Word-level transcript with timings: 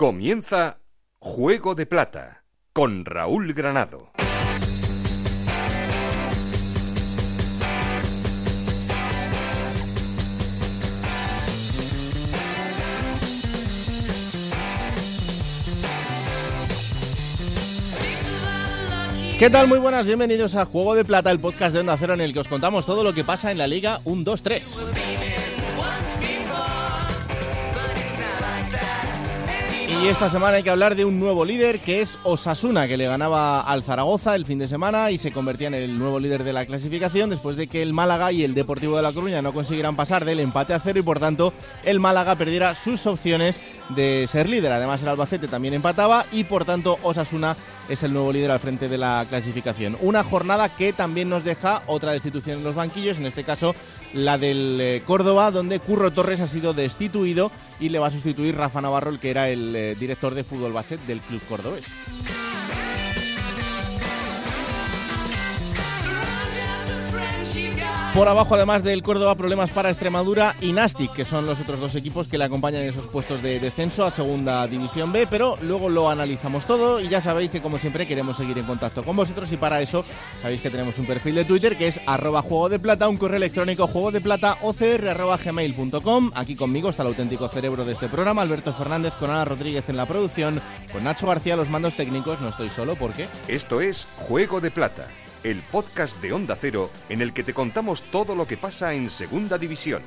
Comienza 0.00 0.78
Juego 1.18 1.74
de 1.74 1.84
Plata 1.84 2.44
con 2.72 3.04
Raúl 3.04 3.52
Granado. 3.52 4.12
¿Qué 19.38 19.50
tal? 19.50 19.68
Muy 19.68 19.80
buenas, 19.80 20.06
bienvenidos 20.06 20.54
a 20.54 20.64
Juego 20.64 20.94
de 20.94 21.04
Plata, 21.04 21.30
el 21.30 21.40
podcast 21.40 21.74
de 21.74 21.80
Onda 21.80 21.98
Cero 21.98 22.14
en 22.14 22.22
el 22.22 22.32
que 22.32 22.40
os 22.40 22.48
contamos 22.48 22.86
todo 22.86 23.04
lo 23.04 23.12
que 23.12 23.22
pasa 23.22 23.50
en 23.50 23.58
la 23.58 23.66
Liga 23.66 24.00
1-2-3. 24.04 25.29
Y 30.02 30.08
esta 30.08 30.30
semana 30.30 30.56
hay 30.56 30.62
que 30.62 30.70
hablar 30.70 30.96
de 30.96 31.04
un 31.04 31.20
nuevo 31.20 31.44
líder 31.44 31.78
que 31.78 32.00
es 32.00 32.18
Osasuna, 32.24 32.88
que 32.88 32.96
le 32.96 33.06
ganaba 33.06 33.60
al 33.60 33.82
Zaragoza 33.82 34.34
el 34.34 34.46
fin 34.46 34.58
de 34.58 34.66
semana 34.66 35.10
y 35.10 35.18
se 35.18 35.30
convertía 35.30 35.68
en 35.68 35.74
el 35.74 35.98
nuevo 35.98 36.18
líder 36.18 36.42
de 36.42 36.54
la 36.54 36.64
clasificación 36.64 37.28
después 37.28 37.58
de 37.58 37.66
que 37.66 37.82
el 37.82 37.92
Málaga 37.92 38.32
y 38.32 38.42
el 38.42 38.54
Deportivo 38.54 38.96
de 38.96 39.02
La 39.02 39.12
Coruña 39.12 39.42
no 39.42 39.52
consiguieran 39.52 39.96
pasar 39.96 40.24
del 40.24 40.40
empate 40.40 40.72
a 40.72 40.80
cero 40.80 41.00
y 41.00 41.02
por 41.02 41.20
tanto 41.20 41.52
el 41.84 42.00
Málaga 42.00 42.36
perdiera 42.36 42.74
sus 42.74 43.06
opciones 43.06 43.60
de 43.90 44.26
ser 44.26 44.48
líder. 44.48 44.72
Además 44.72 45.02
el 45.02 45.08
Albacete 45.08 45.48
también 45.48 45.74
empataba 45.74 46.24
y 46.32 46.44
por 46.44 46.64
tanto 46.64 46.98
Osasuna 47.02 47.54
es 47.90 48.04
el 48.04 48.12
nuevo 48.12 48.32
líder 48.32 48.52
al 48.52 48.60
frente 48.60 48.88
de 48.88 48.96
la 48.96 49.26
clasificación. 49.28 49.96
Una 50.00 50.22
jornada 50.22 50.68
que 50.68 50.92
también 50.92 51.28
nos 51.28 51.44
deja 51.44 51.82
otra 51.86 52.12
destitución 52.12 52.58
en 52.58 52.64
los 52.64 52.76
banquillos, 52.76 53.18
en 53.18 53.26
este 53.26 53.44
caso 53.44 53.74
la 54.14 54.38
del 54.38 54.78
eh, 54.80 55.02
Córdoba, 55.04 55.50
donde 55.50 55.80
Curro 55.80 56.12
Torres 56.12 56.40
ha 56.40 56.46
sido 56.46 56.72
destituido 56.72 57.50
y 57.80 57.88
le 57.88 57.98
va 57.98 58.06
a 58.06 58.12
sustituir 58.12 58.56
Rafa 58.56 58.80
Navarro, 58.80 59.10
el 59.10 59.18
que 59.18 59.30
era 59.30 59.48
el 59.48 59.74
eh, 59.74 59.96
director 59.98 60.34
de 60.34 60.44
fútbol 60.44 60.72
base 60.72 60.98
del 61.06 61.20
club 61.20 61.42
cordobés. 61.48 61.84
Por 68.14 68.26
abajo, 68.26 68.56
además 68.56 68.82
del 68.82 69.04
Córdoba, 69.04 69.36
problemas 69.36 69.70
para 69.70 69.88
Extremadura 69.88 70.56
y 70.60 70.72
Nastic, 70.72 71.12
que 71.12 71.24
son 71.24 71.46
los 71.46 71.60
otros 71.60 71.78
dos 71.78 71.94
equipos 71.94 72.26
que 72.26 72.38
le 72.38 72.44
acompañan 72.44 72.82
en 72.82 72.88
esos 72.88 73.06
puestos 73.06 73.40
de 73.40 73.60
descenso 73.60 74.04
a 74.04 74.10
Segunda 74.10 74.66
División 74.66 75.12
B, 75.12 75.28
pero 75.30 75.54
luego 75.62 75.88
lo 75.88 76.10
analizamos 76.10 76.64
todo 76.64 76.98
y 76.98 77.08
ya 77.08 77.20
sabéis 77.20 77.52
que 77.52 77.62
como 77.62 77.78
siempre 77.78 78.08
queremos 78.08 78.36
seguir 78.36 78.58
en 78.58 78.66
contacto 78.66 79.04
con 79.04 79.14
vosotros 79.14 79.52
y 79.52 79.56
para 79.56 79.80
eso 79.80 80.04
sabéis 80.42 80.60
que 80.60 80.70
tenemos 80.70 80.98
un 80.98 81.06
perfil 81.06 81.36
de 81.36 81.44
Twitter 81.44 81.78
que 81.78 81.86
es 81.86 82.00
arroba 82.04 82.42
juego 82.42 82.68
de 82.68 82.80
plata, 82.80 83.08
un 83.08 83.16
correo 83.16 83.36
electrónico 83.36 83.86
juego 83.86 84.10
de 84.10 84.20
plata. 84.20 84.58
Aquí 86.34 86.56
conmigo 86.56 86.90
está 86.90 87.04
el 87.04 87.10
auténtico 87.10 87.48
cerebro 87.48 87.84
de 87.84 87.92
este 87.92 88.08
programa, 88.08 88.42
Alberto 88.42 88.72
Fernández 88.72 89.14
con 89.20 89.30
Ana 89.30 89.44
Rodríguez 89.44 89.88
en 89.88 89.96
la 89.96 90.06
producción, 90.06 90.60
con 90.92 91.04
Nacho 91.04 91.28
García 91.28 91.54
los 91.54 91.70
mandos 91.70 91.94
técnicos, 91.94 92.40
no 92.40 92.48
estoy 92.48 92.70
solo 92.70 92.96
porque... 92.96 93.28
Esto 93.46 93.80
es 93.80 94.08
Juego 94.16 94.60
de 94.60 94.72
Plata 94.72 95.06
el 95.44 95.62
podcast 95.62 96.20
de 96.20 96.32
Onda 96.32 96.56
Cero 96.56 96.90
en 97.08 97.22
el 97.22 97.32
que 97.32 97.44
te 97.44 97.54
contamos 97.54 98.02
todo 98.02 98.34
lo 98.34 98.46
que 98.46 98.56
pasa 98.56 98.94
en 98.94 99.10
Segunda 99.10 99.58
División. 99.58 100.02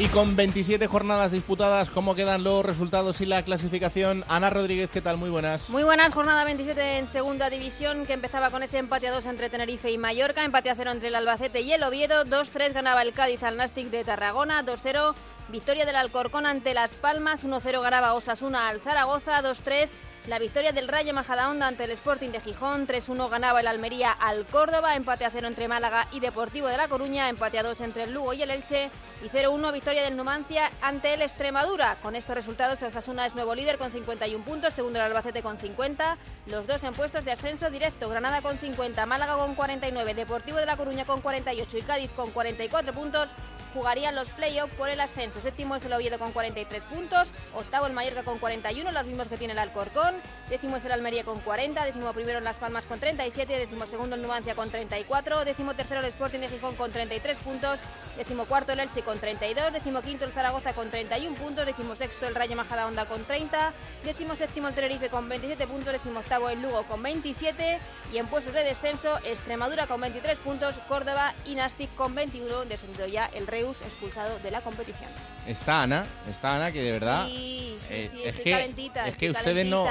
Y 0.00 0.08
con 0.08 0.34
27 0.34 0.86
jornadas 0.86 1.30
disputadas, 1.30 1.90
¿cómo 1.90 2.14
quedan 2.14 2.42
los 2.42 2.64
resultados 2.64 3.20
y 3.20 3.26
la 3.26 3.42
clasificación? 3.42 4.24
Ana 4.28 4.48
Rodríguez, 4.48 4.88
¿qué 4.90 5.02
tal? 5.02 5.18
Muy 5.18 5.28
buenas. 5.28 5.68
Muy 5.68 5.82
buenas, 5.82 6.14
jornada 6.14 6.42
27 6.44 6.96
en 6.96 7.06
segunda 7.06 7.50
división, 7.50 8.06
que 8.06 8.14
empezaba 8.14 8.48
con 8.48 8.62
ese 8.62 8.78
empate 8.78 9.08
a 9.08 9.12
2 9.12 9.26
entre 9.26 9.50
Tenerife 9.50 9.90
y 9.90 9.98
Mallorca, 9.98 10.42
empate 10.42 10.70
a 10.70 10.74
0 10.74 10.92
entre 10.92 11.08
el 11.08 11.16
Albacete 11.16 11.60
y 11.60 11.74
el 11.74 11.82
Oviedo, 11.82 12.24
2-3 12.24 12.72
ganaba 12.72 13.02
el 13.02 13.12
Cádiz 13.12 13.42
al 13.42 13.58
Nastic 13.58 13.90
de 13.90 14.02
Tarragona, 14.02 14.64
2-0 14.64 15.14
victoria 15.50 15.84
del 15.84 15.96
Alcorcón 15.96 16.46
ante 16.46 16.74
Las 16.74 16.94
Palmas, 16.94 17.44
1-0 17.44 17.82
ganaba 17.82 18.14
Osasuna 18.14 18.68
al 18.68 18.80
Zaragoza, 18.80 19.42
2-3 19.42 19.90
la 20.26 20.38
victoria 20.38 20.72
del 20.72 20.86
Rayo 20.86 21.14
Majadahonda 21.14 21.66
ante 21.66 21.84
el 21.84 21.92
Sporting 21.92 22.28
de 22.28 22.40
Gijón, 22.40 22.86
3-1 22.86 23.30
ganaba 23.30 23.60
el 23.60 23.66
Almería 23.66 24.12
al 24.12 24.46
Córdoba, 24.46 24.94
empate 24.94 25.24
a 25.24 25.30
0 25.30 25.48
entre 25.48 25.66
Málaga 25.66 26.08
y 26.12 26.20
Deportivo 26.20 26.68
de 26.68 26.76
La 26.76 26.88
Coruña, 26.88 27.30
empate 27.30 27.58
a 27.58 27.62
2 27.62 27.80
entre 27.80 28.04
el 28.04 28.12
Lugo 28.12 28.34
y 28.34 28.42
el 28.42 28.50
Elche 28.50 28.90
y 29.24 29.28
0-1 29.28 29.72
victoria 29.72 30.02
del 30.02 30.18
Numancia 30.18 30.70
ante 30.82 31.14
el 31.14 31.22
Extremadura. 31.22 31.96
Con 32.02 32.16
estos 32.16 32.34
resultados 32.34 32.82
Osasuna 32.82 33.24
es 33.24 33.34
nuevo 33.34 33.54
líder 33.54 33.78
con 33.78 33.92
51 33.92 34.44
puntos, 34.44 34.74
segundo 34.74 34.98
el 34.98 35.06
Albacete 35.06 35.42
con 35.42 35.58
50, 35.58 36.18
los 36.46 36.66
dos 36.66 36.84
en 36.84 36.92
puestos 36.92 37.24
de 37.24 37.32
ascenso 37.32 37.70
directo, 37.70 38.10
Granada 38.10 38.42
con 38.42 38.58
50, 38.58 39.06
Málaga 39.06 39.36
con 39.36 39.54
49, 39.54 40.14
Deportivo 40.14 40.58
de 40.58 40.66
La 40.66 40.76
Coruña 40.76 41.06
con 41.06 41.22
48 41.22 41.78
y 41.78 41.82
Cádiz 41.82 42.10
con 42.10 42.30
44 42.30 42.92
puntos 42.92 43.30
jugarían 43.72 44.14
los 44.14 44.30
playoffs 44.30 44.74
por 44.74 44.90
el 44.90 45.00
ascenso. 45.00 45.40
Séptimo 45.40 45.76
es 45.76 45.84
el 45.84 45.92
Oviedo 45.92 46.18
con 46.18 46.32
43 46.32 46.82
puntos, 46.84 47.28
octavo 47.54 47.86
el 47.86 47.92
Mallorca 47.92 48.22
con 48.22 48.38
41, 48.38 48.92
los 48.92 49.06
mismos 49.06 49.28
que 49.28 49.36
tiene 49.36 49.52
el 49.52 49.58
Alcorcón, 49.58 50.14
décimo 50.48 50.76
es 50.76 50.84
el 50.84 50.92
Almería 50.92 51.24
con 51.24 51.40
40, 51.40 51.84
décimo 51.84 52.12
primero 52.12 52.38
en 52.38 52.44
Las 52.44 52.56
Palmas 52.56 52.84
con 52.84 53.00
37, 53.00 53.58
décimo 53.58 53.86
segundo 53.86 54.16
el 54.16 54.22
Numancia 54.22 54.54
con 54.54 54.70
34, 54.70 55.44
décimo 55.44 55.74
tercero 55.74 56.00
el 56.00 56.06
Sporting 56.06 56.40
de 56.40 56.48
Gijón 56.48 56.76
con 56.76 56.90
33 56.90 57.38
puntos, 57.38 57.78
décimo 58.16 58.44
cuarto 58.44 58.72
el 58.72 58.80
Elche 58.80 59.02
con 59.02 59.18
32, 59.18 59.72
décimo 59.72 60.02
quinto 60.02 60.24
el 60.24 60.32
Zaragoza 60.32 60.72
con 60.74 60.90
31 60.90 61.36
puntos, 61.36 61.66
décimo 61.66 61.96
sexto 61.96 62.26
el 62.26 62.34
Rayo 62.34 62.56
Majadahonda 62.56 63.06
con 63.06 63.24
30, 63.24 63.72
décimo 64.04 64.36
séptimo 64.36 64.68
el 64.68 64.74
Tenerife 64.74 65.08
con 65.08 65.28
27 65.28 65.66
puntos, 65.66 65.92
décimo 65.92 66.20
octavo 66.20 66.48
el 66.50 66.60
Lugo 66.62 66.82
con 66.84 67.02
27 67.02 67.78
y 68.12 68.18
en 68.18 68.26
puestos 68.26 68.52
de 68.52 68.64
descenso 68.64 69.18
Extremadura 69.24 69.86
con 69.86 70.00
23 70.00 70.38
puntos, 70.38 70.74
Córdoba 70.88 71.34
y 71.46 71.54
Nastic 71.54 71.94
con 71.94 72.14
21, 72.14 72.64
descendido 72.66 73.06
ya 73.06 73.26
el 73.26 73.46
Reus 73.46 73.80
expulsado 73.82 74.38
de 74.40 74.50
la 74.50 74.60
competición. 74.60 75.10
Está 75.46 75.82
Ana, 75.82 76.04
está 76.28 76.56
Ana 76.56 76.70
que 76.72 76.82
de 76.82 76.92
verdad 76.92 77.26
Sí, 77.26 77.76
sí, 77.88 77.94
eh, 77.94 78.08
sí, 78.12 78.20
es 78.22 78.26
estoy 78.28 78.44
que 78.44 78.50
calentita, 78.50 79.08
es 79.08 79.16
que 79.16 79.30
ustedes 79.30 79.66
no 79.66 79.86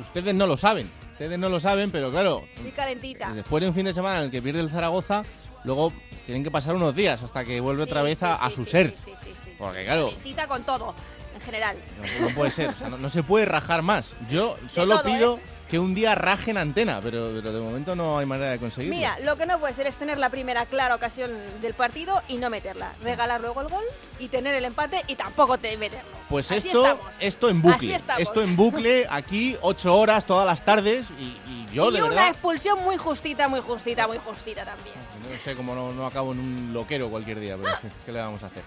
ustedes 0.00 0.34
no 0.34 0.46
lo 0.46 0.56
saben, 0.56 0.90
ustedes 1.12 1.38
no 1.38 1.48
lo 1.50 1.60
saben, 1.60 1.90
pero 1.90 2.10
claro, 2.10 2.44
Estoy 2.54 2.72
calentita. 2.72 3.30
después 3.32 3.60
de 3.60 3.68
un 3.68 3.74
fin 3.74 3.84
de 3.84 3.92
semana 3.92 4.18
en 4.20 4.24
el 4.26 4.30
que 4.30 4.40
pierde 4.40 4.60
el 4.60 4.70
Zaragoza, 4.70 5.22
luego 5.64 5.92
tienen 6.26 6.44
que 6.44 6.50
pasar 6.50 6.74
unos 6.74 6.94
días 6.94 7.22
hasta 7.22 7.44
que 7.44 7.60
vuelve 7.60 7.82
otra 7.82 8.02
vez 8.02 8.18
sí, 8.18 8.26
a, 8.28 8.50
su 8.50 8.64
ser. 8.64 8.94
sí, 8.96 9.04
sí, 9.04 9.12
sí, 9.24 9.30
sí. 9.44 9.50
Porque 9.58 9.84
claro, 9.84 10.08
Calentita 10.08 10.46
con 10.46 10.62
todo, 10.64 10.94
en 11.34 11.40
general. 11.40 11.76
no, 12.20 12.28
no 12.28 12.34
puede 12.34 12.50
ser, 12.50 12.70
o 12.70 12.74
sea, 12.74 12.88
no, 12.88 12.98
no 12.98 13.10
se 13.10 13.22
puede 13.22 13.46
rajar 13.46 13.82
más. 13.82 14.14
Yo 14.28 14.56
solo 14.68 15.00
todo, 15.00 15.12
pido 15.12 15.36
¿eh? 15.36 15.40
que 15.68 15.78
un 15.78 15.94
día 15.94 16.14
rajen 16.14 16.58
antena, 16.58 17.00
pero, 17.02 17.30
pero 17.34 17.52
de 17.52 17.60
momento 17.60 17.96
no 17.96 18.18
hay 18.18 18.26
manera 18.26 18.50
de 18.50 18.58
conseguirlo. 18.58 18.94
Mira, 18.96 19.18
lo 19.20 19.36
que 19.36 19.46
no 19.46 19.58
puede 19.58 19.74
ser 19.74 19.86
es 19.86 19.96
tener 19.96 20.18
la 20.18 20.28
primera 20.30 20.66
clara 20.66 20.94
ocasión 20.94 21.30
del 21.62 21.74
partido 21.74 22.22
y 22.28 22.36
no 22.36 22.50
meterla. 22.50 22.92
Regalar 23.02 23.40
luego 23.40 23.60
el 23.62 23.68
gol 23.68 23.84
y 24.18 24.28
tener 24.28 24.54
el 24.54 24.64
empate 24.64 25.02
y 25.08 25.16
tampoco 25.16 25.58
te 25.58 25.76
meterlo. 25.76 26.10
Pues 26.28 26.50
Así 26.52 26.68
esto, 26.68 26.82
estamos. 26.84 27.14
esto 27.18 27.48
en 27.48 27.62
bucle, 27.62 28.00
esto 28.18 28.42
en 28.42 28.56
bucle, 28.56 29.06
aquí 29.08 29.56
ocho 29.62 29.96
horas 29.96 30.26
todas 30.26 30.46
las 30.46 30.64
tardes 30.64 31.06
y, 31.18 31.36
y 31.50 31.63
yo 31.74 31.90
y 31.90 31.94
de 31.94 32.00
una 32.00 32.08
verdad 32.08 32.28
expulsión 32.30 32.82
muy 32.82 32.96
justita, 32.96 33.48
muy 33.48 33.60
justita, 33.60 34.06
muy 34.06 34.18
justita 34.18 34.64
también. 34.64 34.94
no 35.28 35.38
sé 35.38 35.54
cómo 35.56 35.74
no, 35.74 35.92
no 35.92 36.06
acabo 36.06 36.32
en 36.32 36.38
un 36.38 36.70
loquero 36.72 37.08
cualquier 37.08 37.40
día, 37.40 37.56
pero 37.56 37.74
en 37.74 37.80
fin, 37.80 37.92
¿qué 38.06 38.12
le 38.12 38.20
vamos 38.20 38.42
a 38.42 38.46
hacer? 38.46 38.62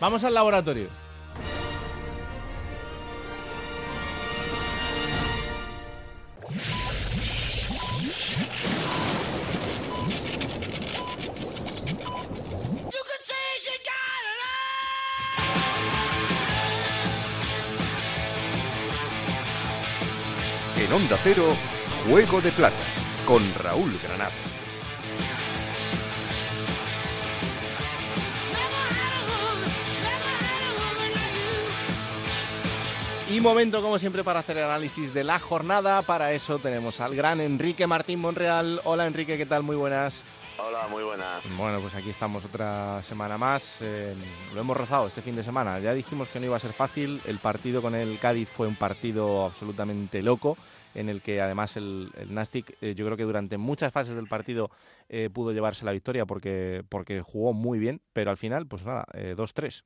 Vamos 0.00 0.24
al 0.24 0.34
laboratorio. 0.34 0.88
En 20.78 20.92
Onda 20.92 21.18
Cero, 21.22 21.52
Juego 22.08 22.40
de 22.40 22.52
Plata 22.52 22.76
con 23.26 23.42
Raúl 23.58 23.98
Granado. 24.00 24.30
Y 33.28 33.40
momento, 33.40 33.82
como 33.82 33.98
siempre, 33.98 34.22
para 34.22 34.38
hacer 34.38 34.58
el 34.58 34.64
análisis 34.64 35.12
de 35.12 35.24
la 35.24 35.40
jornada. 35.40 36.02
Para 36.02 36.32
eso 36.32 36.60
tenemos 36.60 37.00
al 37.00 37.16
gran 37.16 37.40
Enrique 37.40 37.88
Martín 37.88 38.20
Monreal. 38.20 38.80
Hola 38.84 39.06
Enrique, 39.08 39.36
¿qué 39.36 39.46
tal? 39.46 39.64
Muy 39.64 39.74
buenas. 39.74 40.22
Hola, 40.58 40.86
muy 40.88 41.02
buenas. 41.02 41.42
Bueno, 41.56 41.80
pues 41.80 41.96
aquí 41.96 42.10
estamos 42.10 42.44
otra 42.44 43.02
semana 43.02 43.36
más. 43.36 43.78
Eh, 43.80 44.14
lo 44.54 44.60
hemos 44.60 44.76
rozado 44.76 45.08
este 45.08 45.22
fin 45.22 45.34
de 45.34 45.42
semana. 45.42 45.80
Ya 45.80 45.92
dijimos 45.92 46.28
que 46.28 46.38
no 46.38 46.46
iba 46.46 46.56
a 46.56 46.60
ser 46.60 46.72
fácil. 46.72 47.20
El 47.26 47.38
partido 47.40 47.82
con 47.82 47.96
el 47.96 48.18
Cádiz 48.20 48.48
fue 48.48 48.68
un 48.68 48.76
partido 48.76 49.44
absolutamente 49.44 50.22
loco, 50.22 50.56
en 50.96 51.08
el 51.08 51.22
que 51.22 51.40
además 51.40 51.76
el, 51.76 52.10
el 52.16 52.34
Nastic, 52.34 52.76
eh, 52.80 52.94
yo 52.94 53.04
creo 53.04 53.16
que 53.16 53.22
durante 53.22 53.58
muchas 53.58 53.92
fases 53.92 54.16
del 54.16 54.26
partido 54.28 54.70
eh, 55.08 55.30
pudo 55.32 55.52
llevarse 55.52 55.84
la 55.84 55.92
victoria 55.92 56.26
porque, 56.26 56.82
porque 56.88 57.20
jugó 57.20 57.52
muy 57.52 57.78
bien, 57.78 58.00
pero 58.12 58.30
al 58.30 58.36
final, 58.36 58.66
pues 58.66 58.84
nada, 58.84 59.04
eh, 59.12 59.34
2-3. 59.36 59.84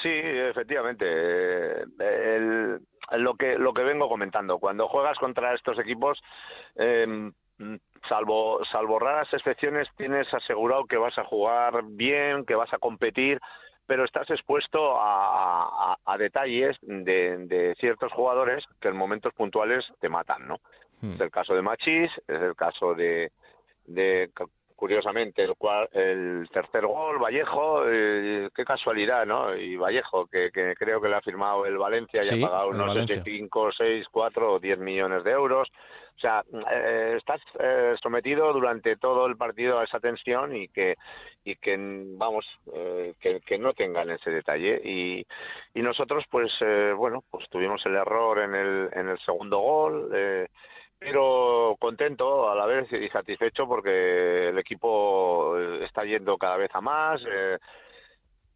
Sí, 0.00 0.08
efectivamente. 0.08 1.04
eh, 1.98 2.78
lo 3.18 3.34
que 3.34 3.58
lo 3.58 3.74
que 3.74 3.82
vengo 3.82 4.08
comentando, 4.08 4.58
cuando 4.58 4.88
juegas 4.88 5.18
contra 5.18 5.54
estos 5.54 5.78
equipos, 5.78 6.22
eh, 6.76 7.06
mm, 7.58 7.74
salvo, 8.08 8.64
salvo 8.64 8.98
raras 8.98 9.32
excepciones, 9.32 9.88
tienes 9.96 10.32
asegurado 10.32 10.86
que 10.86 10.96
vas 10.96 11.18
a 11.18 11.24
jugar 11.24 11.82
bien, 11.84 12.44
que 12.46 12.54
vas 12.54 12.72
a 12.72 12.78
competir, 12.78 13.38
pero 13.86 14.04
estás 14.04 14.30
expuesto 14.30 14.96
a, 14.98 15.96
detalles 16.18 16.76
de, 16.82 17.74
ciertos 17.80 18.12
jugadores 18.12 18.64
que 18.80 18.88
en 18.88 18.96
momentos 18.96 19.32
puntuales 19.34 19.84
te 20.00 20.08
matan, 20.08 20.46
¿no? 20.46 20.60
Hmm. 21.00 21.14
Es 21.14 21.20
el 21.20 21.30
caso 21.30 21.54
de 21.54 21.62
Machís, 21.62 22.10
es 22.28 22.40
el 22.40 22.54
caso 22.54 22.94
de, 22.94 23.32
de 23.86 24.30
curiosamente, 24.82 25.44
el, 25.44 25.54
el 25.92 26.48
tercer 26.52 26.84
gol, 26.86 27.20
Vallejo, 27.20 27.84
eh, 27.86 28.48
qué 28.52 28.64
casualidad, 28.64 29.24
¿no? 29.24 29.54
Y 29.54 29.76
Vallejo, 29.76 30.26
que, 30.26 30.50
creo 30.50 31.00
que 31.00 31.08
le 31.08 31.14
ha 31.14 31.20
firmado 31.20 31.64
el 31.66 31.78
Valencia 31.78 32.20
y 32.24 32.42
ha 32.42 32.48
pagado 32.48 32.70
unos 32.70 32.98
5, 33.22 33.70
6, 33.78 34.06
4 34.10 34.54
o 34.54 34.58
10 34.58 34.78
millones 34.80 35.22
de 35.22 35.30
euros. 35.30 35.68
O 36.16 36.18
sea, 36.18 36.42
eh, 36.72 37.14
estás 37.16 37.40
eh, 37.60 37.94
sometido 38.02 38.52
durante 38.52 38.96
todo 38.96 39.26
el 39.26 39.36
partido 39.36 39.78
a 39.78 39.84
esa 39.84 40.00
tensión 40.00 40.56
y 40.56 40.66
que, 40.66 40.96
y 41.44 41.54
que 41.54 41.76
vamos, 42.16 42.44
que, 43.20 43.40
que, 43.46 43.58
no 43.58 43.74
tengan 43.74 44.10
ese 44.10 44.32
detalle. 44.32 44.80
Y, 44.82 45.24
y 45.74 45.80
nosotros, 45.80 46.24
pues, 46.28 46.50
bueno, 46.96 47.22
pues 47.30 47.48
tuvimos 47.50 47.86
el 47.86 47.94
error 47.94 48.40
en 48.40 48.56
el, 48.56 48.88
en 48.94 49.10
el 49.10 49.18
segundo 49.20 49.60
gol. 49.60 50.10
Eh, 50.12 50.48
pero 51.04 51.76
contento 51.78 52.50
a 52.50 52.54
la 52.54 52.66
vez 52.66 52.92
y 52.92 53.08
satisfecho 53.08 53.66
porque 53.66 54.48
el 54.48 54.58
equipo 54.58 55.58
eh, 55.58 55.84
está 55.84 56.04
yendo 56.04 56.36
cada 56.36 56.56
vez 56.56 56.70
a 56.74 56.80
más. 56.80 57.22
Eh, 57.26 57.58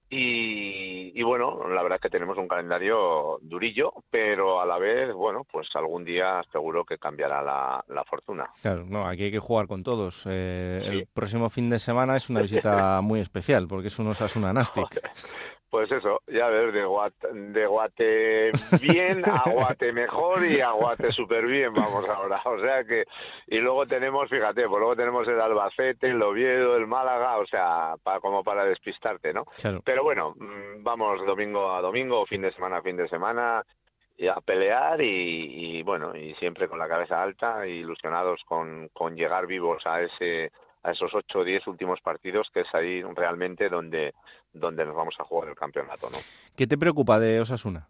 y, 0.09 1.21
bueno, 1.25 1.69
la 1.69 1.83
verdad 1.83 1.97
es 1.97 2.03
que 2.03 2.11
tenemos 2.11 2.39
un 2.39 2.47
calendario 2.47 3.39
durillo, 3.43 3.93
pero 4.09 4.61
a 4.61 4.67
la 4.67 4.79
vez, 4.79 5.13
bueno, 5.13 5.45
pues 5.51 5.69
algún 5.75 6.05
día 6.05 6.43
seguro 6.53 6.85
que 6.85 6.97
cambiará 6.97 7.43
la, 7.43 8.05
fortuna. 8.05 8.49
Claro, 8.63 8.85
no, 8.87 9.05
aquí 9.05 9.25
hay 9.25 9.31
que 9.33 9.41
jugar 9.41 9.67
con 9.67 9.83
todos. 9.83 10.25
Eh, 10.31 10.81
el 10.85 11.09
próximo 11.13 11.51
fin 11.51 11.69
de 11.71 11.81
semana 11.81 12.17
es 12.17 12.31
una 12.31 12.43
visita 12.43 13.01
muy 13.03 13.19
especial 13.19 13.67
porque 13.67 13.89
es 13.89 13.99
un 13.99 14.07
Osasuna 14.07 14.53
Nastic. 14.53 14.87
Pues 15.77 15.93
eso, 15.93 16.23
ya 16.27 16.49
ves, 16.49 16.73
de 16.73 16.87
guate, 16.87 17.29
de 17.35 17.67
guate 17.67 18.51
bien 18.81 19.23
a 19.27 19.43
guate 19.53 19.93
mejor 19.93 20.43
y 20.47 20.59
a 20.63 20.71
guate 20.71 21.13
súper 21.13 21.45
bien, 21.47 21.75
vamos 21.75 22.09
ahora. 22.09 22.41
O 22.47 22.59
sea 22.59 22.83
que, 22.85 23.05
y 23.47 23.59
luego 23.59 23.85
tenemos, 23.85 24.31
fíjate, 24.31 24.67
pues 24.67 24.79
luego 24.81 24.97
tenemos 24.97 25.29
el 25.29 25.39
Albacete, 25.39 26.09
el 26.09 26.23
Oviedo, 26.23 26.79
el 26.79 26.87
Málaga, 26.87 27.37
o 27.37 27.47
sea, 27.47 27.97
para, 28.03 28.21
como 28.21 28.43
para 28.43 28.65
despistarte, 28.65 29.35
¿no? 29.35 29.45
Pero 29.85 30.03
bueno, 30.03 30.35
mm, 30.39 30.83
vamos 30.83 31.21
domingo 31.27 31.71
a 31.71 31.83
domingo, 31.83 32.25
fin 32.25 32.41
de 32.41 32.53
semana 32.53 32.79
a 32.79 32.83
fin 32.83 32.97
de 32.97 33.09
semana, 33.09 33.63
y 34.17 34.29
a 34.29 34.37
pelear 34.37 35.03
y, 35.03 35.77
y 35.77 35.83
bueno, 35.83 36.17
y 36.17 36.33
siempre 36.37 36.69
con 36.69 36.79
la 36.79 36.89
cabeza 36.89 37.23
alta, 37.23 37.67
ilusionados 37.67 38.41
con, 38.47 38.89
con 38.95 39.15
llegar 39.15 39.47
vivos 39.47 39.83
a 39.85 40.01
ese 40.01 40.53
a 40.87 40.93
esos 40.93 41.13
ocho 41.15 41.41
o 41.41 41.45
diez 41.45 41.67
últimos 41.67 42.01
partidos, 42.01 42.49
que 42.55 42.61
es 42.61 42.75
ahí 42.75 43.03
realmente 43.03 43.69
donde, 43.69 44.15
donde 44.53 44.85
nos 44.87 44.95
vamos 44.95 45.17
a 45.19 45.25
jugar 45.25 45.49
el 45.49 45.57
campeonato. 45.57 46.09
¿no? 46.09 46.19
¿Qué 46.57 46.67
te 46.67 46.79
preocupa 46.79 47.19
de 47.19 47.41
Osasuna? 47.41 47.89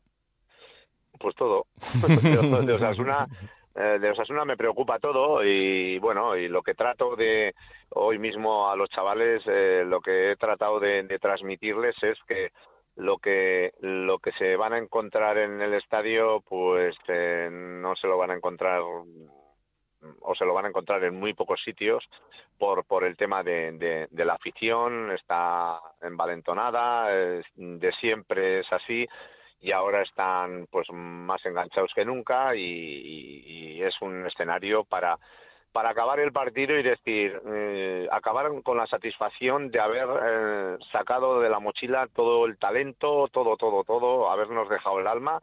Pues 1.20 1.34
todo. 1.34 1.66
de, 2.64 2.72
Osasuna, 2.72 3.26
eh, 3.74 3.98
de 4.00 4.10
Osasuna 4.10 4.46
me 4.46 4.56
preocupa 4.56 4.98
todo 4.98 5.44
y 5.44 5.98
bueno, 5.98 6.36
y 6.36 6.48
lo 6.48 6.62
que 6.62 6.74
trato 6.74 7.16
de 7.16 7.54
hoy 7.90 8.18
mismo 8.18 8.70
a 8.70 8.76
los 8.76 8.88
chavales, 8.88 9.42
eh, 9.46 9.84
lo 9.86 10.00
que 10.00 10.32
he 10.32 10.36
tratado 10.36 10.80
de, 10.80 11.18
transmitirles 11.20 12.02
es 12.02 12.18
que 12.26 12.50
lo 12.96 13.18
que 13.18 13.74
lo 13.80 14.18
que 14.20 14.32
se 14.32 14.56
van 14.56 14.72
a 14.72 14.78
encontrar 14.78 15.36
en 15.36 15.60
el 15.60 15.74
estadio 15.74 16.40
pues 16.40 16.96
eh, 17.08 17.50
no 17.52 17.94
se 17.94 18.06
lo 18.06 18.16
van 18.16 18.30
a 18.30 18.36
encontrar 18.36 18.80
o 20.20 20.34
se 20.34 20.44
lo 20.44 20.54
van 20.54 20.66
a 20.66 20.68
encontrar 20.68 21.02
en 21.04 21.18
muy 21.18 21.34
pocos 21.34 21.60
sitios 21.62 22.04
por, 22.58 22.84
por 22.84 23.04
el 23.04 23.16
tema 23.16 23.42
de, 23.42 24.08
de, 24.10 24.24
la 24.24 24.34
afición, 24.34 25.12
está 25.12 25.80
envalentonada, 26.02 27.08
de 27.08 27.92
siempre 28.00 28.60
es 28.60 28.72
así 28.72 29.06
y 29.60 29.72
ahora 29.72 30.02
están 30.02 30.66
pues 30.70 30.86
más 30.92 31.44
enganchados 31.44 31.92
que 31.94 32.04
nunca 32.04 32.54
y, 32.54 33.82
es 33.82 34.00
un 34.00 34.26
escenario 34.26 34.84
para 34.84 35.18
para 35.72 35.90
acabar 35.90 36.18
el 36.18 36.32
partido 36.32 36.76
y 36.78 36.82
decir 36.82 37.40
eh, 37.46 38.08
acabar 38.10 38.50
con 38.62 38.78
la 38.78 38.86
satisfacción 38.86 39.70
de 39.70 39.78
haber 39.78 40.08
eh, 40.24 40.78
sacado 40.90 41.40
de 41.40 41.50
la 41.50 41.60
mochila 41.60 42.08
todo 42.14 42.46
el 42.46 42.56
talento 42.58 43.28
todo 43.28 43.56
todo 43.56 43.84
todo 43.84 44.30
habernos 44.30 44.68
dejado 44.68 44.98
el 45.00 45.06
alma 45.06 45.40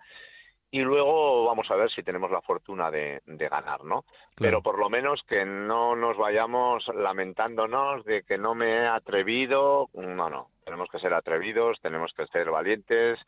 y 0.73 0.79
luego 0.79 1.45
vamos 1.45 1.69
a 1.69 1.75
ver 1.75 1.91
si 1.91 2.01
tenemos 2.01 2.31
la 2.31 2.41
fortuna 2.41 2.89
de, 2.89 3.21
ganar, 3.27 3.83
¿no? 3.83 4.05
Pero 4.35 4.63
por 4.63 4.79
lo 4.79 4.89
menos 4.89 5.21
que 5.21 5.45
no 5.45 5.95
nos 5.95 6.17
vayamos 6.17 6.87
lamentándonos 6.95 8.03
de 8.05 8.23
que 8.23 8.39
no 8.39 8.55
me 8.55 8.77
he 8.77 8.87
atrevido, 8.87 9.91
no, 9.93 10.31
no, 10.31 10.49
tenemos 10.65 10.89
que 10.89 10.97
ser 10.97 11.13
atrevidos, 11.13 11.79
tenemos 11.79 12.11
que 12.13 12.25
ser 12.25 12.49
valientes 12.49 13.19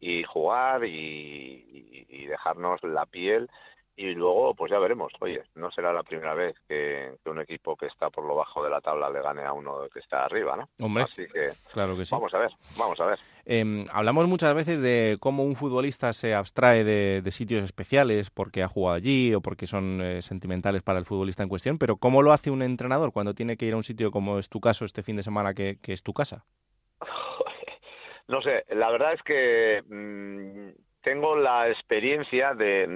y 0.00 0.24
jugar 0.24 0.84
y 0.84 2.26
dejarnos 2.26 2.82
la 2.82 3.06
piel 3.06 3.48
y 3.98 4.14
luego 4.14 4.54
pues 4.54 4.70
ya 4.70 4.78
veremos. 4.78 5.12
Oye 5.20 5.42
no 5.56 5.70
será 5.72 5.92
la 5.92 6.04
primera 6.04 6.32
vez 6.32 6.54
que, 6.68 7.16
un 7.26 7.40
equipo 7.40 7.76
que 7.76 7.86
está 7.86 8.08
por 8.10 8.24
lo 8.24 8.36
bajo 8.36 8.62
de 8.62 8.70
la 8.70 8.80
tabla 8.80 9.10
le 9.10 9.20
gane 9.20 9.42
a 9.44 9.52
uno 9.52 9.80
que 9.92 9.98
está 9.98 10.24
arriba 10.24 10.56
no 10.56 10.68
Hombre, 10.78 11.02
así 11.02 11.26
que 11.26 11.50
claro 11.72 11.96
que 11.96 12.04
sí. 12.04 12.14
vamos 12.14 12.32
a 12.32 12.38
ver 12.38 12.50
vamos 12.78 12.98
a 13.00 13.06
ver. 13.06 13.18
Em, 13.44 13.84
hablamos 13.92 14.28
muchas 14.28 14.54
veces 14.54 14.80
de 14.80 15.16
cómo 15.20 15.42
un 15.42 15.56
futbolista 15.56 16.12
se 16.12 16.34
abstrae 16.34 16.84
de, 16.84 17.28
sitios 17.32 17.64
especiales 17.64 18.30
porque 18.30 18.62
ha 18.62 18.68
jugado 18.68 18.96
allí 18.96 19.34
o 19.34 19.40
porque 19.40 19.66
son 19.66 20.00
eh, 20.00 20.22
sentimentales 20.22 20.82
para 20.82 20.98
el 20.98 21.04
futbolista 21.04 21.42
en 21.42 21.48
cuestión 21.48 21.76
pero 21.76 21.96
cómo 21.96 22.22
lo 22.22 22.32
hace 22.32 22.50
un 22.50 22.62
entrenador 22.62 23.12
cuando 23.12 23.34
tiene 23.34 23.56
que 23.56 23.66
ir 23.66 23.74
a 23.74 23.76
un 23.76 23.84
sitio 23.84 24.10
como 24.10 24.38
es 24.38 24.48
tu 24.48 24.60
caso 24.60 24.84
este 24.84 25.02
fin 25.02 25.16
de 25.16 25.22
semana 25.22 25.54
que, 25.54 25.78
es 25.82 26.02
tu 26.02 26.14
casa 26.14 26.44
no 28.28 28.40
sé 28.42 28.64
la 28.70 28.90
verdad 28.90 29.12
es 29.12 29.22
que 29.22 29.82
mm, 29.86 30.87
tengo 31.02 31.36
la 31.36 31.68
experiencia 31.68 32.54
de, 32.54 32.86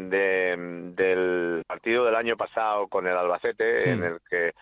del 0.94 1.62
partido 1.66 2.04
del 2.04 2.16
año 2.16 2.36
pasado 2.36 2.88
con 2.88 3.06
el 3.06 3.16
Albacete, 3.16 3.90
en 3.90 4.02
el 4.02 4.18
que 4.28 4.52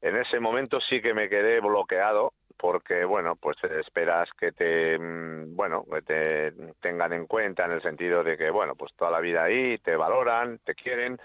en 0.00 0.16
ese 0.16 0.40
momento 0.40 0.80
sí 0.80 1.00
que 1.00 1.14
me 1.14 1.28
quedé 1.28 1.60
bloqueado 1.60 2.32
porque 2.58 3.04
bueno 3.04 3.36
pues 3.36 3.56
esperas 3.64 4.28
que 4.38 4.52
te 4.52 4.98
mm, 4.98 5.56
bueno 5.56 5.84
que 5.90 6.02
te 6.02 6.52
tengan 6.80 7.12
en 7.12 7.26
cuenta 7.26 7.64
en 7.64 7.72
el 7.72 7.82
sentido 7.82 8.22
de 8.22 8.36
que 8.36 8.50
bueno 8.50 8.74
pues 8.76 8.92
toda 8.94 9.10
la 9.10 9.20
vida 9.20 9.44
ahí 9.44 9.78
te 9.78 9.96
valoran 9.96 10.58
te 10.64 10.74
quieren 10.74 11.18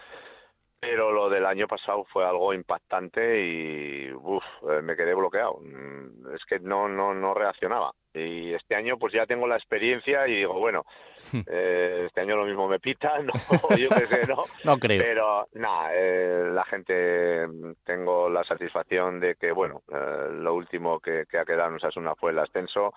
pero 0.89 1.11
lo 1.11 1.29
del 1.29 1.45
año 1.45 1.67
pasado 1.67 2.05
fue 2.05 2.25
algo 2.25 2.53
impactante 2.53 3.41
y 3.41 4.09
uf, 4.13 4.43
eh, 4.69 4.81
me 4.81 4.95
quedé 4.95 5.13
bloqueado. 5.13 5.59
Mm, 5.61 6.33
es 6.33 6.45
que 6.45 6.59
no 6.59 6.87
no 6.87 7.13
no 7.13 7.33
reaccionaba. 7.33 7.91
Y 8.13 8.53
este 8.53 8.73
año 8.75 8.97
pues 8.97 9.11
ya 9.11 9.25
tengo 9.25 9.47
la 9.47 9.57
experiencia 9.57 10.25
y 10.27 10.37
digo 10.37 10.53
bueno 10.53 10.85
hmm. 11.33 11.41
eh, 11.45 12.03
este 12.07 12.21
año 12.21 12.37
lo 12.37 12.45
mismo 12.45 12.69
me 12.69 12.79
pita 12.79 13.19
no 13.21 13.33
yo 13.77 13.89
qué 13.89 14.05
sé 14.07 14.27
no 14.27 14.43
no 14.63 14.77
creo. 14.77 15.03
Pero 15.03 15.47
nada 15.55 15.89
eh, 15.93 16.51
la 16.53 16.63
gente 16.63 17.47
tengo 17.83 18.29
la 18.29 18.45
satisfacción 18.45 19.19
de 19.19 19.35
que 19.35 19.51
bueno 19.51 19.81
lo 19.89 20.55
último 20.55 21.01
que, 21.01 21.25
que 21.29 21.37
ha 21.37 21.45
quedado 21.45 21.69
en 21.69 21.75
Osasuna 21.75 22.15
fue 22.15 22.31
el 22.31 22.39
ascenso 22.39 22.93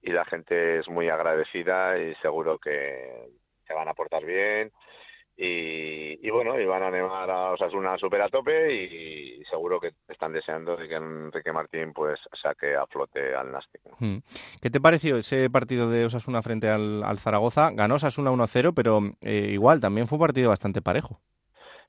y 0.00 0.12
la 0.12 0.24
gente 0.24 0.78
es 0.78 0.88
muy 0.88 1.10
agradecida 1.10 1.98
y 1.98 2.14
seguro 2.16 2.58
que 2.58 3.28
se 3.66 3.74
van 3.74 3.88
a 3.88 3.94
portar 3.94 4.24
bien 4.24 4.72
y, 5.36 6.30
bueno, 6.30 6.58
y 6.58 6.64
van 6.64 6.82
a 6.82 6.88
animar 6.88 7.28
a 7.30 7.52
Osasuna 7.52 7.98
super 7.98 8.22
a 8.22 8.28
tope 8.28 8.72
y, 8.72 9.42
seguro 9.50 9.80
que 9.80 9.92
están 10.08 10.32
deseando 10.32 10.76
que 10.76 10.94
Enrique 10.94 11.52
Martín 11.52 11.92
pues 11.92 12.18
saque 12.40 12.74
a 12.74 12.86
flote 12.86 13.34
al 13.34 13.52
Nastic. 13.52 13.80
Hmm. 13.98 14.18
¿Qué 14.60 14.70
te 14.70 14.80
pareció 14.80 15.16
ese 15.18 15.50
partido 15.50 15.90
de 15.90 16.06
Osasuna 16.06 16.42
frente 16.42 16.68
al, 16.68 17.18
Zaragoza? 17.18 17.70
Ganó 17.72 17.96
Osasuna 17.96 18.30
1-0, 18.30 18.72
pero 18.74 19.00
eh, 19.20 19.50
igual 19.52 19.80
también 19.80 20.08
fue 20.08 20.16
un 20.16 20.24
partido 20.24 20.48
bastante 20.48 20.82
parejo. 20.82 21.20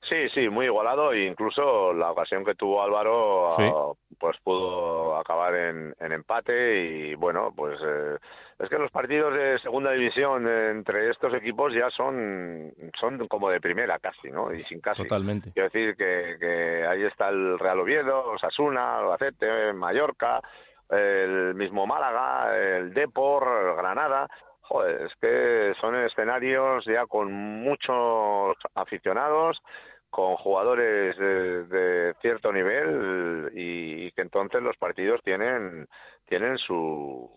Sí, 0.08 0.28
sí, 0.32 0.48
muy 0.48 0.66
igualado 0.66 1.12
e 1.12 1.24
incluso 1.24 1.92
la 1.92 2.12
ocasión 2.12 2.44
que 2.44 2.54
tuvo 2.54 2.82
Álvaro 2.82 3.48
ah, 3.50 3.92
pues 4.18 4.36
pudo 4.42 5.16
acabar 5.16 5.54
en, 5.54 5.94
empate 5.98 6.84
y 6.84 7.14
bueno, 7.16 7.52
pues 7.54 7.78
eh, 7.84 8.16
es 8.58 8.68
que 8.68 8.78
los 8.78 8.90
partidos 8.90 9.34
de 9.34 9.58
segunda 9.58 9.90
división 9.90 10.46
entre 10.48 11.10
estos 11.10 11.34
equipos 11.34 11.74
ya 11.74 11.90
son 11.90 12.72
son 12.98 13.26
como 13.26 13.50
de 13.50 13.60
primera 13.60 13.98
casi, 13.98 14.30
¿no? 14.30 14.52
Y 14.54 14.62
sin 14.64 14.80
casi. 14.80 15.02
Totalmente. 15.02 15.50
Quiero 15.52 15.68
decir 15.70 15.96
que, 15.96 16.36
que 16.38 16.86
ahí 16.86 17.02
está 17.02 17.28
el 17.28 17.58
Real 17.58 17.80
Oviedo, 17.80 18.30
Osasuna, 18.30 18.98
Albacete, 18.98 19.72
Mallorca, 19.72 20.40
el 20.88 21.54
mismo 21.54 21.86
Málaga, 21.86 22.56
el 22.56 22.94
Depor, 22.94 23.76
Granada. 23.76 24.28
Joder, 24.62 25.02
es 25.02 25.14
que 25.20 25.74
son 25.80 25.94
escenarios 25.94 26.84
ya 26.86 27.06
con 27.06 27.32
muchos 27.32 28.56
aficionados 28.74 29.62
con 30.10 30.36
jugadores 30.36 31.16
de, 31.18 32.14
cierto 32.20 32.52
nivel 32.52 33.50
y, 33.54 34.10
que 34.12 34.22
entonces 34.22 34.62
los 34.62 34.76
partidos 34.76 35.20
tienen 35.22 35.86
tienen 36.26 36.58
su 36.58 37.30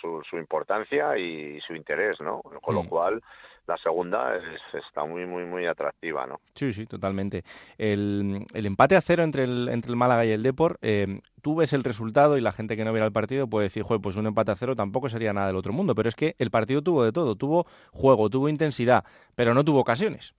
su, 0.00 0.36
importancia 0.38 1.18
y 1.18 1.60
su 1.60 1.74
interés, 1.74 2.20
¿no? 2.20 2.40
Con 2.40 2.74
lo 2.74 2.84
mm. 2.84 2.88
cual 2.88 3.22
la 3.66 3.76
segunda 3.76 4.32
está 4.72 5.04
muy, 5.04 5.26
muy, 5.26 5.44
muy 5.44 5.66
atractiva, 5.66 6.26
¿no? 6.26 6.40
Sí, 6.54 6.72
sí, 6.72 6.86
totalmente. 6.86 7.44
El, 7.78 8.46
empate 8.52 8.96
a 8.96 9.00
cero 9.00 9.22
entre 9.22 9.44
el, 9.44 9.68
entre 9.68 9.90
el 9.90 9.96
Málaga 9.96 10.24
y 10.24 10.30
el 10.30 10.42
Depor, 10.42 10.78
eh, 10.82 11.20
tú 11.42 11.56
ves 11.56 11.72
el 11.72 11.84
resultado 11.84 12.36
y 12.36 12.40
la 12.40 12.52
gente 12.52 12.76
que 12.76 12.84
no 12.84 12.92
viera 12.92 13.06
el 13.06 13.12
partido 13.12 13.46
puede 13.46 13.64
decir, 13.64 13.82
Joder, 13.82 14.00
pues 14.00 14.16
un 14.16 14.26
empate 14.26 14.52
a 14.52 14.56
cero 14.56 14.74
tampoco 14.74 15.08
sería 15.08 15.32
nada 15.32 15.48
del 15.48 15.56
otro 15.56 15.72
mundo, 15.72 15.94
pero 15.94 16.08
es 16.08 16.16
que 16.16 16.34
el 16.38 16.50
partido 16.50 16.82
tuvo 16.82 17.04
de 17.04 17.12
todo, 17.12 17.36
tuvo 17.36 17.66
juego, 17.92 18.28
tuvo 18.28 18.48
intensidad, 18.48 19.04
pero 19.36 19.54
no 19.54 19.64
tuvo 19.64 19.80
ocasiones. 19.80 20.34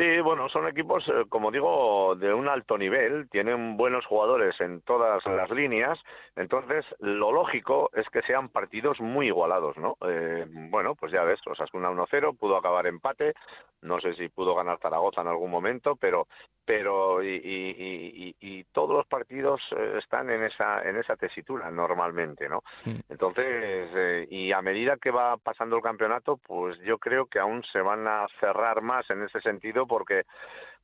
Sí, 0.00 0.18
bueno, 0.22 0.48
son 0.48 0.66
equipos, 0.66 1.06
eh, 1.08 1.26
como 1.28 1.50
digo, 1.50 2.16
de 2.16 2.32
un 2.32 2.48
alto 2.48 2.78
nivel, 2.78 3.28
tienen 3.28 3.76
buenos 3.76 4.06
jugadores 4.06 4.58
en 4.58 4.80
todas 4.80 5.22
las 5.26 5.50
líneas, 5.50 5.98
entonces 6.36 6.86
lo 7.00 7.32
lógico 7.32 7.90
es 7.92 8.08
que 8.08 8.22
sean 8.22 8.48
partidos 8.48 8.98
muy 8.98 9.26
igualados, 9.26 9.76
¿no? 9.76 9.98
Eh, 10.08 10.46
bueno, 10.48 10.94
pues 10.94 11.12
ya 11.12 11.22
ves, 11.24 11.38
Osasuna 11.46 11.90
1-0, 11.90 12.34
pudo 12.38 12.56
acabar 12.56 12.86
empate, 12.86 13.34
no 13.82 14.00
sé 14.00 14.14
si 14.14 14.28
pudo 14.28 14.54
ganar 14.54 14.78
Zaragoza 14.80 15.20
en 15.20 15.28
algún 15.28 15.50
momento, 15.50 15.96
pero 15.96 16.26
pero 16.64 17.22
y, 17.22 17.34
y, 17.34 18.36
y, 18.38 18.64
todos 18.72 18.96
los 18.96 19.06
partidos 19.06 19.60
eh, 19.76 19.96
están 19.98 20.30
en 20.30 20.44
esa 20.44 20.82
en 20.88 20.96
esa 20.96 21.16
tesitura 21.16 21.68
normalmente, 21.70 22.48
¿no? 22.48 22.62
Entonces, 23.08 23.90
eh, 23.92 24.28
y 24.30 24.52
a 24.52 24.62
medida 24.62 24.96
que 24.96 25.10
va 25.10 25.36
pasando 25.36 25.76
el 25.76 25.82
campeonato, 25.82 26.36
pues 26.36 26.78
yo 26.80 26.98
creo 26.98 27.26
que 27.26 27.40
aún 27.40 27.64
se 27.72 27.80
van 27.80 28.06
a 28.06 28.26
cerrar 28.38 28.82
más 28.82 29.08
en 29.10 29.22
ese 29.22 29.40
sentido 29.40 29.86
porque 29.90 30.22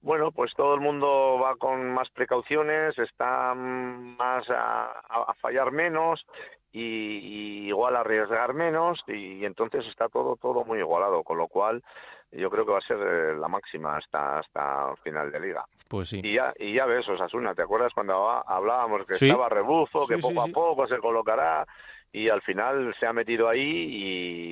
bueno, 0.03 0.31
pues 0.31 0.53
todo 0.55 0.75
el 0.75 0.81
mundo 0.81 1.39
va 1.43 1.57
con 1.57 1.93
más 1.93 2.11
precauciones, 2.11 2.97
está 2.99 3.55
más 3.55 4.49
a, 4.51 4.93
a 5.09 5.35
fallar 5.41 5.73
menos 5.73 6.25
y, 6.73 7.67
igual 7.69 7.97
a 7.97 8.01
arriesgar 8.01 8.53
menos 8.53 9.03
y, 9.09 9.45
entonces 9.45 9.87
está 9.87 10.09
todo 10.09 10.37
todo 10.37 10.65
muy 10.65 10.79
igualado, 10.79 11.23
con 11.23 11.39
lo 11.39 11.49
cual 11.49 11.83
yo 12.31 12.51
creo 12.51 12.67
que 12.67 12.73
va 12.73 12.79
a 12.79 12.83
ser 12.83 12.99
eh, 13.01 13.37
la 13.37 13.49
máxima 13.49 13.97
hasta 13.97 14.41
hasta 14.41 14.95
final 15.03 15.33
de 15.33 15.41
liga. 15.41 15.65
Pues 15.89 16.11
sí. 16.11 16.21
Y 16.23 16.35
ya, 16.35 16.53
y 16.59 16.75
ya 16.75 16.85
ves, 16.85 17.09
Osasuna, 17.09 17.55
¿te 17.55 17.63
acuerdas 17.63 17.93
cuando 17.95 18.29
hablábamos 18.29 19.07
que 19.07 19.15
estaba 19.15 19.49
rebufo, 19.49 20.07
que 20.07 20.19
poco 20.19 20.43
a 20.43 20.49
poco 20.49 20.87
se 20.87 20.99
colocará? 20.99 21.67
Y 22.13 22.29
al 22.29 22.43
final 22.43 22.95
se 22.99 23.07
ha 23.07 23.13
metido 23.13 23.49
ahí 23.49 23.61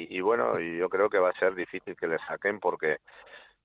y, 0.08 0.16
y 0.16 0.20
bueno, 0.20 0.58
yo 0.58 0.88
creo 0.88 1.08
que 1.08 1.18
va 1.18 1.30
a 1.30 1.38
ser 1.38 1.54
difícil 1.54 1.96
que 1.96 2.06
le 2.06 2.18
saquen 2.26 2.58
porque 2.58 2.98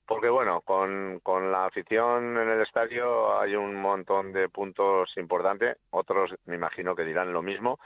porque 0.10 0.28
bueno, 0.28 0.62
con, 0.62 1.20
con 1.22 1.52
la 1.52 1.68
afición 1.68 2.36
en 2.36 2.50
el 2.50 2.64
estadio 2.64 3.40
hay 3.40 3.54
un 3.54 3.76
montón 3.76 4.34
de 4.34 4.50
puntos 4.50 5.12
importantes, 5.18 5.78
otros 5.92 6.32
me 6.48 6.56
imagino 6.56 6.96
que 6.96 7.04
dirán 7.04 7.32
lo 7.32 7.44
mismo, 7.44 7.78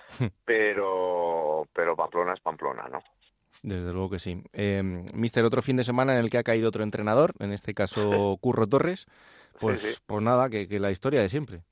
pero, 0.46 1.68
pero 1.74 1.98
Pamplona 1.98 2.34
es 2.34 2.40
Pamplona, 2.40 2.88
¿no? 2.90 3.04
Desde 3.62 3.92
luego 3.92 4.12
que 4.12 4.20
sí. 4.20 4.42
Eh, 4.54 4.82
mister, 5.14 5.44
otro 5.44 5.62
fin 5.62 5.76
de 5.76 5.84
semana 5.84 6.14
en 6.14 6.20
el 6.20 6.30
que 6.30 6.38
ha 6.38 6.44
caído 6.44 6.70
otro 6.70 6.84
entrenador, 6.84 7.34
en 7.40 7.52
este 7.52 7.74
caso 7.74 8.02
Curro 8.42 8.68
Torres, 8.68 9.06
pues, 9.60 10.02
pues 10.06 10.24
nada, 10.24 10.50
que, 10.50 10.70
que 10.70 10.80
la 10.80 10.92
historia 10.92 11.22
de 11.22 11.28
siempre. 11.28 11.64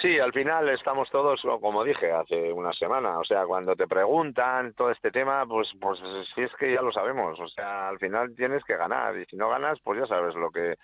Sí, 0.00 0.18
al 0.18 0.32
final 0.32 0.68
estamos 0.70 1.10
todos, 1.10 1.42
como 1.60 1.84
dije 1.84 2.10
hace 2.10 2.52
una 2.52 2.72
semana, 2.72 3.18
o 3.18 3.24
sea, 3.24 3.44
cuando 3.44 3.76
te 3.76 3.86
preguntan 3.86 4.72
todo 4.74 4.90
este 4.90 5.10
tema, 5.10 5.44
pues, 5.46 5.70
pues 5.80 6.00
si 6.34 6.42
es 6.42 6.52
que 6.56 6.72
ya 6.72 6.82
lo 6.82 6.92
sabemos, 6.92 7.38
o 7.38 7.48
sea, 7.48 7.88
al 7.88 7.98
final 7.98 8.34
tienes 8.34 8.64
que 8.64 8.76
ganar. 8.76 9.16
Y 9.16 9.26
si 9.26 9.36
no 9.36 9.50
ganas, 9.50 9.78
pues 9.84 10.00
ya 10.00 10.06
sabes 10.06 10.34
lo 10.34 10.50
que 10.50 10.76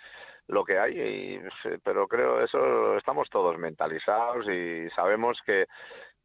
lo 0.48 0.64
que 0.64 0.78
hay, 0.78 0.98
y, 0.98 1.40
pero 1.84 2.08
creo 2.08 2.42
eso 2.42 2.96
estamos 2.96 3.28
todos 3.28 3.58
mentalizados 3.58 4.48
y 4.48 4.88
sabemos 4.90 5.38
que 5.44 5.66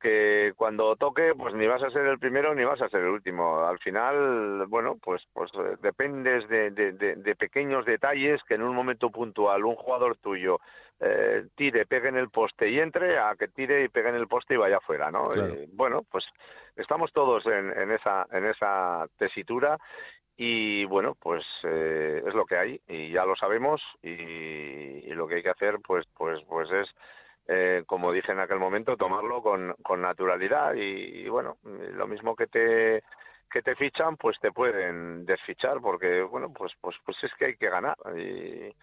que 0.04 0.52
cuando 0.58 0.98
toque, 0.98 1.34
pues 1.34 1.54
ni 1.54 1.66
vas 1.66 1.82
a 1.82 1.90
ser 1.90 2.06
el 2.06 2.20
primero 2.20 2.54
ni 2.54 2.66
vas 2.66 2.82
a 2.82 2.90
ser 2.90 3.00
el 3.00 3.08
último. 3.08 3.66
Al 3.66 3.80
final, 3.80 4.66
bueno, 4.68 4.98
pues, 5.02 5.24
pues 5.32 5.50
eh, 5.56 5.78
dependes 5.82 6.48
de, 6.50 6.72
de, 6.72 7.36
pequeños 7.36 7.86
detalles 7.86 8.44
que 8.44 8.56
en 8.56 8.64
un 8.64 8.76
momento 8.76 9.10
puntual 9.10 9.64
un 9.64 9.76
jugador 9.76 10.18
tuyo 10.18 10.60
eh, 11.00 11.46
tire, 11.56 11.86
pegue 11.86 12.10
en 12.10 12.18
el 12.18 12.30
poste 12.30 12.70
y 12.70 12.80
entre, 12.80 13.18
a 13.18 13.34
que 13.40 13.48
tire 13.48 13.86
y 13.86 13.88
pegue 13.88 14.10
en 14.10 14.16
el 14.16 14.28
poste 14.28 14.56
y 14.56 14.58
vaya 14.58 14.78
afuera, 14.78 15.10
¿no? 15.10 15.24
bueno, 15.72 16.04
pues 16.12 16.26
estamos 16.76 17.12
todos 17.14 17.46
en, 17.46 17.72
en, 17.78 17.92
esa, 17.92 18.28
en 18.32 18.46
esa 18.46 19.08
tesitura 19.18 19.78
y 20.36 20.84
bueno, 20.86 21.16
pues 21.16 21.46
eh, 21.64 22.24
es 22.26 22.34
lo 22.34 22.46
que 22.46 22.58
hay 22.58 22.82
y 22.88 23.12
ya 23.12 23.26
lo 23.26 23.36
sabemos 23.36 23.82
y, 24.02 24.10
y, 24.10 25.14
lo 25.14 25.28
que 25.28 25.36
hay 25.36 25.44
que 25.44 25.50
hacer, 25.50 25.80
pues, 25.86 26.06
pues, 26.16 26.42
pues 26.48 26.70
es 26.72 26.94
eh, 27.48 27.84
como 27.86 28.12
dije 28.12 28.32
en 28.32 28.40
aquel 28.40 28.60
momento, 28.60 28.98
tomarlo 28.98 29.42
con, 29.42 29.76
con 29.84 30.02
naturalidad 30.02 30.74
y, 30.76 31.28
bueno, 31.30 31.58
lo 31.64 32.08
mismo 32.08 32.36
que 32.36 32.48
te 32.48 33.04
que 33.52 33.62
te 33.62 33.76
fichan, 33.76 34.18
pues 34.18 34.40
te 34.40 34.52
pueden 34.52 35.28
desfichar 35.28 35.80
porque 35.80 36.24
bueno, 36.24 36.52
pues 36.52 36.74
pues 36.82 36.96
pues 37.06 37.24
es 37.24 37.32
que 37.36 37.46
hay 37.46 37.56
que 37.56 37.70
ganar 37.70 37.96
y 38.18 38.74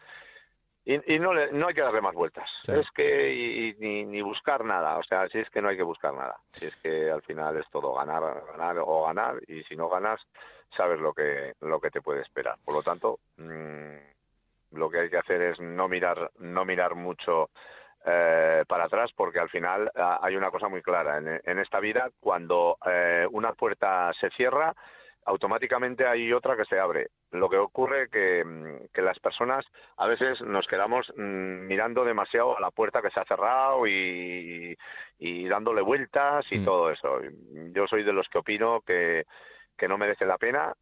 y, 0.85 1.19
no, 1.19 1.35
no 1.35 1.69
hay 1.69 1.75
que 1.75 1.83
darle 1.83 2.01
más 2.01 2.15
vueltas. 2.15 2.51
Es 2.67 2.91
que 2.93 3.77
ni, 3.79 4.05
ni 4.05 4.23
buscar 4.23 4.65
nada. 4.65 4.97
O 4.97 5.03
sea, 5.03 5.29
si 5.29 5.39
es 5.39 5.51
que 5.51 5.61
no 5.61 5.69
hay 5.69 5.77
que 5.77 5.83
buscar 5.83 6.15
nada. 6.15 6.37
Si 6.55 6.67
es 6.67 6.75
que 6.77 7.11
al 7.11 7.23
final 7.23 7.57
es 7.59 7.69
todo 7.71 7.95
ganar, 7.95 8.23
ganar 8.51 8.79
o 8.79 9.05
ganar. 9.05 9.37
Y 9.47 9.63
si 9.65 9.77
no 9.77 9.89
ganas, 9.89 10.21
sabes 10.77 10.99
lo 10.99 11.13
que, 11.13 11.55
lo 11.61 11.81
que 11.81 11.91
te 11.91 12.01
puede 12.01 12.23
esperar. 12.23 12.57
Por 12.65 12.75
lo 12.75 12.83
tanto, 12.83 13.21
mmm, 13.37 13.97
lo 14.73 14.91
que 14.91 15.01
hay 15.01 15.11
que 15.11 15.19
hacer 15.19 15.43
es 15.43 15.61
no 15.61 15.87
mirar, 15.87 16.31
no 16.39 16.65
mirar 16.65 16.95
mucho 16.95 17.51
eh, 18.05 18.65
para 18.67 18.85
atrás 18.85 19.11
porque 19.15 19.41
al 19.41 19.51
final 19.51 19.91
ah, 19.95 20.21
hay 20.23 20.37
una 20.37 20.51
cosa 20.51 20.69
muy 20.69 20.83
clara. 20.83 21.19
En, 21.19 21.59
esta 21.59 21.81
vida 21.81 22.11
cuando 22.21 22.79
eh, 22.87 23.27
una 23.31 23.53
puerta 23.53 24.13
se 24.19 24.31
cierra 24.31 24.75
automáticamente 25.27 26.07
hay 26.07 26.33
otra 26.33 26.57
que 26.57 26.65
se 26.65 26.79
abre. 26.79 27.09
Lo 27.31 27.49
que 27.49 27.59
ocurre 27.59 28.09
que, 28.09 28.45
mm, 28.45 28.87
que 28.93 29.03
las 29.03 29.19
personas 29.19 29.65
a 29.97 30.07
veces 30.07 30.41
nos 30.41 30.67
quedamos 30.67 31.13
mm, 31.17 31.67
mirando 31.67 32.05
demasiado 32.05 32.57
a 32.57 32.61
la 32.61 32.71
puerta 32.71 33.03
que 33.03 33.11
se 33.11 33.21
ha 33.21 33.25
cerrado 33.25 33.87
y, 33.87 34.77
y 35.19 35.49
dándole 35.49 35.83
vueltas 35.83 36.45
y 36.51 36.59
mm. 36.59 36.65
todo 36.65 36.91
eso. 36.91 37.21
Yo 37.73 37.87
soy 37.87 38.03
de 38.03 38.13
los 38.13 38.29
que 38.29 38.39
opino 38.39 38.81
que 38.81 39.25
que 39.81 39.89
no 39.89 39.97
merece 39.97 40.27
la 40.27 40.37
pena, 40.37 40.75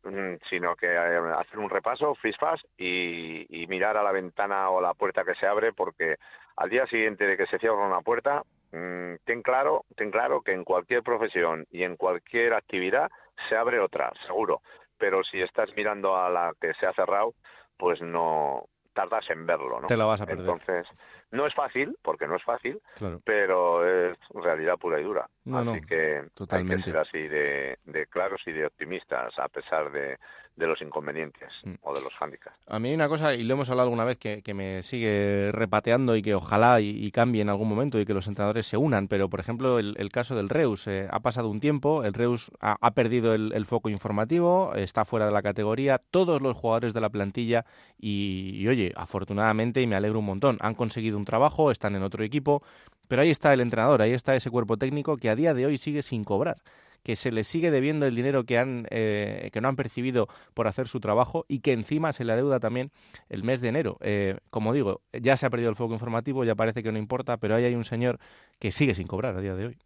sino 0.50 0.75
que 0.75 0.88
eh, 0.88 1.20
hacer 1.37 1.60
un 1.60 1.70
repaso, 1.70 2.16
fisfas 2.16 2.60
y, 2.76 3.46
y 3.48 3.68
mirar 3.68 3.96
a 3.96 4.02
la 4.02 4.10
ventana 4.10 4.70
o 4.70 4.80
la 4.80 4.92
puerta 4.92 5.22
que 5.22 5.37
se 5.37 5.46
abre, 5.46 5.72
porque 5.72 6.16
al 6.59 6.71
día 6.71 6.87
siguiente 6.87 7.27
de 7.27 7.37
que 7.37 7.47
se 7.47 7.59
cierra 7.59 7.87
una 7.87 8.00
puerta, 8.00 8.43
mm, 8.73 9.15
ten 9.25 9.43
claro, 9.43 9.85
ten 9.97 10.11
claro 10.11 10.43
que 10.43 10.53
en 10.53 10.65
cualquier 10.65 11.03
profesión 11.03 11.67
y 11.71 11.85
en 11.85 11.97
cualquier 11.97 12.53
actividad 12.55 13.11
se 13.49 13.57
abre 13.57 13.79
otra, 13.79 14.12
seguro. 14.27 14.61
Pero 14.99 15.23
si 15.23 15.41
estás 15.41 15.71
mirando 15.77 16.17
a 16.17 16.29
la 16.29 16.53
que 16.61 16.75
se 16.75 16.87
ha 16.87 16.93
cerrado, 16.93 17.35
pues 17.77 18.03
no 18.03 18.65
tardas 18.93 19.31
en 19.31 19.47
verlo, 19.47 19.81
¿no? 19.81 19.87
Te 19.87 19.97
la 19.97 20.07
vas 20.07 20.21
a 20.21 20.27
perder. 20.27 20.41
Entonces, 20.41 20.88
no 21.31 21.47
es 21.47 21.55
fácil, 21.55 21.97
porque 22.03 22.27
no 22.27 22.35
es 22.35 22.43
fácil, 22.43 22.81
pero 23.25 23.87
es 23.87 24.19
realidad 24.35 24.77
pura 24.77 25.00
y 25.00 25.05
dura. 25.05 25.29
así 25.55 25.81
que 25.83 26.25
totalmente. 26.35 26.75
hay 26.75 26.83
que 26.83 26.91
ser 26.91 26.99
así 26.99 27.29
de, 27.29 27.79
de 27.85 28.07
claros 28.07 28.43
y 28.47 28.50
de 28.50 28.67
optimistas, 28.67 29.38
a 29.38 29.47
pesar 29.49 29.93
de, 29.93 30.19
de 30.59 30.67
los 30.67 30.83
inconvenientes 30.83 31.53
mm. 31.65 31.75
o 31.83 31.95
de 31.95 32.03
los 32.03 32.12
hándicaps. 32.15 32.57
A 32.67 32.79
mí 32.79 32.88
hay 32.88 32.95
una 32.95 33.09
cosa, 33.09 33.35
y 33.35 33.45
lo 33.45 33.55
hemos 33.55 33.71
hablado 33.71 33.87
alguna 33.87 34.05
vez, 34.05 34.19
que, 34.19 34.43
que 34.43 34.55
me 34.55 34.83
sigue 34.83 35.50
repateando 35.53 36.17
y 36.17 36.23
que 36.23 36.35
ojalá 36.35 36.81
y, 36.81 37.11
cambie 37.12 37.41
en 37.41 37.49
algún 37.49 37.69
momento 37.69 37.99
y 37.99 38.05
que 38.05 38.12
los 38.12 38.27
entrenadores 38.27 38.67
se 38.67 38.77
unan, 38.77 39.09
pero 39.09 39.31
por 39.31 39.41
ejemplo 39.41 39.79
el, 39.79 39.95
el 39.99 40.11
caso 40.11 40.37
del 40.37 40.49
Reus, 40.49 40.87
eh, 40.87 41.09
ha 41.11 41.21
pasado 41.21 41.49
un 41.49 41.61
tiempo, 41.61 42.05
el 42.05 42.12
Reus 42.12 42.50
ha, 42.61 42.77
ha 42.81 42.91
perdido 42.91 43.35
el, 43.35 43.53
el, 43.55 43.65
foco 43.65 43.88
informativo, 43.88 44.75
está 44.75 45.05
fuera 45.05 45.27
de 45.27 45.33
la 45.33 45.43
categoría, 45.43 45.99
todos 45.99 46.43
los 46.43 46.57
jugadores 46.57 46.93
de 46.93 47.00
la 47.00 47.09
plantilla 47.09 47.65
y, 47.99 48.53
y 48.57 48.69
oye, 48.69 48.93
afortunadamente, 48.97 49.81
y 49.81 49.87
me 49.87 49.97
alegro 49.97 50.19
un 50.19 50.27
montón, 50.27 50.59
han 50.61 50.75
conseguido 50.75 51.17
un 51.17 51.25
trabajo, 51.25 51.71
están 51.71 51.97
en 51.97 52.03
otro 52.03 52.23
equipo, 52.25 52.62
pero 53.07 53.23
ahí 53.23 53.31
está 53.31 53.55
el 53.55 53.61
entrenador, 53.61 54.03
ahí 54.03 54.12
está 54.12 54.37
ese 54.37 54.50
cuerpo 54.50 54.77
técnico 54.77 55.17
que 55.17 55.31
a 55.31 55.37
día 55.37 55.55
de 55.55 55.67
hoy 55.67 55.79
sigue 55.79 56.03
sin 56.03 56.25
cobrar 56.25 56.59
que 57.02 57.17
se 57.17 57.33
les 57.33 57.47
sigue 57.47 57.71
debiendo 57.71 58.07
el 58.07 58.14
dinero 58.14 58.45
que, 58.45 58.59
han, 58.59 58.87
eh, 58.90 59.50
que 59.52 59.61
no 59.61 59.69
han 59.69 59.76
percibido 59.76 60.28
por 60.55 60.67
hacer 60.67 60.88
su 60.88 61.00
trabajo 61.00 61.45
y 61.49 61.61
que 61.61 61.73
encima 61.73 62.12
se 62.12 62.25
le 62.25 62.33
adeuda 62.33 62.61
también 62.61 62.90
el 63.28 63.45
mes 63.45 63.61
de 63.61 63.69
enero. 63.69 63.99
Eh, 64.00 64.38
como 64.50 64.73
digo, 64.73 65.00
ya 65.12 65.37
se 65.37 65.47
ha 65.47 65.50
perdido 65.50 65.71
el 65.71 65.76
foco 65.76 65.95
informativo, 65.95 66.45
ya 66.45 66.55
parece 66.55 66.83
que 66.83 66.93
no 66.93 66.99
importa, 66.99 67.37
pero 67.38 67.55
ahí 67.55 67.64
hay 67.64 67.75
un 67.75 67.85
señor 67.85 68.19
que 68.59 68.71
sigue 68.71 68.95
sin 68.95 69.07
cobrar 69.07 69.37
a 69.37 69.40
día 69.40 69.55
de 69.55 69.67
hoy. 69.67 69.78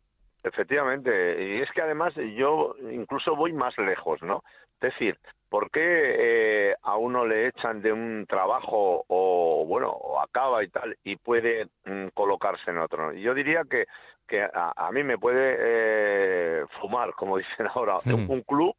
Efectivamente, 0.44 1.56
y 1.56 1.60
es 1.60 1.70
que 1.70 1.82
además 1.82 2.12
yo 2.36 2.74
incluso 2.90 3.36
voy 3.36 3.52
más 3.52 3.78
lejos, 3.78 4.20
¿no? 4.22 4.42
Es 4.74 4.92
decir, 4.92 5.16
¿por 5.48 5.70
qué 5.70 5.80
eh, 5.84 6.74
a 6.82 6.96
uno 6.96 7.24
le 7.24 7.46
echan 7.46 7.80
de 7.80 7.92
un 7.92 8.26
trabajo 8.28 9.04
o, 9.06 9.64
bueno, 9.64 9.90
o 9.90 10.20
acaba 10.20 10.64
y 10.64 10.68
tal, 10.68 10.96
y 11.04 11.14
puede 11.14 11.66
mm, 11.84 12.08
colocarse 12.14 12.72
en 12.72 12.78
otro? 12.78 13.12
Yo 13.12 13.34
diría 13.34 13.62
que 13.70 13.86
que 14.26 14.42
a, 14.42 14.90
mí 14.92 15.02
me 15.02 15.18
puede 15.18 15.56
eh, 15.58 16.64
fumar, 16.80 17.14
como 17.14 17.36
dicen 17.38 17.66
ahora, 17.74 17.98
un, 18.06 18.42
club 18.42 18.74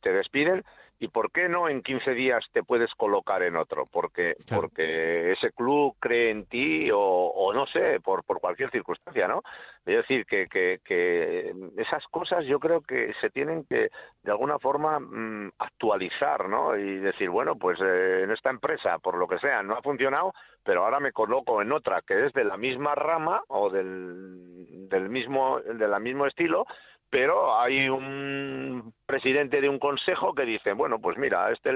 te 0.00 0.12
despiden 0.12 0.64
¿Y 1.02 1.08
por 1.08 1.32
qué 1.32 1.48
no 1.48 1.68
en 1.68 1.82
15 1.82 2.14
días 2.14 2.46
te 2.52 2.62
puedes 2.62 2.94
colocar 2.94 3.42
en 3.42 3.56
otro? 3.56 3.86
Porque, 3.90 4.36
porque 4.48 5.32
ese 5.32 5.50
club 5.50 5.96
cree 5.98 6.30
en 6.30 6.46
ti 6.46 6.90
o, 6.94 7.50
no 7.52 7.66
sé, 7.66 7.98
por, 7.98 8.22
por 8.22 8.38
cualquier 8.38 8.70
circunstancia, 8.70 9.26
¿no? 9.26 9.42
Es 9.84 9.96
decir, 9.96 10.24
que, 10.26 10.46
que, 10.46 11.52
esas 11.76 12.06
cosas 12.06 12.44
yo 12.46 12.60
creo 12.60 12.82
que 12.82 13.12
se 13.20 13.30
tienen 13.30 13.64
que, 13.64 13.90
de 14.22 14.30
alguna 14.30 14.60
forma, 14.60 15.00
mm, 15.00 15.50
actualizar, 15.58 16.48
¿no? 16.48 16.76
Y 16.76 16.98
decir, 16.98 17.30
bueno, 17.30 17.56
pues 17.56 17.80
eh, 17.80 18.20
en 18.22 18.30
esta 18.30 18.50
empresa, 18.50 19.00
por 19.00 19.16
lo 19.16 19.26
que 19.26 19.40
sea, 19.40 19.60
no 19.64 19.74
ha 19.74 19.82
funcionado, 19.82 20.32
pero 20.62 20.84
ahora 20.84 21.00
me 21.00 21.10
coloco 21.10 21.60
en 21.62 21.72
otra 21.72 22.02
que 22.06 22.26
es 22.26 22.32
de 22.32 22.44
la 22.44 22.56
misma 22.56 22.94
rama 22.94 23.42
o 23.48 23.70
del, 23.70 24.88
del 24.88 25.08
mismo, 25.08 25.58
de 25.58 25.88
la 25.88 25.98
mismo 25.98 26.26
estilo, 26.26 26.64
pero 27.12 27.58
hay 27.60 27.88
un 27.88 28.94
presidente 29.12 29.60
de 29.60 29.68
un 29.68 29.78
consejo 29.78 30.34
que 30.34 30.46
dice, 30.46 30.72
bueno, 30.72 30.98
pues 30.98 31.18
mira, 31.18 31.52
este 31.52 31.70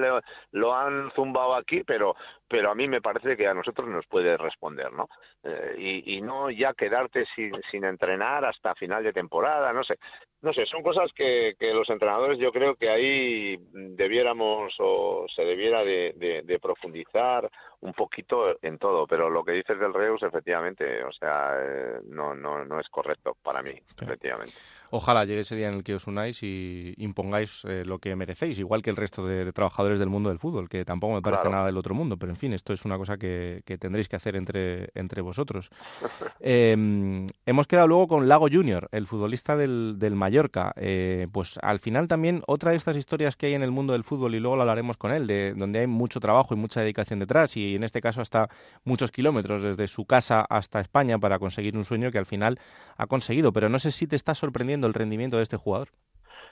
lo 0.53 0.75
han 0.75 1.11
zumbado 1.11 1.55
aquí, 1.55 1.83
pero 1.85 2.17
pero 2.49 2.71
a 2.71 2.75
mí 2.75 2.87
me 2.87 3.03
parece 3.03 3.37
que 3.37 3.47
a 3.47 3.55
nosotros 3.55 3.89
nos 3.89 4.07
puede 4.07 4.37
responder, 4.37 4.93
¿no? 4.93 5.09
Eh, 5.43 6.03
y, 6.07 6.21
no 6.21 6.51
ya 6.51 6.75
quedarte 6.75 7.25
sin, 7.35 7.53
sin 7.71 7.85
entrenar 7.85 8.45
hasta 8.45 8.75
final 8.75 9.03
de 9.03 9.13
temporada, 9.13 9.73
no 9.73 9.85
sé. 9.85 9.99
No 10.43 10.53
sé, 10.53 10.65
son 10.67 10.83
cosas 10.83 11.11
que, 11.15 11.55
que 11.59 11.73
los 11.73 11.89
entrenadores 11.91 12.39
yo 12.39 12.53
creo 12.53 12.77
que 12.77 12.89
ahí 12.89 13.57
debiéramos 13.73 14.75
o 14.79 15.27
se 15.35 15.43
debiera 15.43 15.83
de, 15.83 16.43
de, 16.45 16.59
profundizar 16.61 17.51
un 17.81 17.93
poquito 17.93 18.57
en 18.63 18.79
todo, 18.79 19.07
pero 19.07 19.29
lo 19.29 19.45
que 19.45 19.53
dices 19.53 19.79
del 19.79 19.95
Reus, 19.95 20.23
efectivamente, 20.23 21.03
o 21.05 21.13
sea, 21.13 21.55
eh, 21.59 22.01
no, 22.05 22.35
no, 22.35 22.65
no 22.65 22.79
es 22.79 22.89
correcto 22.89 23.37
para 23.43 23.63
mí, 23.63 23.73
efectivamente. 24.01 24.53
Ojalá 24.91 25.25
llegue 25.25 25.41
ese 25.41 25.57
día 25.57 25.69
en 25.69 25.75
el 25.75 25.85
que 25.85 25.95
os 25.95 26.07
unáis 26.07 26.43
y 26.43 26.95
impongáis 26.99 27.26
eh, 27.35 27.85
lo 27.85 27.99
que 27.99 28.15
merecéis, 28.17 28.59
igual 28.59 28.83
que 28.83 28.91
el 28.91 28.97
resto 28.97 29.27
de, 29.27 29.53
trabajadores 29.53 29.99
del 29.99 30.09
mundo 30.09 30.29
del 30.29 30.39
fútbol, 30.39 30.69
que 30.69 30.85
tampoco 30.85 31.15
me 31.15 31.23
parece 31.23 31.49
nada 31.49 31.67
del 31.67 31.77
otro 31.77 31.95
mundo, 31.95 32.17
pero 32.17 32.33
en 32.33 32.37
fin, 32.37 32.53
esto 32.53 32.73
es 32.73 32.85
una 32.85 32.97
cosa 32.97 33.17
que, 33.17 33.63
tendréis 33.79 34.09
que 34.09 34.17
hacer 34.17 34.37
entre, 34.37 34.91
entre 34.95 35.23
vosotros. 35.23 35.71
Em, 36.41 37.27
hemos 37.45 37.67
quedado 37.67 37.89
luego 37.89 38.07
con 38.07 38.29
Lago 38.29 38.49
Junior, 38.51 38.89
el 38.93 39.07
futbolista 39.07 39.57
del, 39.57 39.99
del 39.99 40.15
Mallorca. 40.15 40.73
Eh, 40.77 41.27
pues 41.33 41.59
al 41.61 41.81
final 41.81 42.09
también 42.09 42.43
otra 42.47 42.71
de 42.71 42.77
estas 42.77 42.97
historias 42.97 43.37
que 43.37 43.47
hay 43.47 43.55
en 43.55 43.63
el 43.63 43.73
mundo 43.73 43.93
del 43.95 44.05
fútbol, 44.05 44.35
y 44.35 44.41
luego 44.41 44.57
lo 44.57 44.63
hablaremos 44.63 44.97
con 44.97 45.13
él, 45.13 45.27
de 45.27 45.55
donde 45.55 45.81
hay 45.81 45.87
mucho 45.87 46.21
trabajo 46.21 46.55
y 46.55 46.57
mucha 46.57 46.81
dedicación 46.81 47.19
detrás, 47.19 47.57
y 47.57 47.75
en 47.75 47.85
este 47.85 48.01
caso 48.01 48.21
hasta 48.21 48.49
muchos 48.85 49.11
kilómetros 49.11 49.63
desde 49.63 49.89
su 49.89 50.05
casa 50.05 50.47
hasta 50.49 50.81
España 50.81 51.19
para 51.19 51.39
conseguir 51.39 51.77
un 51.77 51.85
sueño 51.85 52.11
que 52.13 52.19
al 52.19 52.27
final 52.27 52.59
ha 52.97 53.07
conseguido. 53.07 53.53
Pero 53.53 53.69
no 53.69 53.79
sé 53.79 53.91
si 53.91 54.07
te 54.07 54.17
está 54.17 54.35
sorprendiendo 54.35 54.87
el 54.87 54.95
rendimiento 54.95 55.37
de 55.37 55.43
este 55.43 55.57
jugador. 55.57 55.89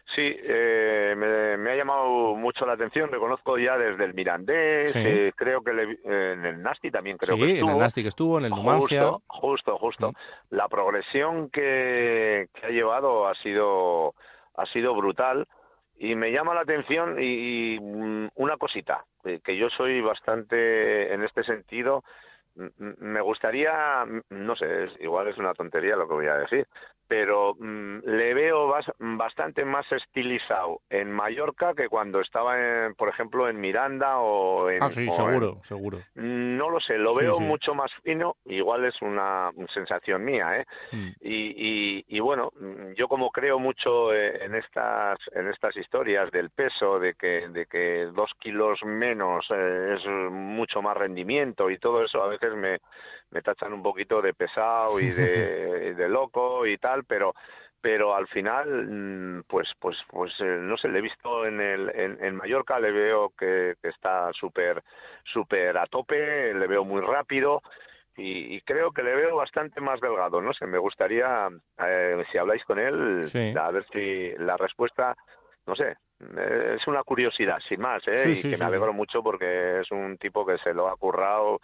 Sí, 0.06 0.20
eh, 0.23 1.14
me, 1.16 1.70
ha 1.70 1.76
llamado 1.76 2.34
mucho 2.37 2.66
la 2.66 2.75
atención. 2.75 3.11
Reconozco 3.11 3.56
ya 3.58 3.78
desde 3.78 4.04
el 4.04 4.14
Mirandés, 4.14 4.94
eh, 4.94 5.32
creo 5.34 5.62
que 5.62 5.70
en 6.04 6.44
el 6.44 6.62
Nasti 6.62 6.90
también 6.90 7.16
creo 7.16 7.37
que 7.37 7.52
estuvo. 7.52 7.68
en 7.68 7.75
el 7.75 7.80
Nasti 7.80 8.02
que 8.02 8.08
estuvo, 8.08 8.38
en 8.38 8.44
el 8.44 8.50
Numancia. 8.50 9.02
Justo, 9.04 9.23
justo, 9.26 9.78
justo. 9.78 10.11
Mm. 10.11 10.14
La 10.50 10.68
progresión 10.68 11.49
que, 11.49 12.49
ha 12.62 12.68
llevado 12.68 13.26
ha 13.26 13.34
sido, 13.37 14.14
ha 14.56 14.66
sido 14.66 14.94
brutal 14.94 15.49
y 15.96 16.14
me 16.16 16.32
llama 16.32 16.54
la 16.54 16.61
atención 16.61 17.16
y, 17.18 17.78
mm, 17.80 18.28
una 18.34 18.56
cosita, 18.58 19.04
que 19.23 19.56
yo 19.56 19.70
soy 19.70 20.02
bastante 20.02 21.14
en 21.14 21.25
este 21.25 21.44
sentido 21.44 22.04
me 22.54 23.20
gustaría, 23.20 24.04
no 24.30 24.56
sé, 24.56 24.88
igual 25.00 25.28
es 25.28 25.38
una 25.38 25.54
tontería 25.54 25.96
lo 25.96 26.06
que 26.06 26.14
voy 26.14 26.26
a 26.26 26.37
decir, 26.37 26.66
pero 27.06 27.54
mm, 27.58 27.99
le 28.04 28.34
veo 28.34 28.73
bastante 28.99 29.64
más 29.64 29.90
estilizado 29.92 30.80
en 30.88 31.11
Mallorca 31.11 31.75
que 31.75 31.88
cuando 31.88 32.20
estaba, 32.20 32.58
en, 32.58 32.94
por 32.94 33.08
ejemplo, 33.08 33.49
en 33.49 33.61
Miranda 33.61 34.18
o 34.18 34.70
en... 34.70 34.82
Ah, 34.82 34.90
sí, 34.90 35.08
seguro, 35.11 35.61
seguro. 35.64 36.00
No 36.14 36.70
lo 36.70 36.80
sé, 36.80 36.96
lo 36.99 37.14
veo 37.14 37.40
mucho 37.40 37.75
más 37.75 37.92
fino, 38.02 38.37
igual 38.46 38.84
es 38.84 39.00
una 39.02 39.50
sensación 39.73 40.25
mía, 40.25 40.61
¿eh? 40.61 40.66
Mm. 40.92 41.08
Y, 41.20 42.04
y, 42.08 42.20
bueno, 42.20 42.52
yo 42.96 43.08
como 43.08 43.30
creo 43.30 43.58
mucho 43.58 44.14
eh, 44.14 44.44
en 44.44 44.54
estas, 44.54 45.18
en 45.32 45.49
estas 45.49 45.76
historias 45.76 46.30
del 46.30 46.50
peso, 46.50 46.99
de 46.99 47.14
que, 47.14 47.49
de 47.49 47.66
que 47.66 48.08
dos 48.14 48.30
kilos 48.38 48.80
menos 48.84 49.46
eh, 49.50 49.96
es 49.96 50.06
mucho 50.30 50.82
más 50.82 50.96
rendimiento 50.96 51.70
y 51.70 51.78
todo 51.78 52.02
eso, 52.02 52.23
a 52.23 52.28
veces 52.28 52.54
me, 52.54 52.78
me 53.31 53.43
tachan 53.43 53.73
un 53.73 53.83
poquito 53.83 54.23
de 54.23 54.35
pesado 54.35 55.00
y 55.00 55.11
de, 55.11 55.95
de 55.97 56.09
loco 56.09 56.66
y 56.66 56.78
tal, 56.78 57.04
pero 57.04 57.35
pero 57.85 58.14
al 58.14 58.26
final 58.28 58.87
mm, 58.88 59.43
pues 59.47 59.69
pues 59.78 59.99
pues 60.09 60.33
eh, 60.40 60.59
no 60.59 60.78
sé 60.78 60.88
le 60.88 61.00
he 61.00 61.02
visto 61.02 61.45
en 61.45 61.61
el 61.61 61.90
en, 61.94 62.35
Mallorca 62.35 62.81
le 62.81 62.90
veo 62.90 63.35
que, 63.38 63.75
está 63.83 64.33
súper 64.33 64.83
súper 65.22 65.77
a 65.77 65.87
tope 65.87 66.55
le 66.55 66.66
veo 66.66 66.83
muy 66.83 67.03
rápido 67.03 67.61
y, 68.16 68.61
creo 68.62 68.92
que 68.92 69.03
le 69.03 69.12
veo 69.12 69.35
bastante 69.35 69.81
más 69.81 70.01
delgado. 70.01 70.40
No 70.40 70.55
sé 70.55 70.66
me 70.66 70.79
gustaría 70.79 71.51
eh, 71.85 72.25
si 72.33 72.38
habláis 72.38 72.64
con 72.64 72.79
él 72.79 73.20
a 73.61 73.70
ver 73.70 73.85
si 73.92 74.33
la 74.38 74.57
respuesta 74.57 75.14
no 75.66 75.77
sé 75.77 75.94
es 76.75 76.87
una 76.87 77.03
curiosidad 77.03 77.59
sin 77.68 77.83
más 77.83 78.03
¿eh? 78.09 78.33
y 78.35 78.40
que 78.40 78.57
me 78.57 78.64
alegro 78.64 78.94
mucho 78.94 79.22
porque 79.22 79.81
es 79.81 79.90
un 79.90 80.16
tipo 80.16 80.46
que 80.46 80.57
se 80.57 80.72
lo 80.72 80.88
ha 80.88 80.96
currado 80.96 81.61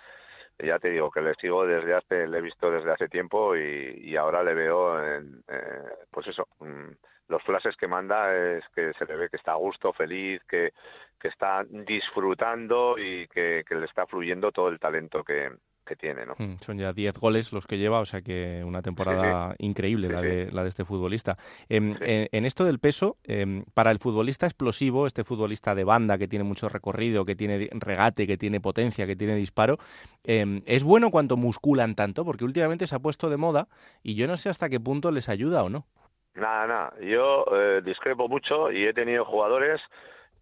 ya 0.62 0.78
te 0.78 0.90
digo 0.90 1.10
que 1.10 1.20
le 1.20 1.34
sigo 1.34 1.66
desde 1.66 1.94
hace, 1.94 2.26
le 2.26 2.38
he 2.38 2.42
visto 2.42 2.70
desde 2.70 2.92
hace 2.92 3.08
tiempo 3.08 3.56
y, 3.56 4.16
ahora 4.16 4.42
le 4.42 4.54
veo, 4.54 5.04
en, 5.04 5.42
eh, 5.48 5.84
pues 6.10 6.26
eso, 6.28 6.48
mm, 6.60 6.90
los 7.28 7.42
flashes 7.42 7.76
que 7.76 7.86
manda 7.86 8.34
es 8.34 8.64
que 8.74 8.92
se 8.94 9.06
le 9.06 9.16
ve 9.16 9.28
que 9.28 9.36
está 9.36 9.52
a 9.52 9.56
gusto, 9.56 9.92
feliz, 9.92 10.42
que, 10.48 10.72
que 11.18 11.28
está 11.28 11.64
disfrutando 11.64 12.98
y 12.98 13.28
que 13.28 13.64
le 13.70 13.86
está 13.86 14.06
fluyendo 14.06 14.52
todo 14.52 14.68
el 14.68 14.80
talento 14.80 15.22
que, 15.22 15.50
tiene. 15.96 16.26
¿no? 16.26 16.34
Mm, 16.38 16.56
son 16.60 16.78
ya 16.78 16.92
10 16.92 17.14
goles 17.18 17.52
los 17.52 17.66
que 17.66 17.78
lleva, 17.78 18.00
o 18.00 18.06
sea 18.06 18.22
que 18.22 18.62
una 18.64 18.82
temporada 18.82 19.54
increíble 19.58 20.08
la, 20.08 20.20
de, 20.20 20.50
la 20.50 20.62
de 20.62 20.68
este 20.68 20.84
futbolista. 20.84 21.36
Em, 21.68 21.96
en, 22.00 22.44
esto 22.44 22.64
del 22.64 22.78
peso, 22.78 23.16
em, 23.24 23.64
para 23.74 23.90
el 23.90 23.98
futbolista 23.98 24.46
explosivo, 24.46 25.06
este 25.06 25.24
futbolista 25.24 25.74
de 25.74 25.84
banda 25.84 26.18
que 26.18 26.28
tiene 26.28 26.44
mucho 26.44 26.68
recorrido, 26.68 27.24
que 27.24 27.36
tiene 27.36 27.68
regate, 27.72 28.26
que 28.26 28.36
tiene 28.36 28.60
potencia, 28.60 29.06
que 29.06 29.16
tiene 29.16 29.34
disparo, 29.34 29.78
em, 30.24 30.62
¿es 30.66 30.84
bueno 30.84 31.10
cuando 31.10 31.36
musculan 31.36 31.94
tanto? 31.94 32.24
Porque 32.24 32.44
últimamente 32.44 32.86
se 32.86 32.94
ha 32.94 32.98
puesto 32.98 33.30
de 33.30 33.36
moda 33.36 33.68
y 34.02 34.14
yo 34.14 34.26
no 34.26 34.36
sé 34.36 34.48
hasta 34.48 34.68
qué 34.68 34.80
punto 34.80 35.10
les 35.10 35.28
ayuda 35.28 35.62
o 35.62 35.68
no. 35.68 35.86
Nada, 36.34 36.66
nada. 36.66 36.94
Yo 37.00 37.44
eh, 37.52 37.82
discrepo 37.84 38.28
mucho 38.28 38.70
y 38.70 38.86
he 38.86 38.94
tenido 38.94 39.24
jugadores 39.24 39.80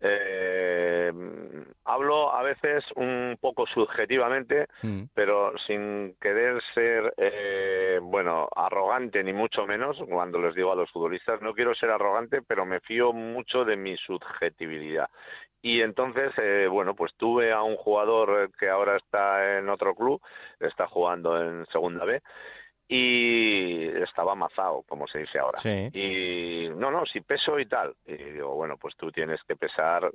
eh, 0.01 1.13
hablo 1.85 2.35
a 2.35 2.43
veces 2.43 2.85
un 2.97 3.37
poco 3.41 3.67
subjetivamente, 3.67 4.67
mm. 4.83 5.05
pero 5.15 5.53
sin 5.67 6.15
querer 6.21 6.63
ser, 6.75 7.15
eh, 7.17 7.99
bueno, 8.03 8.49
arrogante 8.55 9.25
ni 9.25 9.33
mucho 9.33 9.67
menos 9.67 9.97
cuando 10.09 10.41
les 10.41 10.55
digo 10.55 10.73
a 10.73 10.77
los 10.77 10.91
futbolistas, 10.91 11.41
no 11.43 11.55
quiero 11.55 11.75
ser 11.75 11.91
arrogante, 11.91 12.43
pero 12.43 12.65
me 12.65 12.81
fío 12.81 13.13
mucho 13.13 13.65
de 13.65 13.77
mi 13.77 13.97
subjetividad. 13.97 15.09
Y 15.61 15.81
entonces, 15.81 16.33
eh, 16.39 16.69
bueno, 16.71 16.95
pues 16.95 17.13
tuve 17.17 17.53
a 17.53 17.63
un 17.63 17.77
jugador 17.77 18.51
que 18.59 18.69
ahora 18.69 18.97
está 18.97 19.59
en 19.59 19.69
otro 19.69 19.95
club, 19.95 20.21
está 20.61 20.87
jugando 20.87 21.41
en 21.41 21.67
Segunda 21.67 22.05
B, 22.05 22.23
y 22.89 23.87
estaba 24.03 24.33
amazado, 24.33 24.83
como 24.89 25.07
se 25.07 25.19
dice 25.19 25.39
ahora. 25.39 25.59
Y 25.93 26.69
no, 26.75 26.91
no, 26.91 27.05
si 27.05 27.21
peso 27.21 27.59
y 27.59 27.67
tal. 27.67 27.95
Y 28.07 28.17
digo, 28.17 28.55
bueno, 28.55 28.77
pues 28.79 28.97
tú 28.97 29.13
tienes 29.13 29.43
que 29.45 29.57
pesar 29.57 30.11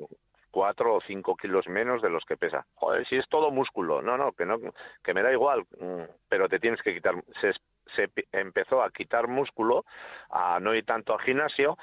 cuatro 0.50 0.96
o 0.96 1.02
cinco 1.02 1.36
kilos 1.36 1.68
menos 1.68 2.02
de 2.02 2.10
los 2.10 2.26
que 2.26 2.38
pesa. 2.38 2.66
Joder, 2.76 3.08
si 3.08 3.16
es 3.16 3.28
todo 3.28 3.52
músculo, 3.52 4.02
no, 4.02 4.18
no, 4.18 4.32
que 4.34 4.46
no, 4.46 4.60
que 5.04 5.14
me 5.14 5.22
da 5.22 5.32
igual, 5.32 5.66
mm, 5.80 6.04
pero 6.28 6.50
te 6.50 6.60
tienes 6.60 6.82
que 6.82 6.94
quitar. 6.94 7.16
Se, 7.42 7.54
se 7.96 8.10
empezó 8.32 8.82
a 8.82 8.92
quitar 8.92 9.28
músculo, 9.28 9.86
a 10.30 10.60
no 10.60 10.74
ir 10.74 10.86
tanto 10.86 11.14
al 11.14 11.22
gimnasio, 11.22 11.78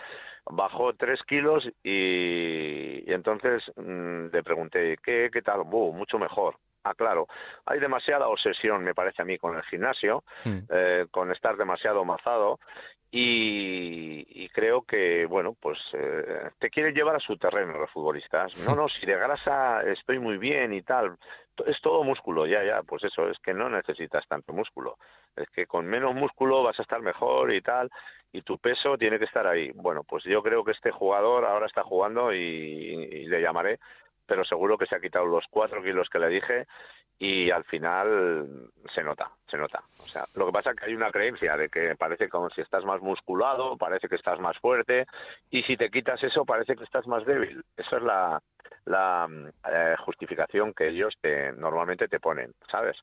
bajó 0.44 0.92
tres 0.94 1.22
kilos 1.24 1.68
y, 1.83 3.12
entonces 3.12 3.62
mm, 3.76 4.26
le 4.33 4.42
pregunté, 4.42 4.96
¿qué, 5.03 5.31
qué 5.33 5.42
tal? 5.42 5.64
mucho 5.64 6.18
mejor 6.18 6.57
Ah, 6.83 6.95
claro, 6.95 7.27
hay 7.66 7.79
demasiada 7.79 8.29
obsesión, 8.29 8.83
me 8.83 8.95
parece 8.95 9.21
a 9.21 9.25
mí, 9.25 9.37
con 9.37 9.57
el 9.57 9.62
gimnasio, 9.64 10.25
hmm. 10.45 10.59
eh, 10.71 11.07
con 11.11 11.31
estar 11.31 11.57
demasiado 11.57 12.05
mazado 12.05 12.59
y, 13.12 14.49
creo 14.51 14.83
que, 14.83 15.27
bueno, 15.27 15.57
pues 15.61 15.79
eh, 15.93 16.51
te 16.59 16.71
quiere 16.71 16.93
llevar 16.93 17.16
a 17.16 17.21
su 17.21 17.37
terreno 17.37 17.77
los 17.79 17.90
futbolistas. 17.90 18.57
No, 18.66 18.75
no, 18.75 18.88
si 18.88 19.05
de 19.05 19.16
grasa 19.16 19.83
estoy 19.83 20.19
muy 20.21 20.38
bien 20.38 20.73
y 20.73 20.83
tal, 20.83 21.16
es 21.66 21.81
todo 21.81 22.05
músculo, 22.05 22.47
ya, 22.47 22.64
ya, 22.64 22.83
pues 22.83 23.05
eso, 23.05 23.29
es 23.29 23.38
que 23.40 23.53
no 23.53 23.69
necesitas 23.69 24.27
tanto 24.29 24.53
músculo. 24.53 24.97
Es 25.37 25.49
que 25.51 25.66
con 25.66 25.87
menos 25.87 26.14
músculo 26.14 26.62
vas 26.62 26.79
a 26.79 26.83
estar 26.83 27.03
mejor 27.03 27.53
y 27.53 27.61
tal, 27.61 27.90
y 28.33 28.43
tu 28.43 28.59
peso 28.59 28.97
tiene 28.97 29.19
que 29.19 29.25
estar 29.25 29.47
ahí. 29.47 29.73
Bueno, 29.75 30.05
pues 30.05 30.25
yo 30.25 30.43
creo 30.43 30.64
que 30.64 30.73
este 30.73 30.93
jugador 30.93 31.45
ahora 31.45 31.66
está 31.66 31.83
jugando 31.83 32.33
y 32.33 33.27
le 33.27 33.43
llamaré 33.43 33.81
pero 34.31 34.45
seguro 34.45 34.79
que 34.79 34.87
se 34.87 34.95
ha 34.95 35.01
quitado 35.01 35.27
los 35.27 35.45
cuatro 35.51 35.83
kilos 35.83 36.09
que 36.09 36.21
le 36.21 36.29
dije 36.29 36.69
y 37.19 37.51
al 37.51 37.64
final 37.64 38.71
se 38.95 39.03
nota, 39.03 39.29
se 39.51 39.59
nota. 39.59 39.83
O 39.99 40.07
sea, 40.07 40.25
lo 40.35 40.47
que 40.47 40.53
pasa 40.53 40.71
es 40.71 40.77
que 40.77 40.87
hay 40.87 40.95
una 40.95 41.11
creencia 41.11 41.57
de 41.57 41.69
que 41.69 41.97
parece 41.97 42.29
como 42.29 42.51
si 42.51 42.61
estás 42.61 42.85
más 42.85 43.01
musculado, 43.01 43.77
parece 43.77 44.09
que 44.09 44.17
estás 44.17 44.39
más 44.41 44.57
fuerte 44.59 45.07
y 45.51 45.63
si 45.63 45.77
te 45.77 45.91
quitas 45.91 46.23
eso 46.23 46.45
parece 46.45 46.77
que 46.77 46.85
estás 46.85 47.07
más 47.07 47.25
débil. 47.27 47.65
Esa 47.77 47.97
es 47.97 48.03
la, 48.03 48.43
la 48.85 49.29
eh, 49.71 49.95
justificación 50.05 50.73
que 50.75 50.89
ellos 50.89 51.15
te, 51.21 51.53
normalmente 51.53 52.09
te 52.09 52.21
ponen, 52.21 52.53
¿sabes? 52.71 52.97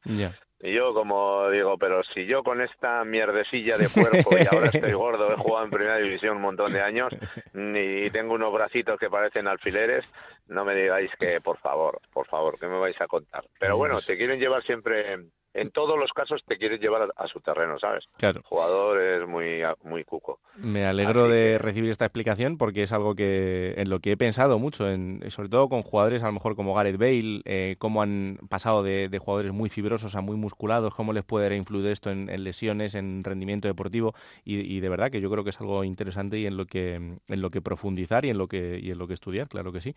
Y 0.60 0.74
yo 0.74 0.94
como 0.94 1.50
digo, 1.50 1.78
pero 1.78 2.04
si 2.04 2.26
yo 2.26 2.44
con 2.44 2.62
esta 2.62 3.04
mierdecilla 3.04 3.78
de 3.78 3.90
cuerpo 3.90 4.32
y 4.38 4.48
ahora 4.52 4.70
estoy 4.74 4.92
gordo, 4.94 5.32
he 5.32 5.38
jugado 5.38 5.66
en 5.66 5.72
primera 5.72 5.98
división 5.98 6.38
un 6.38 6.42
montón 6.42 6.74
de 6.74 6.82
años 6.82 7.14
y 7.54 8.10
tengo 8.10 8.34
unos 8.34 8.52
bracitos 8.52 9.00
que 9.00 9.10
parecen 9.10 9.48
alfileres, 9.48 10.06
no 10.48 10.66
me 10.66 10.74
digáis 10.76 11.12
que, 11.20 11.42
por 11.42 11.58
favor, 11.60 12.02
por 12.12 12.26
favor, 12.28 12.60
que 12.60 12.68
me 12.68 12.80
vais 12.80 13.00
a 13.00 13.08
contar. 13.08 13.46
Pero 13.60 13.78
bueno, 13.78 14.00
te 14.00 14.18
quieren 14.18 14.40
llevar 14.40 14.64
siempre 14.64 15.28
en 15.54 15.72
todos 15.72 15.98
los 15.98 16.12
casos 16.12 16.44
te 16.46 16.58
quieres 16.58 16.80
llevar 16.80 17.10
a, 17.16 17.28
su 17.28 17.40
terreno, 17.40 17.80
¿sabes? 17.80 18.06
Claro. 18.18 18.40
El 18.40 18.46
jugador 18.46 19.02
es 19.02 19.28
muy, 19.28 19.62
muy 19.84 20.04
cuco. 20.04 20.40
Me 20.56 20.86
alegro 20.86 21.28
de 21.28 21.58
recibir 21.58 21.90
esta 21.90 22.06
explicación 22.06 22.58
porque 22.58 22.84
es 22.84 22.92
algo 22.92 23.16
que 23.16 23.74
en 23.78 23.90
lo 23.90 24.00
que 24.00 24.12
he 24.12 24.18
pensado 24.18 24.60
mucho, 24.60 24.90
en, 24.90 25.24
sobre 25.30 25.50
todo 25.50 25.70
con 25.70 25.82
jugadores 25.82 26.24
a 26.24 26.28
lo 26.28 26.34
mejor 26.34 26.56
como 26.56 26.74
Gareth 26.74 26.98
Bale, 26.98 27.42
eh, 27.46 27.76
cómo 27.80 28.02
han 28.02 28.40
pasado 28.50 28.84
de, 28.84 29.18
jugadores 29.18 29.52
muy 29.52 29.70
fibrosos 29.70 30.16
a 30.16 30.22
muy 30.22 30.36
musculados, 30.36 30.94
cómo 30.94 31.14
les 31.14 31.24
puede 31.24 31.56
influir 31.56 31.88
esto 31.88 32.12
en, 32.12 32.28
lesiones, 32.44 32.96
en 32.96 33.24
rendimiento 33.24 33.68
deportivo 33.68 34.14
y, 34.44 34.80
de 34.80 34.90
verdad 34.90 35.12
que 35.12 35.22
yo 35.22 35.30
creo 35.30 35.44
que 35.44 35.50
es 35.50 35.60
algo 35.60 35.84
interesante 35.84 36.38
y 36.38 36.46
en 36.46 36.58
lo 36.58 36.66
que 36.66 36.96
en 36.96 37.42
lo 37.42 37.50
que 37.50 37.62
profundizar 37.62 38.26
y 38.26 38.30
en 38.30 38.38
lo 38.38 38.48
que 38.48 38.80
y 38.82 38.92
en 38.92 38.98
lo 38.98 39.08
que 39.08 39.14
estudiar, 39.14 39.48
claro 39.48 39.72
que 39.72 39.82
sí. 39.82 39.96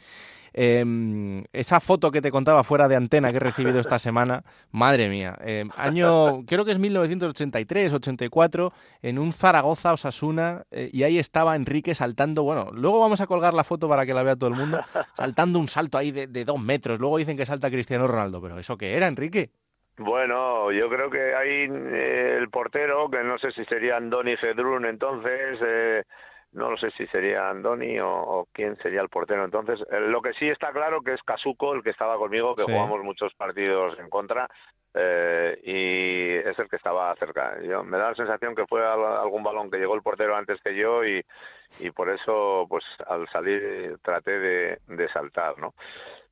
Em, 0.53 1.45
esa 1.53 1.81
foto 1.81 2.11
que 2.11 2.23
te 2.23 2.31
contaba 2.31 2.65
fuera 2.65 2.89
de 2.89 2.97
antena 2.97 3.31
que 3.31 3.37
he 3.37 3.41
recibido 3.41 3.81
esta 3.81 3.99
semana, 3.99 4.45
madre 4.71 5.09
mía. 5.09 5.37
Eh, 5.43 5.65
año, 5.77 6.45
creo 6.47 6.65
que 6.65 6.73
es 6.73 6.79
1983, 6.79 7.93
84, 7.93 8.73
en 9.03 9.19
un 9.19 9.33
Zaragoza 9.33 9.93
Osasuna, 9.93 10.65
eh, 10.71 10.91
y 10.93 11.03
ahí 11.03 11.19
estaba 11.19 11.57
Enrique 11.57 11.95
saltando, 11.95 12.43
bueno, 12.43 12.71
luego 12.73 13.01
vamos 13.01 13.21
a 13.21 13.27
colgar 13.27 13.55
la 13.55 13.65
foto 13.65 13.89
para 13.89 14.07
que 14.07 14.15
la 14.15 14.23
vea 14.23 14.37
todo 14.37 14.51
el 14.51 14.57
mundo, 14.57 14.81
saltando 15.15 15.59
un 15.59 15.69
salto 15.69 15.99
ahí 15.99 16.11
de, 16.13 16.45
dos 16.45 16.61
metros, 16.61 16.99
luego 16.99 17.19
dicen 17.19 17.37
que 17.37 17.47
salta 17.47 17.71
Cristiano 17.71 18.07
Ronaldo, 18.07 18.41
pero 18.41 18.59
¿eso 18.59 18.77
qué 18.77 18.97
era, 18.97 19.07
Enrique? 19.07 19.51
Bueno, 19.99 20.73
yo 20.73 20.89
creo 20.89 21.11
que 21.11 21.35
ahí 21.35 21.69
eh, 21.71 22.37
el 22.39 22.49
portero, 22.49 23.11
que 23.11 23.23
no 23.23 23.39
sé 23.39 23.51
si 23.53 23.65
sería 23.67 23.97
Andoni 23.97 24.37
Fedrun 24.37 24.87
entonces, 24.87 25.59
no 26.53 26.71
lo 26.71 26.77
sé 26.77 26.91
si 26.93 27.07
sería 27.09 27.49
Andoni 27.49 27.99
o, 28.01 28.47
quién 28.53 28.77
sería 28.79 29.01
el 29.01 29.09
portero. 29.09 29.45
Entonces, 29.45 29.81
eh, 29.91 30.01
lo 30.01 30.21
que 30.21 30.33
sí 30.35 30.49
está 30.49 30.73
claro 30.73 31.01
que 31.01 31.15
es 31.15 31.23
Casuco, 31.23 31.75
el 31.75 31.83
que 31.83 31.91
estaba 31.91 32.17
conmigo, 32.17 32.57
que 32.57 32.65
jugamos 32.65 33.03
muchos 33.05 33.33
partidos 33.35 33.99
en 33.99 34.11
contra, 34.11 34.49
eh, 34.93 35.61
y 35.63 36.49
es 36.49 36.59
el 36.59 36.69
que 36.69 36.77
estaba 36.77 37.15
cerca. 37.17 37.61
Yo, 37.63 37.85
me 37.85 37.99
da 37.99 38.11
la 38.11 38.15
sensación 38.17 38.57
que 38.57 38.67
fue 38.67 38.85
algún 38.85 39.45
balón 39.45 39.71
que 39.71 39.79
llegó 39.79 39.95
el 39.95 40.03
portero 40.03 40.35
antes 40.35 40.61
que 40.63 40.75
yo 40.75 41.05
y, 41.05 41.25
y 41.79 41.91
por 41.93 42.11
eso, 42.11 42.67
pues 42.69 42.85
al 43.07 43.29
salir 43.29 43.99
traté 44.03 44.39
de, 44.39 44.79
de 44.89 45.09
saltar, 45.09 45.57
¿no? 45.59 45.75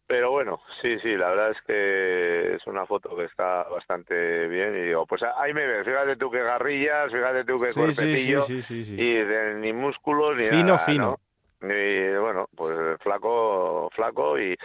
Pero 0.09 0.31
bueno, 0.31 0.63
sí, 0.81 0.99
sí, 1.01 1.15
la 1.19 1.29
verdad 1.29 1.51
es 1.51 1.61
que 1.67 2.55
es 2.55 2.67
una 2.67 2.87
foto 2.87 3.15
que 3.15 3.25
está 3.25 3.65
bastante 3.65 4.49
bien 4.49 4.75
y 4.75 4.87
digo, 4.87 5.05
pues 5.05 5.23
ahí 5.23 5.53
me 5.53 5.67
ves, 5.67 5.85
fíjate 5.85 6.17
tú 6.17 6.31
que 6.31 6.43
garrillas, 6.43 7.13
fíjate 7.13 7.45
tú 7.45 7.61
que 7.61 7.75
cuerpecillo 7.75 8.47
y 8.49 9.23
ni 9.57 9.75
músculos 9.75 10.35
ni 10.35 10.45
fino, 10.45 10.65
nada. 10.65 10.79
Fino, 10.79 11.19
fino. 11.61 11.75
Y 11.75 12.17
bueno, 12.17 12.49
pues 12.57 12.99
flaco, 13.03 13.91
flaco 13.95 14.41
y, 14.41 14.57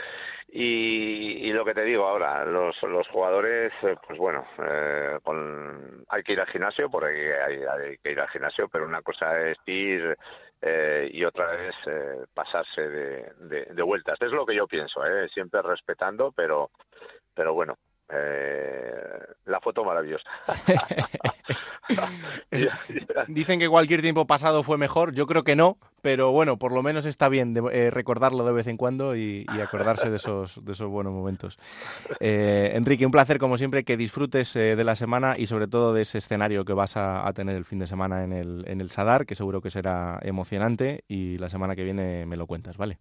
y, 0.47 1.51
lo 1.51 1.65
que 1.65 1.73
te 1.73 1.83
digo 1.83 2.05
ahora, 2.05 2.45
los, 2.45 2.81
los 2.83 3.07
jugadores, 3.09 3.73
eh, 3.81 3.95
pues 4.07 4.17
bueno, 4.17 4.45
eh, 4.65 5.17
con, 5.23 6.05
hay 6.07 6.23
que 6.23 6.33
ir 6.33 6.39
al 6.39 6.47
gimnasio, 6.47 6.89
porque 6.89 7.33
hay, 7.33 7.63
hay, 7.63 7.97
que 7.97 8.11
ir 8.11 8.19
al 8.19 8.29
gimnasio, 8.29 8.69
pero 8.69 8.85
una 8.85 9.01
cosa 9.01 9.41
es 9.41 9.57
ir 9.65 10.15
eh, 10.65 11.09
y 11.11 11.25
otra 11.25 11.67
es 11.67 11.75
eh, 11.87 12.25
pasarse 12.33 12.81
de, 12.81 13.33
de, 13.39 13.65
de, 13.65 13.83
vueltas. 13.83 14.17
Es 14.21 14.31
lo 14.31 14.45
que 14.45 14.55
yo 14.55 14.65
pienso, 14.65 15.05
eh, 15.05 15.27
siempre 15.27 15.61
respetando, 15.61 16.31
pero, 16.31 16.71
pero 17.33 17.53
bueno, 17.53 17.77
eh, 18.09 18.93
la 19.45 19.59
foto 19.59 19.83
maravillosa. 19.83 20.29
Dicen 23.27 23.59
que 23.59 23.67
cualquier 23.67 24.01
tiempo 24.01 24.25
pasado 24.25 24.63
fue 24.63 24.77
mejor, 24.77 25.13
yo 25.13 25.25
creo 25.25 25.43
que 25.43 25.55
no, 25.55 25.77
pero 26.01 26.31
bueno, 26.31 26.57
por 26.57 26.71
lo 26.71 26.81
menos 26.83 27.05
está 27.05 27.29
bien 27.29 27.55
eh, 27.71 27.89
recordarlo 27.91 28.45
de 28.45 28.51
vez 28.53 28.67
en 28.67 28.77
cuando 28.77 29.15
y, 29.15 29.45
acordarse 29.61 30.09
de 30.09 30.17
esos, 30.17 30.63
de 30.63 30.71
esos 30.73 30.89
buenos 30.89 31.13
momentos. 31.13 31.57
Eh, 32.19 32.71
Enrique, 32.75 33.05
un 33.05 33.11
placer 33.11 33.37
como 33.39 33.57
siempre 33.57 33.83
que 33.83 33.97
disfrutes 33.97 34.53
de 34.53 34.83
la 34.83 34.95
semana 34.95 35.35
y 35.37 35.45
sobre 35.45 35.67
todo 35.67 35.93
de 35.93 36.01
ese 36.03 36.17
escenario 36.17 36.65
que 36.65 36.73
vas 36.73 36.97
a, 36.97 37.31
tener 37.33 37.55
el 37.55 37.65
fin 37.65 37.79
de 37.79 37.87
semana 37.87 38.23
en 38.23 38.31
el, 38.31 38.63
en 38.67 38.79
el 38.79 38.89
Sadar, 38.89 39.25
que 39.25 39.35
seguro 39.35 39.61
que 39.61 39.69
será 39.69 40.19
emocionante 40.21 41.03
y 41.07 41.37
la 41.37 41.49
semana 41.49 41.75
que 41.75 41.83
viene 41.83 42.25
me 42.25 42.37
lo 42.37 42.47
cuentas, 42.47 42.77
¿vale? 42.77 42.99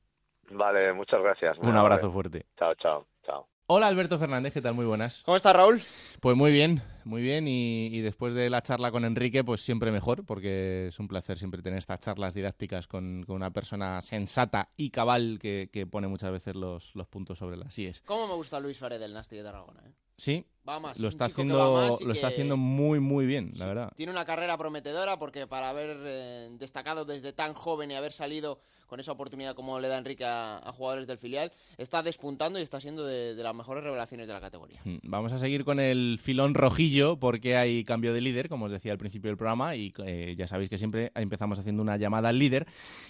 Vale, 0.51 0.93
muchas 0.93 1.23
gracias. 1.23 1.59
Un 1.59 1.77
abrazo 1.77 2.11
fuerte. 2.11 2.47
Chao, 2.57 2.75
chao, 2.75 3.07
chao. 3.25 3.52
Hola 3.69 3.87
Alberto 3.87 4.19
Fernández, 4.19 4.53
¿qué 4.53 4.61
tal? 4.61 4.75
Muy 4.75 4.85
buenas. 4.85 5.23
¿Cómo 5.25 5.37
estás, 5.37 5.55
Raúl? 5.55 5.81
Pues 6.21 6.37
muy 6.37 6.51
bien, 6.51 6.83
muy 7.05 7.23
bien. 7.23 7.47
Y, 7.47 8.01
después 8.01 8.35
de 8.35 8.51
la 8.51 8.61
charla 8.61 8.91
con 8.91 9.05
Enrique, 9.05 9.45
pues 9.45 9.61
siempre 9.61 9.93
mejor, 9.93 10.25
porque 10.27 10.89
es 10.89 10.99
un 10.99 11.07
placer 11.07 11.39
siempre 11.39 11.63
tener 11.63 11.79
estas 11.79 12.01
charlas 12.01 12.35
didácticas 12.35 12.89
con, 12.89 13.25
una 13.29 13.53
persona 13.53 14.03
sensata 14.03 14.69
y 14.77 14.91
cabal 14.91 15.39
que, 15.41 15.89
pone 15.91 16.09
muchas 16.09 16.33
veces 16.33 16.57
los, 16.57 16.93
puntos 17.09 17.39
sobre 17.39 17.57
las 17.57 17.79
IES. 17.79 18.03
¿Cómo 18.05 18.27
me 18.27 18.35
gusta 18.35 18.59
Luis 18.59 18.77
Suárez 18.77 18.99
del 18.99 19.15
Nasti 19.15 19.37
de 19.37 19.45
Tarragona? 19.45 19.81
Eh? 19.87 19.93
Sí, 20.17 20.45
va 20.69 20.81
más, 20.81 20.99
lo 20.99 21.09
está 21.09 21.27
haciendo, 21.27 21.99
lo 22.05 22.13
está 22.13 22.29
haciendo 22.29 22.57
muy 22.57 23.01
muy 23.01 23.27
bien, 23.27 23.53
la 23.59 23.67
verdad. 23.67 23.93
Tiene 23.97 24.13
una 24.13 24.25
carrera 24.25 24.57
prometedora 24.57 25.19
porque 25.19 25.47
para 25.47 25.69
haber 25.69 25.97
eh, 26.05 26.49
destacado 26.53 27.05
desde 27.05 27.33
tan 27.33 27.55
joven 27.55 27.91
y 27.91 27.95
haber 27.95 28.13
salido 28.13 28.61
con 28.93 29.01
esa 29.01 29.13
oportunidad 29.13 29.55
como 29.55 29.81
le 29.81 29.89
da 29.89 29.97
Enrique 29.97 30.23
a, 30.23 30.61
jugadores 30.77 31.07
del 31.07 31.17
filial, 31.17 31.51
está 31.79 32.03
despuntando 32.03 32.59
y 32.59 32.63
está 32.63 32.79
siendo 32.79 33.07
de, 33.07 33.35
las 33.35 33.55
mejores 33.55 33.83
revelaciones 33.83 34.27
de 34.27 34.35
la 34.35 34.41
categoría. 34.43 34.81
Mm, 34.85 34.99
vamos 35.05 35.33
a 35.33 35.39
seguir 35.39 35.65
con 35.65 35.81
el 35.81 36.19
filón 36.21 36.53
rojillo 36.53 37.17
porque 37.19 37.57
hay 37.57 37.85
cambio 37.85 38.13
de 38.13 38.21
líder, 38.21 38.51
como 38.51 38.67
os 38.67 38.71
decía 38.71 38.93
al 38.93 38.99
principio 38.99 39.31
del 39.31 39.39
programa, 39.39 39.77
y 39.77 39.95
eh, 40.05 40.35
ya 40.37 40.47
sabéis 40.47 40.69
que 40.69 40.77
siempre 40.77 41.11
empezamos 41.15 41.59
haciendo 41.59 41.81
una 41.81 41.97
llamada 41.97 42.29
al 42.29 42.39
líder, 42.39 42.67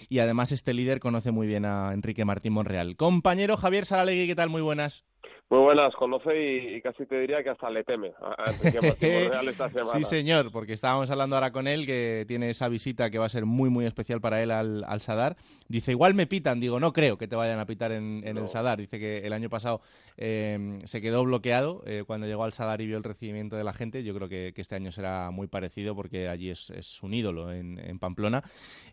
y 0.07 0.19
además 0.19 0.53
este 0.53 0.73
líder 0.73 1.01
conoce 1.01 1.31
muy 1.31 1.47
bien 1.47 1.65
a 1.65 1.91
Enrique 1.93 2.23
Martín 2.23 2.53
Monreal. 2.53 2.95
Compañero 2.95 3.57
Javier 3.57 3.85
Saralegui, 3.85 4.27
¿qué 4.27 4.35
tal? 4.35 4.47
Muy 4.47 4.61
buenas. 4.61 5.03
Muy 5.49 5.59
buenas, 5.59 5.93
conoce 5.95 6.75
y, 6.75 6.81
casi 6.81 7.05
te 7.05 7.19
diría 7.19 7.42
que 7.43 7.49
hasta 7.49 7.69
le 7.69 7.83
teme 7.83 8.11
a 8.21 8.45
esta 9.49 9.69
semana. 9.69 9.91
Sí, 9.93 10.03
señor, 10.03 10.51
porque 10.51 10.73
estábamos 10.73 11.09
hablando 11.11 11.35
ahora 11.35 11.51
con 11.51 11.67
él 11.67 11.85
que 11.85 12.25
tiene 12.27 12.49
esa 12.49 12.67
visita 12.67 13.09
que 13.09 13.17
va 13.17 13.25
a 13.25 13.29
ser 13.29 13.45
muy, 13.45 13.69
muy 13.69 13.85
especial 13.85 14.21
para 14.21 14.41
él 14.41 14.51
al, 14.51 15.01
Sadar. 15.01 15.35
Dice, 15.67 15.91
igual 15.91 16.13
me 16.13 16.27
pitan. 16.27 16.59
Digo, 16.59 16.79
no 16.79 16.93
creo 16.93 17.17
que 17.17 17.27
te 17.27 17.35
vayan 17.35 17.59
a 17.59 17.65
pitar 17.65 17.91
en, 17.91 18.23
el 18.25 18.49
Sadar. 18.49 18.79
Dice 18.79 18.99
que 18.99 19.19
el 19.19 19.33
año 19.33 19.49
pasado 19.49 19.81
eh, 20.17 20.79
se 20.85 21.01
quedó 21.01 21.23
bloqueado 21.23 21.83
eh, 21.85 22.03
cuando 22.05 22.27
llegó 22.27 22.43
al 22.43 22.53
Sadar 22.53 22.81
y 22.81 22.87
vio 22.87 22.97
el 22.97 23.03
recibimiento 23.03 23.55
de 23.55 23.63
la 23.63 23.73
gente. 23.73 24.03
Yo 24.03 24.13
creo 24.13 24.29
que, 24.29 24.53
este 24.55 24.75
año 24.75 24.93
será 24.93 25.29
muy 25.31 25.47
parecido 25.47 25.93
porque 25.93 26.29
allí 26.29 26.49
es, 26.49 26.99
un 27.03 27.13
ídolo 27.13 27.51
en, 27.51 27.99
Pamplona. 27.99 28.43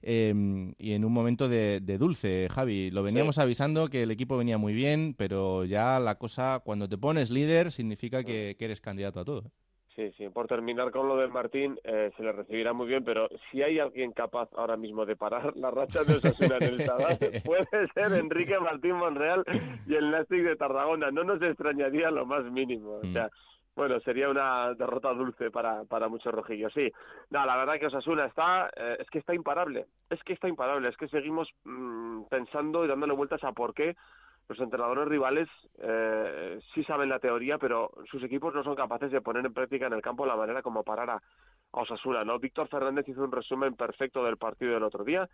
Eh, 0.02 0.74
y 0.78 0.92
en 0.92 1.04
un 1.04 1.12
momento 1.12 1.48
de, 1.48 1.80
de 1.80 1.98
dulce, 1.98 2.48
Javi. 2.50 2.90
Lo 2.90 3.02
veníamos 3.02 3.38
avisando 3.38 3.88
que 3.88 4.02
el 4.02 4.10
equipo 4.10 4.36
venía 4.36 4.58
muy 4.58 4.72
bien, 4.72 5.14
pero 5.16 5.64
ya 5.64 5.98
la 6.00 6.16
cosa 6.16 6.60
cuando 6.64 6.88
te 6.88 6.98
pones 6.98 7.30
líder, 7.30 7.70
significa 7.70 8.24
que, 8.24 8.39
eres 8.58 8.80
candidato 8.80 9.20
a 9.20 9.24
todo. 9.24 9.52
Sí, 9.96 10.12
sí, 10.16 10.28
por 10.28 10.46
terminar 10.46 10.92
con 10.92 11.08
lo 11.08 11.16
del 11.16 11.30
Martín, 11.30 11.78
eh, 11.82 12.12
se 12.16 12.22
le 12.22 12.32
recibirá 12.32 12.72
muy 12.72 12.86
bien, 12.86 13.04
pero 13.04 13.28
si 13.50 13.60
hay 13.62 13.80
alguien 13.80 14.12
capaz 14.12 14.48
ahora 14.56 14.76
mismo 14.76 15.04
de 15.04 15.16
parar 15.16 15.56
la 15.56 15.70
racha 15.70 16.04
de 16.04 16.14
Osasuna 16.14 16.56
en 16.60 16.62
el 16.62 16.80
Sadar, 16.86 17.18
puede 17.44 17.66
ser 17.92 18.12
Enrique 18.12 18.58
Martín 18.60 18.94
Monreal 18.94 19.44
y 19.86 19.94
el 19.94 20.10
Nastic 20.10 20.42
de 20.42 20.56
Tarragona. 20.56 21.10
No 21.10 21.24
nos 21.24 21.42
extrañaría 21.42 22.10
lo 22.10 22.24
más 22.24 22.44
mínimo. 22.44 22.92
O 22.92 23.04
mm. 23.04 23.12
sea, 23.12 23.30
bueno, 23.74 23.98
sería 24.00 24.28
una 24.28 24.74
derrota 24.74 25.12
dulce 25.12 25.50
para, 25.50 25.84
para 25.84 26.08
muchos 26.08 26.32
rojillos, 26.32 26.72
sí. 26.72 26.90
No, 27.30 27.44
la 27.44 27.56
verdad 27.56 27.78
que 27.78 27.86
Osasuna 27.86 28.26
está, 28.26 28.70
eh, 28.76 28.96
es 29.00 29.10
que 29.10 29.18
está 29.18 29.34
imparable, 29.34 29.86
es 30.08 30.22
que 30.22 30.34
está 30.34 30.48
imparable, 30.48 30.88
es 30.88 30.96
que 30.96 31.08
seguimos 31.08 31.48
mm, 31.64 32.24
pensando 32.30 32.84
y 32.84 32.88
dándole 32.88 33.14
vueltas 33.14 33.42
a 33.42 33.52
por 33.52 33.74
qué 33.74 33.96
los 34.50 34.58
entrenadores 34.58 35.06
rivales 35.06 35.48
eh, 35.78 36.58
sí 36.74 36.82
saben 36.82 37.08
la 37.08 37.20
teoría, 37.20 37.56
pero 37.56 37.92
sus 38.10 38.20
equipos 38.24 38.52
no 38.52 38.64
son 38.64 38.74
capaces 38.74 39.12
de 39.12 39.20
poner 39.20 39.46
en 39.46 39.54
práctica 39.54 39.86
en 39.86 39.92
el 39.92 40.02
campo 40.02 40.26
la 40.26 40.34
manera 40.34 40.60
como 40.60 40.82
parar 40.82 41.08
a, 41.10 41.22
Osasuna. 41.70 42.24
¿no? 42.24 42.36
Víctor 42.40 42.66
Fernández 42.66 43.06
hizo 43.08 43.22
un 43.22 43.30
resumen 43.30 43.76
perfecto 43.76 44.24
del 44.24 44.38
partido 44.38 44.74
del 44.74 44.82
otro 44.82 45.04
día 45.04 45.28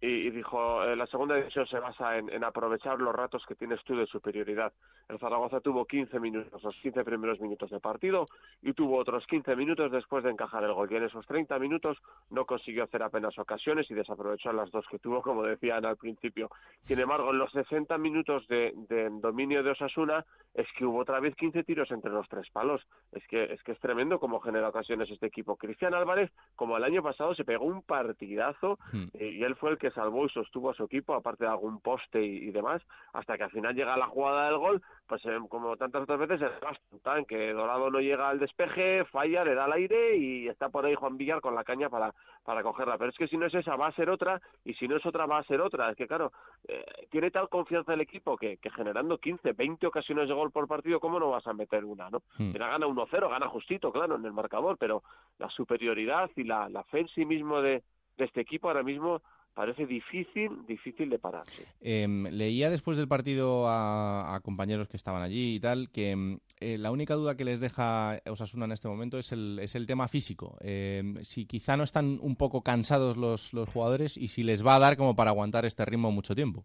y, 0.00 0.30
dijo, 0.30 0.84
eh, 0.84 0.94
la 0.94 1.06
segunda 1.08 1.34
división 1.34 1.66
se 1.66 1.80
basa 1.80 2.18
en, 2.18 2.44
aprovechar 2.44 3.00
los 3.00 3.12
ratos 3.12 3.44
que 3.46 3.56
tienes 3.56 3.82
tú 3.82 3.96
de 3.96 4.06
superioridad. 4.06 4.72
El 5.08 5.18
Zaragoza 5.18 5.60
tuvo 5.60 5.86
15 5.86 6.20
minutos, 6.20 6.62
los 6.62 6.76
15 6.76 7.02
primeros 7.02 7.40
minutos 7.40 7.68
de 7.70 7.80
partido, 7.80 8.26
y 8.62 8.74
tuvo 8.74 8.96
otros 8.98 9.26
15 9.26 9.56
minutos 9.56 9.90
después 9.90 10.22
de 10.22 10.30
encajar 10.30 10.62
el 10.62 10.72
gol. 10.72 10.88
Y 10.92 10.96
en 10.96 11.04
esos 11.04 11.26
30 11.26 11.58
minutos 11.58 11.98
no 12.30 12.44
consiguió 12.44 12.84
hacer 12.84 13.02
apenas 13.02 13.36
ocasiones 13.38 13.90
y 13.90 13.94
desaprovechó 13.94 14.52
las 14.52 14.70
dos 14.70 14.86
que 14.88 15.00
tuvo, 15.00 15.20
como 15.20 15.42
decían 15.42 15.84
al 15.84 15.96
principio. 15.96 16.48
Sin 16.82 17.00
embargo, 17.00 17.32
en 17.32 17.38
los 17.38 17.50
60 17.50 17.98
minutos 17.98 18.46
de, 18.46 18.72
dominio 19.20 19.64
de 19.64 19.70
Osasuna 19.70 20.24
es 20.54 20.66
que 20.76 20.84
hubo 20.84 20.98
otra 20.98 21.18
vez 21.18 21.34
15 21.34 21.64
tiros 21.64 21.90
entre 21.90 22.12
los 22.12 22.28
tres 22.28 22.48
palos. 22.50 22.86
Es 23.10 23.26
que 23.26 23.52
es, 23.52 23.60
que 23.64 23.72
es 23.72 23.80
tremendo 23.80 24.20
cómo 24.20 24.38
genera 24.38 24.68
ocasiones 24.68 25.10
este 25.10 25.26
equipo. 25.26 25.56
Cristian 25.56 25.94
Álvarez, 25.94 26.30
como 26.54 26.76
el 26.76 26.84
año 26.84 27.02
pasado, 27.02 27.34
se 27.34 27.44
pegó 27.44 27.64
un 27.64 27.82
partidazo 27.82 28.78
hmm. 28.92 29.06
eh, 29.14 29.30
y 29.32 29.42
él 29.42 29.56
fue 29.56 29.70
el 29.70 29.78
que 29.78 29.87
salvó 29.90 30.26
y 30.26 30.30
sostuvo 30.30 30.70
a 30.70 30.74
su 30.74 30.84
equipo, 30.84 31.14
aparte 31.14 31.44
de 31.44 31.50
algún 31.50 31.80
poste 31.80 32.22
y, 32.22 32.50
demás, 32.50 32.82
hasta 33.12 33.36
que 33.36 33.44
al 33.44 33.50
final 33.50 33.74
llega 33.74 33.96
la 33.96 34.06
jugada 34.06 34.46
del 34.46 34.58
gol, 34.58 34.82
pues 35.06 35.24
eh, 35.26 35.38
como 35.48 35.76
tantas 35.76 36.02
otras 36.02 36.18
veces, 36.18 36.40
el 36.42 37.26
que 37.26 37.52
Dorado 37.52 37.90
no 37.90 38.00
llega 38.00 38.28
al 38.28 38.38
despeje, 38.38 39.04
falla, 39.06 39.44
le 39.44 39.54
da 39.54 39.66
el 39.66 39.72
aire 39.72 40.16
y 40.16 40.48
está 40.48 40.68
por 40.68 40.84
ahí 40.84 40.94
Juan 40.94 41.16
Villar 41.16 41.40
con 41.40 41.54
la 41.54 41.64
caña 41.64 41.88
para, 41.88 42.14
para 42.44 42.62
cogerla. 42.62 42.98
Pero 42.98 43.10
es 43.10 43.16
que 43.16 43.28
si 43.28 43.36
no 43.36 43.46
es 43.46 43.54
esa, 43.54 43.76
va 43.76 43.88
a 43.88 43.92
ser 43.92 44.10
otra, 44.10 44.40
y 44.64 44.74
si 44.74 44.88
no 44.88 44.96
es 44.96 45.06
otra, 45.06 45.26
va 45.26 45.38
a 45.38 45.44
ser 45.44 45.60
otra. 45.60 45.90
Es 45.90 45.96
que 45.96 46.06
claro, 46.06 46.32
eh, 46.66 46.84
tiene 47.10 47.30
tal 47.30 47.48
confianza 47.48 47.94
el 47.94 48.00
equipo 48.00 48.36
que, 48.36 48.58
que, 48.58 48.70
generando 48.70 49.18
15, 49.18 49.52
20 49.52 49.86
ocasiones 49.86 50.28
de 50.28 50.34
gol 50.34 50.52
por 50.52 50.66
partido, 50.68 51.00
¿cómo 51.00 51.18
no 51.18 51.30
vas 51.30 51.46
a 51.46 51.52
meter 51.52 51.84
una, 51.84 52.10
no? 52.10 52.22
Hmm. 52.38 52.52
gana 52.52 52.86
1-0, 52.86 53.30
gana 53.30 53.48
justito, 53.48 53.92
claro, 53.92 54.16
en 54.16 54.24
el 54.24 54.32
marcador, 54.32 54.76
pero 54.78 55.02
la 55.38 55.48
superioridad 55.50 56.30
y 56.36 56.44
la, 56.44 56.68
la 56.68 56.84
fe 56.84 57.00
en 57.00 57.08
sí 57.08 57.24
mismo 57.24 57.60
de, 57.60 57.82
de 58.16 58.24
este 58.24 58.40
equipo 58.40 58.68
ahora 58.68 58.82
mismo 58.82 59.22
parece 59.58 59.86
difícil, 59.86 60.64
difícil 60.68 61.10
de 61.10 61.18
pararse. 61.18 61.66
Em, 61.80 62.26
leía 62.30 62.70
después 62.70 62.96
del 62.96 63.08
partido 63.08 63.64
a, 63.66 64.38
compañeros 64.44 64.86
que 64.86 64.96
estaban 64.96 65.20
allí 65.20 65.56
y 65.56 65.58
tal 65.58 65.90
que 65.90 66.12
em, 66.12 66.38
eh, 66.60 66.78
la 66.78 66.92
única 66.92 67.14
duda 67.14 67.36
que 67.36 67.44
les 67.44 67.58
deja 67.58 68.20
Osasuna 68.30 68.66
en 68.66 68.72
este 68.72 68.86
momento 68.86 69.18
es 69.18 69.32
el, 69.32 69.58
es 69.58 69.74
el 69.74 69.88
tema 69.88 70.06
físico. 70.06 70.56
Em, 70.60 71.16
si 71.24 71.44
quizá 71.44 71.76
no 71.76 71.82
están 71.82 72.20
un 72.22 72.36
poco 72.36 72.62
cansados 72.62 73.16
los, 73.16 73.52
los 73.52 73.68
jugadores 73.68 74.16
y 74.16 74.28
si 74.28 74.44
les 74.44 74.64
va 74.64 74.76
a 74.76 74.78
dar 74.78 74.96
como 74.96 75.16
para 75.16 75.30
aguantar 75.30 75.64
este 75.64 75.84
ritmo 75.84 76.12
mucho 76.12 76.36
tiempo. 76.36 76.64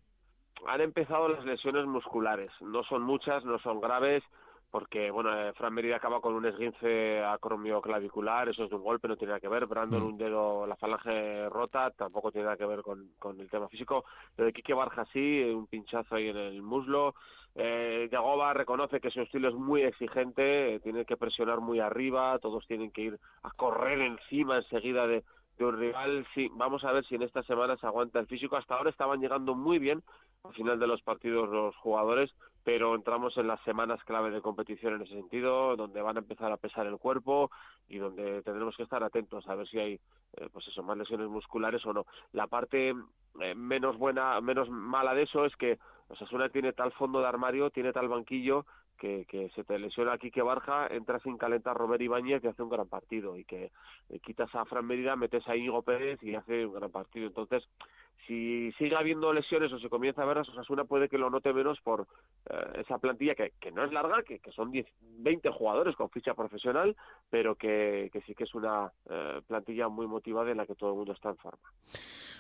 Han 0.67 0.81
empezado 0.81 1.27
las 1.29 1.43
lesiones 1.45 1.87
musculares, 1.87 2.51
no 2.61 2.83
son 2.83 3.01
muchas, 3.01 3.43
no 3.43 3.57
son 3.57 3.81
graves 3.81 4.23
porque 4.73 5.11
bueno, 5.11 5.31
eh, 5.39 5.53
Fran 5.53 5.71
Merida 5.71 5.97
acaba 5.97 6.19
con 6.19 6.33
un 6.33 6.47
esguince 6.47 7.23
acromioclavicular, 7.23 8.49
eso 8.49 8.63
es 8.63 8.71
de 8.71 8.75
un 8.75 8.81
golpe, 8.81 9.07
no 9.07 9.15
tiene 9.15 9.29
nada 9.29 9.39
que 9.39 9.47
ver, 9.47 9.67
Brandon 9.67 10.01
mm. 10.01 10.05
un 10.07 10.17
dedo, 10.17 10.65
la 10.65 10.75
falange 10.75 11.47
rota, 11.49 11.91
tampoco 11.91 12.31
tiene 12.31 12.45
nada 12.45 12.57
que 12.57 12.65
ver 12.65 12.81
con, 12.81 13.11
con 13.19 13.39
el 13.39 13.51
tema 13.51 13.67
físico, 13.67 14.03
lo 14.35 14.45
de 14.45 14.51
Kike 14.51 14.73
Barja 14.73 15.05
sí, 15.13 15.43
un 15.43 15.67
pinchazo 15.67 16.15
ahí 16.15 16.29
en 16.29 16.37
el 16.37 16.63
muslo, 16.63 17.13
eh, 17.53 18.09
Yagoba 18.11 18.51
reconoce 18.55 18.99
que 18.99 19.11
su 19.11 19.21
estilo 19.21 19.49
es 19.49 19.53
muy 19.53 19.83
exigente, 19.83 20.79
tiene 20.79 21.05
que 21.05 21.17
presionar 21.17 21.61
muy 21.61 21.79
arriba, 21.79 22.39
todos 22.39 22.65
tienen 22.65 22.89
que 22.89 23.01
ir 23.01 23.19
a 23.43 23.51
correr 23.51 23.99
encima 24.01 24.57
enseguida 24.57 25.05
de, 25.05 25.23
de 25.59 25.65
un 25.65 25.77
rival, 25.77 26.25
sí, 26.33 26.49
vamos 26.53 26.83
a 26.83 26.91
ver 26.93 27.05
si 27.05 27.13
en 27.13 27.21
esta 27.21 27.43
semana 27.43 27.77
se 27.77 27.85
aguanta 27.85 28.19
el 28.19 28.25
físico, 28.25 28.57
hasta 28.57 28.73
ahora 28.73 28.89
estaban 28.89 29.21
llegando 29.21 29.53
muy 29.53 29.77
bien 29.77 30.01
al 30.43 30.53
final 30.55 30.79
de 30.79 30.87
los 30.87 31.03
partidos 31.03 31.47
los 31.49 31.75
jugadores, 31.77 32.33
pero 32.63 32.95
entramos 32.95 33.37
en 33.37 33.47
las 33.47 33.61
semanas 33.63 34.03
clave 34.05 34.31
de 34.31 34.41
competición 34.41 34.93
en 34.93 35.01
ese 35.01 35.13
sentido, 35.13 35.75
donde 35.75 36.01
van 36.01 36.17
a 36.17 36.21
empezar 36.21 36.51
a 36.51 36.57
pesar 36.57 36.87
el 36.87 36.97
cuerpo 36.97 37.51
y 37.89 37.97
donde 37.97 38.41
tendremos 38.43 38.75
que 38.77 38.83
estar 38.83 39.03
atentos 39.03 39.47
a 39.47 39.55
ver 39.55 39.67
si 39.67 39.79
hay, 39.79 39.99
eh, 40.37 40.49
pues 40.51 40.67
eso, 40.67 40.83
más 40.83 40.97
lesiones 40.97 41.27
musculares 41.27 41.85
o 41.85 41.93
no. 41.93 42.05
La 42.31 42.47
parte 42.47 42.93
eh, 43.41 43.55
menos 43.55 43.97
buena, 43.97 44.39
menos 44.41 44.69
mala 44.69 45.13
de 45.13 45.23
eso 45.23 45.45
es 45.45 45.55
que 45.57 45.77
Osasuna 46.07 46.49
tiene 46.49 46.73
tal 46.73 46.91
fondo 46.93 47.19
de 47.19 47.27
armario, 47.27 47.69
tiene 47.69 47.91
tal 47.91 48.07
banquillo 48.07 48.65
que, 48.97 49.25
que 49.25 49.49
se 49.49 49.63
te 49.63 49.77
lesiona 49.79 50.13
aquí 50.13 50.31
que 50.31 50.41
Barja, 50.41 50.87
entra 50.87 51.19
sin 51.19 51.37
calentar 51.37 51.75
Robert 51.75 52.01
Ibáñez 52.01 52.41
que 52.41 52.49
hace 52.49 52.63
un 52.63 52.69
gran 52.69 52.87
partido 52.87 53.37
y 53.37 53.43
que 53.43 53.71
eh, 54.09 54.19
quitas 54.19 54.53
a 54.55 54.65
Fran 54.65 54.85
Mérida, 54.85 55.15
metes 55.15 55.47
a 55.47 55.55
Íñigo 55.55 55.81
Pérez 55.81 56.21
y 56.23 56.35
hace 56.35 56.65
un 56.65 56.73
gran 56.73 56.91
partido. 56.91 57.27
Entonces, 57.27 57.67
si 58.27 58.71
sigue 58.73 58.95
habiendo 58.95 59.33
lesiones 59.33 59.71
o 59.71 59.79
se 59.79 59.89
comienza 59.89 60.21
a 60.21 60.25
ver 60.25 60.35
verlas, 60.35 60.49
Osasuna 60.49 60.85
puede 60.85 61.09
que 61.09 61.17
lo 61.17 61.29
note 61.29 61.51
menos 61.53 61.79
por 61.81 62.07
eh, 62.49 62.81
esa 62.81 62.97
plantilla 62.97 63.35
que, 63.35 63.53
que, 63.59 63.71
no 63.71 63.83
es 63.83 63.91
larga, 63.91 64.23
que, 64.23 64.39
que 64.39 64.51
son 64.51 64.71
10, 64.71 64.85
20 65.19 65.49
jugadores 65.51 65.95
con 65.95 66.09
ficha 66.09 66.33
profesional, 66.33 66.95
pero 67.29 67.55
que, 67.55 68.09
que 68.11 68.21
sí 68.21 68.33
que 68.33 68.45
es 68.45 68.55
una 68.55 68.91
eh, 69.09 69.41
plantilla 69.47 69.89
muy 69.89 70.07
motivada 70.07 70.51
en 70.51 70.57
la 70.57 70.65
que 70.65 70.75
todo 70.75 70.91
el 70.91 70.95
mundo 70.97 71.13
está 71.13 71.29
en 71.29 71.37
forma. 71.37 71.69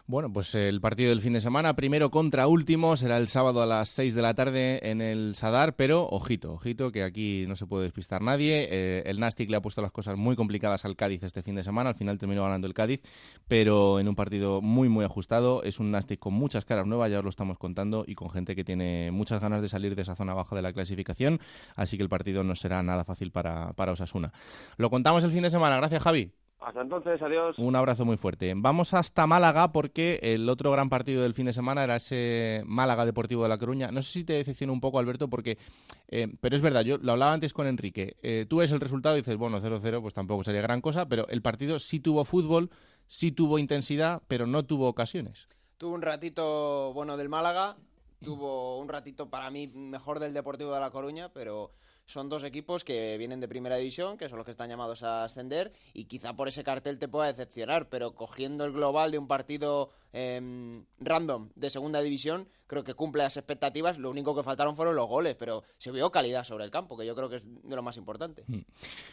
Bueno, 0.05 0.33
pues 0.33 0.53
el 0.55 0.81
partido 0.81 1.11
del 1.11 1.21
fin 1.21 1.31
de 1.31 1.39
semana, 1.39 1.75
primero 1.75 2.11
contra 2.11 2.47
último, 2.47 2.97
será 2.97 3.17
el 3.17 3.29
sábado 3.29 3.61
a 3.61 3.65
las 3.65 3.87
6 3.87 4.15
de 4.15 4.21
la 4.21 4.33
tarde 4.33 4.89
en 4.89 4.99
el 4.99 5.33
Sadar, 5.33 5.77
pero 5.77 6.05
ojito, 6.09 6.51
ojito, 6.51 6.91
que 6.91 7.03
aquí 7.03 7.45
no 7.47 7.55
se 7.55 7.67
puede 7.67 7.85
despistar 7.85 8.21
nadie. 8.21 8.67
Eh, 8.69 9.03
el 9.05 9.21
Nastic 9.21 9.49
le 9.49 9.55
ha 9.55 9.61
puesto 9.61 9.81
las 9.81 9.93
cosas 9.93 10.17
muy 10.17 10.35
complicadas 10.35 10.83
al 10.83 10.97
Cádiz 10.97 11.23
este 11.23 11.41
fin 11.41 11.55
de 11.55 11.63
semana, 11.63 11.91
al 11.91 11.95
final 11.95 12.17
terminó 12.17 12.43
ganando 12.43 12.67
el 12.67 12.73
Cádiz, 12.73 13.01
pero 13.47 14.01
en 14.01 14.09
un 14.09 14.15
partido 14.15 14.61
muy, 14.61 14.89
muy 14.89 15.05
ajustado. 15.05 15.62
Es 15.63 15.79
un 15.79 15.91
Nastic 15.91 16.19
con 16.19 16.33
muchas 16.33 16.65
caras 16.65 16.85
nuevas, 16.85 17.11
ya 17.11 17.19
os 17.19 17.23
lo 17.23 17.29
estamos 17.29 17.57
contando, 17.57 18.03
y 18.07 18.15
con 18.15 18.29
gente 18.29 18.55
que 18.55 18.63
tiene 18.63 19.11
muchas 19.11 19.41
ganas 19.41 19.61
de 19.61 19.69
salir 19.69 19.95
de 19.95 20.01
esa 20.01 20.15
zona 20.15 20.33
baja 20.33 20.55
de 20.55 20.61
la 20.61 20.73
clasificación, 20.73 21.39
así 21.75 21.97
que 21.97 22.03
el 22.03 22.09
partido 22.09 22.43
no 22.43 22.55
será 22.55 22.83
nada 22.83 23.03
fácil 23.03 23.31
para, 23.31 23.73
para 23.73 23.91
Osasuna. 23.91 24.31
Lo 24.77 24.89
contamos 24.89 25.23
el 25.23 25.31
fin 25.31 25.43
de 25.43 25.49
semana, 25.49 25.77
gracias 25.77 26.03
Javi. 26.03 26.31
Hasta 26.63 26.81
entonces, 26.81 27.21
adiós. 27.21 27.57
Un 27.57 27.75
abrazo 27.75 28.05
muy 28.05 28.15
fuerte. 28.15 28.53
Vamos 28.55 28.93
hasta 28.93 29.27
Málaga 29.27 29.73
porque 29.73 30.19
el 30.23 30.47
otro 30.47 30.71
gran 30.71 30.89
partido 30.89 31.21
del 31.23 31.33
fin 31.33 31.45
de 31.45 31.51
semana 31.51 31.83
era 31.83 31.97
ese 31.97 32.63
Málaga 32.65 33.05
Deportivo 33.05 33.43
de 33.43 33.49
La 33.49 33.57
Coruña. 33.57 33.91
No 33.91 34.01
sé 34.01 34.19
si 34.19 34.23
te 34.23 34.33
decepciona 34.33 34.71
un 34.71 34.79
poco, 34.79 34.97
Alberto, 34.97 35.29
porque, 35.29 35.57
eh, 36.07 36.33
pero 36.39 36.55
es 36.55 36.61
verdad, 36.61 36.83
yo 36.83 36.97
lo 36.99 37.11
hablaba 37.11 37.33
antes 37.33 37.51
con 37.51 37.67
Enrique. 37.67 38.15
Eh, 38.23 38.45
tú 38.49 38.57
ves 38.57 38.71
el 38.71 38.79
resultado 38.79 39.17
y 39.17 39.19
dices, 39.21 39.35
bueno, 39.35 39.59
0-0, 39.59 40.01
pues 40.01 40.13
tampoco 40.13 40.45
sería 40.45 40.61
gran 40.61 40.79
cosa, 40.79 41.07
pero 41.09 41.27
el 41.27 41.41
partido 41.41 41.79
sí 41.79 41.99
tuvo 41.99 42.23
fútbol, 42.23 42.69
sí 43.07 43.33
tuvo 43.33 43.59
intensidad, 43.59 44.21
pero 44.29 44.47
no 44.47 44.63
tuvo 44.63 44.87
ocasiones. 44.87 45.49
Tuvo 45.77 45.95
un 45.95 46.01
ratito 46.01 46.93
bueno 46.93 47.17
del 47.17 47.27
Málaga, 47.27 47.75
tuvo 48.23 48.79
un 48.79 48.87
ratito 48.87 49.29
para 49.29 49.51
mí 49.51 49.67
mejor 49.67 50.19
del 50.19 50.33
Deportivo 50.33 50.73
de 50.73 50.79
La 50.79 50.91
Coruña, 50.91 51.27
pero 51.33 51.71
son 52.05 52.29
dos 52.29 52.43
equipos 52.43 52.83
que 52.83 53.17
vienen 53.17 53.39
de 53.39 53.47
primera 53.47 53.75
división, 53.75 54.17
que 54.17 54.29
son 54.29 54.37
los 54.37 54.45
que 54.45 54.51
están 54.51 54.69
llamados 54.69 55.03
a 55.03 55.23
ascender, 55.23 55.71
y 55.93 56.05
quizá 56.05 56.35
por 56.35 56.47
ese 56.47 56.63
cartel 56.63 56.99
te 56.99 57.07
pueda 57.07 57.27
decepcionar, 57.27 57.89
pero 57.89 58.13
cogiendo 58.13 58.65
el 58.65 58.73
global 58.73 59.11
de 59.11 59.17
un 59.17 59.27
partido 59.27 59.91
em, 60.13 60.85
random 60.99 61.49
de 61.55 61.69
segunda 61.69 62.01
división, 62.01 62.47
creo 62.67 62.83
que 62.83 62.93
cumple 62.93 63.23
las 63.23 63.37
expectativas. 63.37 63.97
Lo 63.97 64.09
único 64.09 64.35
que 64.35 64.43
faltaron 64.43 64.75
fueron 64.75 64.95
los 64.95 65.07
goles, 65.07 65.35
pero 65.37 65.63
se 65.77 65.91
vio 65.91 66.11
calidad 66.11 66.43
sobre 66.43 66.65
el 66.65 66.71
campo, 66.71 66.97
que 66.97 67.05
yo 67.05 67.15
creo 67.15 67.29
que 67.29 67.37
es 67.37 67.43
de 67.45 67.75
lo 67.75 67.83
más 67.83 67.97
importante. 67.97 68.43
Mm. 68.47 68.59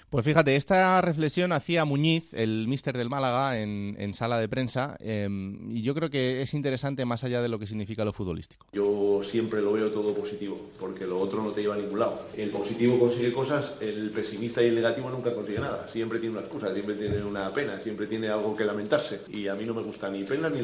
Pues 0.08 0.24
fíjate, 0.24 0.56
esta 0.56 1.00
reflexión 1.00 1.52
hacía 1.52 1.84
Muñiz, 1.84 2.32
el 2.34 2.66
míster 2.68 2.96
del 2.96 3.10
Málaga, 3.10 3.60
en, 3.60 4.14
sala 4.14 4.38
de 4.38 4.48
prensa, 4.48 4.96
em, 4.98 5.70
y 5.70 5.82
yo 5.82 5.94
creo 5.94 6.10
que 6.10 6.42
es 6.42 6.52
interesante 6.54 7.04
más 7.04 7.22
allá 7.22 7.42
de 7.42 7.48
lo 7.48 7.58
que 7.58 7.66
significa 7.66 8.04
lo 8.04 8.12
futbolístico. 8.12 8.66
Yo 8.72 9.22
siempre 9.22 9.62
lo 9.62 9.72
veo 9.72 9.90
todo 9.90 10.14
positivo, 10.14 10.70
porque 10.78 11.06
lo 11.06 11.20
otro 11.20 11.42
no 11.42 11.50
te 11.50 11.62
lleva 11.62 11.74
a 11.74 11.78
ningún 11.78 12.00
lado. 12.00 12.20
El 12.36 12.50
positivo 12.50 12.98
consigue 12.98 13.32
cosas, 13.32 13.74
el 13.80 14.10
pesimista 14.10 14.62
y 14.62 14.66
el 14.66 14.74
negativo 14.74 15.10
nunca 15.10 15.32
consigue 15.32 15.60
nada. 15.60 15.88
Siempre 15.88 16.18
tiene 16.18 16.36
una 16.36 16.46
excusa, 16.46 16.72
siempre 16.72 16.96
tiene 16.96 17.22
una 17.22 17.52
pena, 17.52 17.78
siempre 17.80 18.06
tiene 18.06 18.28
algo 18.28 18.56
que 18.56 18.64
lamentarse. 18.64 19.22
Y 19.28 19.48
a 19.48 19.54
mí 19.54 19.64
no 19.64 19.74
me 19.74 19.82
gusta 19.82 20.10
ni 20.10 20.24
pena 20.24 20.48
ni 20.48 20.60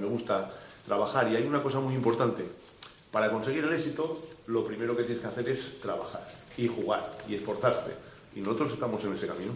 me 0.00 0.06
gusta 0.06 0.50
trabajar. 0.84 1.30
Y 1.30 1.36
hay 1.36 1.44
una 1.44 1.62
cosa 1.62 1.80
muy 1.80 1.94
importante. 1.94 2.44
Para 3.10 3.30
conseguir 3.30 3.64
el 3.64 3.72
éxito, 3.72 4.22
lo 4.46 4.64
primero 4.64 4.96
que 4.96 5.04
tienes 5.04 5.22
que 5.22 5.28
hacer 5.28 5.48
es 5.48 5.80
trabajar 5.80 6.26
y 6.56 6.68
jugar 6.68 7.10
y 7.28 7.34
esforzarte. 7.34 7.92
Y 8.34 8.40
nosotros 8.40 8.72
estamos 8.72 9.02
en 9.04 9.14
ese 9.14 9.26
camino. 9.26 9.52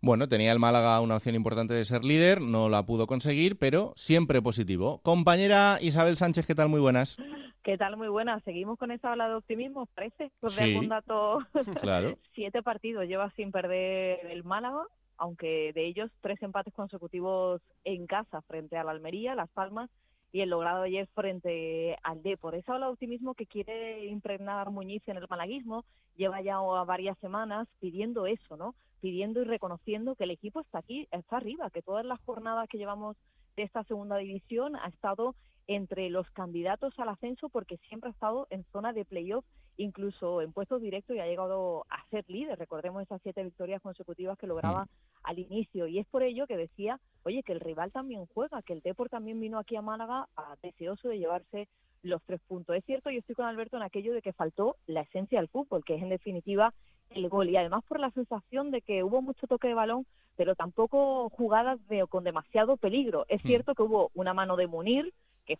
Bueno, 0.00 0.26
tenía 0.26 0.50
el 0.50 0.58
Málaga 0.58 1.00
una 1.00 1.16
opción 1.16 1.36
importante 1.36 1.74
de 1.74 1.84
ser 1.84 2.02
líder, 2.02 2.40
no 2.40 2.68
la 2.68 2.84
pudo 2.84 3.06
conseguir, 3.06 3.56
pero 3.56 3.92
siempre 3.94 4.42
positivo. 4.42 4.98
Compañera 5.02 5.78
Isabel 5.80 6.16
Sánchez, 6.16 6.44
¿qué 6.44 6.56
tal? 6.56 6.68
Muy 6.68 6.80
buenas. 6.80 7.16
¿Qué 7.62 7.78
tal? 7.78 7.96
Muy 7.96 8.08
buenas. 8.08 8.42
Seguimos 8.42 8.76
con 8.76 8.90
esa 8.90 9.12
ola 9.12 9.28
de 9.28 9.34
optimismo, 9.34 9.86
parece. 9.94 10.32
Pues 10.40 10.56
de 10.56 10.64
algún 10.64 10.88
dato. 10.88 11.38
Claro. 11.80 12.18
Siete 12.34 12.62
partidos 12.62 13.06
lleva 13.06 13.30
sin 13.36 13.52
perder 13.52 14.26
el 14.26 14.42
Málaga, 14.42 14.82
aunque 15.16 15.72
de 15.74 15.86
ellos 15.86 16.10
tres 16.20 16.42
empates 16.42 16.74
consecutivos 16.74 17.60
en 17.84 18.06
casa 18.06 18.42
frente 18.42 18.76
al 18.76 18.88
Almería, 18.88 19.34
Las 19.34 19.50
Palmas 19.50 19.90
y 20.32 20.40
el 20.40 20.50
logrado 20.50 20.82
ayer 20.82 21.06
frente 21.14 21.96
al 22.02 22.22
D. 22.22 22.36
Por 22.36 22.54
esa 22.54 22.74
ola 22.74 22.86
de 22.86 22.92
optimismo 22.92 23.34
que 23.34 23.46
quiere 23.46 24.06
impregnar 24.06 24.70
Muñiz 24.70 25.06
en 25.06 25.18
el 25.18 25.26
malaguismo, 25.28 25.84
lleva 26.16 26.40
ya 26.40 26.58
varias 26.58 27.18
semanas 27.18 27.68
pidiendo 27.80 28.26
eso, 28.26 28.56
¿no? 28.56 28.74
Pidiendo 29.00 29.42
y 29.42 29.44
reconociendo 29.44 30.14
que 30.14 30.24
el 30.24 30.30
equipo 30.30 30.60
está 30.60 30.78
aquí, 30.78 31.06
está 31.10 31.36
arriba, 31.36 31.70
que 31.70 31.82
todas 31.82 32.06
las 32.06 32.20
jornadas 32.20 32.68
que 32.68 32.78
llevamos 32.78 33.16
de 33.56 33.64
esta 33.64 33.84
segunda 33.84 34.16
división, 34.16 34.76
ha 34.76 34.88
estado 34.88 35.34
entre 35.66 36.10
los 36.10 36.28
candidatos 36.30 36.98
al 36.98 37.08
ascenso 37.08 37.48
porque 37.48 37.78
siempre 37.88 38.10
ha 38.10 38.12
estado 38.12 38.46
en 38.50 38.64
zona 38.72 38.92
de 38.92 39.04
playoff, 39.04 39.44
incluso 39.76 40.42
en 40.42 40.52
puestos 40.52 40.80
directos 40.82 41.16
y 41.16 41.20
ha 41.20 41.26
llegado 41.26 41.86
a 41.88 42.04
ser 42.10 42.24
líder. 42.28 42.58
Recordemos 42.58 43.02
esas 43.02 43.20
siete 43.22 43.42
victorias 43.42 43.82
consecutivas 43.82 44.38
que 44.38 44.46
lograba 44.46 44.88
al 45.22 45.38
inicio. 45.38 45.86
Y 45.86 45.98
es 45.98 46.06
por 46.06 46.22
ello 46.22 46.46
que 46.46 46.56
decía, 46.56 47.00
oye, 47.24 47.42
que 47.42 47.52
el 47.52 47.60
rival 47.60 47.92
también 47.92 48.26
juega, 48.26 48.62
que 48.62 48.72
el 48.72 48.80
Depor 48.80 49.08
también 49.08 49.40
vino 49.40 49.58
aquí 49.58 49.76
a 49.76 49.82
Málaga 49.82 50.28
a, 50.36 50.56
deseoso 50.62 51.08
de 51.08 51.18
llevarse 51.18 51.68
los 52.02 52.22
tres 52.24 52.40
puntos. 52.48 52.76
Es 52.76 52.84
cierto, 52.84 53.10
yo 53.10 53.20
estoy 53.20 53.34
con 53.34 53.46
Alberto 53.46 53.76
en 53.76 53.84
aquello 53.84 54.12
de 54.12 54.22
que 54.22 54.32
faltó 54.32 54.76
la 54.86 55.02
esencia 55.02 55.38
del 55.38 55.48
fútbol, 55.48 55.84
que 55.84 55.94
es 55.94 56.02
en 56.02 56.08
definitiva 56.08 56.74
el 57.10 57.28
gol. 57.28 57.48
Y 57.48 57.56
además 57.56 57.84
por 57.86 58.00
la 58.00 58.10
sensación 58.10 58.70
de 58.70 58.82
que 58.82 59.04
hubo 59.04 59.22
mucho 59.22 59.46
toque 59.46 59.68
de 59.68 59.74
balón, 59.74 60.06
pero 60.36 60.54
tampoco 60.54 61.28
jugadas 61.30 61.78
de, 61.88 62.06
con 62.08 62.24
demasiado 62.24 62.76
peligro. 62.76 63.26
Es 63.28 63.44
mm. 63.44 63.46
cierto 63.46 63.74
que 63.74 63.82
hubo 63.82 64.10
una 64.14 64.34
mano 64.34 64.56
de 64.56 64.66
Munir, 64.66 65.12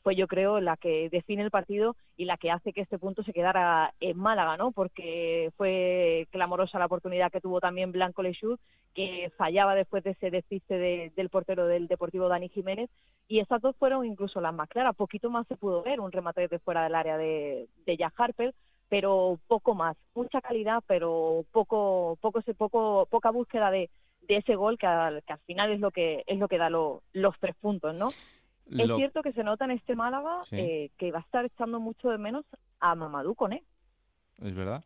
fue 0.02 0.14
yo 0.14 0.26
creo 0.26 0.60
la 0.60 0.76
que 0.76 1.08
define 1.10 1.42
el 1.42 1.50
partido 1.50 1.96
y 2.16 2.24
la 2.24 2.36
que 2.36 2.50
hace 2.50 2.72
que 2.72 2.80
este 2.82 2.98
punto 2.98 3.22
se 3.22 3.32
quedara 3.32 3.92
en 4.00 4.16
Málaga, 4.18 4.56
¿no? 4.56 4.72
Porque 4.72 5.50
fue 5.56 6.26
clamorosa 6.30 6.78
la 6.78 6.86
oportunidad 6.86 7.30
que 7.32 7.40
tuvo 7.40 7.60
también 7.60 7.92
Blanco 7.92 8.22
Lechut, 8.22 8.60
que 8.94 9.32
fallaba 9.36 9.74
después 9.74 10.04
de 10.04 10.10
ese 10.10 10.30
despiste 10.30 11.10
del 11.14 11.28
portero 11.30 11.66
del 11.66 11.88
Deportivo 11.88 12.28
Dani 12.28 12.48
Jiménez, 12.48 12.90
y 13.28 13.40
esas 13.40 13.60
dos 13.60 13.74
fueron 13.76 14.04
incluso 14.04 14.40
las 14.40 14.54
más 14.54 14.68
claras. 14.68 14.94
Poquito 14.94 15.30
más 15.30 15.46
se 15.46 15.56
pudo 15.56 15.82
ver, 15.82 16.00
un 16.00 16.12
remate 16.12 16.46
de 16.48 16.58
fuera 16.58 16.84
del 16.84 16.94
área 16.94 17.16
de, 17.16 17.68
de 17.86 17.96
Jack 17.96 18.14
Harper, 18.18 18.54
pero 18.88 19.38
poco 19.46 19.74
más, 19.74 19.96
mucha 20.14 20.42
calidad, 20.42 20.82
pero 20.86 21.44
poco, 21.50 22.18
poco, 22.20 22.42
poco, 22.58 23.06
poca 23.10 23.30
búsqueda 23.30 23.70
de, 23.70 23.88
de 24.28 24.36
ese 24.36 24.54
gol 24.54 24.76
que 24.76 24.86
al, 24.86 25.22
que 25.22 25.32
al 25.32 25.38
final 25.40 25.72
es 25.72 25.80
lo 25.80 25.90
que 25.90 26.24
es 26.26 26.38
lo 26.38 26.46
que 26.48 26.58
da 26.58 26.68
los 26.68 27.38
tres 27.40 27.54
puntos, 27.56 27.94
¿no? 27.94 28.10
Es 28.70 28.90
cierto 28.96 29.22
que 29.22 29.32
se 29.32 29.44
nota 29.44 29.64
en 29.64 29.72
este 29.72 29.94
Málaga 29.94 30.42
eh, 30.50 30.90
que 30.96 31.10
va 31.10 31.18
a 31.18 31.22
estar 31.22 31.44
echando 31.44 31.80
mucho 31.80 32.08
de 32.08 32.18
menos 32.18 32.44
a 32.80 32.94
Mamadou 32.94 33.34
Coné. 33.34 33.62
Es 34.40 34.54
verdad. 34.54 34.82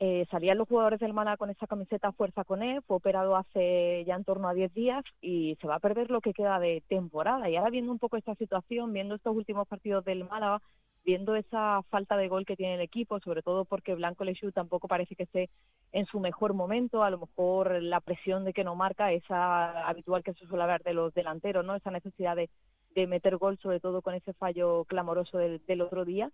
Eh, 0.00 0.26
salían 0.30 0.58
los 0.58 0.68
jugadores 0.68 0.98
del 0.98 1.12
Málaga 1.14 1.36
con 1.36 1.50
esa 1.50 1.66
camiseta 1.66 2.12
Fuerza 2.12 2.44
Coné, 2.44 2.80
fue 2.82 2.96
operado 2.96 3.36
hace 3.36 4.04
ya 4.06 4.16
en 4.16 4.24
torno 4.24 4.48
a 4.48 4.54
10 4.54 4.74
días 4.74 5.04
y 5.20 5.56
se 5.60 5.68
va 5.68 5.76
a 5.76 5.80
perder 5.80 6.10
lo 6.10 6.20
que 6.20 6.34
queda 6.34 6.58
de 6.58 6.82
temporada. 6.88 7.48
Y 7.48 7.56
ahora 7.56 7.70
viendo 7.70 7.92
un 7.92 7.98
poco 7.98 8.16
esta 8.16 8.34
situación, 8.34 8.92
viendo 8.92 9.14
estos 9.14 9.34
últimos 9.34 9.68
partidos 9.68 10.04
del 10.04 10.24
Málaga, 10.24 10.60
viendo 11.04 11.36
esa 11.36 11.82
falta 11.90 12.16
de 12.16 12.28
gol 12.28 12.44
que 12.44 12.56
tiene 12.56 12.74
el 12.74 12.80
equipo, 12.80 13.20
sobre 13.20 13.42
todo 13.42 13.64
porque 13.64 13.94
Blanco 13.94 14.24
Lechú 14.24 14.50
tampoco 14.52 14.88
parece 14.88 15.14
que 15.14 15.24
esté 15.24 15.50
en 15.92 16.06
su 16.06 16.18
mejor 16.18 16.54
momento, 16.54 17.02
a 17.04 17.10
lo 17.10 17.18
mejor 17.18 17.80
la 17.82 18.00
presión 18.00 18.44
de 18.44 18.52
que 18.52 18.64
no 18.64 18.74
marca, 18.74 19.12
esa 19.12 19.86
habitual 19.86 20.24
que 20.24 20.34
se 20.34 20.46
suele 20.46 20.64
hablar 20.64 20.82
de 20.82 20.94
los 20.94 21.14
delanteros, 21.14 21.64
¿no? 21.64 21.76
Esa 21.76 21.90
necesidad 21.90 22.36
de, 22.36 22.50
de 22.94 23.06
meter 23.06 23.36
gol, 23.36 23.58
sobre 23.58 23.80
todo 23.80 24.02
con 24.02 24.14
ese 24.14 24.32
fallo 24.34 24.84
clamoroso 24.84 25.38
del, 25.38 25.60
del 25.66 25.80
otro 25.80 26.04
día, 26.04 26.30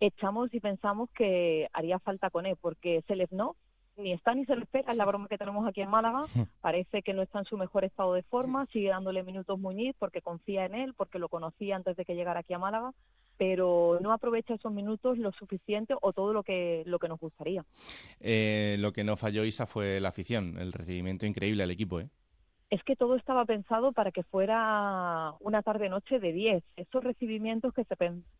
echamos 0.00 0.52
y 0.54 0.60
pensamos 0.60 1.10
que 1.10 1.68
haría 1.72 1.98
falta 1.98 2.30
con 2.30 2.46
él, 2.46 2.56
porque 2.60 3.02
se 3.06 3.16
les 3.16 3.30
no, 3.32 3.56
ni 3.98 4.12
está 4.12 4.34
ni 4.34 4.44
se 4.44 4.54
le 4.54 4.62
espera, 4.62 4.92
es 4.92 4.96
la 4.96 5.04
broma 5.04 5.28
que 5.28 5.38
tenemos 5.38 5.66
aquí 5.66 5.80
en 5.80 5.90
Málaga, 5.90 6.24
parece 6.60 7.02
que 7.02 7.12
no 7.12 7.22
está 7.22 7.40
en 7.40 7.44
su 7.44 7.56
mejor 7.56 7.84
estado 7.84 8.14
de 8.14 8.22
forma, 8.22 8.66
sigue 8.66 8.88
dándole 8.88 9.22
minutos 9.22 9.58
Muñiz 9.58 9.94
porque 9.98 10.22
confía 10.22 10.64
en 10.64 10.74
él, 10.74 10.94
porque 10.94 11.18
lo 11.18 11.28
conocía 11.28 11.76
antes 11.76 11.96
de 11.96 12.04
que 12.04 12.14
llegara 12.14 12.40
aquí 12.40 12.54
a 12.54 12.58
Málaga, 12.58 12.92
pero 13.36 13.98
no 14.00 14.12
aprovecha 14.12 14.54
esos 14.54 14.72
minutos 14.72 15.18
lo 15.18 15.32
suficiente 15.32 15.94
o 16.00 16.12
todo 16.12 16.32
lo 16.32 16.42
que, 16.42 16.82
lo 16.86 16.98
que 16.98 17.08
nos 17.08 17.20
gustaría. 17.20 17.64
Eh, 18.20 18.76
lo 18.78 18.92
que 18.92 19.04
no 19.04 19.16
falló 19.16 19.44
Isa 19.44 19.66
fue 19.66 20.00
la 20.00 20.08
afición, 20.08 20.58
el 20.58 20.72
recibimiento 20.72 21.26
increíble 21.26 21.62
al 21.62 21.70
equipo, 21.70 22.00
¿eh? 22.00 22.08
Es 22.70 22.82
que 22.84 22.96
todo 22.96 23.16
estaba 23.16 23.44
pensado 23.44 23.92
para 23.92 24.12
que 24.12 24.22
fuera 24.24 25.32
una 25.40 25.62
tarde-noche 25.62 26.18
de 26.18 26.32
10. 26.32 26.64
Esos 26.76 27.02
recibimientos 27.02 27.72
que 27.72 27.84
se, 27.84 27.96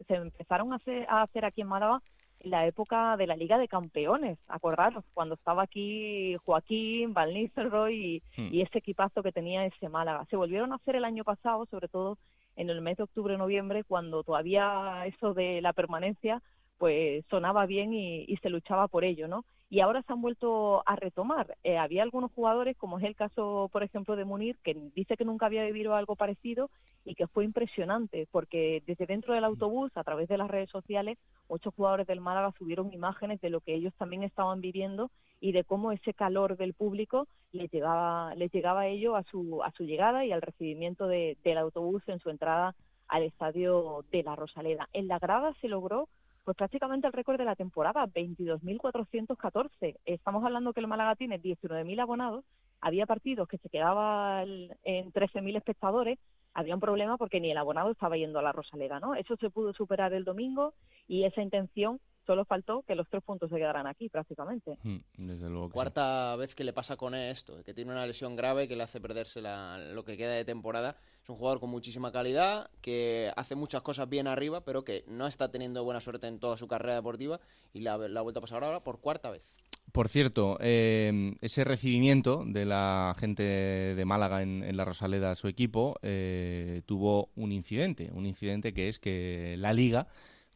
se 0.07 0.14
empezaron 0.14 0.73
a 0.73 0.77
hacer, 0.77 1.07
a 1.09 1.23
hacer, 1.23 1.45
aquí 1.45 1.62
en 1.62 1.69
Málaga 1.69 2.03
en 2.41 2.51
la 2.51 2.67
época 2.67 3.17
de 3.17 3.27
la 3.27 3.37
Liga 3.37 3.59
de 3.59 3.67
Campeones, 3.67 4.38
acordaros, 4.47 5.05
cuando 5.12 5.35
estaba 5.35 5.62
aquí 5.64 6.37
Joaquín, 6.45 7.12
Van 7.12 7.35
Nistelrooy 7.35 8.23
y, 8.37 8.41
hmm. 8.41 8.55
y 8.55 8.62
ese 8.62 8.79
equipazo 8.79 9.23
que 9.23 9.33
tenía 9.33 9.67
ese 9.67 9.88
Málaga. 9.88 10.25
Se 10.31 10.37
volvieron 10.37 10.73
a 10.73 10.77
hacer 10.77 10.95
el 10.95 11.05
año 11.05 11.25
pasado, 11.25 11.67
sobre 11.67 11.88
todo 11.88 12.17
en 12.55 12.71
el 12.71 12.81
mes 12.81 12.97
de 12.97 13.05
octubre-noviembre, 13.05 13.83
cuando 13.85 14.23
todavía 14.23 15.05
eso 15.07 15.35
de 15.35 15.61
la 15.62 15.73
permanencia 15.73 16.43
pues 16.77 17.25
sonaba 17.29 17.67
bien 17.67 17.93
y, 17.93 18.25
y 18.29 18.37
se 18.37 18.51
luchaba 18.51 18.87
por 18.87 19.03
ello, 19.05 19.27
¿no? 19.27 19.45
Y 19.70 19.81
ahora 19.81 20.02
se 20.02 20.12
han 20.12 20.22
vuelto 20.22 20.83
a 20.87 20.96
retomar. 20.96 21.57
Eh, 21.62 21.76
había 21.76 22.02
algunos 22.02 22.33
jugadores, 22.33 22.76
como 22.76 22.98
es 22.98 23.04
el 23.04 23.14
caso, 23.14 23.68
por 23.70 23.83
ejemplo, 23.83 24.16
de 24.16 24.24
Munir, 24.24 24.57
que 24.64 24.74
dice 24.94 25.16
que 25.16 25.26
nunca 25.26 25.46
había 25.46 25.64
vivido 25.64 25.94
algo 25.94 26.16
parecido 26.16 26.70
y 27.04 27.14
que 27.14 27.26
fue 27.26 27.44
impresionante, 27.44 28.26
porque 28.31 28.83
desde 28.87 29.07
dentro 29.07 29.35
del 29.35 29.44
autobús, 29.44 29.90
a 29.94 30.04
través 30.04 30.28
de 30.28 30.38
las 30.38 30.48
redes 30.48 30.70
sociales, 30.70 31.18
ocho 31.48 31.70
jugadores 31.70 32.07
del 32.07 32.20
Málaga 32.20 32.52
subieron 32.59 32.92
imágenes 32.92 33.40
de 33.40 33.50
lo 33.50 33.61
que 33.61 33.74
ellos 33.74 33.92
también 33.98 34.22
estaban 34.22 34.61
viviendo 34.61 35.11
y 35.40 35.52
de 35.52 35.64
cómo 35.64 35.92
ese 35.92 36.14
calor 36.14 36.57
del 36.57 36.72
público 36.72 37.28
les 37.52 37.70
llegaba, 37.70 38.35
les 38.35 38.50
llegaba 38.52 38.83
a 38.83 38.87
ellos 38.88 39.14
a 39.16 39.22
su, 39.24 39.62
a 39.62 39.70
su 39.72 39.85
llegada 39.85 40.24
y 40.24 40.33
al 40.33 40.42
recibimiento 40.42 41.07
del 41.07 41.59
autobús 41.59 42.02
en 42.09 42.20
su 42.20 42.31
entrada 42.31 42.74
al 43.07 43.22
estadio 43.22 44.04
de 44.11 44.22
la 44.22 44.37
Rosaleda. 44.37 44.88
En 44.92 45.09
la 45.09 45.18
grada 45.18 45.54
se 45.61 45.68
logró 45.68 46.09
pues 46.49 46.57
prácticamente 46.57 47.07
el 47.07 47.13
récord 47.13 47.37
de 47.37 47.45
la 47.45 47.57
temporada, 47.57 48.07
22.414. 48.07 49.99
Estamos 50.07 50.43
hablando 50.43 50.73
que 50.73 50.81
el 50.81 50.87
Málaga 50.87 51.15
tiene 51.15 51.39
19.000 51.39 52.01
abonados, 52.01 52.43
había 52.81 53.05
partidos 53.05 53.47
que 53.47 53.59
se 53.59 53.69
quedaban 53.69 54.49
en 54.83 55.13
13.000 55.13 55.59
espectadores, 55.59 56.19
había 56.55 56.75
un 56.75 56.81
problema 56.81 57.19
porque 57.19 57.39
ni 57.39 57.51
el 57.51 57.59
abonado 57.59 57.91
estaba 57.91 58.17
yendo 58.17 58.39
a 58.39 58.43
la 58.43 58.53
Rosaleda, 58.53 58.99
¿no? 58.99 59.15
Eso 59.15 59.37
se 59.37 59.51
pudo 59.51 59.75
superar 59.75 60.15
el 60.15 60.25
domingo 60.25 60.73
y 61.07 61.25
esa 61.25 61.43
intención 61.43 62.01
solo 62.29 62.45
faltó 62.45 62.83
que 62.83 62.95
los 62.95 63.09
tres 63.09 63.23
puntos 63.23 63.49
se 63.49 63.57
quedaran 63.57 63.87
aquí 63.87 64.11
prácticamente. 64.11 64.77
Hmm, 64.83 64.99
desde 65.17 65.49
luego. 65.49 65.71
Cuarta 65.71 66.37
vez 66.37 66.55
que 66.55 66.62
le 66.62 66.75
pasa 66.75 66.99
con 66.99 67.14
esto, 67.14 67.64
que 67.64 67.73
tiene 67.73 67.91
una 67.91 68.07
lesión 68.07 68.37
grave 68.37 68.69
que 68.69 68.77
le 68.77 68.83
hace 68.83 69.01
perderse 69.01 69.41
lo 69.41 70.05
que 70.05 70.19
queda 70.19 70.33
de 70.33 70.45
temporada. 70.45 70.97
Es 71.23 71.31
un 71.31 71.37
jugador 71.37 71.59
con 71.59 71.71
muchísima 71.71 72.12
calidad, 72.12 72.69
que 72.83 73.33
hace 73.35 73.55
muchas 73.55 73.81
cosas 73.81 74.11
bien 74.11 74.27
arriba, 74.27 74.62
pero 74.62 74.85
que 74.85 75.05
no 75.09 75.27
está 75.27 75.51
teniendo 75.51 75.83
buena 75.85 76.01
suerte 76.01 76.27
en 76.27 76.38
toda 76.38 76.59
su 76.59 76.69
carrera 76.69 76.97
deportiva 76.97 77.41
y 77.73 77.81
la, 77.81 77.95
ha 77.95 78.21
vuelto 78.21 78.41
a 78.41 78.43
pasar 78.43 78.62
ahora 78.62 78.85
por 78.85 79.01
cuarta 79.01 79.31
vez. 79.31 79.49
Por 79.93 80.11
cierto, 80.11 80.59
eh, 80.61 81.35
ese 81.41 81.64
recibimiento 81.64 82.45
de 82.47 82.67
la 82.67 83.17
gente 83.19 83.43
de 83.43 84.05
Málaga 84.05 84.43
en, 84.43 84.77
la 84.77 84.85
Rosaleda 84.85 85.31
a 85.31 85.35
su 85.35 85.49
equipo 85.49 85.97
eh, 86.03 86.83
tuvo 86.85 87.31
un 87.37 87.53
incidente, 87.53 88.11
un 88.12 88.27
incidente 88.27 88.75
que 88.75 88.91
es 88.91 88.99
que 88.99 89.57
la 89.59 89.73
liga 89.73 90.09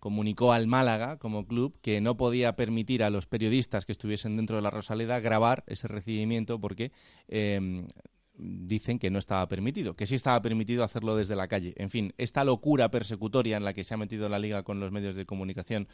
comunicó 0.03 0.53
al 0.53 0.67
Málaga 0.67 1.17
como 1.17 1.47
club 1.47 1.79
que 1.81 2.01
no 2.01 2.17
podía 2.17 2.57
permitir 2.57 3.05
a 3.05 3.11
los 3.11 3.27
periodistas 3.27 3.87
que 3.87 3.93
estuviesen 3.93 4.37
dentro 4.37 4.57
de 4.57 4.63
la 4.63 4.71
Rosaleda 4.71 5.21
grabar 5.21 5.63
ese 5.69 5.87
recibimiento 5.87 6.59
porque 6.59 6.91
eh, 7.29 7.87
dicen 8.35 8.99
que 8.99 9.11
no 9.11 9.19
estaba 9.19 9.47
permitido, 9.47 9.95
que 9.95 10.07
sí 10.07 10.15
estaba 10.15 10.41
permitido 10.41 10.85
hacerlo 10.85 11.17
desde 11.17 11.37
la 11.37 11.49
calle. 11.49 11.75
En 11.77 11.91
fin, 11.91 12.15
esta 12.17 12.45
locura 12.45 12.91
persecutoria 12.91 13.57
en 13.57 13.65
la 13.65 13.75
que 13.75 13.85
se 13.85 13.95
ha 13.95 13.97
metido 13.97 14.29
la 14.29 14.39
liga 14.39 14.63
con 14.63 14.81
los 14.81 14.91
medios 14.91 15.15
de 15.15 15.27
comunicación, 15.27 15.87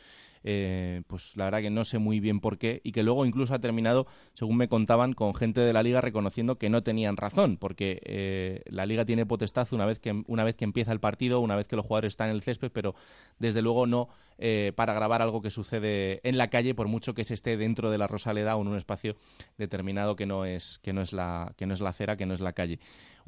eh, 0.45 1.03
pues 1.09 1.37
la 1.37 1.45
verdad 1.45 1.61
que 1.61 1.71
no 1.71 1.85
sé 1.85 1.99
muy 1.99 2.21
bien 2.21 2.41
por 2.41 2.59
qué, 2.59 2.81
y 2.85 2.93
que 2.93 3.03
luego 3.03 3.27
incluso 3.27 3.55
ha 3.55 3.59
terminado, 3.59 4.07
según 4.35 4.57
me 4.57 4.69
contaban, 4.69 5.13
con 5.15 5.35
gente 5.35 5.61
de 5.61 5.73
la 5.73 5.83
liga 5.83 6.01
reconociendo 6.01 6.59
que 6.59 6.71
no 6.71 6.83
tenían 6.83 7.17
razón, 7.17 7.57
porque 7.57 8.01
eh, 8.05 8.63
la 8.67 8.87
liga 8.87 9.05
tiene 9.05 9.27
potestad 9.27 9.67
una 9.73 9.85
vez, 9.85 9.99
que, 9.99 10.23
una 10.27 10.45
vez 10.45 10.55
que 10.55 10.65
empieza 10.65 10.93
el 10.93 11.01
partido, 11.01 11.41
una 11.41 11.57
vez 11.57 11.67
que 11.67 11.77
los 11.77 11.85
jugadores 11.85 12.13
están 12.13 12.31
en 12.31 12.37
el 12.37 12.43
césped, 12.43 12.71
pero 12.73 12.95
desde 13.39 13.63
luego 13.63 13.87
no 13.87 14.09
eh, 14.39 14.73
para 14.77 14.95
grabar 14.95 15.23
algo 15.23 15.43
que 15.43 15.51
sucede 15.51 16.21
en 16.23 16.39
la 16.39 16.49
calle, 16.49 16.75
por 16.75 16.89
mucho 16.89 17.15
que 17.15 17.25
se 17.25 17.35
esté 17.35 17.57
dentro 17.57 17.91
de 17.91 17.99
la 17.99 18.07
Rosaleda 18.07 18.57
o 18.57 18.63
en 18.63 18.69
un 18.69 18.77
espacio 18.77 19.17
determinado 19.57 20.17
que 20.17 20.27
no 20.27 20.45
es, 20.45 20.79
que 20.83 20.93
no 20.93 21.03
es, 21.03 21.13
la, 21.13 21.53
que 21.57 21.67
no 21.67 21.75
es 21.75 21.81
la 21.81 21.91
acera, 21.91 22.17
que 22.17 22.27
no 22.27 22.35
es 22.35 22.41
la 22.41 22.53
calle 22.53 22.79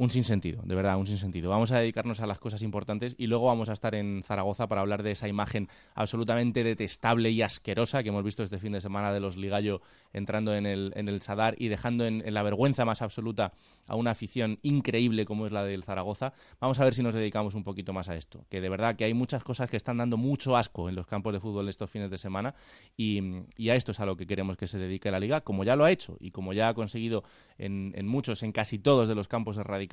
un 0.01 0.09
sinsentido, 0.09 0.63
de 0.65 0.75
verdad, 0.75 0.97
un 0.97 1.07
sinsentido. 1.07 1.51
Vamos 1.51 1.73
a 1.73 1.79
dedicarnos 1.79 2.21
a 2.21 2.27
las 2.27 2.39
cosas 2.39 2.63
importantes 2.63 3.15
y 3.19 3.27
luego 3.27 3.45
vamos 3.45 3.69
a 3.69 3.75
estar 3.75 3.95
en 3.95 4.23
Zaragoza 4.25 4.67
para 4.67 4.81
hablar 4.81 5.03
de 5.03 5.11
esa 5.11 5.29
imagen 5.29 5.69
absolutamente 5.95 6.65
detestable 6.65 7.31
y 7.31 7.43
asquerosa 7.43 8.03
que 8.03 8.09
hemos 8.09 8.25
visto 8.25 8.43
este 8.43 8.59
fin 8.59 8.73
de 8.73 8.81
semana 8.81 9.13
de 9.13 9.21
los 9.21 9.37
Ligallo 9.37 9.83
entrando 10.15 10.55
en 10.55 10.65
el, 10.65 10.95
en 10.97 11.11
el 11.11 11.21
Sadar 11.21 11.55
y 11.59 11.69
dejando 11.69 12.07
en, 12.07 12.23
la 12.33 12.43
vergüenza 12.43 12.87
más 12.87 13.03
absoluta 13.03 13.53
a 13.87 13.95
una 13.95 14.13
afición 14.13 14.59
increíble 14.63 15.27
como 15.27 15.45
es 15.45 15.53
la 15.53 15.65
del 15.65 15.85
Zaragoza. 15.85 16.33
Vamos 16.61 16.81
a 16.81 16.85
ver 16.85 16.95
si 16.95 17.03
nos 17.03 17.15
dedicamos 17.15 17.55
un 17.55 17.63
poquito 17.63 17.93
más 17.93 18.09
a 18.09 18.17
esto, 18.17 18.47
que 18.49 18.63
de 18.63 18.71
verdad 18.71 18.97
que 18.97 19.05
hay 19.05 19.13
muchas 19.13 19.45
cosas 19.45 19.69
que 19.69 19.77
están 19.77 19.99
dando 19.99 20.17
mucho 20.17 20.57
asco 20.57 20.89
en 20.89 20.95
los 20.95 21.07
campos 21.07 21.35
de 21.35 21.41
fútbol 21.41 21.69
estos 21.69 21.91
fines 21.91 22.11
de 22.11 22.17
semana 22.17 22.55
y, 22.97 23.21
a 23.69 23.75
esto 23.75 23.91
es 23.91 24.01
a 24.01 24.07
lo 24.07 24.17
que 24.17 24.27
queremos 24.27 24.57
que 24.57 24.67
se 24.67 24.79
dedique 24.79 25.11
la 25.11 25.21
liga, 25.21 25.43
como 25.43 25.63
ya 25.63 25.77
lo 25.77 25.85
ha 25.85 25.91
hecho 25.91 26.17
y 26.21 26.31
como 26.31 26.55
ya 26.55 26.71
ha 26.71 26.75
conseguido 26.75 27.23
en, 27.59 27.93
en 27.97 28.09
muchos, 28.09 28.43
en 28.43 28.53
casi 28.53 28.79
todos 28.79 29.07
de 29.07 29.15
los 29.15 29.29
campos 29.29 29.59
erradicar 29.59 29.90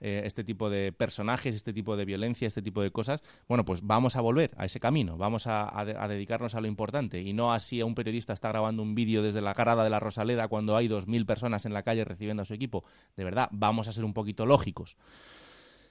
eh, 0.00 0.22
este 0.24 0.44
tipo 0.44 0.70
de 0.70 0.92
personajes, 0.92 1.54
este 1.54 1.72
tipo 1.72 1.96
de 1.96 2.04
violencia, 2.04 2.46
este 2.46 2.62
tipo 2.62 2.82
de 2.82 2.90
cosas, 2.90 3.22
bueno, 3.48 3.64
pues 3.64 3.80
vamos 3.82 4.16
a 4.16 4.20
volver 4.20 4.52
a 4.56 4.64
ese 4.64 4.80
camino, 4.80 5.16
vamos 5.16 5.46
a, 5.46 5.84
dedicarnos 6.08 6.54
a 6.54 6.60
lo 6.60 6.66
importante 6.66 7.20
y 7.20 7.32
no 7.32 7.52
así 7.52 7.80
a 7.80 7.86
un 7.86 7.94
periodista 7.94 8.32
está 8.32 8.48
grabando 8.48 8.82
un 8.82 8.94
vídeo 8.94 9.22
desde 9.22 9.40
la 9.40 9.54
carada 9.54 9.84
de 9.84 9.90
la 9.90 10.00
Rosaleda 10.00 10.48
cuando 10.48 10.76
hay 10.76 10.88
dos 10.88 11.06
mil 11.06 11.26
personas 11.26 11.66
en 11.66 11.72
la 11.72 11.82
calle 11.82 12.04
recibiendo 12.04 12.42
a 12.42 12.46
su 12.46 12.54
equipo. 12.54 12.84
De 13.16 13.24
verdad, 13.24 13.48
vamos 13.50 13.88
a 13.88 13.92
ser 13.92 14.04
un 14.04 14.14
poquito 14.14 14.46
lógicos. 14.46 14.96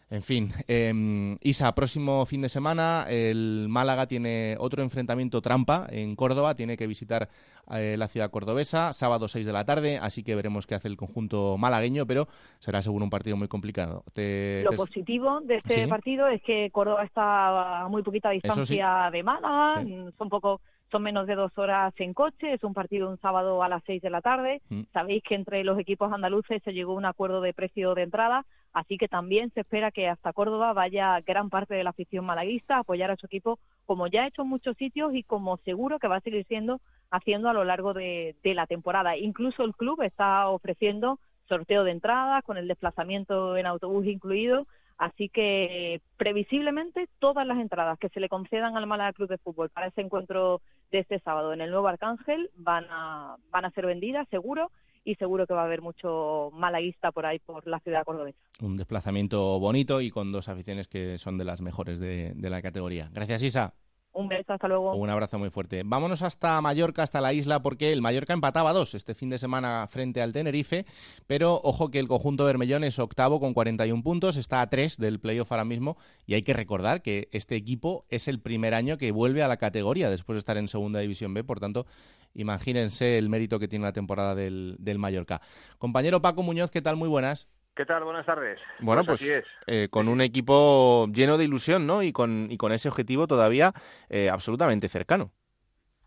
En 0.09 0.23
fin, 0.23 0.51
eh, 0.69 1.37
Isa, 1.41 1.75
próximo 1.75 2.25
fin 2.25 2.41
de 2.41 2.47
semana 2.47 3.05
el 3.09 3.67
Málaga 3.67 4.07
tiene 4.07 4.55
otro 4.57 4.81
enfrentamiento 4.81 5.41
trampa 5.41 5.85
en 5.89 6.15
Córdoba, 6.15 6.55
tiene 6.55 6.77
que 6.77 6.87
visitar 6.87 7.27
eh, 7.73 7.95
la 7.97 8.07
ciudad 8.07 8.31
cordobesa, 8.31 8.93
sábado 8.93 9.27
6 9.27 9.45
de 9.45 9.51
la 9.51 9.65
tarde, 9.65 9.97
así 10.01 10.23
que 10.23 10.35
veremos 10.35 10.65
qué 10.65 10.75
hace 10.75 10.87
el 10.87 10.95
conjunto 10.95 11.57
malagueño, 11.57 12.05
pero 12.05 12.29
será 12.59 12.81
seguro 12.81 13.03
un 13.03 13.09
partido 13.09 13.35
muy 13.35 13.49
complicado. 13.49 14.05
Lo 14.15 14.71
positivo 14.77 15.41
de 15.41 15.55
este 15.57 15.85
partido 15.89 16.29
es 16.29 16.41
que 16.41 16.71
Córdoba 16.71 17.03
está 17.03 17.81
a 17.81 17.87
muy 17.89 18.01
poquita 18.01 18.29
distancia 18.29 19.09
de 19.11 19.23
Málaga, 19.23 19.83
son 20.17 20.29
poco 20.29 20.61
son 20.91 21.03
menos 21.03 21.27
de 21.27 21.35
dos 21.35 21.51
horas 21.57 21.93
en 21.97 22.13
coche, 22.13 22.53
es 22.53 22.63
un 22.63 22.73
partido 22.73 23.09
un 23.09 23.19
sábado 23.19 23.61
a 23.61 23.69
las 23.69 23.83
seis 23.85 24.01
de 24.01 24.09
la 24.09 24.21
tarde. 24.21 24.62
Mm. 24.69 24.83
Sabéis 24.93 25.23
que 25.23 25.35
entre 25.35 25.63
los 25.63 25.77
equipos 25.79 26.12
andaluces 26.12 26.62
se 26.63 26.73
llegó 26.73 26.93
a 26.93 26.97
un 26.97 27.05
acuerdo 27.05 27.41
de 27.41 27.53
precio 27.53 27.93
de 27.93 28.03
entrada, 28.03 28.45
así 28.80 28.98
que 28.98 29.08
también 29.08 29.52
se 29.54 29.62
espera 29.62 29.92
que 29.92 30.08
hasta 30.08 30.34
Córdoba 30.34 30.73
vaya 30.73 31.19
gran 31.21 31.50
parte 31.50 31.73
de 31.73 31.84
la 31.84 31.90
afición 31.90 32.25
malaguista 32.25 32.75
a 32.75 32.80
apoyar 32.80 33.10
a 33.10 33.15
su 33.15 33.25
equipo, 33.25 33.60
como 33.86 34.08
ya 34.08 34.23
ha 34.23 34.28
hecho 34.28 34.44
en 34.44 34.50
muchos 34.50 34.78
sitios 34.78 35.13
y 35.15 35.23
como 35.23 35.58
seguro 35.58 36.00
que 36.00 36.08
va 36.08 36.17
a 36.17 36.21
seguir 36.21 36.46
siendo 36.46 36.80
haciendo 37.10 37.50
a 37.50 37.54
lo 37.54 37.63
largo 37.63 37.94
de, 37.94 38.36
la 38.44 38.67
temporada. 38.67 39.17
Incluso 39.17 39.63
el 39.63 39.73
club 39.73 40.02
está 40.02 40.50
ofreciendo 40.50 41.19
sorteo 41.48 41.84
de 41.84 41.92
entradas 41.92 42.44
con 42.44 42.58
el 42.58 42.67
desplazamiento 42.67 43.56
en 43.58 43.65
autobús 43.65 44.06
incluido 44.06 44.67
Así 44.98 45.30
que 45.30 46.02
previsiblemente 46.17 47.08
todas 47.19 47.46
las 47.46 47.60
entradas 47.60 48.00
que 48.00 48.10
se 48.10 48.19
le 48.19 48.30
concedan 48.30 48.75
al 48.75 48.88
Málaga 48.88 49.13
Club 49.13 49.30
de 49.30 49.38
Fútbol 49.38 49.69
para 49.69 49.88
ese 49.88 50.02
encuentro 50.02 50.60
de 50.92 51.00
este 51.00 51.19
sábado 51.19 51.54
en 51.54 51.62
el 51.62 51.69
Nuevo 51.69 51.88
Arcángel 51.88 52.50
van 52.56 52.86
a, 52.90 53.36
van 53.52 53.65
a 53.65 53.69
ser 53.71 53.86
vendidas, 53.86 54.28
seguro, 54.30 54.71
y 55.08 55.15
seguro 55.15 55.47
que 55.47 55.53
va 55.53 55.62
a 55.62 55.65
haber 55.65 55.81
mucho 55.81 56.51
malaguista 56.53 57.13
por 57.13 57.25
ahí, 57.25 57.39
por 57.39 57.65
la 57.65 57.79
ciudad 57.79 58.03
cordobesa. 58.03 58.37
Un 58.62 58.75
desplazamiento 58.75 59.58
bonito 59.58 60.01
y 60.01 60.12
con 60.12 60.33
dos 60.33 60.49
aficiones 60.49 60.89
que 60.89 61.17
son 61.17 61.37
de 61.37 61.45
las 61.45 61.62
mejores 61.62 62.01
de, 62.01 62.33
de 62.35 62.49
la 62.49 62.62
categoría. 62.62 63.10
Gracias, 63.13 63.41
Isa. 63.41 63.73
Un 64.17 64.27
beso, 64.27 64.51
hasta 64.51 64.67
luego. 64.67 64.95
Un 64.95 65.11
abrazo 65.11 65.37
muy 65.37 65.51
fuerte. 65.51 65.83
Vámonos 65.85 66.23
hasta 66.23 66.59
Mallorca, 66.59 67.03
hasta 67.03 67.21
la 67.21 67.33
isla, 67.33 67.61
porque 67.61 67.93
el 67.93 68.01
Mallorca 68.01 68.33
empataba 68.33 68.73
dos 68.73 68.95
este 68.95 69.13
fin 69.13 69.29
de 69.29 69.37
semana 69.37 69.85
frente 69.87 70.23
al 70.23 70.31
Tenerife, 70.31 70.87
pero 71.27 71.61
ojo 71.63 71.91
que 71.91 71.99
el 71.99 72.07
conjunto 72.07 72.43
Bermellón 72.43 72.83
es 72.83 72.97
octavo 72.97 73.39
con 73.39 73.53
41 73.53 74.01
puntos, 74.01 74.37
está 74.37 74.61
a 74.61 74.69
tres 74.71 74.97
del 74.97 75.19
playoff 75.19 75.51
ahora 75.51 75.65
mismo, 75.65 75.97
y 76.25 76.33
hay 76.33 76.41
que 76.41 76.53
recordar 76.53 77.03
que 77.03 77.29
este 77.31 77.55
equipo 77.55 78.05
es 78.09 78.27
el 78.27 78.39
primer 78.39 78.73
año 78.73 78.97
que 78.97 79.11
vuelve 79.11 79.43
a 79.43 79.47
la 79.47 79.57
categoría 79.57 80.09
después 80.09 80.33
de 80.33 80.39
estar 80.39 80.57
en 80.57 80.67
Segunda 80.67 80.99
División 80.99 81.35
B, 81.35 81.43
por 81.43 81.59
tanto, 81.59 81.85
imagínense 82.33 83.19
el 83.19 83.29
mérito 83.29 83.59
que 83.59 83.67
tiene 83.67 83.85
la 83.85 83.93
temporada 83.93 84.33
del, 84.33 84.77
del 84.79 84.97
Mallorca. 84.97 85.41
Compañero 85.77 86.23
Paco 86.23 86.41
Muñoz, 86.41 86.71
¿qué 86.71 86.81
tal? 86.81 86.95
Muy 86.95 87.07
buenas. 87.07 87.47
¿Qué 87.78 87.86
tal? 87.86 88.04
Buenas 88.04 88.25
tardes. 88.25 88.60
Bueno, 88.80 89.04
pues, 89.06 89.21
pues 89.21 89.46
eh, 89.67 89.88
con 89.92 90.08
un 90.08 90.19
equipo 90.21 91.06
lleno 91.13 91.38
de 91.38 91.44
ilusión, 91.44 91.86
¿no? 91.86 92.02
Y 92.02 92.12
con, 92.12 92.48
y 92.50 92.58
con 92.58 92.71
ese 92.71 92.90
objetivo 92.90 93.28
todavía 93.28 93.71
eh, 94.10 94.32
absolutamente 94.32 94.88
cercano. 94.88 95.30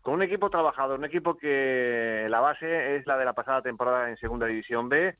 Con 0.01 0.15
un 0.15 0.23
equipo 0.23 0.49
trabajador, 0.49 0.99
un 0.99 1.05
equipo 1.05 1.37
que 1.37 2.27
la 2.29 2.41
base 2.41 2.97
es 2.97 3.07
la 3.07 3.17
de 3.17 3.23
la 3.23 3.31
pasada 3.31 3.61
temporada 3.61 4.09
en 4.09 4.17
Segunda 4.17 4.47
División 4.47 4.89
B, 4.89 5.15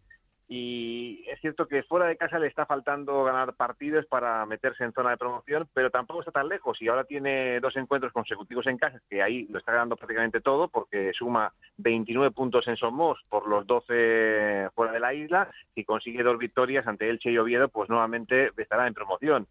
y 0.54 1.24
es 1.30 1.40
cierto 1.40 1.66
que 1.66 1.82
fuera 1.84 2.08
de 2.08 2.18
casa 2.18 2.38
le 2.38 2.48
está 2.48 2.66
faltando 2.66 3.24
ganar 3.24 3.54
partidos 3.54 4.06
para 4.08 4.46
meterse 4.46 4.84
en 4.84 4.92
zona 4.92 5.12
de 5.12 5.18
promoción, 5.18 5.66
pero 5.74 5.90
tampoco 5.90 6.20
está 6.20 6.34
tan 6.34 6.50
lejos 6.50 6.82
y 6.82 6.90
ahora 6.90 7.06
tiene 7.06 7.62
dos 7.62 7.78
encuentros 7.78 8.12
consecutivos 8.12 8.68
en 8.68 8.78
casa, 8.78 9.00
que 9.10 9.24
ahí 9.24 9.48
lo 9.50 9.60
está 9.60 9.72
ganando 9.72 9.96
prácticamente 9.96 10.42
todo 10.42 10.68
porque 10.68 11.14
suma 11.14 11.54
29 11.78 12.32
puntos 12.32 12.68
en 12.68 12.76
Somos 12.76 13.18
por 13.30 13.48
los 13.48 13.66
12 13.66 14.72
fuera 14.76 14.92
de 14.92 15.00
la 15.00 15.14
isla 15.14 15.50
y 15.74 15.86
consigue 15.86 16.22
dos 16.22 16.38
victorias 16.38 16.86
ante 16.86 17.10
Elche 17.10 17.32
y 17.32 17.38
Oviedo, 17.38 17.70
pues 17.70 17.90
nuevamente 17.90 18.52
estará 18.58 18.88
en 18.88 18.94
promoción. 18.94 19.48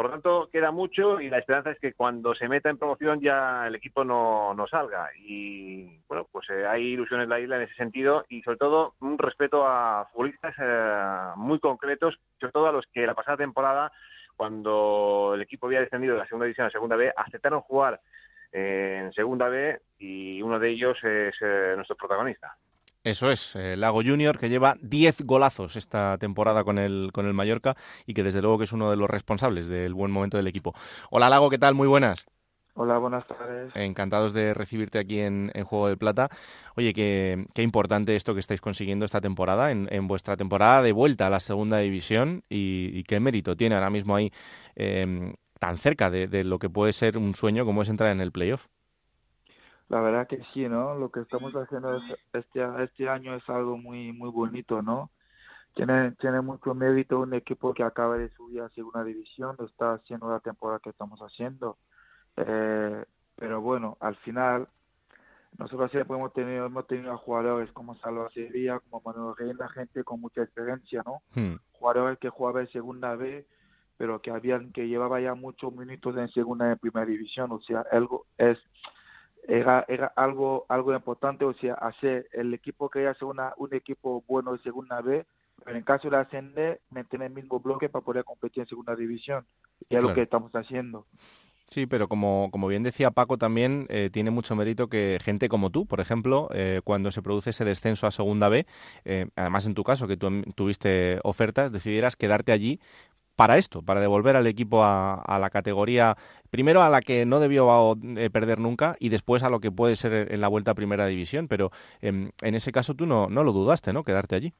Por 0.00 0.06
lo 0.06 0.12
tanto, 0.12 0.48
queda 0.50 0.70
mucho 0.70 1.20
y 1.20 1.28
la 1.28 1.36
esperanza 1.36 1.72
es 1.72 1.78
que 1.78 1.92
cuando 1.92 2.34
se 2.34 2.48
meta 2.48 2.70
en 2.70 2.78
promoción 2.78 3.20
ya 3.20 3.66
el 3.66 3.74
equipo 3.74 4.02
no, 4.02 4.54
no 4.54 4.66
salga. 4.66 5.10
Y 5.14 6.00
bueno, 6.08 6.26
pues 6.32 6.48
eh, 6.48 6.66
hay 6.66 6.94
ilusiones 6.94 7.24
en 7.24 7.28
la 7.28 7.38
isla 7.38 7.56
en 7.56 7.62
ese 7.64 7.74
sentido 7.74 8.24
y 8.30 8.40
sobre 8.40 8.56
todo 8.56 8.94
un 9.00 9.18
respeto 9.18 9.66
a 9.66 10.08
futbolistas 10.10 10.54
eh, 10.58 11.32
muy 11.36 11.58
concretos, 11.58 12.18
sobre 12.40 12.50
todo 12.50 12.66
a 12.68 12.72
los 12.72 12.86
que 12.86 13.04
la 13.04 13.12
pasada 13.12 13.36
temporada, 13.36 13.92
cuando 14.38 15.32
el 15.34 15.42
equipo 15.42 15.66
había 15.66 15.80
descendido 15.80 16.14
de 16.14 16.20
la 16.20 16.26
segunda 16.26 16.46
división 16.46 16.64
a 16.64 16.68
la 16.68 16.72
segunda 16.72 16.96
B, 16.96 17.12
aceptaron 17.14 17.60
jugar 17.60 18.00
eh, 18.52 19.02
en 19.04 19.12
segunda 19.12 19.50
B 19.50 19.82
y 19.98 20.40
uno 20.40 20.58
de 20.58 20.70
ellos 20.70 20.96
es 21.04 21.34
nuestro 21.76 21.96
protagonista. 21.96 22.56
Eso 23.02 23.30
es, 23.30 23.56
eh, 23.56 23.78
Lago 23.78 24.02
Junior, 24.02 24.38
que 24.38 24.50
lleva 24.50 24.76
10 24.82 25.22
golazos 25.22 25.76
esta 25.76 26.18
temporada 26.18 26.64
con 26.64 26.78
el, 26.78 27.10
con 27.14 27.26
el 27.26 27.32
Mallorca 27.32 27.74
y 28.04 28.12
que 28.12 28.22
desde 28.22 28.42
luego 28.42 28.58
que 28.58 28.64
es 28.64 28.72
uno 28.72 28.90
de 28.90 28.96
los 28.96 29.08
responsables 29.08 29.68
del 29.68 29.94
buen 29.94 30.10
momento 30.12 30.36
del 30.36 30.46
equipo. 30.46 30.74
Hola 31.10 31.30
Lago, 31.30 31.48
¿qué 31.48 31.56
tal? 31.56 31.74
Muy 31.74 31.88
buenas. 31.88 32.26
Hola, 32.74 32.98
buenas 32.98 33.26
tardes. 33.26 33.74
Encantados 33.74 34.32
de 34.34 34.52
recibirte 34.52 34.98
aquí 34.98 35.18
en, 35.20 35.50
Juego 35.64 35.88
de 35.88 35.96
Plata. 35.96 36.28
Oye, 36.76 36.92
qué, 36.92 37.46
qué, 37.54 37.62
importante 37.62 38.16
esto 38.16 38.34
que 38.34 38.40
estáis 38.40 38.60
consiguiendo 38.60 39.04
esta 39.04 39.20
temporada, 39.20 39.70
en, 39.70 39.88
en, 39.90 40.06
vuestra 40.06 40.36
temporada 40.36 40.82
de 40.82 40.92
vuelta 40.92 41.26
a 41.26 41.30
la 41.30 41.40
segunda 41.40 41.78
división 41.78 42.44
y, 42.48 43.02
qué 43.04 43.18
mérito 43.18 43.56
tiene 43.56 43.74
ahora 43.74 43.90
mismo 43.90 44.14
ahí 44.14 44.30
em, 44.76 45.34
tan 45.58 45.78
cerca 45.78 46.10
de, 46.10 46.28
de 46.28 46.44
lo 46.44 46.58
que 46.58 46.70
puede 46.70 46.92
ser 46.92 47.18
un 47.18 47.34
sueño 47.34 47.64
como 47.64 47.82
es 47.82 47.88
entrar 47.88 48.12
en 48.12 48.20
el 48.20 48.30
playoff. 48.30 48.66
La 49.90 50.00
verdad 50.00 50.28
que 50.28 50.40
sí, 50.54 50.68
¿no? 50.68 50.94
Lo 50.94 51.10
que 51.10 51.18
estamos 51.18 51.52
haciendo 51.52 52.00
este, 52.32 52.60
este 52.84 53.08
año 53.08 53.34
es 53.34 53.48
algo 53.50 53.76
muy 53.76 54.12
muy 54.12 54.30
bonito, 54.30 54.82
¿no? 54.82 55.10
Tiene, 55.74 56.12
tiene 56.12 56.40
mucho 56.40 56.74
mérito 56.74 57.18
un 57.18 57.34
equipo 57.34 57.74
que 57.74 57.82
acaba 57.82 58.16
de 58.16 58.30
subir 58.30 58.60
a 58.60 58.68
segunda 58.70 59.02
división, 59.02 59.56
lo 59.58 59.66
está 59.66 59.94
haciendo 59.94 60.30
la 60.30 60.38
temporada 60.38 60.78
que 60.78 60.90
estamos 60.90 61.18
haciendo. 61.20 61.76
Eh, 62.36 63.04
pero 63.34 63.60
bueno, 63.60 63.96
al 63.98 64.14
final, 64.16 64.68
nosotros 65.58 65.90
siempre 65.90 66.16
hemos 66.16 66.32
tenido, 66.34 66.66
hemos 66.66 66.86
tenido 66.86 67.18
jugadores 67.18 67.72
como 67.72 67.96
Salva 67.96 68.30
Sevilla, 68.30 68.78
como 68.78 69.02
Manuel 69.04 69.34
Reina, 69.36 69.68
gente 69.70 70.04
con 70.04 70.20
mucha 70.20 70.42
experiencia, 70.42 71.02
¿no? 71.04 71.20
Hmm. 71.34 71.56
Jugadores 71.72 72.16
que 72.20 72.30
jugaban 72.30 72.62
en 72.62 72.72
segunda 72.72 73.16
B, 73.16 73.44
pero 73.96 74.22
que 74.22 74.30
habían, 74.30 74.70
que 74.70 74.86
llevaba 74.86 75.20
ya 75.20 75.34
muchos 75.34 75.74
minutos 75.74 76.16
en 76.16 76.28
segunda 76.28 76.68
y 76.68 76.72
en 76.72 76.78
primera 76.78 77.06
división, 77.06 77.50
o 77.50 77.60
sea, 77.60 77.84
algo 77.90 78.26
es 78.38 78.56
era, 79.50 79.84
era 79.88 80.12
algo 80.16 80.64
algo 80.68 80.94
importante, 80.94 81.44
o 81.44 81.54
sea, 81.54 81.74
hacer 81.74 82.28
el 82.32 82.54
equipo 82.54 82.88
que 82.88 83.06
hace 83.06 83.24
una, 83.24 83.52
un 83.56 83.74
equipo 83.74 84.24
bueno 84.26 84.52
de 84.52 84.58
segunda 84.60 85.00
B, 85.00 85.26
pero 85.64 85.76
en 85.76 85.84
caso 85.84 86.08
de 86.08 86.16
ascender, 86.16 86.80
mantener 86.90 87.28
el 87.28 87.34
mismo 87.34 87.60
bloque 87.60 87.88
para 87.88 88.04
poder 88.04 88.24
competir 88.24 88.62
en 88.62 88.68
segunda 88.68 88.94
división, 88.94 89.44
y 89.88 89.96
es 89.96 90.02
lo 90.02 90.14
que 90.14 90.22
estamos 90.22 90.52
haciendo. 90.52 91.06
Sí, 91.70 91.86
pero 91.86 92.08
como, 92.08 92.48
como 92.50 92.66
bien 92.66 92.82
decía 92.82 93.12
Paco, 93.12 93.38
también 93.38 93.86
eh, 93.90 94.10
tiene 94.12 94.32
mucho 94.32 94.56
mérito 94.56 94.88
que 94.88 95.18
gente 95.22 95.48
como 95.48 95.70
tú, 95.70 95.86
por 95.86 96.00
ejemplo, 96.00 96.48
eh, 96.52 96.80
cuando 96.82 97.12
se 97.12 97.22
produce 97.22 97.50
ese 97.50 97.64
descenso 97.64 98.08
a 98.08 98.10
Segunda 98.10 98.48
B, 98.48 98.66
eh, 99.04 99.28
además 99.36 99.66
en 99.66 99.74
tu 99.74 99.84
caso, 99.84 100.08
que 100.08 100.16
tú 100.16 100.42
tuviste 100.56 101.20
ofertas, 101.22 101.70
decidieras 101.70 102.16
quedarte 102.16 102.50
allí 102.50 102.80
para 103.40 103.56
esto, 103.56 103.80
para 103.80 104.00
devolver 104.00 104.36
al 104.36 104.46
equipo 104.46 104.84
a, 104.84 105.38
la 105.40 105.48
categoría, 105.48 106.14
primero 106.50 106.82
a 106.82 106.90
la 106.90 107.00
que 107.00 107.24
no 107.24 107.40
debió 107.40 107.96
eh, 108.18 108.28
perder 108.28 108.58
nunca 108.58 108.96
y 109.00 109.08
después 109.08 109.42
a 109.42 109.48
lo 109.48 109.60
que 109.60 109.72
puede 109.72 109.96
ser 109.96 110.30
en 110.30 110.42
la 110.42 110.48
vuelta 110.48 110.72
a 110.72 110.74
primera 110.74 111.06
división. 111.06 111.48
Pero 111.48 111.70
em, 112.02 112.32
en 112.42 112.54
ese 112.54 112.70
caso 112.70 112.92
tú 112.94 113.06
no, 113.06 113.28
no 113.30 113.42
lo 113.42 113.52
dudaste, 113.52 113.94
¿no? 113.94 114.04
Quedarte 114.04 114.36
allí. 114.36 114.52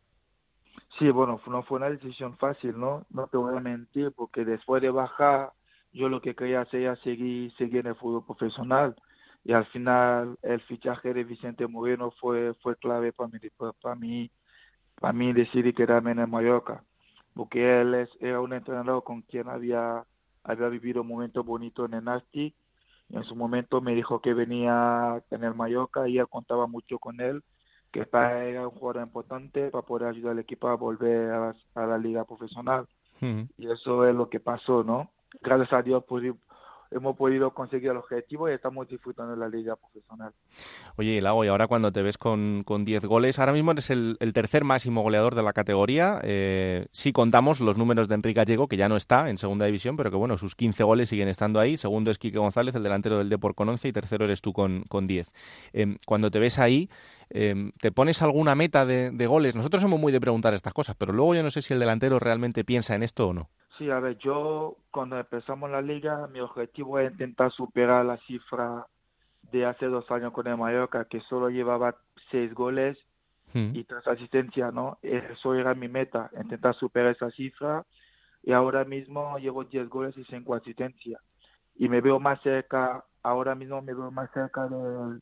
Sí, 0.99 1.11
bueno, 1.11 1.39
no 1.47 1.63
fue 1.65 1.77
una 1.77 1.91
decisión 1.91 2.39
fácil, 2.39 2.81
¿no? 2.81 3.05
No 3.11 3.27
te 3.27 3.37
voy 3.37 3.55
a 3.55 3.61
mentir, 3.61 4.13
porque 4.17 4.47
después 4.47 4.81
de 4.81 4.89
bajar, 4.89 5.53
yo 5.93 6.09
lo 6.09 6.23
que 6.23 6.35
quería 6.35 6.63
hacer 6.63 6.81
era 6.81 6.97
seguir, 7.03 7.53
seguir 7.59 7.81
en 7.81 7.89
el 7.89 7.97
fútbol 7.97 8.25
profesional. 8.25 8.97
Y 9.45 9.53
al 9.53 9.67
final, 9.67 10.39
el 10.41 10.63
fichaje 10.63 11.13
de 11.13 11.25
Vicente 11.25 11.67
Moreno 11.67 12.15
fue, 12.19 12.55
fue 12.63 12.77
clave 12.77 13.13
para 13.13 13.29
mí, 13.29 13.39
para 13.59 13.95
mí, 13.95 14.31
para 14.99 15.13
mí 15.13 15.35
decidir 15.35 15.75
quedarme 15.75 16.13
en 16.13 16.31
Mallorca 16.31 16.83
porque 17.35 17.81
él 17.81 17.95
es, 17.95 18.11
era 18.21 18.41
un 18.41 18.53
entrenador 18.53 19.03
con 19.05 19.23
quien 19.23 19.49
había, 19.49 20.05
había 20.45 20.69
vivido 20.69 21.05
momentos 21.05 21.45
bonitos 21.45 21.89
en 21.89 21.95
el 21.95 22.05
Nastic 22.05 22.55
y 23.09 23.17
en 23.17 23.25
su 23.25 23.35
momento 23.35 23.81
me 23.81 23.95
dijo 23.95 24.21
que 24.21 24.35
venía 24.35 25.23
en 25.31 25.45
el 25.45 25.55
Mallorca 25.55 26.09
y 26.09 26.19
él 26.19 26.29
contaba 26.29 26.67
mucho 26.67 26.99
con 26.99 27.21
él, 27.21 27.43
que 27.91 28.07
para 28.07 28.45
era 28.45 28.69
un 28.69 28.75
jugador 28.75 29.03
importante 29.03 29.71
para 29.71 29.85
poder 29.85 30.09
ayudar 30.09 30.33
al 30.33 30.39
equipo 30.39 30.69
a 30.69 30.77
volver 30.77 31.31
a, 31.31 31.87
la 31.87 31.99
liga 31.99 32.25
profesional. 32.25 32.87
Y 33.21 33.71
eso 33.71 34.07
es 34.07 34.15
lo 34.15 34.31
que 34.31 34.41
pasó, 34.41 34.83
¿no? 34.83 35.11
Gracias 35.43 35.73
a 35.73 35.83
Dios 35.83 36.05
pudimos, 36.05 36.39
hemos 36.91 37.17
podido 37.17 37.53
conseguir 37.53 37.91
el 37.91 37.97
objetivo 37.97 38.49
y 38.49 38.53
estamos 38.53 38.89
disfrutando 38.89 39.33
de 39.33 39.39
la 39.39 39.49
liga 39.49 39.77
profesional. 39.77 40.33
Oye, 40.97 41.21
Lago, 41.21 41.45
y 41.45 41.49
ahora 41.49 41.67
cuando 41.67 41.93
te 41.93 42.03
ves 42.03 42.19
con, 42.19 42.63
con 42.65 42.85
10 42.85 43.05
goles, 43.05 43.39
ahora 43.39 43.53
mismo 43.53 43.73
eres 43.73 43.91
el, 43.91 44.17
tercer 44.35 44.65
máximo 44.65 45.03
goleador 45.03 45.35
de 45.35 45.43
la 45.43 45.53
categoría. 45.53 46.21
Eh, 46.23 46.87
sí 46.91 47.13
contamos 47.13 47.61
los 47.61 47.79
números 47.79 48.09
de 48.09 48.17
Enrique 48.17 48.39
Gallego, 48.39 48.69
que 48.69 48.77
ya 48.77 48.89
no 48.89 48.97
está 48.97 49.31
en 49.31 49.39
segunda 49.39 49.67
división, 49.67 49.97
pero 49.97 50.11
que 50.11 50.17
bueno, 50.17 50.37
sus 50.39 50.55
15 50.55 50.83
goles 50.85 51.09
siguen 51.09 51.29
estando 51.29 51.61
ahí. 51.61 51.77
Segundo 51.77 52.11
es 52.11 52.19
Quique 52.19 52.39
González, 52.39 52.75
el 52.75 52.83
delantero 52.83 53.19
del 53.19 53.29
Depor 53.29 53.55
con 53.55 53.69
11 53.69 53.89
y 53.89 53.93
tercero 53.93 54.25
eres 54.25 54.41
tú 54.41 54.53
con, 54.53 54.83
con 54.89 55.07
10. 55.07 55.33
Eh, 55.73 55.97
cuando 56.07 56.31
te 56.31 56.39
ves 56.39 56.59
ahí, 56.59 56.91
eh, 57.31 57.71
¿te 57.81 57.93
pones 57.93 58.23
alguna 58.23 58.55
meta 58.55 58.85
de, 58.85 59.11
de 59.11 59.27
goles? 59.27 59.55
Nosotros 59.55 59.83
somos 59.83 60.01
muy 60.01 60.13
de 60.13 60.21
preguntar 60.21 60.55
estas 60.55 60.73
cosas, 60.73 60.97
pero 60.99 61.13
luego 61.13 61.35
yo 61.35 61.43
no 61.43 61.51
sé 61.51 61.63
si 61.63 61.73
el 61.73 61.81
delantero 61.81 62.19
realmente 62.19 62.65
piensa 62.65 62.95
en 62.95 63.03
esto 63.03 63.29
o 63.29 63.33
no. 63.33 63.51
Sí, 63.81 63.91
a 63.91 63.99
ver, 63.99 64.19
yo 64.19 64.77
cuando 64.91 65.19
empezamos 65.19 65.71
la 65.71 65.81
liga, 65.81 66.27
mi 66.27 66.39
objetivo 66.41 66.99
era 66.99 67.11
intentar 67.11 67.51
superar 67.51 68.05
la 68.05 68.19
cifra 68.19 68.87
de 69.51 69.65
hace 69.65 69.87
dos 69.87 70.09
años 70.11 70.35
con 70.35 70.47
el 70.47 70.59
Mallorca, 70.59 71.07
que 71.07 71.21
solo 71.23 71.49
llevaba 71.49 71.97
seis 72.31 72.53
goles 72.53 72.99
Mm. 73.55 73.75
y 73.75 73.85
tres 73.85 74.07
asistencias, 74.07 74.73
¿no? 74.75 74.99
Eso 75.03 75.55
era 75.55 75.75
mi 75.75 75.89
meta, 75.89 76.31
intentar 76.39 76.75
superar 76.75 77.13
esa 77.17 77.31
cifra. 77.31 77.87
Y 78.43 78.53
ahora 78.53 78.85
mismo 78.85 79.39
llevo 79.39 79.65
10 79.65 79.89
goles 79.89 80.17
y 80.19 80.25
cinco 80.25 80.55
asistencias. 80.55 81.21
Y 81.75 81.89
me 81.89 82.03
veo 82.03 82.21
más 82.21 82.39
cerca, 82.43 83.03
ahora 83.23 83.55
mismo 83.55 83.81
me 83.81 83.95
veo 83.95 84.11
más 84.11 84.31
cerca 84.33 84.69
de, 84.69 85.21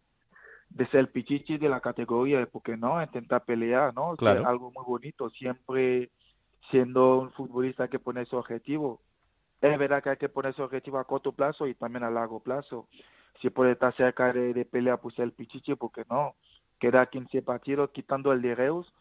de 0.71 0.87
ser 0.89 1.01
el 1.01 1.09
pichichi 1.11 1.59
de 1.59 1.69
la 1.69 1.81
categoría, 1.81 2.45
porque 2.47 2.77
no, 2.77 3.01
intentar 3.01 3.45
pelear, 3.45 3.95
¿no? 3.95 4.15
Es 4.15 4.19
Claro. 4.19 4.45
algo 4.47 4.73
muy 4.73 4.85
bonito, 4.85 5.31
siempre 5.31 6.11
siendo 6.71 7.19
un 7.19 7.33
futbolista 7.33 7.89
que 7.89 7.99
pone 7.99 8.25
su 8.27 8.37
objetivo. 8.37 9.01
Es 9.61 9.79
verdad 9.79 10.03
que 10.03 10.11
hay 10.11 10.16
que 10.16 10.29
poner 10.29 10.55
su 10.55 10.62
objetivo 10.62 10.99
a 10.99 11.05
corto 11.05 11.33
plazo 11.33 11.66
y 11.66 11.75
también 11.75 12.05
a 12.05 12.11
largo 12.11 12.41
plazo. 12.41 12.87
Si 13.41 13.51
puede 13.51 13.73
estar 13.73 13.95
cerca 13.97 14.33
de, 14.33 14.53
de 14.55 14.64
pelear, 14.64 15.01
pues 15.01 15.19
el 15.19 15.33
pichichi, 15.33 15.75
porque 15.75 16.05
no. 16.11 16.35
Queda 16.79 17.07
15 17.07 17.43
partidos, 17.43 17.91
quitando 17.91 18.33
el 18.33 18.41
de 18.41 18.55
Reus, 18.55 18.93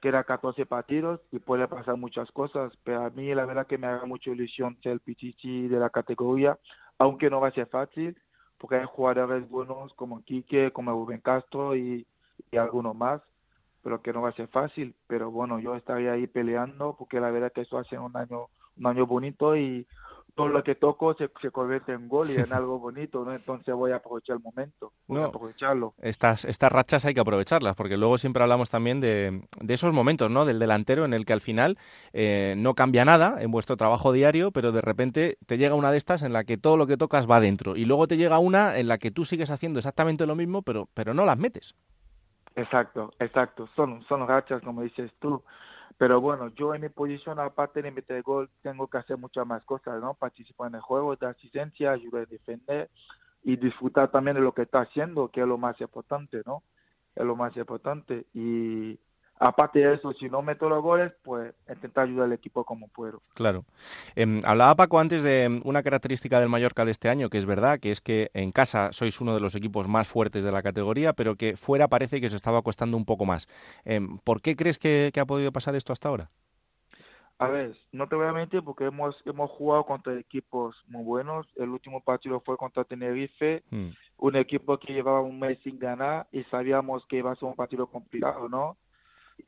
queda 0.00 0.24
14 0.24 0.64
partidos 0.66 1.20
y 1.32 1.38
puede 1.38 1.68
pasar 1.68 1.96
muchas 1.96 2.30
cosas. 2.32 2.72
Pero 2.82 3.04
a 3.04 3.10
mí 3.10 3.34
la 3.34 3.44
verdad 3.44 3.66
que 3.66 3.78
me 3.78 3.86
haga 3.86 4.06
mucha 4.06 4.30
ilusión 4.30 4.78
ser 4.82 4.92
el 4.92 5.00
pichichi 5.00 5.68
de 5.68 5.78
la 5.78 5.90
categoría, 5.90 6.58
aunque 6.98 7.28
no 7.28 7.40
va 7.40 7.48
a 7.48 7.52
ser 7.52 7.66
fácil, 7.66 8.16
porque 8.58 8.76
hay 8.76 8.86
jugadores 8.86 9.48
buenos 9.48 9.92
como 9.94 10.22
Quique, 10.22 10.70
como 10.72 10.92
Rubén 10.92 11.20
Castro 11.20 11.76
y, 11.76 12.06
y 12.50 12.56
algunos 12.56 12.94
más, 12.96 13.20
pero 13.84 14.02
que 14.02 14.12
no 14.12 14.22
va 14.22 14.30
a 14.30 14.34
ser 14.34 14.48
fácil. 14.48 14.96
Pero 15.06 15.30
bueno, 15.30 15.60
yo 15.60 15.76
estaré 15.76 16.10
ahí 16.10 16.26
peleando 16.26 16.96
porque 16.98 17.20
la 17.20 17.30
verdad 17.30 17.52
que 17.52 17.60
eso 17.60 17.78
hace 17.78 17.96
un 17.98 18.16
año, 18.16 18.46
un 18.78 18.86
año 18.86 19.06
bonito 19.06 19.54
y 19.56 19.86
todo 20.34 20.48
lo 20.48 20.64
que 20.64 20.74
toco 20.74 21.14
se, 21.14 21.30
se 21.40 21.52
convierte 21.52 21.92
en 21.92 22.08
gol 22.08 22.28
y 22.30 22.36
en 22.36 22.52
algo 22.52 22.80
bonito, 22.80 23.24
¿no? 23.24 23.32
Entonces 23.34 23.72
voy 23.74 23.92
a 23.92 23.96
aprovechar 23.96 24.36
el 24.38 24.42
momento, 24.42 24.92
voy 25.06 25.18
a 25.18 25.20
No. 25.20 25.26
aprovecharlo. 25.28 25.94
Estas, 26.02 26.44
estas 26.46 26.72
rachas 26.72 27.04
hay 27.04 27.14
que 27.14 27.20
aprovecharlas, 27.20 27.76
porque 27.76 27.96
luego 27.96 28.18
siempre 28.18 28.42
hablamos 28.42 28.68
también 28.70 29.00
de, 29.00 29.42
de 29.60 29.74
esos 29.74 29.92
momentos, 29.92 30.30
¿no? 30.30 30.44
Del 30.44 30.58
delantero 30.58 31.04
en 31.04 31.12
el 31.12 31.24
que 31.24 31.34
al 31.34 31.40
final 31.40 31.78
eh, 32.12 32.54
no 32.56 32.74
cambia 32.74 33.04
nada 33.04 33.40
en 33.40 33.52
vuestro 33.52 33.76
trabajo 33.76 34.12
diario, 34.12 34.50
pero 34.50 34.72
de 34.72 34.80
repente 34.80 35.36
te 35.46 35.56
llega 35.58 35.74
una 35.76 35.92
de 35.92 35.98
estas 35.98 36.22
en 36.22 36.32
la 36.32 36.42
que 36.42 36.56
todo 36.56 36.76
lo 36.78 36.86
que 36.88 36.96
tocas 36.96 37.30
va 37.30 37.38
dentro. 37.38 37.76
Y 37.76 37.84
luego 37.84 38.08
te 38.08 38.16
llega 38.16 38.38
una 38.38 38.76
en 38.78 38.88
la 38.88 38.98
que 38.98 39.12
tú 39.12 39.24
sigues 39.24 39.50
haciendo 39.50 39.78
exactamente 39.78 40.26
lo 40.26 40.34
mismo, 40.34 40.62
pero, 40.62 40.88
pero 40.94 41.14
no 41.14 41.24
las 41.26 41.38
metes. 41.38 41.74
Exacto, 42.56 43.12
exacto. 43.18 43.68
Son, 43.74 44.02
son 44.04 44.26
rachas, 44.26 44.62
como 44.62 44.82
dices 44.82 45.12
tú. 45.20 45.42
Pero 45.96 46.20
bueno, 46.20 46.48
yo 46.54 46.74
en 46.74 46.82
mi 46.82 46.88
posición, 46.88 47.38
aparte 47.38 47.82
de 47.82 47.90
meter 47.90 48.22
gol, 48.22 48.50
tengo 48.62 48.88
que 48.88 48.98
hacer 48.98 49.16
muchas 49.16 49.46
más 49.46 49.64
cosas, 49.64 50.00
¿no? 50.00 50.14
Participar 50.14 50.68
en 50.68 50.76
el 50.76 50.80
juego, 50.80 51.14
dar 51.16 51.30
asistencia, 51.30 51.92
ayudar 51.92 52.22
a 52.22 52.26
defender 52.26 52.90
y 53.42 53.56
disfrutar 53.56 54.10
también 54.10 54.36
de 54.36 54.42
lo 54.42 54.52
que 54.52 54.62
está 54.62 54.80
haciendo, 54.80 55.28
que 55.28 55.40
es 55.40 55.46
lo 55.46 55.58
más 55.58 55.80
importante, 55.80 56.42
¿no? 56.46 56.62
Es 57.14 57.24
lo 57.24 57.36
más 57.36 57.56
importante. 57.56 58.26
Y 58.34 58.98
aparte 59.38 59.80
de 59.80 59.94
eso, 59.94 60.12
si 60.14 60.28
no 60.28 60.42
meto 60.42 60.68
los 60.68 60.82
goles, 60.82 61.12
pues 61.22 61.54
intentar 61.68 62.04
ayudar 62.04 62.26
al 62.26 62.32
equipo 62.32 62.64
como 62.64 62.88
puedo. 62.88 63.22
Claro. 63.34 63.64
Em, 64.14 64.40
hablaba 64.44 64.74
Paco 64.74 64.98
antes 64.98 65.22
de 65.22 65.44
em, 65.44 65.60
una 65.64 65.82
característica 65.82 66.40
del 66.40 66.48
Mallorca 66.48 66.84
de 66.84 66.90
este 66.92 67.08
año, 67.08 67.30
que 67.30 67.38
es 67.38 67.46
verdad, 67.46 67.80
que 67.80 67.90
es 67.90 68.00
que 68.00 68.30
en 68.34 68.52
casa 68.52 68.92
sois 68.92 69.20
uno 69.20 69.34
de 69.34 69.40
los 69.40 69.54
equipos 69.54 69.88
más 69.88 70.08
fuertes 70.08 70.44
de 70.44 70.52
la 70.52 70.62
categoría, 70.62 71.12
pero 71.12 71.36
que 71.36 71.56
fuera 71.56 71.88
parece 71.88 72.20
que 72.20 72.28
os 72.28 72.32
estaba 72.34 72.62
costando 72.62 72.96
un 72.96 73.04
poco 73.04 73.24
más. 73.24 73.48
Em, 73.84 74.18
¿Por 74.18 74.40
qué 74.40 74.56
crees 74.56 74.78
que, 74.78 75.10
que 75.12 75.20
ha 75.20 75.26
podido 75.26 75.52
pasar 75.52 75.74
esto 75.74 75.92
hasta 75.92 76.08
ahora? 76.08 76.30
A 77.38 77.48
ver, 77.48 77.76
no 77.90 78.06
te 78.08 78.14
voy 78.14 78.28
a 78.28 78.32
mentir 78.32 78.62
porque 78.62 78.84
hemos, 78.84 79.16
hemos 79.26 79.50
jugado 79.50 79.84
contra 79.84 80.16
equipos 80.18 80.76
muy 80.86 81.02
buenos. 81.02 81.46
El 81.56 81.70
último 81.70 82.00
partido 82.00 82.40
fue 82.40 82.56
contra 82.56 82.84
Tenerife, 82.84 83.64
Mm. 83.70 83.88
un 84.18 84.36
equipo 84.36 84.78
que 84.78 84.92
llevaba 84.92 85.20
un 85.20 85.40
mes 85.40 85.58
sin 85.64 85.78
ganar 85.78 86.28
y 86.30 86.44
sabíamos 86.44 87.04
que 87.06 87.16
iba 87.16 87.32
a 87.32 87.34
ser 87.34 87.48
un 87.48 87.56
partido 87.56 87.88
complicado, 87.88 88.48
¿no? 88.48 88.76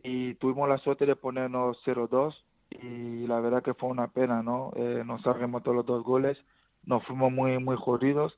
Y 0.02 0.34
tuvimos 0.34 0.68
la 0.68 0.78
suerte 0.78 1.06
de 1.06 1.16
ponernos 1.16 1.78
0-2 1.84 2.34
y 2.70 3.26
la 3.26 3.40
verdad 3.40 3.62
que 3.62 3.74
fue 3.74 3.88
una 3.88 4.08
pena, 4.08 4.42
¿no? 4.42 4.72
Eh, 4.76 5.02
nos 5.06 5.22
remontó 5.24 5.72
los 5.72 5.86
dos 5.86 6.02
goles, 6.04 6.36
nos 6.84 7.04
fuimos 7.04 7.32
muy, 7.32 7.58
muy 7.58 7.76
jodidos. 7.76 8.36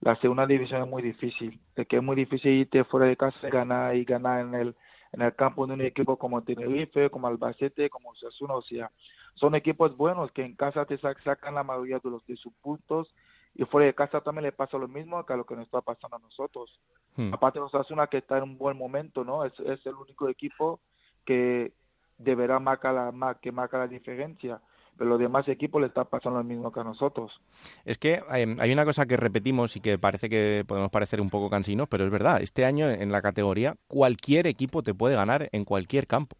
La 0.00 0.16
segunda 0.16 0.46
división 0.46 0.82
es 0.82 0.88
muy 0.88 1.02
difícil, 1.02 1.60
es 1.76 1.86
que 1.86 1.96
es 1.98 2.02
muy 2.02 2.16
difícil 2.16 2.52
irte 2.52 2.84
fuera 2.84 3.06
de 3.06 3.16
casa 3.16 3.46
y 3.46 3.50
ganar 3.50 3.94
y 3.96 4.04
ganar 4.04 4.40
en 4.40 4.54
el, 4.54 4.74
en 5.12 5.22
el 5.22 5.34
campo 5.34 5.66
de 5.66 5.74
un 5.74 5.82
equipo 5.82 6.16
como 6.16 6.42
Tenerife, 6.42 7.10
como 7.10 7.26
Albacete, 7.28 7.90
como 7.90 8.10
Osasuna, 8.10 8.54
o 8.54 8.62
sea, 8.62 8.90
son 9.34 9.54
equipos 9.54 9.96
buenos 9.96 10.32
que 10.32 10.42
en 10.44 10.56
casa 10.56 10.86
te 10.86 10.98
sac- 10.98 11.22
sacan 11.22 11.54
la 11.54 11.62
mayoría 11.64 11.98
de 12.02 12.10
los 12.10 12.26
de 12.26 12.36
sus 12.36 12.52
puntos 12.62 13.14
y 13.54 13.64
fuera 13.64 13.86
de 13.86 13.94
casa 13.94 14.20
también 14.22 14.44
le 14.44 14.52
pasa 14.52 14.78
lo 14.78 14.88
mismo 14.88 15.24
que 15.26 15.32
a 15.34 15.36
lo 15.36 15.44
que 15.44 15.54
nos 15.54 15.64
está 15.66 15.80
pasando 15.82 16.16
a 16.16 16.20
nosotros. 16.20 16.80
Hmm. 17.20 17.34
Aparte 17.34 17.58
de 17.58 17.66
Osasuna 17.66 18.06
que 18.06 18.18
está 18.18 18.38
en 18.38 18.44
un 18.44 18.58
buen 18.58 18.76
momento, 18.76 19.24
¿no? 19.24 19.44
Es, 19.44 19.52
es 19.60 19.84
el 19.84 19.94
único 19.94 20.28
equipo 20.28 20.80
que 21.24 21.72
deberá 22.18 22.58
marcar 22.58 22.94
la, 22.94 23.38
que 23.40 23.52
marca 23.52 23.78
la 23.78 23.88
diferencia, 23.88 24.60
pero 24.96 25.10
los 25.10 25.18
demás 25.18 25.48
equipos 25.48 25.80
le 25.80 25.88
está 25.88 26.04
pasando 26.04 26.38
lo 26.38 26.44
mismo 26.44 26.70
que 26.72 26.80
a 26.80 26.84
nosotros. 26.84 27.40
Es 27.84 27.98
que 27.98 28.20
eh, 28.34 28.56
hay 28.58 28.72
una 28.72 28.84
cosa 28.84 29.06
que 29.06 29.16
repetimos 29.16 29.76
y 29.76 29.80
que 29.80 29.98
parece 29.98 30.28
que 30.28 30.64
podemos 30.66 30.90
parecer 30.90 31.20
un 31.20 31.30
poco 31.30 31.50
cansinos, 31.50 31.88
pero 31.88 32.04
es 32.04 32.10
verdad. 32.10 32.40
Este 32.42 32.64
año 32.64 32.88
en 32.88 33.10
la 33.10 33.22
categoría 33.22 33.76
cualquier 33.86 34.46
equipo 34.46 34.82
te 34.82 34.94
puede 34.94 35.14
ganar 35.14 35.48
en 35.52 35.64
cualquier 35.64 36.06
campo. 36.06 36.36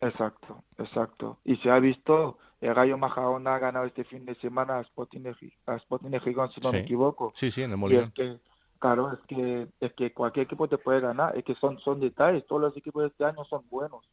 Exacto, 0.00 0.62
exacto. 0.78 1.38
Y 1.44 1.56
se 1.56 1.70
ha 1.70 1.78
visto, 1.78 2.38
el 2.60 2.74
Gallo 2.74 2.98
Majadahonda 2.98 3.54
ha 3.54 3.58
ganado 3.58 3.86
este 3.86 4.04
fin 4.04 4.24
de 4.24 4.34
semana 4.36 4.78
a 4.78 4.80
Sporting 4.82 5.20
de, 5.20 5.34
a 5.66 5.76
Sporting 5.76 6.10
de 6.10 6.20
Gijón, 6.20 6.50
si 6.50 6.60
no 6.60 6.72
me 6.72 6.80
equivoco. 6.80 7.32
Sí, 7.34 7.50
sí, 7.50 7.62
en 7.62 7.72
el 7.72 7.92
Y 7.92 7.96
es 7.96 8.12
que, 8.12 8.38
claro, 8.78 9.12
es 9.12 9.18
que, 9.28 9.68
es 9.80 9.92
que 9.94 10.12
cualquier 10.12 10.46
equipo 10.46 10.68
te 10.68 10.78
puede 10.78 11.00
ganar, 11.00 11.36
es 11.36 11.44
que 11.44 11.54
son, 11.56 11.78
son 11.80 12.00
detalles, 12.00 12.46
todos 12.46 12.62
los 12.62 12.76
equipos 12.76 13.02
de 13.02 13.08
este 13.08 13.24
año 13.24 13.44
son 13.44 13.64
buenos, 13.70 14.04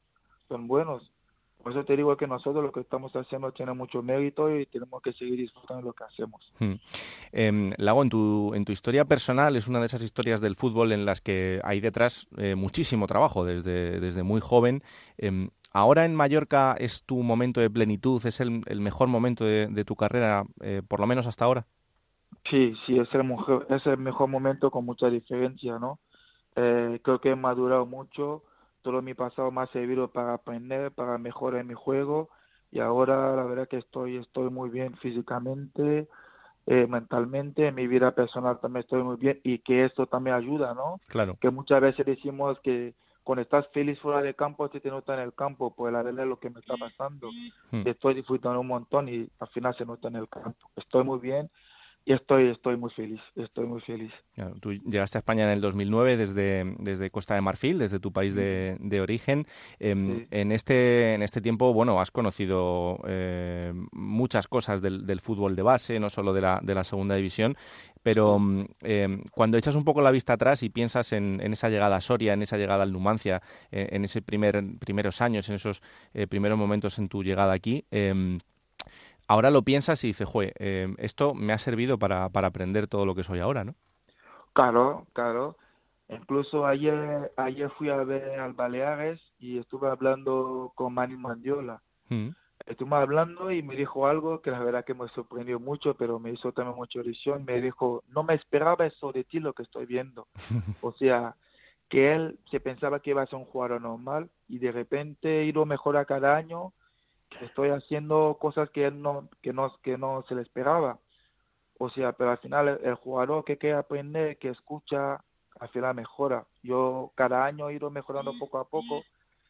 son 0.47 0.68
buenos. 0.68 1.11
Por 1.66 1.72
eso 1.72 1.84
te 1.84 1.97
digo 1.97 2.16
que 2.16 2.28
nosotros 2.28 2.63
lo 2.63 2.72
que 2.72 2.82
estamos 2.82 3.11
haciendo 3.16 3.51
tiene 3.51 3.74
mucho 3.74 4.03
mérito 4.03 4.55
y 4.55 4.68
tenemos 4.68 5.01
que 5.01 5.13
seguir 5.13 5.38
disfrutando 5.38 5.82
de 5.82 5.88
lo 5.88 5.93
que 5.93 6.03
hacemos. 6.03 6.53
Em, 7.32 7.72
Lago, 7.78 8.03
en 8.03 8.09
tu, 8.09 8.53
en 8.53 8.66
tu 8.66 8.72
historia 8.72 9.05
personal 9.05 9.55
es 9.55 9.68
una 9.68 9.80
de 9.80 9.88
esas 9.88 10.03
historias 10.03 10.41
del 10.41 10.55
fútbol 10.55 10.91
en 10.91 11.05
las 11.05 11.22
que 11.22 11.59
hay 11.63 11.80
detrás 11.80 12.28
eh, 12.38 12.53
muchísimo 12.53 13.07
trabajo 13.07 13.45
desde, 13.45 13.99
desde 13.99 14.22
muy 14.22 14.41
joven. 14.41 14.84
Em, 15.18 15.49
¿Ahora 15.72 16.05
en 16.05 16.13
Mallorca 16.13 16.76
es 16.80 17.03
tu 17.03 17.24
momento 17.24 17.59
de 17.61 17.70
plenitud, 17.72 18.24
es 18.26 18.39
el, 18.41 18.61
el 18.68 18.80
mejor 18.80 19.07
momento 19.07 19.43
de, 19.43 19.68
de 19.68 19.86
tu 19.86 19.95
carrera, 19.95 20.43
eh, 20.61 20.84
por 20.88 20.99
lo 20.99 21.07
menos 21.07 21.26
hasta 21.26 21.45
ahora? 21.45 21.66
Sí, 22.49 22.76
sí, 22.86 22.99
es 22.99 23.13
el 23.13 23.23
mejor, 23.23 23.65
es 23.69 23.86
el 23.88 23.97
mejor 23.97 24.30
momento 24.30 24.69
con 24.69 24.86
mucha 24.86 25.09
diferencia, 25.09 25.80
¿no? 25.80 25.99
Eh, 26.55 26.99
creo 27.03 27.19
que 27.19 27.32
he 27.32 27.36
madurado 27.36 27.86
mucho, 27.86 28.43
todo 28.82 29.01
mi 29.01 29.13
pasado 29.13 29.51
me 29.51 29.61
ha 29.61 29.67
servido 29.67 30.09
para 30.09 30.36
aprender, 30.36 30.91
para 30.91 31.17
mejorar 31.17 31.63
mi 31.65 31.73
juego 31.73 32.30
y 32.71 32.80
ahora 32.80 33.36
la 33.36 33.43
verdad 33.43 33.67
que 33.67 33.78
estoy, 33.78 34.17
estoy 34.17 34.49
muy 34.51 34.69
bien 34.69 34.95
físicamente, 34.97 36.07
eh, 36.67 36.88
mentalmente, 36.88 37.67
en 37.67 37.76
mi 37.76 37.88
vida 37.88 38.11
personal 38.11 38.59
también 38.59 38.84
estoy 38.84 39.03
muy 39.03 39.17
bien 39.17 39.39
y 39.43 39.59
que 39.59 39.86
esto 39.86 40.05
también 40.05 40.36
ayuda, 40.36 40.73
¿no? 40.73 40.99
Claro. 41.07 41.38
Que 41.41 41.49
muchas 41.49 41.82
veces 41.82 42.05
decimos 42.05 42.59
que 42.61 42.93
cuando 43.23 43.41
estás 43.41 43.67
feliz 43.73 43.99
fuera 43.99 44.21
del 44.21 44.36
campo, 44.36 44.69
se 44.69 44.80
te 44.80 44.89
nota 44.89 45.15
en 45.15 45.21
el 45.21 45.34
campo, 45.34 45.73
pues 45.73 45.91
la 45.91 46.03
verdad 46.03 46.26
es 46.26 46.30
lo 46.30 46.39
que 46.39 46.51
me 46.51 46.59
está 46.59 46.76
pasando. 46.78 47.32
Hmm. 47.71 47.82
Estoy 47.88 48.13
disfrutando 48.13 48.59
un 48.59 48.67
montón 48.67 49.09
y 49.09 49.28
al 49.39 49.47
final 49.47 49.76
se 49.76 49.84
nota 49.84 50.09
en 50.09 50.17
el 50.17 50.30
campo. 50.30 50.69
Estoy 50.76 51.03
muy 51.03 51.19
bien 51.19 51.49
y 52.06 52.14
estoy, 52.14 52.49
estoy 52.49 52.78
muy 52.78 52.91
feliz, 52.91 53.20
estoy 53.36 53.66
muy 53.66 53.82
feliz. 53.82 54.12
Claro, 54.36 54.56
Tú 54.62 54.74
llegaste 54.74 55.18
a 55.18 55.20
España 55.20 55.45
en 55.45 55.49
el 55.49 55.62
2009 55.62 56.18
desde, 56.18 56.76
desde 56.78 57.10
Costa 57.10 57.34
de 57.34 57.41
Marfil, 57.41 57.80
desde 57.80 57.99
tu 57.99 58.14
país 58.14 58.36
de, 58.36 58.78
de 58.80 59.01
origen. 59.01 59.47
Em, 59.80 60.06
Sí. 60.06 60.28
En 60.30 60.51
este 60.51 61.16
en 61.16 61.24
este 61.24 61.41
tiempo, 61.41 61.74
bueno, 61.74 61.99
has 61.99 62.12
conocido 62.12 62.99
eh, 63.08 63.74
muchas 63.91 64.47
cosas 64.47 64.82
del, 64.82 65.06
del 65.08 65.20
fútbol 65.20 65.56
de 65.56 65.64
base, 65.64 65.99
no 65.99 66.10
solo 66.10 66.32
de 66.34 66.41
la, 66.41 66.60
de 66.62 66.76
la 66.76 66.84
segunda 66.84 67.16
división, 67.16 67.56
pero 68.03 68.38
mm, 68.38 68.66
em, 68.84 69.24
cuando 69.32 69.58
echas 69.58 69.74
un 69.74 69.84
poco 69.84 70.01
la 70.01 70.12
vista 70.12 70.34
atrás 70.34 70.62
y 70.62 70.70
piensas 70.70 71.12
en, 71.12 71.41
en 71.41 71.53
esa 71.53 71.70
llegada 71.70 71.95
a 71.95 72.01
Soria, 72.01 72.34
en 72.34 72.43
esa 72.43 72.58
llegada 72.58 72.84
al 72.84 72.91
Numancia, 72.91 73.41
eh, 73.72 73.89
en 73.91 74.06
esos 74.06 74.22
primer, 74.22 74.64
primeros 74.80 75.22
años, 75.22 75.49
en 75.49 75.56
esos 75.56 75.82
eh, 76.14 76.28
primeros 76.28 76.58
momentos 76.58 76.99
en 76.99 77.10
tu 77.10 77.24
llegada 77.24 77.53
aquí, 77.53 77.86
em, 77.89 78.39
ahora 79.28 79.51
lo 79.51 79.63
piensas 79.63 80.03
y 80.03 80.07
dices, 80.07 80.28
jue, 80.28 80.53
em, 80.57 80.95
esto 80.97 81.34
me 81.34 81.53
ha 81.53 81.57
servido 81.57 81.97
para, 81.97 82.30
para 82.30 82.47
aprender 82.47 82.88
todo 82.88 83.05
lo 83.05 83.15
que 83.15 83.23
soy 83.23 83.39
ahora, 83.39 83.63
¿no? 83.63 83.76
Claro, 84.53 85.05
claro. 85.13 85.57
Incluso 86.07 86.65
ayer, 86.65 87.32
ayer 87.36 87.69
fui 87.71 87.89
a 87.89 87.97
ver 87.97 88.39
al 88.39 88.53
Baleares 88.53 89.19
y 89.39 89.57
estuve 89.57 89.89
hablando 89.89 90.71
con 90.76 90.93
Manny 90.93 91.17
Mandiola. 91.17 91.82
Mm. 92.09 92.30
Estuvimos 92.65 92.99
hablando 92.99 93.51
y 93.51 93.61
me 93.61 93.76
dijo 93.76 94.07
algo 94.07 94.41
que 94.41 94.51
la 94.51 94.59
verdad 94.59 94.86
que 94.86 94.93
me 94.93 95.07
sorprendió 95.09 95.59
mucho, 95.59 95.95
pero 95.95 96.19
me 96.19 96.32
hizo 96.32 96.51
también 96.51 96.76
mucha 96.76 96.99
ilusión. 96.99 97.43
Me 97.43 97.59
dijo, 97.59 98.03
no 98.07 98.23
me 98.23 98.36
esperaba 98.36 98.86
eso 98.86 99.11
de 99.11 99.23
ti 99.23 99.39
lo 99.39 99.53
que 99.53 99.63
estoy 99.63 99.86
viendo. 99.86 100.28
O 100.82 100.93
sea, 100.93 101.36
que 101.89 102.13
él 102.13 102.39
se 102.49 102.59
pensaba 102.59 102.99
que 102.99 103.11
iba 103.11 103.21
a 103.21 103.28
ser 103.28 103.39
un 103.39 103.45
jugador 103.45 103.82
normal 103.82 104.30
y 104.47 104.59
de 104.59 104.71
repente 104.71 105.43
ido 105.43 105.65
mejor 105.65 105.97
a 105.97 106.05
cada 106.05 106.36
año 106.36 106.73
estoy 107.41 107.69
haciendo 107.69 108.38
cosas 108.39 108.69
que 108.69 108.89
no, 108.91 109.30
que 109.41 109.53
no, 109.53 109.76
que 109.82 109.97
no 109.97 110.23
se 110.28 110.36
le 110.36 110.41
esperaba. 110.41 110.99
O 111.78 111.89
sea, 111.89 112.13
pero 112.13 112.32
al 112.32 112.38
final 112.38 112.67
el, 112.67 112.80
el 112.84 112.95
jugador 112.95 113.43
que 113.43 113.57
quiere 113.57 113.76
aprender, 113.76 114.38
que 114.38 114.49
escucha, 114.49 115.23
al 115.59 115.69
final 115.69 115.95
mejora. 115.95 116.45
Yo 116.63 117.11
cada 117.15 117.45
año 117.45 117.69
he 117.69 117.76
ido 117.76 117.89
mejorando 117.89 118.38
poco 118.39 118.59
a 118.59 118.65
poco. 118.65 119.03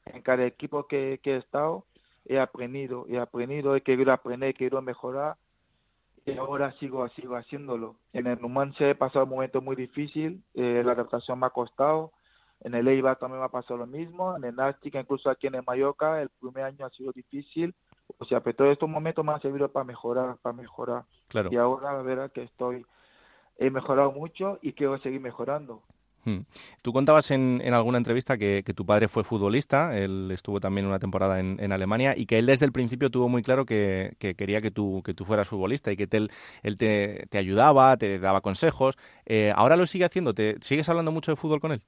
En 0.05 0.21
cada 0.21 0.45
equipo 0.45 0.87
que, 0.87 1.19
que 1.23 1.33
he 1.33 1.37
estado, 1.37 1.85
he 2.25 2.39
aprendido, 2.39 3.05
he 3.09 3.19
aprendido, 3.19 3.75
he 3.75 3.81
querido 3.81 4.11
aprender, 4.11 4.49
he 4.49 4.53
querido 4.53 4.81
mejorar 4.81 5.35
y 6.25 6.37
ahora 6.37 6.71
sigo, 6.79 7.07
sigo 7.09 7.35
haciéndolo. 7.35 7.95
En 8.11 8.25
el 8.25 8.41
Numancia 8.41 8.89
he 8.89 8.95
pasado 8.95 9.25
un 9.25 9.31
momento 9.31 9.61
muy 9.61 9.75
difícil, 9.75 10.43
eh, 10.55 10.81
la 10.83 10.93
adaptación 10.93 11.39
me 11.39 11.45
ha 11.45 11.51
costado. 11.51 12.11
En 12.61 12.73
el 12.73 12.87
Eibar 12.87 13.17
también 13.17 13.39
me 13.39 13.45
ha 13.45 13.49
pasado 13.49 13.77
lo 13.77 13.87
mismo. 13.87 14.35
En 14.35 14.43
el 14.43 14.55
Nástica, 14.55 14.99
incluso 14.99 15.29
aquí 15.29 15.47
en 15.47 15.55
el 15.55 15.63
Mallorca, 15.63 16.21
el 16.21 16.29
primer 16.29 16.63
año 16.63 16.85
ha 16.85 16.89
sido 16.89 17.11
difícil. 17.11 17.75
O 18.17 18.25
sea, 18.25 18.41
pero 18.41 18.55
todos 18.55 18.71
estos 18.71 18.89
momentos 18.89 19.23
me 19.25 19.33
han 19.33 19.41
servido 19.41 19.69
para 19.69 19.83
mejorar, 19.83 20.37
para 20.41 20.55
mejorar. 20.55 21.03
Claro. 21.27 21.49
Y 21.51 21.57
ahora 21.57 21.93
la 21.93 22.01
verdad 22.01 22.31
que 22.31 22.43
estoy, 22.43 22.85
he 23.57 23.69
mejorado 23.69 24.11
mucho 24.11 24.59
y 24.61 24.73
quiero 24.73 24.97
seguir 24.99 25.21
mejorando. 25.21 25.81
Hmm. 26.25 26.39
Tú 26.81 26.91
contabas 26.91 27.29
en, 27.29 27.61
en 27.63 27.75
alguna 27.75 27.99
entrevista 27.99 28.35
que, 28.35 28.63
que, 28.65 28.73
tu 28.73 28.83
padre 28.83 29.07
fue 29.07 29.23
futbolista, 29.23 29.95
él 29.95 30.31
estuvo 30.31 30.59
también 30.59 30.87
una 30.87 30.97
temporada 30.97 31.39
en, 31.39 31.57
en 31.59 31.71
Alemania 31.71 32.15
y 32.17 32.25
que 32.25 32.39
él 32.39 32.47
desde 32.47 32.65
el 32.65 32.71
principio 32.71 33.11
tuvo 33.11 33.29
muy 33.29 33.43
claro 33.43 33.67
que, 33.67 34.15
que 34.17 34.33
quería 34.33 34.59
que 34.59 34.71
tú, 34.71 35.03
que 35.05 35.13
tú 35.13 35.23
fueras 35.23 35.47
futbolista 35.47 35.91
y 35.91 35.97
que 35.97 36.07
te, 36.07 36.17
él, 36.17 36.31
él 36.63 36.77
te, 36.77 37.27
te, 37.29 37.37
ayudaba, 37.37 37.95
te 37.97 38.17
daba 38.17 38.41
consejos. 38.41 38.97
Eh, 39.27 39.53
¿Ahora 39.55 39.77
lo 39.77 39.85
sigue 39.85 40.05
haciendo? 40.05 40.33
¿Te 40.33 40.55
sigues 40.61 40.89
hablando 40.89 41.11
mucho 41.11 41.31
de 41.31 41.35
fútbol 41.35 41.59
con 41.59 41.73
él? 41.73 41.83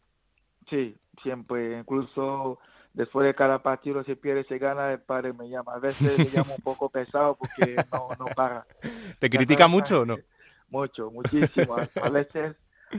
Sí, 0.70 0.97
siempre, 1.24 1.80
incluso 1.80 2.59
después 2.93 3.26
de 3.26 3.36
cada 3.36 3.61
partido 3.61 4.03
se 4.03 4.15
pierde, 4.15 4.43
se 4.45 4.57
gana, 4.57 4.91
el 4.91 4.99
padre 4.99 5.34
me 5.34 5.49
llama. 5.49 5.74
A 5.74 5.80
veces 5.80 6.18
me 6.18 6.26
llama 6.26 6.55
un 6.55 6.63
poco 6.63 6.89
pesado 6.89 7.36
porque 7.36 7.76
no, 7.91 8.09
no 8.20 8.26
para. 8.36 8.65
¿Te 9.20 9.30
critica 9.30 9.68
mucho 9.68 10.01
o 10.01 10.05
no? 10.05 10.18
Mucho, 10.70 11.11
muchísimo. 11.11 11.76
A 12.01 12.09
veces 12.09 12.55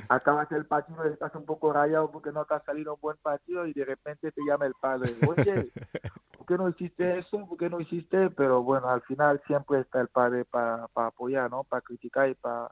acabas 0.08 0.50
el 0.52 0.66
partido 0.66 1.06
y 1.06 1.12
estás 1.12 1.34
un 1.34 1.44
poco 1.44 1.72
rayado 1.72 2.10
porque 2.10 2.32
no 2.32 2.44
te 2.44 2.54
ha 2.54 2.60
salido 2.60 2.94
un 2.94 3.00
buen 3.00 3.16
partido 3.18 3.66
y 3.66 3.72
de 3.72 3.84
repente 3.84 4.32
te 4.32 4.42
llama 4.46 4.66
el 4.66 4.74
padre, 4.80 5.10
oye, 5.26 5.72
¿por 6.36 6.46
qué 6.46 6.56
no 6.56 6.68
hiciste 6.68 7.18
eso? 7.18 7.46
¿Por 7.46 7.58
qué 7.58 7.68
no 7.68 7.80
hiciste? 7.80 8.30
Pero 8.30 8.62
bueno, 8.62 8.88
al 8.88 9.02
final 9.02 9.42
siempre 9.46 9.80
está 9.80 10.00
el 10.00 10.08
padre 10.08 10.44
para, 10.44 10.88
para 10.88 11.08
apoyar, 11.08 11.50
¿no? 11.50 11.64
Para 11.64 11.82
criticar 11.82 12.28
y 12.28 12.34
para, 12.34 12.70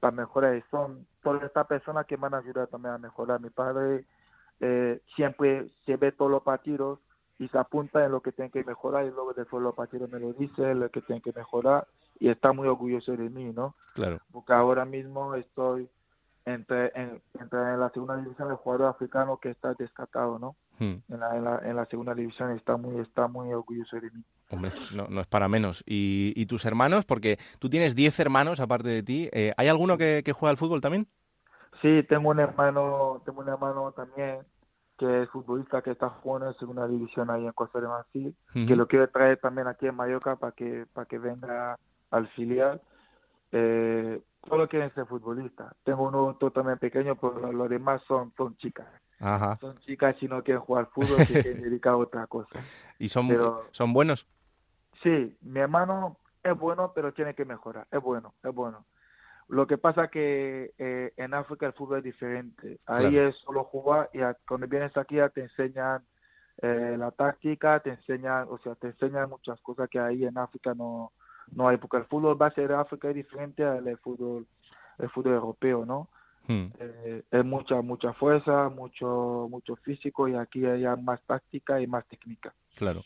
para 0.00 0.10
mejorar. 0.12 0.56
Y 0.56 0.62
son 0.70 1.06
todas 1.22 1.42
estas 1.42 1.66
personas 1.66 2.06
que 2.06 2.16
me 2.16 2.26
han 2.26 2.34
ayudado 2.34 2.66
también 2.68 2.94
a 2.94 2.98
mejorar. 2.98 3.40
Mi 3.40 3.50
padre 3.50 4.04
eh, 4.60 5.00
siempre 5.14 5.68
se 5.86 5.96
ve 5.96 6.12
todos 6.12 6.30
los 6.30 6.42
partidos 6.42 6.98
y 7.38 7.48
se 7.48 7.58
apunta 7.58 8.04
en 8.04 8.12
lo 8.12 8.20
que 8.20 8.32
tiene 8.32 8.50
que 8.50 8.64
mejorar 8.64 9.06
y 9.06 9.10
luego 9.10 9.32
después 9.32 9.62
los 9.62 9.74
partidos 9.74 10.10
me 10.10 10.18
lo 10.18 10.32
dice, 10.32 10.74
lo 10.74 10.90
que 10.90 11.02
tiene 11.02 11.20
que 11.20 11.32
mejorar 11.32 11.86
y 12.18 12.28
está 12.28 12.52
muy 12.52 12.66
orgulloso 12.66 13.16
de 13.16 13.30
mí, 13.30 13.52
¿no? 13.52 13.74
Claro. 13.94 14.20
Porque 14.32 14.52
ahora 14.52 14.84
mismo 14.84 15.34
estoy 15.34 15.88
entre 16.44 16.90
en, 16.94 17.20
entre 17.38 17.58
en 17.60 17.78
la 17.78 17.90
segunda 17.90 18.16
división 18.16 18.50
el 18.50 18.56
jugador 18.56 18.88
africano 18.88 19.36
que 19.36 19.50
está 19.50 19.74
descartado, 19.74 20.38
¿no? 20.38 20.56
Hmm. 20.78 20.96
En, 21.12 21.20
la, 21.20 21.36
en, 21.36 21.44
la, 21.44 21.60
en 21.64 21.76
la 21.76 21.86
segunda 21.86 22.14
división 22.14 22.56
está 22.56 22.76
muy 22.76 23.00
está 23.00 23.28
muy 23.28 23.52
orgulloso 23.52 23.96
de 23.96 24.10
mí. 24.10 24.24
Hombre, 24.50 24.72
no, 24.94 25.06
no 25.08 25.20
es 25.20 25.26
para 25.26 25.48
menos. 25.48 25.84
¿Y, 25.86 26.32
¿Y, 26.34 26.46
tus 26.46 26.64
hermanos? 26.64 27.04
Porque 27.04 27.38
tú 27.58 27.68
tienes 27.68 27.94
10 27.94 28.18
hermanos 28.20 28.60
aparte 28.60 28.88
de 28.88 29.02
ti. 29.02 29.28
Eh, 29.32 29.52
¿Hay 29.58 29.68
alguno 29.68 29.98
que, 29.98 30.22
que 30.24 30.32
juega 30.32 30.50
al 30.50 30.56
fútbol 30.56 30.80
también? 30.80 31.06
Sí, 31.80 32.02
tengo 32.08 32.30
un 32.30 32.40
hermano, 32.40 33.22
tengo 33.24 33.40
un 33.40 33.48
hermano 33.48 33.92
también 33.92 34.40
que 34.98 35.22
es 35.22 35.30
futbolista 35.30 35.80
que 35.80 35.92
está 35.92 36.08
jugando 36.08 36.48
en 36.48 36.54
segunda 36.58 36.88
división 36.88 37.30
ahí 37.30 37.46
en 37.46 37.52
Costa 37.52 37.80
de 37.80 37.86
Marfil, 37.86 38.26
uh 38.28 38.58
-huh. 38.58 38.66
que 38.66 38.74
lo 38.74 38.88
quiero 38.88 39.08
traer 39.08 39.38
también 39.38 39.68
aquí 39.68 39.86
en 39.86 39.94
Mallorca 39.94 40.34
para 40.36 40.52
que 40.52 40.86
para 40.92 41.06
que 41.06 41.18
venga 41.18 41.78
al 42.10 42.28
filial. 42.30 42.80
Eh, 43.52 44.20
solo 44.46 44.68
quieren 44.68 44.92
ser 44.94 45.06
futbolista. 45.06 45.72
Tengo 45.84 46.08
uno 46.08 46.36
también 46.52 46.78
pequeño, 46.78 47.16
pero 47.16 47.52
los 47.52 47.68
demás 47.70 48.02
son, 48.08 48.32
son 48.36 48.56
chicas. 48.56 48.86
Ajá. 49.20 49.56
Son 49.60 49.78
chicas 49.78 50.16
y 50.20 50.28
no 50.28 50.42
quieren 50.42 50.62
jugar 50.62 50.86
fútbol, 50.92 51.24
se 51.26 51.42
quieren 51.42 51.62
dedicar 51.62 51.92
a 51.92 51.96
otra 51.96 52.26
cosa. 52.26 52.60
¿Y 52.98 53.08
son, 53.08 53.28
pero, 53.28 53.66
son 53.70 53.92
buenos? 53.92 54.26
Sí, 55.02 55.36
mi 55.42 55.60
hermano 55.60 56.16
es 56.42 56.56
bueno, 56.58 56.92
pero 56.94 57.12
tiene 57.12 57.34
que 57.34 57.44
mejorar. 57.44 57.86
Es 57.90 58.02
bueno, 58.02 58.34
es 58.42 58.54
bueno. 58.54 58.84
Lo 59.48 59.66
que 59.66 59.78
pasa 59.78 60.08
que 60.08 60.72
eh, 60.78 61.12
en 61.16 61.32
África 61.34 61.66
el 61.66 61.72
fútbol 61.72 61.98
es 61.98 62.04
diferente. 62.04 62.78
Ahí 62.86 63.10
Claro. 63.12 63.28
es 63.28 63.36
solo 63.36 63.64
jugar 63.64 64.10
y 64.12 64.20
a- 64.20 64.36
cuando 64.46 64.66
vienes 64.66 64.94
aquí 64.96 65.16
ya 65.16 65.28
te 65.30 65.42
enseñan 65.42 66.04
eh, 66.60 66.96
la 66.98 67.12
táctica, 67.12 67.78
te 67.80 67.90
enseñan, 67.90 68.46
o 68.50 68.58
sea, 68.58 68.74
te 68.74 68.88
enseñan 68.88 69.30
muchas 69.30 69.60
cosas 69.60 69.88
que 69.88 69.98
ahí 70.00 70.24
en 70.24 70.36
África 70.36 70.74
no, 70.74 71.12
no 71.52 71.68
hay, 71.68 71.76
porque 71.76 71.98
el 71.98 72.04
fútbol 72.06 72.34
base 72.34 72.66
de 72.66 72.74
África 72.74 73.08
es 73.10 73.14
diferente 73.14 73.64
al 73.64 73.96
fútbol, 73.98 74.44
el 74.98 75.08
fútbol 75.10 75.34
europeo, 75.34 75.86
¿no? 75.86 76.08
Hmm. 76.50 76.72
Eh, 76.80 77.22
es 77.30 77.44
mucha, 77.44 77.82
mucha 77.82 78.14
fuerza, 78.14 78.70
mucho, 78.70 79.48
mucho 79.50 79.76
físico 79.76 80.28
y 80.28 80.34
aquí 80.34 80.64
hay 80.64 80.82
más 81.02 81.20
táctica 81.26 81.78
y 81.78 81.86
más 81.86 82.06
técnica. 82.08 82.54
Claro. 82.74 83.02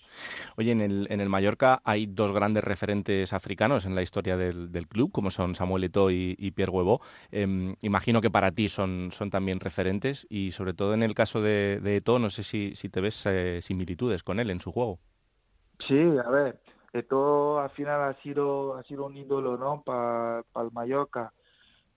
Oye, 0.56 0.70
en 0.70 0.80
el, 0.80 1.08
en 1.10 1.20
el 1.20 1.28
Mallorca 1.28 1.80
hay 1.82 2.06
dos 2.06 2.30
grandes 2.30 2.62
referentes 2.62 3.32
africanos 3.32 3.84
en 3.84 3.96
la 3.96 4.02
historia 4.02 4.36
del, 4.36 4.70
del 4.70 4.86
club, 4.86 5.10
como 5.10 5.32
son 5.32 5.56
Samuel 5.56 5.82
Eto'o 5.82 6.12
y, 6.12 6.36
y 6.38 6.52
Pierre 6.52 6.70
Huevo. 6.70 7.00
Eh, 7.32 7.74
imagino 7.80 8.20
que 8.20 8.30
para 8.30 8.52
ti 8.52 8.68
son, 8.68 9.10
son 9.10 9.30
también 9.30 9.58
referentes 9.58 10.24
y 10.30 10.52
sobre 10.52 10.72
todo 10.72 10.94
en 10.94 11.02
el 11.02 11.14
caso 11.14 11.42
de, 11.42 11.80
de 11.82 11.96
Eto'o, 11.96 12.20
no 12.20 12.30
sé 12.30 12.44
si, 12.44 12.76
si 12.76 12.90
te 12.90 13.00
ves 13.00 13.26
eh, 13.26 13.60
similitudes 13.60 14.22
con 14.22 14.38
él 14.38 14.50
en 14.50 14.60
su 14.60 14.70
juego. 14.70 15.00
Sí, 15.88 15.98
a 16.24 16.30
ver, 16.30 16.60
esto 16.92 17.58
al 17.58 17.70
final 17.70 18.02
ha 18.02 18.22
sido, 18.22 18.76
ha 18.76 18.84
sido 18.84 19.06
un 19.06 19.16
ídolo, 19.16 19.56
¿no? 19.56 19.82
Para 19.82 20.44
el 20.64 20.70
Mallorca, 20.70 21.32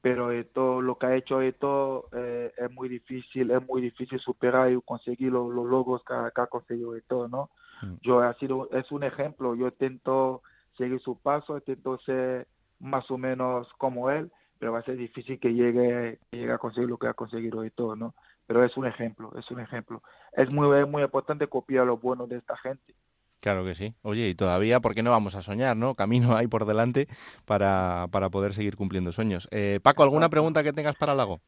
pero 0.05 0.29
esto, 0.29 0.83
lo 0.83 0.99
que 0.99 1.07
ha 1.07 1.15
hecho 1.15 1.41
esto 1.41 2.09
eh, 2.11 2.53
es 2.55 2.71
muy 2.71 2.87
difícil, 2.87 3.49
es 3.49 3.67
muy 3.67 3.81
difícil 3.81 4.19
superar 4.19 4.71
y 4.71 4.79
conseguir 4.81 5.31
los, 5.31 5.51
los 5.51 5.65
logros 5.65 6.03
que, 6.05 6.13
ha- 6.13 6.29
que 6.29 6.41
ha 6.41 6.45
conseguido 6.45 6.95
esto, 6.95 7.27
¿no? 7.27 7.49
Mm. 7.81 7.93
Yo 8.03 8.19
ha 8.19 8.31
sido, 8.35 8.69
es 8.71 8.91
un 8.91 9.03
ejemplo, 9.03 9.55
yo 9.55 9.65
intento 9.65 10.43
seguir 10.77 10.99
su 11.01 11.17
paso, 11.17 11.55
intento 11.57 11.97
ser 12.05 12.45
más 12.79 13.09
o 13.09 13.17
menos 13.17 13.67
como 13.79 14.11
él, 14.11 14.31
pero 14.59 14.73
va 14.73 14.77
a 14.77 14.83
ser 14.83 14.95
difícil 14.95 15.39
que 15.39 15.55
llegue, 15.55 16.19
que 16.29 16.37
llegue 16.37 16.51
a 16.51 16.59
conseguir 16.59 16.87
lo 16.87 16.99
que 16.99 17.07
ha 17.07 17.15
conseguido 17.15 17.63
esto, 17.63 17.95
¿no? 17.95 18.13
Pero 18.45 18.63
es 18.63 18.77
un 18.77 18.85
ejemplo, 18.85 19.31
es 19.39 19.49
un 19.49 19.59
ejemplo. 19.59 20.03
Es 20.33 20.51
muy, 20.51 20.77
es 20.77 20.87
muy 20.87 21.01
importante 21.01 21.47
copiar 21.47 21.87
lo 21.87 21.97
bueno 21.97 22.27
de 22.27 22.37
esta 22.37 22.55
gente. 22.57 22.93
Claro 23.39 23.63
que 23.63 23.75
sí. 23.75 23.93
Oye, 24.01 24.27
y 24.27 24.35
todavía, 24.35 24.79
¿por 24.79 24.95
qué 24.95 25.03
no 25.03 25.11
vamos 25.11 25.35
a 25.35 25.41
soñar, 25.41 25.77
no? 25.77 25.93
Camino 25.93 26.35
hay 26.35 26.47
por 26.47 26.65
delante 26.65 27.07
para, 27.45 28.07
para 28.11 28.29
poder 28.29 28.53
seguir 28.53 28.75
cumpliendo 28.75 29.11
sueños. 29.11 29.47
Eh, 29.51 29.79
Paco, 29.83 30.03
¿alguna 30.03 30.29
pregunta 30.29 30.63
que 30.63 30.73
tengas 30.73 30.95
para 30.95 31.13
Lago? 31.13 31.41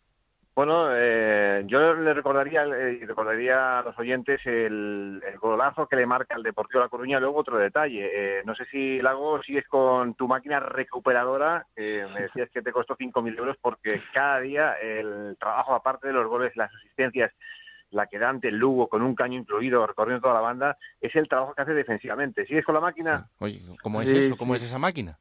Bueno, 0.58 0.88
eh, 0.92 1.62
yo 1.68 1.94
le 1.94 2.16
recordaría 2.16 2.64
eh, 2.64 2.98
y 3.00 3.06
recordaría 3.06 3.78
a 3.78 3.84
los 3.84 4.00
oyentes 4.00 4.42
el, 4.44 5.22
el 5.24 5.38
golazo 5.38 5.86
que 5.86 5.96
le 5.96 6.08
marca 6.08 6.36
el 6.36 6.42
Deportivo 6.42 6.80
de 6.80 6.86
La 6.86 6.90
Coruña. 6.90 7.20
Luego 7.20 7.38
otro 7.42 7.60
detalle, 7.60 8.10
eh, 8.12 8.42
no 8.44 8.56
sé 8.56 8.66
si 8.72 9.00
Lago 9.00 9.40
sigues 9.44 9.68
con 9.68 10.16
tu 10.16 10.28
máquina 10.28 10.60
recuperadora, 10.60 11.68
me 11.76 12.22
decías 12.24 12.50
que 12.50 12.64
te 12.64 12.72
costó 12.72 12.96
5.000 12.96 13.38
euros 13.38 13.56
porque 13.62 14.02
cada 14.12 14.40
día 14.40 14.74
el 14.82 15.38
trabajo, 15.40 15.76
aparte 15.76 16.08
de 16.08 16.14
los 16.14 16.28
goles, 16.28 16.56
las 16.56 16.74
asistencias, 16.74 17.32
la 17.92 18.08
que 18.08 18.20
da 18.20 18.30
ante 18.30 18.50
el 18.50 18.58
Lugo 18.58 18.88
con 18.88 19.02
un 19.02 19.16
caño 19.16 19.40
incluido 19.40 19.86
recorriendo 19.88 20.22
toda 20.22 20.36
la 20.36 20.42
banda, 20.42 20.78
es 21.02 21.16
el 21.16 21.28
trabajo 21.28 21.54
que 21.54 21.62
hace 21.62 21.74
defensivamente. 21.74 22.46
¿Sigues 22.46 22.66
con 22.66 22.76
la 22.76 22.82
máquina? 22.82 23.30
Oye, 23.40 23.62
¿cómo 23.82 24.02
es 24.02 24.10
Sí, 24.10 24.18
eso? 24.18 24.38
¿Cómo 24.38 24.54
sí. 24.54 24.64
es 24.64 24.70
esa 24.70 24.78
máquina? 24.78 25.18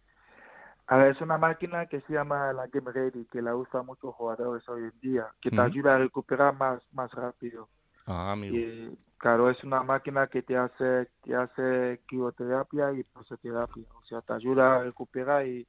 A 0.88 0.98
ver, 0.98 1.16
es 1.16 1.20
una 1.20 1.36
máquina 1.36 1.86
que 1.86 2.00
se 2.02 2.12
llama 2.12 2.52
la 2.52 2.68
Game 2.68 2.92
Ready, 2.92 3.26
que 3.26 3.42
la 3.42 3.56
usan 3.56 3.86
muchos 3.86 4.14
jugadores 4.14 4.68
hoy 4.68 4.84
en 4.84 5.00
día, 5.00 5.26
que 5.40 5.50
te 5.50 5.60
ayuda 5.60 5.96
a 5.96 5.98
recuperar 5.98 6.54
más, 6.54 6.80
más 6.92 7.10
rápido. 7.12 7.68
Ah, 8.06 8.32
amigo. 8.32 8.56
Y 8.56 8.96
claro, 9.18 9.50
es 9.50 9.62
una 9.64 9.82
máquina 9.82 10.28
que 10.28 10.42
te 10.42 10.56
hace, 10.56 11.08
te 11.24 11.34
hace 11.34 12.00
quimioterapia 12.08 12.92
y 12.92 13.02
presoterapia, 13.02 13.84
o 14.00 14.04
sea, 14.04 14.20
te 14.20 14.32
ayuda 14.34 14.76
a 14.76 14.84
recuperar 14.84 15.44
y 15.46 15.66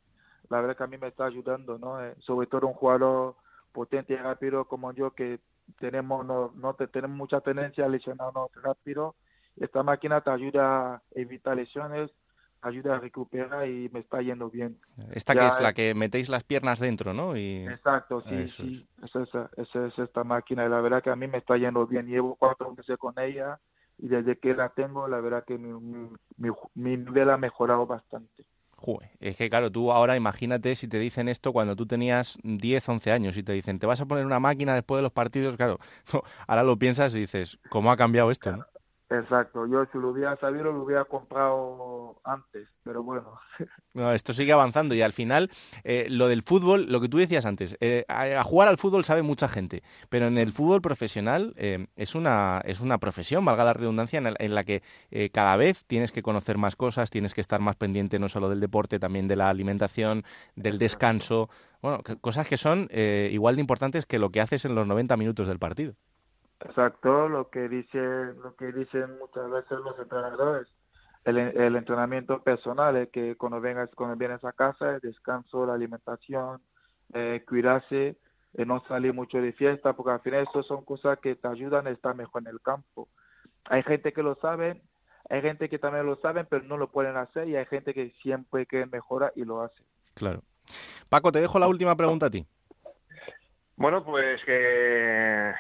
la 0.50 0.62
verdad 0.62 0.78
que 0.78 0.84
a 0.84 0.88
mí 0.88 0.98
me 1.00 1.08
está 1.08 1.26
ayudando, 1.26 1.80
¿no? 1.80 2.04
Eh, 2.04 2.14
sobre 2.20 2.46
todo 2.46 2.68
un 2.68 2.74
jugador 2.74 3.36
potente 3.72 4.14
y 4.14 4.18
rápido 4.18 4.66
como 4.66 4.94
yo 4.94 5.12
que 5.12 5.40
tenemos 5.80 6.26
no, 6.26 6.52
no 6.56 6.74
te, 6.74 6.88
tenemos 6.88 7.18
mucha 7.18 7.42
tendencia 7.42 7.86
a 7.86 7.90
lesionarnos 7.90 8.50
rápido. 8.62 9.16
Esta 9.56 9.84
máquina 9.84 10.22
te 10.22 10.30
ayuda 10.30 10.96
a 10.96 11.02
evitar 11.12 11.56
lesiones, 11.56 12.12
ayuda 12.62 12.96
a 12.96 13.00
recuperar 13.00 13.68
y 13.68 13.90
me 13.90 14.00
está 14.00 14.22
yendo 14.22 14.50
bien. 14.50 14.80
Esta 15.12 15.34
Ya, 15.34 15.42
que 15.42 15.48
es 15.48 15.62
la 15.62 15.74
que 15.74 15.94
metéis 15.96 16.30
las 16.30 16.44
piernas 16.44 16.80
dentro, 16.80 17.14
¿no? 17.14 17.36
Y... 17.36 17.66
Exacto, 17.68 18.22
sí, 18.22 18.36
Eso 18.36 18.64
sí, 18.64 18.88
es 19.04 19.16
esa, 19.16 19.50
esa 19.58 19.88
es 19.88 20.00
esta 20.00 20.24
máquina 20.24 20.66
y 20.66 20.70
la 20.70 20.82
verdad 20.82 21.04
que 21.04 21.10
a 21.10 21.16
mí 21.16 21.28
me 21.28 21.40
está 21.40 21.58
yendo 21.58 21.86
bien. 21.88 22.08
Llevo 22.08 22.36
cuatro 22.36 22.74
meses 22.76 22.98
con 22.98 23.18
ella 23.20 23.60
y 23.98 24.08
desde 24.08 24.38
que 24.38 24.54
la 24.54 24.70
tengo, 24.70 25.08
la 25.08 25.20
verdad 25.20 25.44
que 25.46 25.58
mi, 25.58 25.74
mi, 25.74 26.10
mi, 26.38 26.50
mi 26.76 26.98
nivel 26.98 27.30
ha 27.30 27.38
mejorado 27.38 27.88
bastante. 27.88 28.46
Es 29.20 29.36
que 29.36 29.50
claro, 29.50 29.72
tú 29.72 29.92
ahora 29.92 30.16
imagínate 30.16 30.76
si 30.76 30.88
te 30.88 31.00
dicen 31.00 31.28
esto 31.28 31.52
cuando 31.52 31.76
tú 31.76 31.86
tenías 31.86 32.38
10, 32.44 32.88
11 32.88 33.12
años 33.12 33.36
y 33.36 33.44
te 33.44 33.52
dicen, 33.52 33.80
te 33.80 33.88
vas 33.88 34.00
a 34.00 34.06
poner 34.06 34.26
una 34.26 34.40
máquina 34.40 34.76
después 34.76 35.00
de 35.00 35.04
los 35.04 35.12
partidos, 35.12 35.58
claro, 35.58 35.80
ahora 36.48 36.64
lo 36.64 36.78
piensas 36.78 37.14
y 37.16 37.20
dices, 37.22 37.60
¿cómo 37.70 37.92
ha 37.92 37.98
cambiado 37.98 38.32
esto? 38.32 38.56
no? 38.56 38.66
Exacto, 39.10 39.66
yo 39.68 39.86
si 39.86 39.98
lo 39.98 40.10
hubiera 40.10 40.36
sabido 40.36 40.66
lo 40.66 40.84
hubiera 40.84 41.06
comprado 41.06 42.20
antes, 42.26 42.68
pero 42.84 43.04
bueno. 43.04 43.40
No, 43.94 44.14
esto 44.14 44.32
sigue 44.32 44.52
avanzando 44.52 44.94
y 44.94 45.02
al 45.02 45.12
final 45.12 45.50
eh, 45.84 46.06
lo 46.10 46.28
del 46.28 46.44
fútbol, 46.44 46.86
lo 46.92 47.02
que 47.02 47.10
tú 47.10 47.18
decías 47.18 47.48
antes, 47.48 47.76
eh, 47.80 48.06
a, 48.08 48.44
jugar 48.44 48.68
al 48.68 48.78
fútbol 48.78 49.04
sabe 49.04 49.24
mucha 49.24 49.48
gente, 49.48 49.82
pero 50.10 50.28
en 50.28 50.38
el 50.38 50.52
fútbol 50.52 50.84
profesional 50.84 51.54
eh, 51.58 51.88
es, 51.96 52.14
una, 52.14 52.62
es 52.64 52.80
una 52.80 53.00
profesión, 53.00 53.44
valga 53.44 53.64
la 53.64 53.74
redundancia, 53.74 54.20
en, 54.20 54.56
la 54.56 54.64
que 54.64 54.84
cada 55.32 55.56
vez 55.56 55.84
tienes 55.86 56.12
que 56.12 56.22
conocer 56.22 56.60
más 56.60 56.76
cosas, 56.76 57.10
tienes 57.10 57.34
que 57.34 57.42
estar 57.42 57.60
más 57.60 57.76
pendiente 57.76 58.20
no 58.20 58.30
solo 58.30 58.50
del 58.50 58.60
deporte, 58.60 59.00
también 59.00 59.28
de 59.28 59.36
la 59.36 59.50
alimentación, 59.50 60.24
del 60.56 60.78
descanso, 60.78 61.50
bueno, 61.82 62.04
cosas 62.22 62.46
que 62.46 62.58
son 62.58 62.88
igual 62.92 63.56
de 63.56 63.62
importantes 63.62 64.06
que 64.06 64.20
lo 64.20 64.30
que 64.30 64.42
haces 64.42 64.66
en 64.66 64.76
los 64.76 64.86
90 64.86 65.18
minutos 65.18 65.48
del 65.48 65.58
partido. 65.58 65.96
Exacto, 66.62 67.30
lo 67.30 67.50
que 67.50 67.70
dice, 67.70 68.00
lo 68.00 68.56
que 68.56 68.72
dicen 68.72 69.18
muchas 69.20 69.50
veces 69.50 69.78
los 69.80 69.98
entrenadores, 70.00 70.68
el, 71.24 71.38
el 71.38 71.76
entrenamiento 71.76 72.42
personal, 72.42 72.96
es 72.98 73.10
que 73.10 73.36
cuando 73.36 73.62
vengas, 73.62 73.90
cuando 73.96 74.16
vienes 74.16 74.44
a 74.44 74.54
casa, 74.54 74.96
el 74.96 75.02
descanso, 75.02 75.66
la 75.66 75.74
alimentación, 75.74 76.62
eh, 77.14 77.44
cuidarse, 77.48 78.18
eh, 78.54 78.66
no 78.66 78.84
salir 78.88 79.14
mucho 79.14 79.40
de 79.40 79.54
fiesta, 79.54 79.94
porque 79.94 80.12
al 80.12 80.22
final 80.22 80.48
eso 80.50 80.64
son 80.64 80.84
cosas 80.84 81.20
que 81.20 81.36
te 81.36 81.48
ayudan 81.48 81.86
a 81.86 81.92
estar 81.92 82.16
mejor 82.16 82.42
en 82.42 82.48
el 82.48 82.62
campo. 82.62 83.08
Hay 83.66 83.84
gente 83.84 84.12
que 84.14 84.24
lo 84.24 84.36
sabe, 84.36 84.82
hay 85.30 85.42
gente 85.42 85.70
que 85.70 85.78
también 85.78 86.06
lo 86.06 86.16
sabe, 86.18 86.44
pero 86.44 86.64
no 86.64 86.78
lo 86.78 86.90
pueden 86.90 87.18
hacer, 87.18 87.48
y 87.48 87.56
hay 87.56 87.66
gente 87.68 87.94
que 87.94 88.12
siempre 88.22 88.66
quiere 88.66 88.88
mejorar 88.88 89.32
y 89.36 89.46
lo 89.46 89.62
hace. 89.62 89.84
Claro. 90.16 90.42
Paco, 91.08 91.32
te 91.32 91.40
dejo 91.40 91.60
la 91.60 91.68
última 91.68 91.96
pregunta 91.96 92.26
a 92.26 92.30
ti. 92.30 92.46
Bueno, 93.76 94.04
pues 94.04 94.44
que 94.44 95.54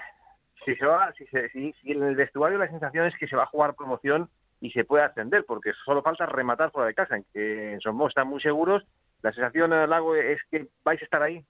si 0.67 0.75
se 0.75 0.85
va, 0.85 1.13
si, 1.13 1.25
se, 1.27 1.47
si, 1.49 1.73
en 1.85 2.03
el 2.03 2.15
vestuario 2.15 2.57
la 2.57 2.67
sensación 2.67 3.05
es 3.05 3.15
que 3.17 3.27
se 3.27 3.37
va 3.37 3.43
a 3.43 3.47
jugar 3.47 3.73
promoción 3.73 4.29
y 4.59 4.69
se 4.71 4.83
puede 4.83 5.05
ascender, 5.05 5.45
porque 5.45 5.71
solo 5.85 6.01
falta 6.01 6.25
rematar 6.25 6.71
fuera 6.71 6.87
de 6.87 6.93
casa, 6.93 7.15
en 7.15 7.25
que 7.31 7.73
en 7.73 7.79
Somos 7.79 8.09
están 8.09 8.27
muy 8.27 8.41
seguros. 8.41 8.83
La 9.21 9.31
sensación 9.31 9.71
en 9.71 9.79
el 9.79 9.89
lago 9.89 10.13
es 10.15 10.39
que 10.51 10.67
vais 10.83 11.01
a 11.01 11.05
estar 11.05 11.23
ahí. 11.23 11.45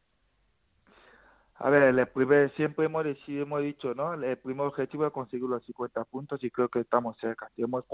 A 1.56 1.72
ver, 1.72 1.82
el 1.82 2.08
primer, 2.10 2.54
siempre 2.54 2.86
hemos, 2.86 3.06
hemos 3.28 3.62
dicho, 3.64 3.96
¿no? 3.96 4.14
El 4.14 4.38
primer 4.38 4.68
objetivo 4.68 5.08
es 5.08 5.12
conseguir 5.12 5.50
los 5.50 5.66
50 5.66 6.04
puntos 6.04 6.44
y 6.44 6.52
creo 6.52 6.70
que 6.70 6.82
estamos 6.82 7.18
cerca. 7.18 7.50
Si 7.56 7.64
hemos 7.64 7.86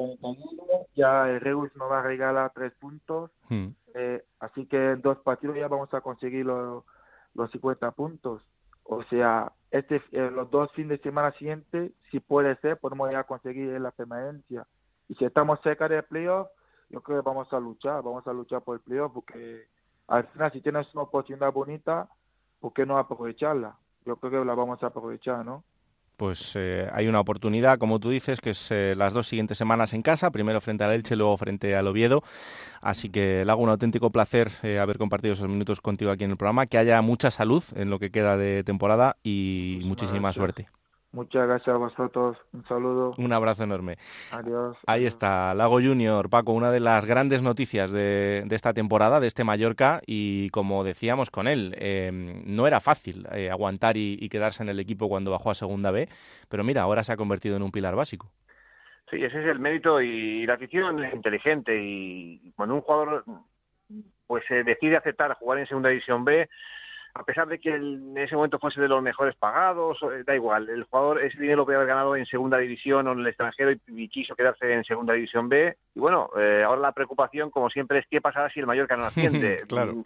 ya 0.94 1.30
el 1.30 1.40
Reus 1.40 1.74
nos 1.78 1.90
va 1.90 2.00
a 2.00 2.04
regalar 2.04 2.52
tres 2.54 2.74
puntos, 2.74 3.32
hmm. 3.48 3.68
eh, 3.96 4.26
así 4.42 4.66
que 4.66 4.92
en 4.92 5.02
dos 5.02 5.20
partidos 5.20 5.56
ya 5.56 5.70
vamos 5.70 5.94
a 5.94 6.02
conseguir 6.02 6.46
los, 6.46 6.84
los 7.34 7.50
50 7.52 7.92
puntos. 7.92 8.44
O 8.84 9.04
sea, 9.04 9.52
este, 9.72 10.02
eh, 10.12 10.30
los 10.32 10.50
dos 10.52 10.72
fines 10.74 11.00
de 11.00 11.04
semana 11.04 11.32
siguientes, 11.34 11.92
si 12.12 12.20
puede 12.20 12.56
ser, 12.58 12.78
podemos 12.78 13.12
ya 13.12 13.24
conseguir 13.24 13.80
la 13.80 13.92
permanencia. 13.92 14.68
Y 15.08 15.16
si 15.16 15.26
estamos 15.26 15.60
cerca 15.62 15.88
del 15.88 16.04
playoff, 16.04 16.48
yo 16.90 17.02
creo 17.02 17.22
que 17.22 17.28
vamos 17.28 17.52
a 17.52 17.60
luchar, 17.60 18.04
vamos 18.04 18.26
a 18.28 18.34
luchar 18.34 18.62
por 18.62 18.76
el 18.76 18.82
playoff, 18.82 19.14
porque 19.14 19.68
al 20.08 20.28
final 20.28 20.52
si 20.52 20.62
tienes 20.62 20.94
una 20.94 21.04
oportunidad 21.04 21.52
bonita, 21.52 22.08
¿por 22.60 22.74
qué 22.74 22.86
no 22.86 22.98
aprovecharla? 22.98 23.78
Yo 24.06 24.18
creo 24.18 24.32
que 24.32 24.46
la 24.46 24.54
vamos 24.54 24.84
a 24.84 24.88
aprovechar, 24.88 25.46
¿no? 25.46 25.64
Pues 26.18 26.54
eh, 26.56 26.88
hay 26.94 27.08
una 27.08 27.20
oportunidad, 27.20 27.78
como 27.78 28.00
tú 28.00 28.10
dices, 28.10 28.40
que 28.40 28.52
es 28.52 28.72
eh, 28.72 28.94
las 28.96 29.14
dos 29.14 29.28
siguientes 29.28 29.58
semanas 29.58 29.94
en 29.94 30.02
casa, 30.02 30.32
primero 30.32 30.62
frente 30.62 30.84
al 30.84 30.94
Elche, 30.94 31.16
luego 31.16 31.38
frente 31.38 31.76
al 31.76 31.88
Oviedo. 31.88 32.24
Así 32.82 33.10
que 33.10 33.44
le 33.46 33.52
hago 33.52 33.64
un 33.64 33.70
auténtico 33.70 34.10
placer 34.12 34.52
eh, 34.62 34.80
haber 34.80 34.98
compartido 34.98 35.34
esos 35.34 35.50
minutos 35.50 35.82
contigo 35.82 36.12
aquí 36.12 36.24
en 36.24 36.32
el 36.32 36.38
programa, 36.38 36.66
que 36.66 36.78
haya 36.78 37.02
mucha 37.02 37.32
salud 37.32 37.64
en 37.76 37.90
lo 37.90 38.00
que 38.00 38.12
queda 38.12 38.38
de 38.38 38.64
temporada 38.64 39.18
y 39.24 39.82
muchísima 39.84 40.34
suerte. 40.34 40.68
Muchas 41.14 41.48
gracias 41.48 41.76
a 41.76 41.78
vosotros. 41.78 42.38
Un 42.54 42.66
saludo. 42.66 43.14
Un 43.20 43.32
abrazo 43.32 43.64
enorme. 43.64 43.98
Adiós. 44.32 44.76
Ahí 44.88 45.06
está, 45.06 45.54
Lago 45.54 45.80
Junior, 45.80 46.28
Paco, 46.28 46.54
una 46.54 46.72
de 46.72 46.80
las 46.80 47.06
grandes 47.06 47.44
noticias 47.44 47.92
de, 47.92 48.44
esta 48.50 48.74
temporada, 48.74 49.20
de 49.20 49.28
este 49.28 49.44
Mallorca, 49.44 50.02
y 50.08 50.50
como 50.50 50.84
decíamos 50.84 51.30
con 51.30 51.48
él, 51.48 51.76
em, 51.78 52.42
no 52.48 52.66
era 52.66 52.80
fácil 52.80 53.28
eh, 53.32 53.52
aguantar 53.52 53.96
y, 53.96 54.28
quedarse 54.28 54.64
en 54.64 54.70
el 54.70 54.80
equipo 54.80 55.08
cuando 55.08 55.30
bajó 55.30 55.52
a 55.52 55.54
Segunda 55.54 55.92
B, 55.92 56.10
pero 56.50 56.64
mira, 56.64 56.82
ahora 56.82 57.04
se 57.04 57.14
ha 57.14 57.18
convertido 57.18 57.56
en 57.58 57.62
un 57.62 57.72
pilar 57.72 57.96
básico. 57.96 58.32
Sí, 59.12 59.24
ese 59.24 59.40
es 59.40 59.46
el 59.46 59.60
mérito 59.60 60.02
y 60.02 60.48
la 60.48 60.56
afición 60.56 61.04
es 61.04 61.14
inteligente 61.14 61.80
y 61.80 62.52
cuando 62.56 62.74
un 62.74 62.82
jugador 62.82 63.24
pues 64.26 64.44
se 64.48 64.64
decide 64.64 64.98
aceptar 64.98 65.36
jugar 65.36 65.60
en 65.60 65.68
Segunda 65.68 65.90
División 65.90 66.26
B, 66.26 66.50
a 67.16 67.24
pesar 67.24 67.48
de 67.48 67.60
que 67.60 67.76
en 67.76 68.18
ese 68.18 68.36
momento 68.36 68.58
fuese 68.58 68.82
de 68.82 68.88
los 68.88 69.02
mejores 69.02 69.36
pagados, 69.36 70.00
eh, 70.02 70.24
da 70.26 70.34
igual, 70.34 70.68
el 70.70 70.84
jugador 70.84 71.24
ese 71.24 71.40
dinero 71.40 71.58
lo 71.58 71.66
podía 71.66 71.78
haber 71.78 71.90
ganado 71.90 72.16
en 72.16 72.26
segunda 72.26 72.58
división 72.58 73.08
o 73.08 73.12
en 73.12 73.20
el 73.20 73.28
extranjero 73.28 73.72
y, 73.72 74.10
quiso 74.10 74.36
quedarse 74.36 74.72
en 74.72 74.84
segunda 74.84 75.14
división 75.14 75.48
B. 75.48 75.78
Y 75.94 76.00
bueno, 76.00 76.30
eh, 76.38 76.64
ahora 76.66 76.82
la 76.82 76.92
preocupación, 76.92 77.52
como 77.52 77.70
siempre, 77.70 78.00
es 78.00 78.08
qué 78.10 78.20
pasará 78.20 78.50
si 78.50 78.60
el 78.60 78.68
Mallorca 78.68 78.98
no 78.98 79.06
asciende. 79.06 79.58
claro. 79.68 80.04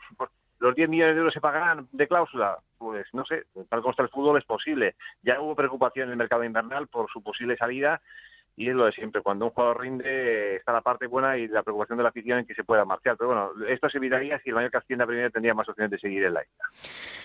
¿Los 0.59 0.75
10 0.75 0.89
millones 0.89 1.15
de 1.15 1.19
euros 1.19 1.33
se 1.33 1.41
pagarán 1.41 1.87
de 1.91 2.07
cláusula? 2.07 2.57
Pues 2.77 3.05
no 3.13 3.23
sé, 3.25 3.43
tal 3.69 3.81
como 3.81 3.91
está 3.91 4.03
el 4.03 4.09
fútbol 4.09 4.37
es 4.37 4.45
posible. 4.45 4.95
Ya 5.21 5.39
hubo 5.39 5.55
preocupación 5.55 6.05
en 6.05 6.11
el 6.11 6.17
mercado 6.17 6.43
invernal 6.43 6.87
por 6.87 7.09
su 7.11 7.21
posible 7.21 7.55
salida 7.57 8.01
y 8.59 8.69
es 8.69 8.75
lo 8.75 8.85
de 8.85 8.91
siempre, 8.91 9.21
cuando 9.21 9.45
un 9.45 9.51
jugador 9.51 9.81
rinde 9.81 10.55
está 10.55 10.73
la 10.73 10.81
parte 10.81 11.05
buena 11.05 11.37
y 11.37 11.47
la 11.47 11.61
preocupación 11.61 11.97
de 11.97 12.03
la 12.03 12.09
afición 12.09 12.39
en 12.39 12.45
que 12.47 12.55
se 12.55 12.63
pueda 12.63 12.85
marchar. 12.85 13.15
Pero 13.15 13.27
bueno, 13.27 13.51
esto 13.69 13.87
se 13.87 13.99
evitaría 13.99 14.39
si 14.39 14.49
el 14.49 14.55
Mallorca 14.55 14.79
asciende 14.79 15.03
a 15.03 15.07
primera 15.07 15.29
tendría 15.29 15.53
más 15.53 15.69
opciones 15.69 15.91
de 15.91 15.99
seguir 15.99 16.23
en 16.23 16.33
la 16.33 16.41
isla. 16.41 16.65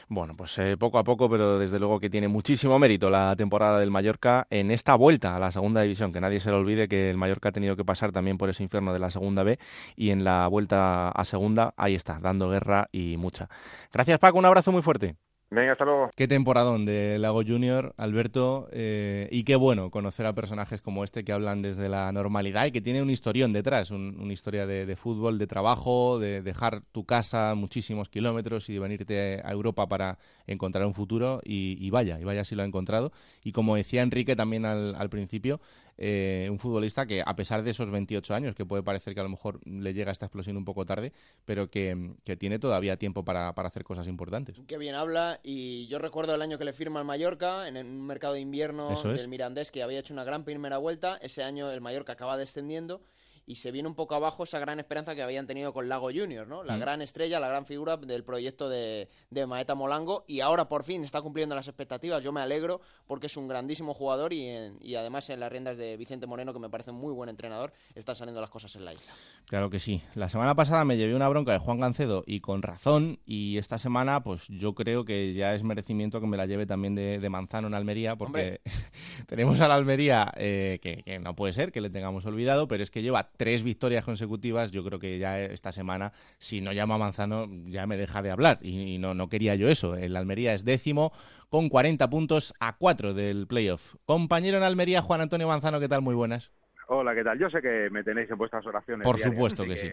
Bueno, 0.08 0.34
pues 0.36 0.58
eh, 0.58 0.76
poco 0.76 0.98
a 0.98 1.04
poco, 1.04 1.30
pero 1.30 1.58
desde 1.58 1.78
luego 1.78 1.98
que 1.98 2.10
tiene 2.10 2.28
muchísimo 2.28 2.78
mérito 2.78 3.08
la 3.08 3.34
temporada 3.34 3.80
del 3.80 3.90
Mallorca 3.90 4.46
en 4.50 4.70
esta 4.70 4.94
vuelta 4.94 5.34
a 5.34 5.38
la 5.38 5.50
segunda 5.50 5.80
división, 5.80 6.12
que 6.12 6.20
nadie 6.20 6.38
se 6.38 6.50
le 6.50 6.56
olvide 6.56 6.86
que 6.86 7.08
el 7.08 7.16
Mallorca 7.16 7.48
ha 7.48 7.52
tenido 7.52 7.76
que 7.76 7.84
pasar 7.84 8.12
también 8.12 8.36
por 8.36 8.50
ese 8.50 8.62
infierno 8.62 8.92
de 8.92 8.98
la 8.98 9.08
segunda 9.08 9.42
B 9.42 9.58
y 9.96 10.10
en 10.10 10.24
la 10.24 10.46
vuelta 10.48 11.08
a 11.08 11.24
segunda, 11.24 11.72
ahí 11.78 11.94
está, 11.94 12.18
dando 12.20 12.50
guerra 12.50 12.88
y 12.92 13.16
mucha. 13.16 13.48
Gracias 13.90 14.18
Paco, 14.18 14.38
un 14.38 14.44
abrazo 14.44 14.70
muy 14.70 14.82
fuerte. 14.82 15.16
Venga, 15.54 15.72
hasta 15.72 15.84
luego. 15.84 16.08
Qué 16.16 16.26
temporadón 16.26 16.86
de 16.86 17.18
Lago 17.18 17.42
Junior, 17.46 17.92
Alberto, 17.98 18.68
eh, 18.72 19.28
y 19.30 19.44
qué 19.44 19.54
bueno 19.54 19.90
conocer 19.90 20.24
a 20.24 20.32
personajes 20.32 20.80
como 20.80 21.04
este 21.04 21.24
que 21.24 21.32
hablan 21.32 21.60
desde 21.60 21.90
la 21.90 22.10
normalidad 22.10 22.64
y 22.64 22.72
que 22.72 22.80
tiene 22.80 23.02
un 23.02 23.10
historión 23.10 23.52
detrás, 23.52 23.90
una 23.90 24.32
historia 24.32 24.66
de, 24.66 24.96
fútbol, 24.96 25.36
de 25.36 25.46
trabajo, 25.46 26.18
de 26.18 26.40
dejar 26.40 26.80
tu 26.90 27.04
casa 27.04 27.54
muchísimos 27.54 28.08
kilómetros 28.08 28.70
y 28.70 28.72
de 28.72 28.80
venirte 28.80 29.42
a 29.44 29.52
Europa 29.52 29.86
para 29.86 30.16
encontrar 30.46 30.86
un 30.86 30.94
futuro 30.94 31.42
y, 31.44 31.90
vaya, 31.90 32.18
y 32.18 32.24
vaya 32.24 32.44
si 32.44 32.54
lo 32.54 32.62
ha 32.62 32.66
encontrado. 32.66 33.12
Y 33.44 33.52
como 33.52 33.76
decía 33.76 34.00
Enrique 34.00 34.34
también 34.34 34.64
al, 34.64 34.94
al 34.94 35.10
principio, 35.10 35.60
eh, 36.04 36.48
un 36.50 36.58
futbolista 36.58 37.06
que 37.06 37.22
a 37.24 37.36
pesar 37.36 37.62
de 37.62 37.70
esos 37.70 37.88
28 37.88 38.34
años, 38.34 38.56
que 38.56 38.66
puede 38.66 38.82
parecer 38.82 39.14
que 39.14 39.20
a 39.20 39.22
lo 39.22 39.28
mejor 39.28 39.60
le 39.64 39.94
llega 39.94 40.10
esta 40.10 40.26
explosión 40.26 40.56
un 40.56 40.64
poco 40.64 40.84
tarde, 40.84 41.12
pero 41.44 41.70
que, 41.70 42.16
tiene 42.40 42.58
todavía 42.58 42.96
tiempo 42.96 43.24
para, 43.24 43.54
para, 43.54 43.68
hacer 43.68 43.84
cosas 43.84 44.08
importantes. 44.08 44.60
Qué 44.66 44.78
bien 44.78 44.96
habla 44.96 45.38
y 45.44 45.86
yo 45.86 46.00
recuerdo 46.00 46.34
el 46.34 46.42
año 46.42 46.58
que 46.58 46.64
le 46.64 46.72
firma 46.72 46.98
al 46.98 47.06
Mallorca 47.06 47.68
en 47.68 47.76
un 47.76 48.04
mercado 48.04 48.34
de 48.34 48.40
invierno 48.40 49.00
del 49.00 49.28
Mirandés 49.28 49.70
que 49.70 49.84
había 49.84 50.00
hecho 50.00 50.12
una 50.12 50.24
gran 50.24 50.42
primera 50.42 50.78
vuelta, 50.78 51.18
ese 51.22 51.44
año 51.44 51.70
el 51.70 51.80
Mallorca 51.80 52.14
acaba 52.14 52.36
descendiendo 52.36 53.00
y 53.46 53.56
se 53.56 53.72
viene 53.72 53.88
un 53.88 53.94
poco 53.94 54.14
abajo 54.14 54.44
esa 54.44 54.58
gran 54.58 54.78
esperanza 54.78 55.14
que 55.14 55.22
habían 55.22 55.46
tenido 55.46 55.72
con 55.72 55.88
Lago 55.88 56.10
Junior, 56.14 56.46
¿no? 56.46 56.62
La 56.62 56.76
mm. 56.76 56.80
gran 56.80 57.02
estrella, 57.02 57.40
la 57.40 57.48
gran 57.48 57.66
figura 57.66 57.96
del 57.96 58.24
proyecto 58.24 58.68
de, 58.68 59.08
de, 59.30 59.46
Maeta 59.46 59.74
Molango 59.74 60.24
y 60.28 60.40
ahora 60.40 60.68
por 60.68 60.84
fin 60.84 61.02
está 61.04 61.20
cumpliendo 61.20 61.54
las 61.54 61.68
expectativas. 61.68 62.22
Yo 62.22 62.32
me 62.32 62.40
alegro 62.40 62.80
porque 63.06 63.26
es 63.26 63.36
un 63.36 63.48
grandísimo 63.48 63.94
jugador 63.94 64.32
y, 64.32 64.48
y 64.80 64.94
además 64.94 65.28
en 65.30 65.40
las 65.40 65.50
riendas 65.50 65.76
de 65.76 65.96
Vicente 65.96 66.26
Moreno, 66.26 66.52
que 66.52 66.60
me 66.60 66.70
parece 66.70 66.92
un 66.92 66.98
muy 66.98 67.12
buen 67.12 67.28
entrenador, 67.28 67.72
están 67.94 68.14
saliendo 68.14 68.40
las 68.40 68.50
cosas 68.50 68.74
en 68.76 68.84
la 68.84 68.92
isla. 68.92 69.12
Claro 69.46 69.70
que 69.70 69.80
sí. 69.80 70.02
La 70.14 70.28
semana 70.28 70.54
pasada 70.54 70.84
me 70.84 70.96
llevé 70.96 71.14
una 71.14 71.28
bronca 71.28 71.52
de 71.52 71.58
Juan 71.58 71.80
Gancedo 71.80 72.22
y 72.26 72.40
con 72.40 72.62
razón 72.62 73.18
y 73.26 73.58
esta 73.58 73.78
semana 73.78 74.22
pues 74.22 74.46
yo 74.48 74.74
creo 74.74 75.04
que 75.04 75.34
ya 75.34 75.54
es 75.54 75.64
merecimiento 75.64 76.20
que 76.20 76.26
me 76.26 76.36
la 76.36 76.46
lleve 76.46 76.66
también 76.66 76.94
de, 76.94 77.18
de 77.18 77.28
Manzano 77.28 77.66
en 77.66 77.74
Almería 77.74 78.16
porque 78.16 78.60
tenemos 79.26 79.60
a 79.60 79.68
la 79.68 79.74
Almería 79.74 80.32
eh, 80.36 80.78
que, 80.80 81.02
que 81.02 81.18
no 81.18 81.34
puede 81.34 81.52
ser 81.52 81.72
que 81.72 81.80
le 81.80 81.90
tengamos 81.90 82.24
olvidado, 82.24 82.68
pero 82.68 82.82
es 82.82 82.90
que 82.90 83.02
lleva 83.02 83.31
tres 83.36 83.62
victorias 83.62 84.04
consecutivas, 84.04 84.70
yo 84.70 84.84
creo 84.84 84.98
que 84.98 85.18
ya 85.18 85.40
esta 85.40 85.72
semana, 85.72 86.12
si 86.38 86.60
no 86.60 86.72
llama 86.72 86.96
a 86.96 86.98
Manzano, 86.98 87.48
ya 87.66 87.86
me 87.86 87.96
deja 87.96 88.22
de 88.22 88.30
hablar. 88.30 88.58
Y, 88.62 88.98
no, 88.98 89.14
no 89.14 89.28
quería 89.28 89.54
yo 89.54 89.68
eso. 89.68 89.96
El 89.96 90.16
Almería 90.16 90.54
es 90.54 90.64
décimo 90.64 91.12
con 91.48 91.68
40 91.68 92.08
puntos 92.10 92.54
a 92.60 92.76
4 92.76 93.14
del 93.14 93.46
playoff. 93.46 93.96
Compañero 94.04 94.58
en 94.58 94.64
Almería, 94.64 95.02
Juan 95.02 95.20
Antonio 95.20 95.48
Manzano, 95.48 95.80
¿qué 95.80 95.88
tal? 95.88 96.02
Muy 96.02 96.14
buenas. 96.14 96.52
Hola, 96.88 97.14
¿qué 97.14 97.24
tal? 97.24 97.38
Yo 97.38 97.48
sé 97.48 97.62
que 97.62 97.88
me 97.90 98.04
tenéis 98.04 98.30
en 98.30 98.36
vuestras 98.36 98.66
oraciones. 98.66 99.04
Por 99.04 99.18
supuesto 99.18 99.64
que, 99.64 99.76
sí. 99.76 99.90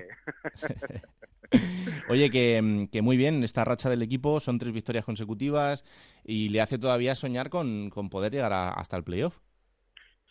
Oye, 2.10 2.30
que, 2.30 2.88
que, 2.92 3.02
muy 3.02 3.18
bien, 3.18 3.44
esta 3.44 3.64
racha 3.64 3.90
del 3.90 4.02
equipo 4.02 4.40
son 4.40 4.60
tres 4.60 4.74
victorias 4.74 5.06
consecutivas 5.06 5.86
y 6.24 6.50
le 6.50 6.62
hace 6.62 6.78
todavía 6.78 7.16
soñar 7.16 7.50
con, 7.50 7.90
con 7.90 8.10
poder 8.10 8.32
llegar 8.32 8.52
hasta 8.54 8.98
el 8.98 9.04
playoff. 9.04 9.40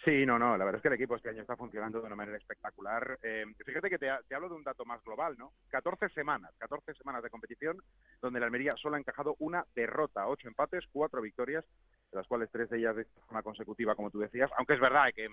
Sí, 0.08 0.24
no, 0.24 0.38
no, 0.38 0.56
la 0.56 0.64
verdad 0.64 0.76
es 0.76 0.82
que 0.82 0.88
el 0.88 0.94
equipo 0.94 1.16
este 1.16 1.28
año 1.28 1.42
está 1.42 1.54
funcionando 1.54 2.00
de 2.00 2.06
una 2.06 2.16
manera 2.16 2.38
espectacular. 2.38 3.18
Eh, 3.22 3.44
fíjate 3.62 3.90
que 3.90 3.98
te, 3.98 4.08
hablo 4.08 4.48
de 4.48 4.54
un 4.54 4.64
dato 4.64 4.86
más 4.86 5.04
global, 5.04 5.36
¿no? 5.36 5.52
14 5.68 6.08
semanas, 6.08 6.50
14 6.56 6.94
semanas 6.94 7.22
de 7.22 7.28
competición 7.28 7.76
donde 8.22 8.40
la 8.40 8.46
Almería 8.46 8.72
solo 8.80 8.96
ha 8.96 8.98
encajado 8.98 9.36
una 9.38 9.66
derrota, 9.74 10.26
ocho 10.26 10.48
empates, 10.48 10.86
cuatro 10.90 11.20
victorias, 11.20 11.62
de 12.10 12.16
las 12.16 12.26
cuales 12.26 12.48
tres 12.50 12.70
de 12.70 12.78
ellas 12.78 12.96
de 12.96 13.04
forma 13.26 13.42
consecutiva, 13.42 13.94
como 13.94 14.10
tú 14.10 14.18
decías, 14.18 14.50
aunque 14.56 14.72
es 14.72 14.80
verdad 14.80 15.10
que 15.14 15.28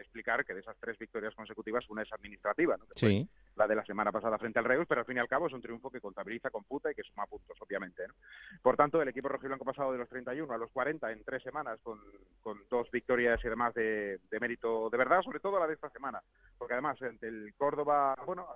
explicar 0.00 0.44
que 0.44 0.54
de 0.54 0.60
esas 0.60 0.76
tres 0.78 0.98
victorias 0.98 1.34
consecutivas 1.34 1.88
una 1.88 2.02
es 2.02 2.12
administrativa, 2.12 2.76
¿no? 2.76 2.84
Que 2.86 2.92
Sí. 2.96 3.28
fue 3.28 3.54
la 3.56 3.66
de 3.66 3.74
la 3.74 3.84
semana 3.84 4.12
pasada 4.12 4.38
frente 4.38 4.58
al 4.58 4.64
Reus, 4.64 4.86
pero 4.88 5.00
al 5.00 5.06
fin 5.06 5.16
y 5.16 5.20
al 5.20 5.28
cabo 5.28 5.46
es 5.48 5.52
un 5.52 5.60
triunfo 5.60 5.90
que 5.90 6.00
contabiliza, 6.00 6.50
computa 6.50 6.90
y 6.90 6.94
que 6.94 7.02
suma 7.02 7.26
puntos, 7.26 7.56
obviamente. 7.60 8.06
¿no? 8.06 8.14
Por 8.62 8.76
tanto, 8.76 9.02
el 9.02 9.08
equipo 9.08 9.28
rojiblanco 9.28 9.64
ha 9.64 9.72
pasado 9.72 9.92
de 9.92 9.98
los 9.98 10.08
31 10.08 10.52
a 10.52 10.58
los 10.58 10.70
40 10.70 11.10
en 11.10 11.24
tres 11.24 11.42
semanas 11.42 11.80
con, 11.82 12.00
con 12.40 12.60
dos 12.70 12.88
victorias 12.90 13.40
y 13.42 13.46
además 13.48 13.74
de, 13.74 14.20
de 14.30 14.40
mérito 14.40 14.88
de 14.90 14.98
verdad, 14.98 15.22
sobre 15.22 15.40
todo 15.40 15.58
la 15.58 15.66
de 15.66 15.74
esta 15.74 15.90
semana, 15.90 16.22
porque 16.56 16.74
además 16.74 17.00
ante 17.02 17.26
el 17.28 17.54
Córdoba, 17.56 18.14
bueno, 18.26 18.46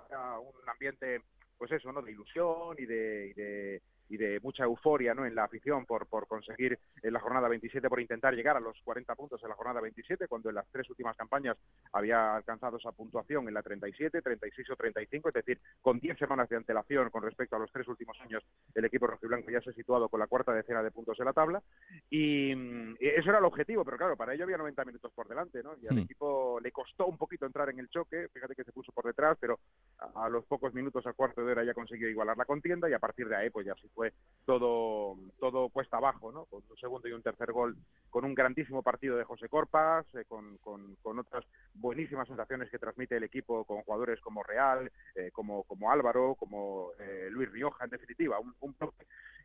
un 0.41 0.69
ambiente, 0.69 1.21
pues 1.57 1.71
eso, 1.71 1.91
¿no? 1.91 2.01
De 2.01 2.11
ilusión 2.11 2.75
y 2.77 2.85
de, 2.85 3.27
y 3.27 3.33
de 3.33 3.81
y 4.13 4.17
de 4.17 4.39
mucha 4.41 4.63
euforia 4.63 5.15
¿no? 5.15 5.25
en 5.25 5.33
la 5.33 5.45
afición 5.45 5.87
por, 5.87 6.05
por 6.05 6.27
conseguir 6.27 6.77
en 7.01 7.13
la 7.13 7.19
jornada 7.19 7.47
27, 7.47 7.89
por 7.89 7.99
intentar 7.99 8.35
llegar 8.35 8.55
a 8.55 8.59
los 8.59 8.79
40 8.83 9.15
puntos 9.15 9.41
en 9.41 9.49
la 9.49 9.55
jornada 9.55 9.81
27, 9.81 10.27
cuando 10.27 10.49
en 10.49 10.55
las 10.55 10.67
tres 10.71 10.87
últimas 10.87 11.17
campañas 11.17 11.57
había 11.91 12.35
alcanzado 12.35 12.77
esa 12.77 12.91
puntuación 12.91 13.47
en 13.47 13.55
la 13.55 13.63
37, 13.63 14.21
36 14.21 14.69
o 14.69 14.75
35, 14.75 15.29
es 15.29 15.33
decir, 15.33 15.59
con 15.81 15.99
10 15.99 16.19
semanas 16.19 16.47
de 16.47 16.57
antelación 16.57 17.09
con 17.09 17.23
respecto 17.23 17.55
a 17.55 17.59
los 17.59 17.71
tres 17.71 17.87
últimos 17.87 18.15
años, 18.21 18.43
el 18.75 18.85
equipo 18.85 19.07
rojiblanco 19.07 19.49
ya 19.49 19.61
se 19.61 19.71
ha 19.71 19.73
situado 19.73 20.07
con 20.09 20.19
la 20.19 20.27
cuarta 20.27 20.53
decena 20.53 20.83
de 20.83 20.91
puntos 20.91 21.19
en 21.19 21.25
la 21.25 21.33
tabla, 21.33 21.63
y, 22.11 22.53
mm, 22.55 22.97
eso 22.99 23.29
era 23.31 23.39
el 23.39 23.45
objetivo, 23.45 23.83
pero 23.83 23.97
claro, 23.97 24.15
para 24.15 24.35
ello 24.35 24.43
había 24.43 24.57
90 24.57 24.85
minutos 24.85 25.11
por 25.15 25.27
delante, 25.27 25.63
¿no? 25.63 25.73
y 25.81 25.87
al 25.87 25.95
Hmm. 25.95 25.99
equipo 26.03 26.59
le 26.61 26.71
costó 26.71 27.07
un 27.07 27.17
poquito 27.17 27.47
entrar 27.47 27.67
en 27.71 27.79
el 27.79 27.89
choque, 27.89 28.27
fíjate 28.31 28.53
que 28.53 28.63
se 28.63 28.71
puso 28.71 28.91
por 28.91 29.05
detrás, 29.05 29.37
pero 29.41 29.59
a, 29.97 30.25
a 30.25 30.29
los 30.29 30.45
pocos 30.45 30.71
minutos, 30.75 31.03
a 31.07 31.13
cuarto 31.13 31.43
de 31.43 31.51
hora, 31.51 31.63
ya 31.63 31.73
consiguió 31.73 32.07
igualar 32.09 32.37
la 32.37 32.45
contienda, 32.45 32.87
y 32.87 32.93
a 32.93 32.99
partir 32.99 33.27
de 33.27 33.35
ahí, 33.35 33.49
pues 33.49 33.65
ya 33.65 33.73
sí 33.81 33.89
fue 33.95 34.02
todo, 34.45 35.17
todo 35.39 35.69
cuesta 35.69 35.97
abajo, 35.97 36.31
¿no? 36.31 36.45
Con 36.45 36.63
un 36.69 36.77
segundo 36.77 37.07
y 37.07 37.13
un 37.13 37.21
tercer 37.21 37.51
gol, 37.51 37.77
con 38.09 38.25
un 38.25 38.35
grandísimo 38.35 38.83
partido 38.83 39.15
de 39.17 39.23
José 39.23 39.47
Corpas, 39.47 40.05
eh, 40.15 40.25
con, 40.27 40.57
con, 40.57 40.95
con 41.01 41.19
otras 41.19 41.45
buenísimas 41.73 42.27
sensaciones 42.27 42.69
que 42.69 42.79
transmite 42.79 43.17
el 43.17 43.23
equipo 43.23 43.63
con 43.65 43.81
jugadores 43.83 44.19
como 44.19 44.43
Real, 44.43 44.91
eh, 45.15 45.31
como, 45.31 45.63
como 45.63 45.91
Álvaro, 45.91 46.35
como 46.35 46.89
eh, 46.99 47.27
Luis 47.31 47.51
Rioja, 47.51 47.85
en 47.85 47.91
definitiva, 47.91 48.39
un, 48.39 48.53
un 48.59 48.75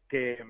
que, 0.09 0.43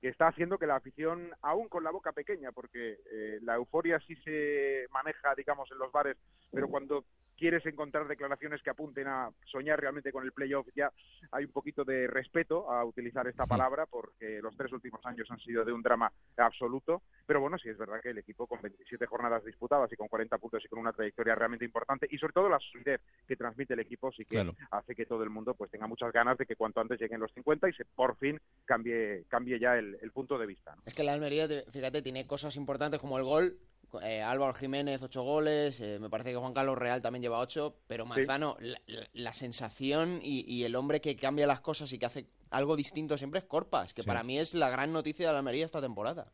que 0.00 0.08
está 0.08 0.28
haciendo 0.28 0.58
que 0.58 0.66
la 0.66 0.76
afición, 0.76 1.30
aún 1.42 1.68
con 1.68 1.84
la 1.84 1.90
boca 1.90 2.12
pequeña, 2.12 2.52
porque 2.52 3.00
eh, 3.12 3.38
la 3.42 3.56
euforia 3.56 4.00
sí 4.00 4.16
se 4.16 4.86
maneja, 4.90 5.34
digamos, 5.34 5.70
en 5.70 5.78
los 5.78 5.92
bares, 5.92 6.16
pero 6.50 6.68
cuando 6.68 7.04
quieres 7.40 7.64
encontrar 7.64 8.06
declaraciones 8.06 8.62
que 8.62 8.68
apunten 8.68 9.08
a 9.08 9.30
soñar 9.46 9.80
realmente 9.80 10.12
con 10.12 10.22
el 10.24 10.30
playoff, 10.32 10.68
ya 10.76 10.92
hay 11.32 11.46
un 11.46 11.52
poquito 11.52 11.84
de 11.84 12.06
respeto 12.06 12.70
a 12.70 12.84
utilizar 12.84 13.26
esta 13.26 13.46
palabra, 13.46 13.86
porque 13.86 14.40
los 14.42 14.54
tres 14.58 14.70
últimos 14.72 15.00
años 15.06 15.26
han 15.30 15.40
sido 15.40 15.64
de 15.64 15.72
un 15.72 15.80
drama 15.82 16.12
absoluto. 16.36 17.02
Pero 17.26 17.40
bueno, 17.40 17.56
sí 17.58 17.70
es 17.70 17.78
verdad 17.78 18.00
que 18.02 18.10
el 18.10 18.18
equipo 18.18 18.46
con 18.46 18.60
27 18.60 19.06
jornadas 19.06 19.42
disputadas 19.42 19.90
y 19.90 19.96
con 19.96 20.08
40 20.08 20.36
puntos 20.36 20.62
y 20.64 20.68
con 20.68 20.80
una 20.80 20.92
trayectoria 20.92 21.34
realmente 21.34 21.64
importante, 21.64 22.06
y 22.10 22.18
sobre 22.18 22.34
todo 22.34 22.48
la 22.50 22.58
solidez 22.60 23.00
que 23.26 23.36
transmite 23.36 23.72
el 23.72 23.80
equipo, 23.80 24.12
sí 24.12 24.24
que 24.26 24.36
Claro. 24.36 24.54
hace 24.70 24.94
que 24.94 25.06
todo 25.06 25.22
el 25.24 25.30
mundo 25.30 25.54
pues 25.54 25.70
tenga 25.70 25.86
muchas 25.86 26.12
ganas 26.12 26.36
de 26.36 26.44
que 26.44 26.56
cuanto 26.56 26.80
antes 26.82 27.00
lleguen 27.00 27.20
los 27.20 27.32
50 27.32 27.70
y 27.70 27.72
se 27.72 27.86
por 27.86 28.16
fin 28.16 28.38
cambie, 28.66 29.24
cambie 29.28 29.58
ya 29.58 29.78
el, 29.78 29.96
el 30.02 30.10
punto 30.12 30.36
de 30.38 30.46
vista. 30.46 30.76
¿no? 30.76 30.82
Es 30.84 30.94
que 30.94 31.04
la 31.04 31.14
Almería, 31.14 31.48
te- 31.48 31.64
fíjate, 31.70 32.02
tiene 32.02 32.26
cosas 32.26 32.54
importantes 32.56 33.00
como 33.00 33.16
el 33.16 33.24
gol. 33.24 33.56
Eh, 34.02 34.22
Álvaro 34.22 34.54
Jiménez, 34.54 35.02
ocho 35.02 35.22
goles. 35.22 35.80
eh, 35.80 35.98
me 36.00 36.08
parece 36.10 36.30
que 36.30 36.36
Juan 36.36 36.52
Carlos 36.54 36.78
Real 36.78 37.02
también 37.02 37.22
lleva 37.22 37.38
ocho. 37.40 37.76
Pero 37.86 38.06
Manzano, 38.06 38.56
la, 38.60 38.78
la- 38.86 39.08
la 39.12 39.32
sensación 39.32 40.20
y, 40.22 40.40
y 40.46 40.64
el 40.64 40.76
hombre 40.76 41.00
que 41.00 41.16
cambia 41.16 41.46
las 41.46 41.60
cosas 41.60 41.92
y 41.92 41.98
que 41.98 42.06
hace 42.06 42.26
algo 42.50 42.76
distinto 42.76 43.16
siempre 43.18 43.38
es 43.40 43.44
Corpas, 43.46 43.94
que 43.94 44.02
Sí. 44.02 44.08
para 44.08 44.22
mí 44.22 44.38
es 44.38 44.54
la 44.54 44.70
gran 44.70 44.92
noticia 44.92 45.26
de 45.26 45.32
la 45.32 45.38
Almería 45.38 45.64
esta 45.64 45.80
temporada. 45.80 46.32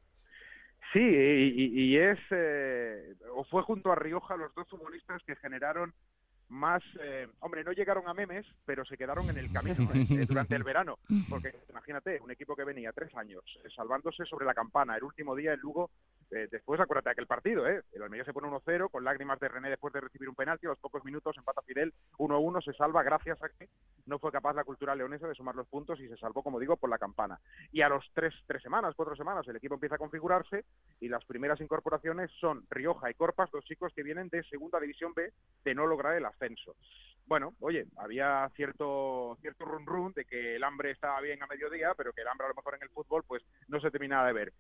Sí, 0.92 1.00
y, 1.02 1.96
es, 1.98 2.18
eh, 2.30 3.14
o 3.34 3.44
fue 3.44 3.62
junto 3.62 3.92
a 3.92 3.96
Rioja 3.96 4.36
los 4.36 4.54
dos 4.54 4.66
futbolistas 4.68 5.22
que 5.24 5.36
generaron 5.36 5.92
más, 6.48 6.80
eh, 7.02 7.26
hombre, 7.40 7.64
no 7.64 7.72
llegaron 7.72 8.08
a 8.08 8.14
memes, 8.14 8.46
pero 8.64 8.84
se 8.84 8.96
quedaron 8.96 9.28
en 9.28 9.36
el 9.36 9.52
camino 9.52 9.74
durante 10.28 10.54
el 10.54 10.62
verano. 10.62 10.98
Porque 11.28 11.52
imagínate, 11.68 12.20
un 12.22 12.30
equipo 12.30 12.54
que 12.54 12.64
venía 12.64 12.92
tres 12.92 13.14
años 13.16 13.42
eh, 13.64 13.68
salvándose 13.74 14.24
sobre 14.26 14.46
la 14.46 14.54
campana, 14.54 14.96
el 14.96 15.02
último 15.02 15.34
día 15.34 15.52
el 15.54 15.60
Lugo, 15.60 15.90
eh, 16.30 16.48
después 16.50 16.80
acuérdate 16.80 17.08
de 17.08 17.12
aquel 17.12 17.26
partido, 17.26 17.68
¿eh? 17.68 17.82
el 17.92 18.02
Almería 18.02 18.24
se 18.24 18.32
pone 18.32 18.48
1-0 18.48 18.90
con 18.90 19.04
lágrimas 19.04 19.38
de 19.38 19.48
René 19.48 19.70
después 19.70 19.92
de 19.92 20.00
recibir 20.00 20.28
un 20.28 20.34
penalti, 20.34 20.66
a 20.66 20.70
los 20.70 20.78
pocos 20.78 21.04
minutos 21.04 21.36
empata 21.36 21.62
Fidel 21.62 21.92
1-1, 22.18 22.64
se 22.64 22.72
salva 22.72 23.02
gracias 23.02 23.40
a 23.42 23.48
que 23.48 23.68
no 24.06 24.18
fue 24.18 24.32
capaz 24.32 24.54
la 24.54 24.64
cultura 24.64 24.94
leonesa 24.94 25.28
de 25.28 25.34
sumar 25.34 25.54
los 25.54 25.68
puntos 25.68 26.00
y 26.00 26.08
se 26.08 26.16
salvó, 26.16 26.42
como 26.42 26.58
digo, 26.58 26.76
por 26.76 26.90
la 26.90 26.98
campana. 26.98 27.38
Y 27.72 27.82
a 27.82 27.88
los 27.88 28.04
tres, 28.12 28.34
tres 28.46 28.62
semanas, 28.62 28.94
cuatro 28.96 29.16
semanas, 29.16 29.46
el 29.48 29.56
equipo 29.56 29.74
empieza 29.74 29.96
a 29.96 29.98
configurarse 29.98 30.64
y 31.00 31.08
las 31.08 31.24
primeras 31.24 31.60
incorporaciones 31.60 32.30
son 32.40 32.64
Rioja 32.70 33.10
y 33.10 33.14
Corpas, 33.14 33.50
dos 33.50 33.64
chicos 33.64 33.92
que 33.94 34.02
vienen 34.02 34.28
de 34.28 34.42
Segunda 34.44 34.80
División 34.80 35.12
B 35.14 35.32
de 35.64 35.74
no 35.74 35.86
lograr 35.86 36.16
el 36.16 36.24
ascenso. 36.24 36.76
Bueno, 37.26 37.54
oye, 37.58 37.86
había 37.96 38.48
cierto 38.54 39.36
cierto 39.40 39.64
run 39.64 39.84
run 39.84 40.12
de 40.12 40.24
que 40.24 40.54
el 40.54 40.62
hambre 40.62 40.92
estaba 40.92 41.20
bien 41.20 41.42
a 41.42 41.48
mediodía, 41.48 41.92
pero 41.96 42.12
que 42.12 42.20
el 42.20 42.28
hambre 42.28 42.46
a 42.46 42.50
lo 42.50 42.54
mejor 42.54 42.76
en 42.76 42.82
el 42.82 42.90
fútbol 42.90 43.24
pues 43.26 43.42
no 43.66 43.80
se 43.80 43.90
terminaba 43.90 44.28
de 44.28 44.32
ver. 44.32 44.52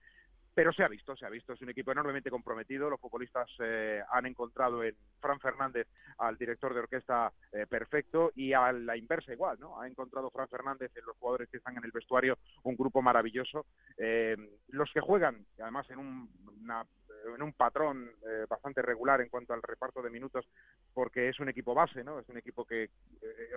Pero 0.56 0.72
se 0.72 0.82
ha 0.82 0.88
visto, 0.88 1.14
se 1.14 1.26
ha 1.26 1.28
visto, 1.28 1.52
es 1.52 1.60
un 1.60 1.68
equipo 1.68 1.92
enormemente 1.92 2.30
comprometido. 2.30 2.88
Los 2.88 2.98
futbolistas 2.98 3.46
eh, 3.58 4.00
han 4.10 4.24
encontrado 4.24 4.82
en 4.82 4.96
Fran 5.20 5.38
Fernández 5.38 5.86
al 6.16 6.38
director 6.38 6.72
de 6.72 6.80
orquesta 6.80 7.30
eh, 7.52 7.66
perfecto 7.66 8.32
y 8.34 8.54
a 8.54 8.72
la 8.72 8.96
inversa 8.96 9.34
igual, 9.34 9.60
¿no? 9.60 9.78
Ha 9.78 9.86
encontrado 9.86 10.30
Fran 10.30 10.48
Fernández 10.48 10.90
en 10.96 11.04
los 11.04 11.14
jugadores 11.18 11.50
que 11.50 11.58
están 11.58 11.76
en 11.76 11.84
el 11.84 11.90
vestuario 11.92 12.38
un 12.62 12.74
grupo 12.74 13.02
maravilloso. 13.02 13.66
Eh, 13.98 14.34
los 14.68 14.90
que 14.94 15.00
juegan, 15.00 15.44
además 15.60 15.90
en 15.90 15.98
un, 15.98 16.30
una- 16.62 16.86
en 17.34 17.42
un 17.42 17.52
patrón 17.52 18.10
eh, 18.26 18.46
bastante 18.48 18.82
regular 18.82 19.20
en 19.20 19.28
cuanto 19.28 19.52
al 19.52 19.62
reparto 19.62 20.02
de 20.02 20.10
minutos, 20.10 20.46
porque 20.94 21.28
es 21.28 21.40
un 21.40 21.48
equipo 21.48 21.74
base, 21.74 22.02
¿no? 22.04 22.18
Es 22.18 22.28
un 22.28 22.38
equipo 22.38 22.64
que 22.64 22.84
eh, 22.84 22.90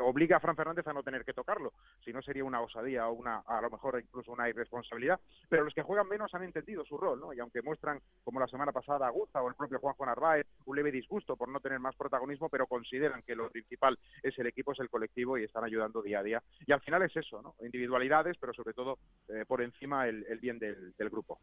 obliga 0.01 0.37
a 0.37 0.39
Fran 0.39 0.55
Fernández 0.55 0.87
a 0.87 0.93
no 0.93 1.03
tener 1.03 1.23
que 1.23 1.33
tocarlo, 1.33 1.73
si 2.03 2.11
no 2.11 2.21
sería 2.21 2.43
una 2.43 2.61
osadía 2.61 3.07
o 3.07 3.13
una, 3.13 3.39
a 3.39 3.61
lo 3.61 3.69
mejor 3.69 3.99
incluso 3.99 4.31
una 4.31 4.49
irresponsabilidad. 4.49 5.19
Pero 5.47 5.63
los 5.63 5.73
que 5.73 5.81
juegan 5.81 6.07
menos 6.07 6.33
han 6.33 6.43
entendido 6.43 6.83
su 6.85 6.97
rol, 6.97 7.19
¿no? 7.19 7.33
Y 7.33 7.39
aunque 7.39 7.61
muestran, 7.61 7.99
como 8.23 8.39
la 8.39 8.47
semana 8.47 8.71
pasada, 8.71 9.07
Aguza 9.07 9.41
o 9.41 9.49
el 9.49 9.55
propio 9.55 9.79
Juanjo 9.79 10.05
Narváez, 10.05 10.47
un 10.65 10.75
leve 10.75 10.91
disgusto 10.91 11.35
por 11.35 11.49
no 11.49 11.59
tener 11.59 11.79
más 11.79 11.95
protagonismo, 11.95 12.49
pero 12.49 12.67
consideran 12.67 13.23
que 13.23 13.35
lo 13.35 13.49
principal 13.49 13.97
es 14.23 14.37
el 14.39 14.47
equipo, 14.47 14.71
es 14.71 14.79
el 14.79 14.89
colectivo 14.89 15.37
y 15.37 15.43
están 15.43 15.63
ayudando 15.63 16.01
día 16.01 16.19
a 16.19 16.23
día. 16.23 16.43
Y 16.65 16.71
al 16.71 16.81
final 16.81 17.03
es 17.03 17.15
eso, 17.15 17.41
¿no? 17.41 17.55
Individualidades, 17.61 18.37
pero 18.39 18.53
sobre 18.53 18.73
todo 18.73 18.99
eh, 19.29 19.45
por 19.47 19.61
encima 19.61 20.07
el, 20.07 20.25
el 20.29 20.39
bien 20.39 20.59
del, 20.59 20.93
del 20.97 21.09
grupo. 21.09 21.39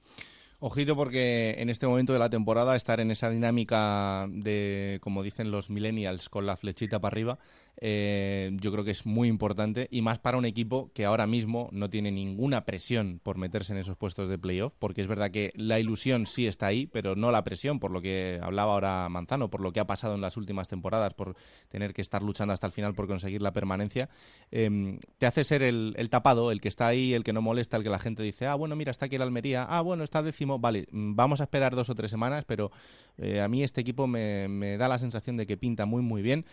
Ojito 0.59 0.97
porque 0.97 1.57
en 1.59 1.69
este 1.69 1.87
momento 1.87 2.15
de 2.15 2.19
la 2.19 2.31
temporada 2.31 2.77
estar 2.77 2.99
en 3.01 3.11
esa 3.11 3.29
dinámica 3.29 4.27
de, 4.31 4.99
como 5.03 5.23
dicen 5.23 5.51
los 5.51 5.69
millennials, 5.69 6.31
con 6.31 6.47
la 6.47 6.57
flechita 6.57 6.99
para 6.99 7.13
arriba, 7.13 7.39
eh, 7.79 8.51
yo 8.55 8.73
creo 8.73 8.83
que 8.83 8.91
es 8.91 9.05
muy 9.05 9.29
importante 9.29 9.87
y 9.91 10.01
más 10.01 10.19
para 10.19 10.39
un 10.39 10.47
equipo 10.47 10.91
que 10.95 11.05
ahora 11.05 11.27
mismo 11.27 11.69
no 11.73 11.91
tiene 11.91 12.11
ninguna 12.11 12.65
presión 12.65 13.21
por 13.23 13.37
meterse 13.37 13.75
en 13.75 13.79
esos 13.79 13.99
puestos 13.99 14.31
de 14.31 14.39
playoff, 14.39 14.73
porque 14.79 15.03
es 15.03 15.09
verdad 15.09 15.31
que 15.31 15.53
la 15.57 15.79
ilusión 15.79 16.25
sí 16.27 16.47
está 16.47 16.69
ahí, 16.69 16.87
pero 16.87 17.17
no 17.17 17.31
la 17.31 17.45
presión, 17.45 17.79
por 17.79 17.91
lo 17.91 18.01
que 18.01 18.41
hablaba 18.43 18.73
ahora 18.73 19.09
Manzano, 19.11 19.51
por 19.51 19.61
lo 19.61 19.73
que 19.73 19.81
ha 19.81 19.87
pasado 19.87 20.15
en 20.15 20.23
las 20.23 20.39
últimas 20.39 20.69
temporadas, 20.69 21.13
por 21.13 21.37
tener 21.69 21.93
que 21.93 22.01
estar 22.01 22.23
luchando 22.23 22.55
hasta 22.55 22.67
el 22.67 22.73
final 22.73 22.95
por 22.95 23.07
conseguir 23.07 23.43
la 23.43 23.53
permanencia, 23.53 24.09
eh, 24.51 24.99
te 25.19 25.27
hace 25.27 25.45
ser 25.45 25.63
el, 25.63 25.95
el 25.99 26.09
tapado, 26.09 26.51
el 26.51 26.63
que 26.63 26.69
está 26.69 26.87
ahí, 26.87 27.13
el 27.13 27.25
que 27.25 27.35
no 27.35 27.43
molesta, 27.43 27.77
el 27.77 27.83
que 27.83 27.91
la 27.91 27.99
gente 27.99 28.23
dice, 28.23 28.47
ah, 28.47 28.55
bueno, 28.55 28.75
mira, 28.75 28.91
está 28.91 29.05
aquí 29.05 29.17
el 29.17 29.23
Almería, 29.23 29.65
ah, 29.65 29.83
bueno, 29.83 30.03
está 30.03 30.23
décimo, 30.23 30.46
vale, 30.59 30.87
mm, 30.91 31.15
vamos 31.15 31.41
a 31.41 31.45
esperar 31.45 31.75
dos 31.75 31.91
o 31.91 31.95
tres 31.95 32.11
semanas, 32.11 32.45
pero 32.45 32.71
eh, 33.19 33.41
a 33.41 33.49
mí 33.49 33.63
este 33.63 33.81
equipo 33.81 34.07
me, 34.07 34.77
da 34.79 34.89
la 34.89 34.99
sensación 34.99 35.37
de 35.37 35.47
que 35.47 35.57
pinta 35.57 35.87
muy, 35.87 36.03
muy 36.03 36.23
bien. 36.23 36.45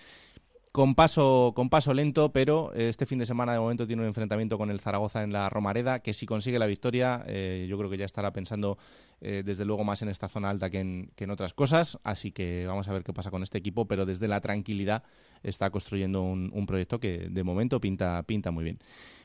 Con 0.71 0.95
paso, 0.95 1.53
con 1.55 1.69
paso 1.69 1.93
lento, 1.93 2.31
pero 2.33 2.73
eh, 2.73 2.89
este 2.89 3.05
fin 3.05 3.19
de 3.19 3.27
semana 3.27 3.53
de 3.53 3.59
momento 3.59 3.85
tiene 3.85 4.01
un 4.01 4.07
enfrentamiento 4.07 4.57
con 4.57 4.71
el 4.71 4.79
Zaragoza 4.79 5.21
en 5.21 5.31
la 5.31 5.47
Romareda, 5.47 5.99
que 5.99 6.13
si 6.13 6.25
consigue 6.25 6.57
la 6.57 6.65
victoria, 6.65 7.23
eh, 7.27 7.67
yo 7.69 7.77
creo 7.77 7.91
que 7.91 7.97
ya 7.97 8.05
estará 8.05 8.33
pensando 8.33 8.77
desde 9.21 9.63
luego 9.63 9.85
más 9.85 10.01
en 10.01 10.09
esta 10.09 10.27
zona 10.27 10.49
alta 10.49 10.69
que 10.69 10.81
en, 10.81 11.09
que 11.15 11.23
en 11.23 11.29
otras 11.29 11.53
cosas. 11.53 11.97
Así 12.03 12.33
que 12.33 12.65
vamos 12.67 12.89
a 12.89 12.91
ver 12.91 13.05
qué 13.05 13.13
pasa 13.13 13.31
con 13.31 13.41
este 13.41 13.57
equipo, 13.57 13.85
pero 13.87 14.05
desde 14.05 14.27
la 14.27 14.41
tranquilidad 14.41 15.03
está 15.43 15.69
construyendo 15.69 16.21
un, 16.23 16.51
un 16.53 16.65
proyecto 16.65 16.99
que 16.99 17.29
de 17.29 17.43
momento 17.45 17.79
pinta, 17.79 18.21
pinta 18.23 18.51
muy 18.51 18.65
bien. 18.65 18.79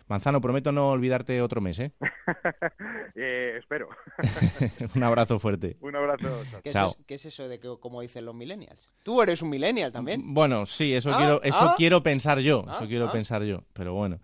Manzano, 0.08 0.40
prometo 0.40 0.72
no 0.72 0.90
olvidarte 0.90 1.40
otro 1.42 1.60
mes, 1.60 1.78
¿eh? 1.78 1.92
Eh, 3.20 3.56
espero. 3.58 3.88
un 4.94 5.02
abrazo 5.02 5.40
fuerte. 5.40 5.76
Un 5.80 5.96
abrazo. 5.96 6.44
chao. 6.50 6.62
¿Qué, 6.62 6.70
Chao. 6.70 6.88
Es, 6.88 6.98
qué 7.04 7.14
es 7.14 7.24
eso 7.24 7.48
de 7.48 7.58
que, 7.58 7.68
como 7.80 8.00
dicen 8.00 8.24
los 8.24 8.34
millennials? 8.34 8.90
Tú 9.02 9.20
eres 9.20 9.42
un 9.42 9.50
millennial 9.50 9.90
también. 9.90 10.22
Bueno, 10.34 10.66
sí, 10.66 10.94
eso 10.94 11.10
Ah, 11.12 11.16
quiero, 11.18 11.42
eso 11.42 11.58
ah. 11.60 11.74
quiero 11.76 12.02
pensar 12.02 12.38
yo, 12.38 12.64
Ah, 12.68 12.76
eso 12.76 12.86
quiero 12.86 13.08
ah. 13.08 13.12
pensar 13.12 13.42
yo, 13.42 13.64
pero 13.72 13.94
bueno. 13.94 14.20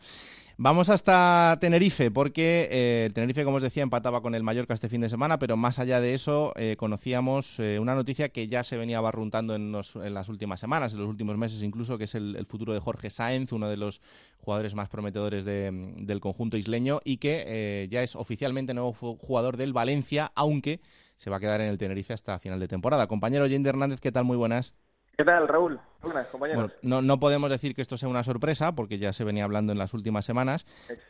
Vamos 0.56 0.88
hasta 0.88 1.58
Tenerife, 1.60 2.12
porque 2.12 2.68
eh, 2.70 3.04
el 3.06 3.12
Tenerife, 3.12 3.42
como 3.42 3.56
os 3.56 3.62
decía, 3.62 3.82
empataba 3.82 4.22
con 4.22 4.36
el 4.36 4.44
Mallorca 4.44 4.72
este 4.72 4.88
fin 4.88 5.00
de 5.00 5.08
semana, 5.08 5.40
pero 5.40 5.56
más 5.56 5.80
allá 5.80 6.00
de 6.00 6.14
eso, 6.14 6.52
eh, 6.54 6.76
conocíamos 6.78 7.58
eh, 7.58 7.80
una 7.80 7.96
noticia 7.96 8.28
que 8.28 8.46
ya 8.46 8.62
se 8.62 8.76
venía 8.76 9.00
barruntando 9.00 9.56
en, 9.56 9.72
las 9.72 10.28
últimas 10.28 10.60
semanas, 10.60 10.92
en 10.92 11.00
los 11.00 11.08
últimos 11.08 11.36
meses 11.36 11.60
incluso, 11.64 11.98
que 11.98 12.04
es 12.04 12.14
el, 12.14 12.46
futuro 12.46 12.72
de 12.72 12.78
Jorge 12.78 13.10
Sáenz, 13.10 13.50
uno 13.50 13.68
de 13.68 13.76
los 13.76 14.00
jugadores 14.38 14.76
más 14.76 14.88
prometedores 14.88 15.44
de- 15.44 15.72
del 15.96 16.20
conjunto 16.20 16.56
isleño, 16.56 17.00
y 17.04 17.16
que 17.16 17.42
eh, 17.46 17.88
ya 17.90 18.04
es 18.04 18.14
oficialmente 18.14 18.74
nuevo 18.74 18.92
jugador 18.92 19.56
del 19.56 19.72
Valencia, 19.72 20.30
aunque 20.36 20.80
se 21.16 21.30
va 21.30 21.38
a 21.38 21.40
quedar 21.40 21.62
en 21.62 21.68
el 21.68 21.78
Tenerife 21.78 22.12
hasta 22.12 22.38
final 22.38 22.60
de 22.60 22.68
temporada. 22.68 23.08
Compañero 23.08 23.48
Jende 23.48 23.70
Hernández, 23.70 24.00
¿qué 24.00 24.12
tal? 24.12 24.24
Muy 24.24 24.36
buenas. 24.36 24.72
¿Qué 25.16 25.24
tal, 25.24 25.46
Raúl? 25.46 25.78
Buenas, 26.02 26.26
compañeros. 26.26 26.72
no, 26.82 27.00
no 27.00 27.20
podemos 27.20 27.48
decir 27.48 27.74
que 27.74 27.82
esto 27.82 27.96
sea 27.96 28.08
una 28.08 28.24
sorpresa, 28.24 28.74
porque 28.74 28.98
ya 28.98 29.12
se 29.12 29.24
venía 29.24 29.44
hablando 29.44 29.72
en 29.72 29.78
las 29.78 29.94
últimas 29.94 30.24
semanas, 30.24 30.66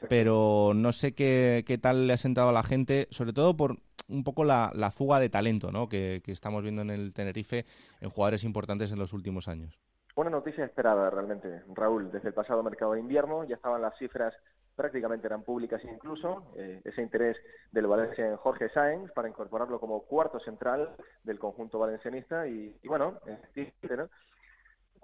pero 0.09 0.73
no 0.75 0.93
sé 0.93 1.15
qué, 1.15 1.65
qué, 1.67 1.79
tal 1.79 2.07
le 2.07 2.13
ha 2.13 2.19
sentado 2.19 2.51
a 2.51 2.53
la 2.53 2.63
gente, 2.63 3.09
sobre 3.11 3.33
todo 3.33 3.57
por 3.57 3.79
un 4.09 4.23
poco 4.23 4.45
la, 4.45 4.71
la 4.75 4.91
fuga 4.91 5.19
de 5.19 5.31
talento 5.31 5.73
¿no? 5.73 5.89
que, 5.89 6.21
que 6.23 6.33
estamos 6.33 6.63
viendo 6.63 6.83
en 6.83 6.91
el 6.91 7.15
Tenerife 7.15 7.65
en 8.01 8.11
jugadores 8.11 8.45
importantes 8.45 8.93
en 8.93 8.99
los 8.99 9.15
últimos 9.15 9.49
años. 9.49 9.79
Una 10.17 10.31
noticia 10.31 10.65
esperada 10.65 11.11
realmente, 11.11 11.63
Raúl. 11.75 12.13
Desde 12.13 12.29
el 12.29 12.35
pasado 12.35 12.63
mercado 12.63 12.93
de 12.93 13.01
invierno 13.01 13.45
ya 13.45 13.57
estaban 13.57 13.83
las 13.83 13.99
cifras 13.99 14.35
prácticamente 14.75 15.27
eran 15.27 15.43
públicas 15.43 15.83
incluso, 15.85 16.53
eh, 16.57 16.81
ese 16.85 17.03
interés 17.03 17.37
del 17.71 17.87
Valencia 17.87 18.27
en 18.27 18.37
Jorge 18.37 18.69
Sáenz 18.71 19.13
para 19.13 19.29
incorporarlo 19.29 19.79
como 19.81 20.03
cuarto 20.03 20.41
central 20.41 20.97
del 21.23 21.39
conjunto 21.39 21.79
valencianista 21.79 22.47
y, 22.47 22.77
bueno, 22.85 23.21
¿no? 23.97 24.09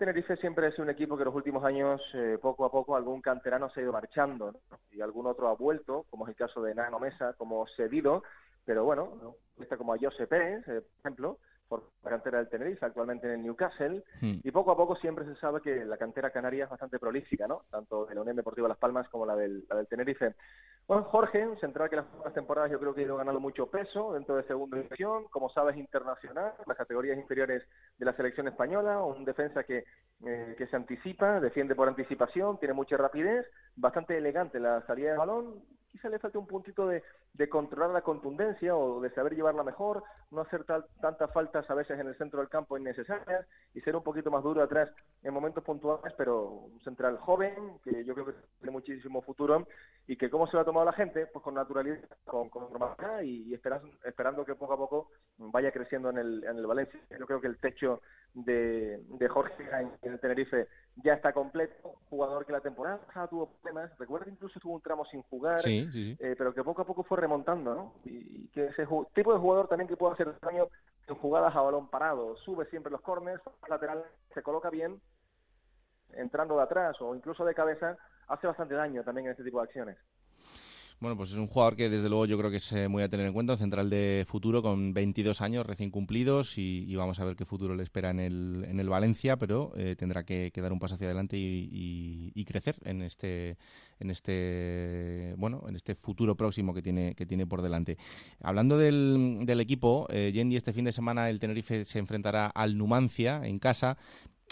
Tenerife 0.01 0.39
siempre 0.39 0.67
es 0.69 0.79
un 0.79 0.89
equipo 0.89 1.15
que 1.15 1.25
en 1.25 1.27
los 1.27 1.35
últimos 1.35 1.63
años, 1.63 2.01
eh, 2.15 2.39
poco 2.41 2.65
a 2.65 2.71
poco, 2.71 2.97
algún 2.97 3.21
canterano 3.21 3.69
se 3.69 3.81
ha 3.81 3.83
ido 3.83 3.93
marchando 3.93 4.55
y 4.91 5.03
algún 5.03 5.27
otro 5.27 5.49
ha 5.49 5.55
vuelto, 5.55 6.07
como 6.09 6.25
es 6.25 6.31
el 6.31 6.37
caso 6.37 6.63
de 6.63 6.75
Nano 6.75 6.99
Mesa, 6.99 7.35
como 7.35 7.67
cedido, 7.77 8.23
pero 8.65 8.85
bueno, 8.85 9.37
está 9.61 9.77
como 9.77 9.93
a 9.93 9.99
Pérez, 9.99 10.67
eh, 10.69 10.81
por 10.81 11.01
ejemplo, 11.01 11.39
por 11.71 11.85
la 12.03 12.11
cantera 12.11 12.39
del 12.39 12.49
Tenerife, 12.49 12.85
actualmente 12.85 13.29
en 13.29 13.35
el 13.35 13.43
Newcastle, 13.45 14.03
hmm. 14.21 14.41
y 14.43 14.51
poco 14.51 14.73
a 14.73 14.77
poco 14.77 14.97
siempre 14.97 15.25
se 15.25 15.37
sabe 15.37 15.61
que 15.61 15.85
la 15.85 15.97
cantera 15.97 16.31
canaria 16.31 16.65
es 16.65 16.71
bastante 16.71 16.99
prolífica, 16.99 17.47
¿no? 17.47 17.63
Tanto 17.71 18.07
de 18.07 18.17
la 18.17 18.23
Unión 18.23 18.35
Deportiva 18.35 18.67
Las 18.67 18.77
Palmas 18.77 19.09
como 19.09 19.25
la 19.25 19.37
del, 19.37 19.65
la 19.71 19.77
del 19.77 19.87
Tenerife. 19.87 20.35
Bueno, 20.89 21.05
Jorge, 21.05 21.47
un 21.47 21.61
central 21.61 21.89
que 21.89 21.95
las 21.95 22.07
últimas 22.07 22.35
temporadas 22.35 22.73
yo 22.73 22.81
creo 22.81 22.93
que 22.93 23.03
ha 23.03 23.05
ido 23.05 23.17
ganando 23.17 23.39
mucho 23.39 23.71
peso 23.71 24.15
dentro 24.15 24.35
de 24.35 24.43
segunda 24.43 24.79
división, 24.79 25.29
como 25.31 25.49
sabes, 25.51 25.77
internacional, 25.77 26.55
las 26.67 26.77
categorías 26.77 27.17
inferiores 27.17 27.63
de 27.97 28.05
la 28.05 28.17
selección 28.17 28.49
española, 28.49 29.01
un 29.01 29.25
defensa 29.25 29.63
que, 29.63 29.85
eh, 30.27 30.55
que 30.59 30.67
se 30.67 30.75
anticipa, 30.75 31.39
defiende 31.39 31.77
por 31.77 31.87
anticipación, 31.87 32.59
tiene 32.59 32.75
mucha 32.75 32.97
rapidez, 32.97 33.47
bastante 33.77 34.19
elegante 34.19 34.59
la 34.59 34.85
salida 34.89 35.13
de 35.13 35.19
balón, 35.19 35.63
quizá 35.91 36.09
le 36.09 36.19
falta 36.19 36.39
un 36.39 36.47
puntito 36.47 36.87
de, 36.87 37.03
de 37.35 37.49
controlar 37.49 37.91
la 37.91 38.03
contundencia 38.03 38.77
o 38.77 39.01
de 39.01 39.11
saber 39.11 39.35
llevarla 39.35 39.63
mejor, 39.63 40.03
no 40.31 40.41
hacer 40.41 40.65
tantas 40.65 41.33
faltas 41.33 41.69
a 41.69 41.75
veces 41.75 41.99
en 41.99 42.07
el 42.07 42.17
centro 42.17 42.41
del 42.41 42.49
campo 42.49 42.79
innecesarias 42.79 43.47
y 43.75 43.81
ser 43.81 43.97
un 43.97 44.03
poquito 44.03 44.31
más 44.31 44.43
duro 44.43 44.63
atrás 44.63 44.89
en 45.23 45.35
momentos 45.35 45.65
puntuales, 45.65 46.15
pero 46.17 46.49
un 46.49 46.81
central 46.81 47.19
joven 47.19 47.79
que 47.83 48.05
yo 48.05 48.15
creo 48.15 48.27
que 48.27 48.35
tiene 48.59 48.73
muchísimo 48.73 49.23
futuro 49.23 49.67
y 50.07 50.17
que 50.17 50.31
cómo 50.31 50.47
se 50.47 50.57
lo 50.57 50.63
ha 50.63 50.65
tomado 50.65 50.87
la 50.87 50.93
gente, 50.93 51.27
pues 51.27 51.43
con 51.43 51.55
naturalidad, 51.55 52.01
con, 52.25 52.49
con 52.49 52.63
normalidad 52.63 53.23
y, 53.23 53.53
esperando, 53.55 53.89
esperando 54.05 54.45
que 54.45 54.55
poco 54.55 54.73
a 54.73 54.79
poco 54.79 55.11
vaya 55.39 55.73
creciendo 55.73 56.11
en 56.11 56.19
el, 56.19 56.45
en 56.45 56.57
el 56.57 56.67
Valencia. 56.67 57.01
Yo 57.19 57.27
creo 57.27 57.41
que 57.41 57.47
el 57.47 57.59
techo 57.59 58.01
de, 58.35 59.03
de 59.09 59.29
Jorge 59.29 59.69
en 60.03 60.13
el 60.13 60.21
Tenerife 60.21 60.69
ya 60.97 61.15
está 61.15 61.33
completo, 61.33 61.95
jugador 62.11 62.45
que 62.45 62.53
la 62.53 62.61
temporada 62.61 63.01
tuvo 63.29 63.47
problemas, 63.47 63.97
recuerda 63.99 64.31
incluso 64.31 64.59
estuvo 64.59 64.75
un 64.75 64.81
tramo 64.81 65.05
sin 65.07 65.23
jugar, 65.23 65.61
eh, 65.65 66.35
pero 66.37 66.53
que 66.53 66.65
poco 66.65 66.83
a 66.83 66.87
poco 66.87 67.05
fue 67.05 67.19
remontando, 67.19 67.75
¿no? 67.75 67.95
Y, 68.05 68.49
que 68.49 68.67
ese 68.67 68.87
tipo 69.15 69.33
de 69.33 69.39
jugador 69.39 69.69
también 69.69 69.89
que 69.89 69.97
puede 69.97 70.15
hacer 70.15 70.35
daño 70.41 70.69
en 71.07 71.15
jugadas 71.15 71.55
a 71.55 71.61
balón 71.61 71.89
parado, 71.89 72.37
sube 72.39 72.67
siempre 72.67 72.91
los 72.91 73.01
corners, 73.01 73.43
lateral 73.69 74.05
se 74.35 74.43
coloca 74.43 74.71
bien, 74.71 75.01
entrando 76.13 76.57
de 76.57 76.63
atrás 76.63 77.01
o 77.01 77.15
incluso 77.15 77.45
de 77.45 77.55
cabeza, 77.55 77.97
hace 78.27 78.47
bastante 78.47 78.75
daño 78.75 79.05
también 79.05 79.27
en 79.27 79.33
este 79.33 79.45
tipo 79.45 79.59
de 79.59 79.65
acciones. 79.65 79.99
Bueno, 81.01 81.17
pues 81.17 81.31
es 81.31 81.39
un 81.39 81.47
jugador 81.47 81.77
que 81.77 81.89
desde 81.89 82.11
luego 82.11 82.27
yo 82.27 82.37
creo 82.37 82.51
que 82.51 82.59
es 82.59 82.75
muy 82.91 83.03
a 83.03 83.09
tener 83.09 83.25
en 83.25 83.33
cuenta, 83.33 83.57
central 83.57 83.89
de 83.89 84.27
futuro 84.29 84.61
con 84.61 84.93
22 84.93 85.41
años 85.41 85.65
recién 85.65 85.91
cumplidos 85.91 86.59
y, 86.59 86.95
vamos 86.95 87.19
a 87.21 87.25
ver 87.25 87.37
qué 87.37 87.47
futuro 87.47 87.75
le 87.75 87.83
espera 87.83 88.11
en 88.11 88.21
el, 88.21 88.67
en 88.69 88.79
el 88.79 88.91
Valencia, 88.91 89.39
pero 89.39 89.73
eh, 89.77 89.97
tendrá 89.97 90.25
que, 90.25 90.53
dar 90.55 90.75
un 90.75 90.79
paso 90.79 90.97
hacia 90.97 91.07
adelante 91.07 91.39
y, 91.39 92.45
crecer 92.45 92.77
en 92.85 93.01
este 93.01 93.57
en 94.01 94.11
este 94.11 95.35
bueno 95.39 95.63
en 95.69 95.77
este 95.77 95.95
futuro 95.95 96.35
próximo 96.35 96.75
que 96.75 96.83
tiene 96.83 97.15
que 97.15 97.25
tiene 97.25 97.47
por 97.47 97.63
delante. 97.63 97.97
Hablando 98.43 98.77
del, 98.77 99.61
equipo, 99.61 100.07
eh, 100.11 100.33
este 100.53 100.75
fin 100.75 100.85
de 100.85 100.93
semana 100.93 101.31
el 101.31 101.39
Tenerife 101.39 101.87
se 101.87 101.99
enfrentará 101.99 102.47
al 102.49 102.77
Numancia 102.77 103.41
en 103.45 103.59
casa 103.59 103.97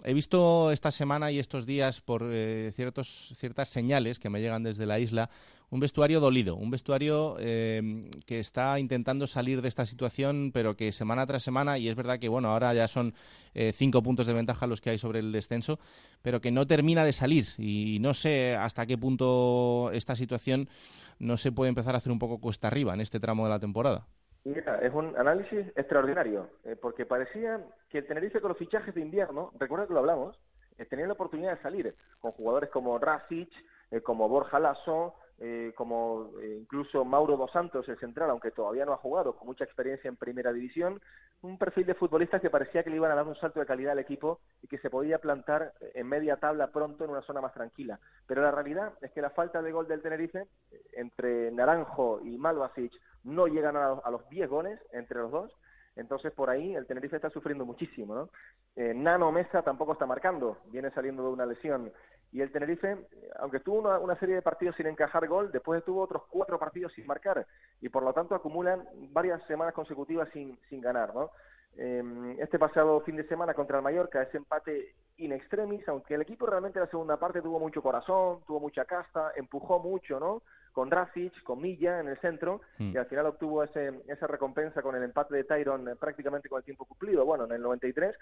he 0.04 0.14
visto 0.14 0.70
esta 0.70 0.90
semana 0.90 1.30
y 1.30 1.38
estos 1.38 1.66
días 1.66 2.00
por 2.00 2.28
eh, 2.30 2.72
ciertos, 2.74 3.34
ciertas 3.36 3.68
señales 3.68 4.18
que 4.18 4.30
me 4.30 4.40
llegan 4.40 4.62
desde 4.62 4.86
la 4.86 4.98
isla 4.98 5.30
un 5.70 5.80
vestuario 5.80 6.20
dolido, 6.20 6.56
un 6.56 6.70
vestuario 6.70 7.36
eh, 7.38 8.08
que 8.24 8.40
está 8.40 8.78
intentando 8.78 9.26
salir 9.26 9.60
de 9.60 9.68
esta 9.68 9.84
situación, 9.84 10.50
pero 10.52 10.76
que 10.76 10.92
semana 10.92 11.26
tras 11.26 11.42
semana, 11.42 11.78
y 11.78 11.88
es 11.88 11.94
verdad 11.94 12.18
que 12.18 12.28
bueno, 12.28 12.50
ahora 12.50 12.72
ya 12.72 12.88
son 12.88 13.14
eh, 13.54 13.72
cinco 13.74 14.02
puntos 14.02 14.26
de 14.26 14.32
ventaja 14.32 14.66
los 14.66 14.80
que 14.80 14.90
hay 14.90 14.98
sobre 14.98 15.18
el 15.18 15.30
descenso, 15.30 15.78
pero 16.22 16.40
que 16.40 16.50
no 16.50 16.66
termina 16.66 17.04
de 17.04 17.12
salir. 17.12 17.46
Y 17.58 17.98
no 18.00 18.14
sé 18.14 18.56
hasta 18.56 18.86
qué 18.86 18.96
punto 18.96 19.90
esta 19.92 20.16
situación 20.16 20.70
no 21.18 21.36
se 21.36 21.52
puede 21.52 21.68
empezar 21.68 21.94
a 21.94 21.98
hacer 21.98 22.12
un 22.12 22.18
poco 22.18 22.38
cuesta 22.38 22.68
arriba 22.68 22.94
en 22.94 23.00
este 23.00 23.20
tramo 23.20 23.44
de 23.44 23.50
la 23.50 23.58
temporada. 23.58 24.06
Mira, 24.48 24.78
es 24.78 24.94
un 24.94 25.14
análisis 25.18 25.66
extraordinario, 25.76 26.48
eh, 26.64 26.74
porque 26.74 27.04
parecía 27.04 27.60
que 27.90 27.98
el 27.98 28.06
Tenerife 28.06 28.40
con 28.40 28.48
los 28.48 28.56
fichajes 28.56 28.94
de 28.94 29.02
invierno, 29.02 29.52
recuerda 29.58 29.86
que 29.86 29.92
lo 29.92 29.98
hablamos, 29.98 30.38
eh, 30.78 30.86
tenía 30.86 31.06
la 31.06 31.12
oportunidad 31.12 31.54
de 31.54 31.62
salir 31.62 31.94
con 32.18 32.32
jugadores 32.32 32.70
como 32.70 32.98
Rasic, 32.98 33.50
eh, 33.90 34.00
como 34.00 34.26
Borja 34.26 34.58
Lasso, 34.58 35.16
eh, 35.40 35.72
como 35.76 36.32
eh, 36.42 36.56
incluso 36.60 37.04
Mauro 37.04 37.36
Dos 37.36 37.52
Santos, 37.52 37.88
el 37.88 37.98
central, 38.00 38.30
aunque 38.30 38.50
todavía 38.50 38.84
no 38.84 38.92
ha 38.92 38.96
jugado, 38.96 39.36
con 39.36 39.46
mucha 39.46 39.62
experiencia 39.62 40.08
en 40.08 40.16
primera 40.16 40.52
división, 40.52 41.00
un 41.42 41.58
perfil 41.58 41.86
de 41.86 41.94
futbolistas 41.94 42.42
que 42.42 42.50
parecía 42.50 42.82
que 42.82 42.90
le 42.90 42.96
iban 42.96 43.12
a 43.12 43.14
dar 43.14 43.26
un 43.26 43.36
salto 43.36 43.60
de 43.60 43.66
calidad 43.66 43.92
al 43.92 44.00
equipo 44.00 44.40
y 44.62 44.66
que 44.66 44.78
se 44.78 44.90
podía 44.90 45.18
plantar 45.18 45.74
en 45.94 46.08
media 46.08 46.38
tabla 46.38 46.72
pronto 46.72 47.04
en 47.04 47.10
una 47.10 47.22
zona 47.22 47.40
más 47.40 47.54
tranquila. 47.54 48.00
Pero 48.26 48.42
la 48.42 48.50
realidad 48.50 48.94
es 49.00 49.12
que 49.12 49.22
la 49.22 49.30
falta 49.30 49.62
de 49.62 49.70
gol 49.70 49.86
del 49.86 50.02
Tenerife, 50.02 50.40
eh, 50.72 50.80
entre 50.94 51.52
Naranjo 51.52 52.20
y 52.24 52.36
Malvasic, 52.36 52.92
no 53.22 53.46
llegan 53.46 53.76
a, 53.76 54.10
los 54.10 54.28
10 54.30 54.50
goles 54.50 54.80
entre 54.90 55.20
los 55.20 55.30
dos, 55.30 55.52
entonces, 55.94 56.32
por 56.32 56.48
ahí 56.48 56.76
el 56.76 56.86
Tenerife 56.86 57.16
está 57.16 57.28
sufriendo 57.28 57.66
muchísimo, 57.66 58.14
¿no? 58.14 58.30
Nano 58.76 59.32
Mesa 59.32 59.62
tampoco 59.62 59.94
está 59.94 60.06
marcando, 60.06 60.58
viene 60.66 60.92
saliendo 60.92 61.24
de 61.24 61.30
una 61.30 61.44
lesión. 61.44 61.92
Y 62.30 62.42
el 62.42 62.52
Tenerife, 62.52 62.96
aunque 63.38 63.60
tuvo 63.60 63.98
una, 64.00 64.18
serie 64.18 64.34
de 64.34 64.42
partidos 64.42 64.76
sin 64.76 64.86
encajar 64.86 65.26
gol, 65.26 65.50
después 65.50 65.82
tuvo 65.84 66.02
otros 66.02 66.24
cuatro 66.28 66.58
partidos 66.58 66.92
sin 66.92 67.06
marcar 67.06 67.46
y 67.80 67.88
por 67.88 68.02
lo 68.02 68.12
tanto 68.12 68.34
acumulan 68.34 68.86
varias 69.12 69.42
semanas 69.46 69.72
consecutivas 69.74 70.28
sin, 70.32 70.58
sin 70.68 70.80
ganar, 70.80 71.14
¿no? 71.14 71.30
Em, 71.76 72.38
este 72.40 72.58
pasado 72.58 73.00
fin 73.02 73.16
de 73.16 73.28
semana 73.28 73.54
contra 73.54 73.76
el 73.76 73.84
Mallorca, 73.84 74.20
ese 74.20 74.36
empate 74.36 74.94
in 75.18 75.32
extremis, 75.32 75.86
aunque 75.88 76.14
el 76.14 76.22
equipo 76.22 76.44
realmente 76.46 76.78
en 76.78 76.84
la 76.84 76.90
segunda 76.90 77.16
parte 77.18 77.40
tuvo 77.40 77.60
mucho 77.60 77.82
corazón, 77.82 78.40
tuvo 78.46 78.60
mucha 78.60 78.84
casta, 78.84 79.32
empujó 79.36 79.78
mucho, 79.78 80.18
¿no? 80.18 80.42
Con 80.78 80.92
Rasic, 80.92 81.42
con 81.42 81.60
Milla 81.60 81.98
en 81.98 82.06
el 82.06 82.20
centro, 82.20 82.60
mm. 82.78 82.92
y 82.94 82.96
al 82.96 83.06
final 83.06 83.26
obtuvo 83.26 83.64
ese, 83.64 84.00
esa 84.06 84.28
recompensa 84.28 84.80
con 84.80 84.94
el 84.94 85.02
empate 85.02 85.34
de 85.34 85.42
Tyron 85.42 85.88
eh, 85.88 85.96
prácticamente 85.96 86.48
con 86.48 86.58
el 86.58 86.64
tiempo 86.64 86.84
cumplido, 86.84 87.24
bueno, 87.24 87.46
en 87.46 87.50
el 87.50 87.62
93, 87.62 88.14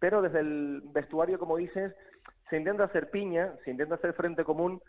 pero 0.00 0.20
desde 0.20 0.40
el 0.40 0.82
vestuario, 0.86 1.38
como 1.38 1.58
dices, 1.58 1.94
se 2.50 2.56
intenta 2.56 2.82
hacer 2.82 3.08
piña, 3.10 3.52
se 3.64 3.70
intenta 3.70 3.94
hacer 3.94 4.14
frente 4.14 4.42
común, 4.42 4.82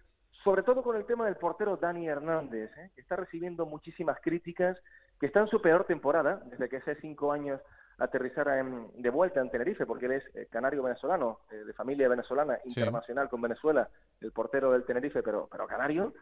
sobre 0.43 0.64
todo 0.64 0.82
con 0.82 0.95
el 0.95 1.05
tema 1.05 1.26
del 1.26 1.36
portero 1.36 1.78
Dani 1.78 2.07
Hernández, 2.07 2.72
¿eh? 2.78 2.89
que 2.95 3.01
está 3.01 3.16
recibiendo 3.16 3.68
muchísimas 3.68 4.20
críticas, 4.20 4.76
que 5.20 5.28
está 5.28 5.41
en 5.41 5.49
su 5.49 5.61
peor 5.61 5.86
temporada, 5.86 6.41
desde 6.45 6.68
que 6.68 6.78
hace 6.78 6.95
cinco 6.95 7.32
años 7.32 7.61
aterrizara 7.99 8.55
de 8.55 9.09
vuelta 9.11 9.39
en 9.39 9.51
Tenerife, 9.51 9.86
porque 9.86 10.07
él 10.07 10.14
es 10.14 10.36
eh, 10.36 10.47
canario 10.49 10.82
venezolano, 10.82 11.41
eh, 11.51 11.57
de 11.57 11.74
familia 11.74 12.09
venezolana, 12.09 12.57
internacional 12.66 13.30
con 13.30 13.39
Venezuela, 13.39 13.88
el 14.20 14.32
portero 14.32 14.72
del 14.72 14.84
Tenerife, 14.84 15.22
pero, 15.22 15.47
pero 15.51 15.68
canario, 15.68 16.14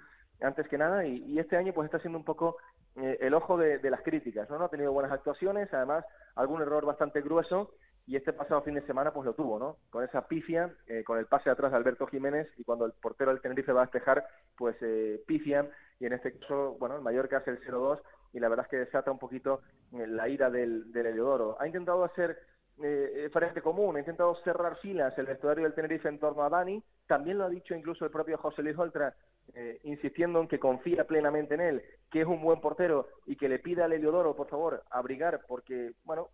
antes 0.42 0.68
que 0.68 0.78
nada, 0.78 1.06
y, 1.06 1.40
este 1.40 1.58
año 1.58 1.74
pues 1.74 1.86
está 1.86 2.00
siendo 2.00 2.18
un 2.18 2.26
poco 2.26 2.58
el 2.96 3.34
ojo 3.34 3.58
de, 3.58 3.90
las 3.90 4.02
críticas, 4.02 4.50
¿no? 4.50 4.60
No 4.60 4.66
ha 4.66 4.70
tenido 4.70 4.92
buenas 4.92 5.14
actuaciones, 5.14 5.74
además 5.74 6.04
algún 6.36 6.62
error 6.62 6.86
bastante 6.86 7.22
grueso, 7.22 7.72
y 8.08 8.16
este 8.16 8.34
pasado 8.34 8.62
fin 8.62 8.76
de 8.76 8.86
semana 8.86 9.14
pues 9.14 9.26
lo 9.26 9.34
tuvo, 9.34 9.60
¿no? 9.60 9.78
Con 9.90 10.04
esa 10.04 10.28
pifia, 10.28 10.74
eh, 10.88 11.04
con 11.04 11.18
el 11.18 11.28
pase 11.28 11.50
atrás 11.50 11.72
de 11.72 11.78
Alberto 11.78 12.08
Jiménez 12.08 12.48
y 12.58 12.64
cuando 12.64 12.86
el 12.86 12.94
portero 12.94 13.32
del 13.32 13.42
Tenerife 13.42 13.72
va 13.72 13.82
a 13.82 13.86
despejar, 13.86 14.26
pues 14.58 14.76
eh, 14.82 15.22
pifian 15.28 15.70
y 16.00 16.08
en 16.08 16.14
este 16.14 16.38
caso, 16.38 16.76
bueno, 16.80 16.96
el 16.96 17.02
Mallorca 17.02 17.38
hace 17.38 17.52
el 17.52 17.62
0-2 17.62 18.02
y 18.34 18.40
la 18.40 18.50
verdad 18.50 18.66
es 18.66 18.70
que 18.70 18.78
desata 18.78 19.12
un 19.12 19.20
poquito 19.20 19.62
eh, 19.94 20.08
la 20.08 20.28
ira 20.28 20.50
del, 20.50 20.92
del 20.92 21.06
Heliodoro. 21.06 21.58
Ha 21.60 21.68
intentado 21.68 22.04
hacer 22.04 22.38
eh, 22.84 23.30
frente 23.32 23.62
común, 23.62 23.96
ha 23.96 24.00
intentado 24.00 24.36
cerrar 24.44 24.78
filas 24.78 25.18
el 25.18 25.26
vestuario 25.26 25.64
del 25.64 25.74
Tenerife 25.74 26.10
en 26.10 26.20
torno 26.20 26.44
a 26.44 26.50
Dani, 26.50 26.84
también 27.08 27.38
lo 27.38 27.46
ha 27.46 27.50
dicho 27.50 27.76
incluso 27.76 28.06
el 28.06 28.12
propio 28.12 28.38
José 28.38 28.64
Luis 28.64 28.78
Oltra, 28.78 29.14
eh, 29.54 29.80
insistiendo 29.84 30.40
en 30.40 30.48
que 30.48 30.60
confía 30.60 31.06
plenamente 31.06 31.56
en 31.56 31.62
él, 31.62 31.84
que 32.10 32.22
es 32.22 32.28
un 32.28 32.42
buen 32.42 32.62
portero 32.62 33.08
y 33.26 33.36
que 33.36 33.50
le 33.50 33.60
pida 33.60 33.86
al 33.86 33.94
Heliodoro, 33.94 34.36
por 34.36 34.48
favor, 34.48 34.84
abrigar, 34.90 35.42
porque, 35.48 35.92
bueno, 36.04 36.30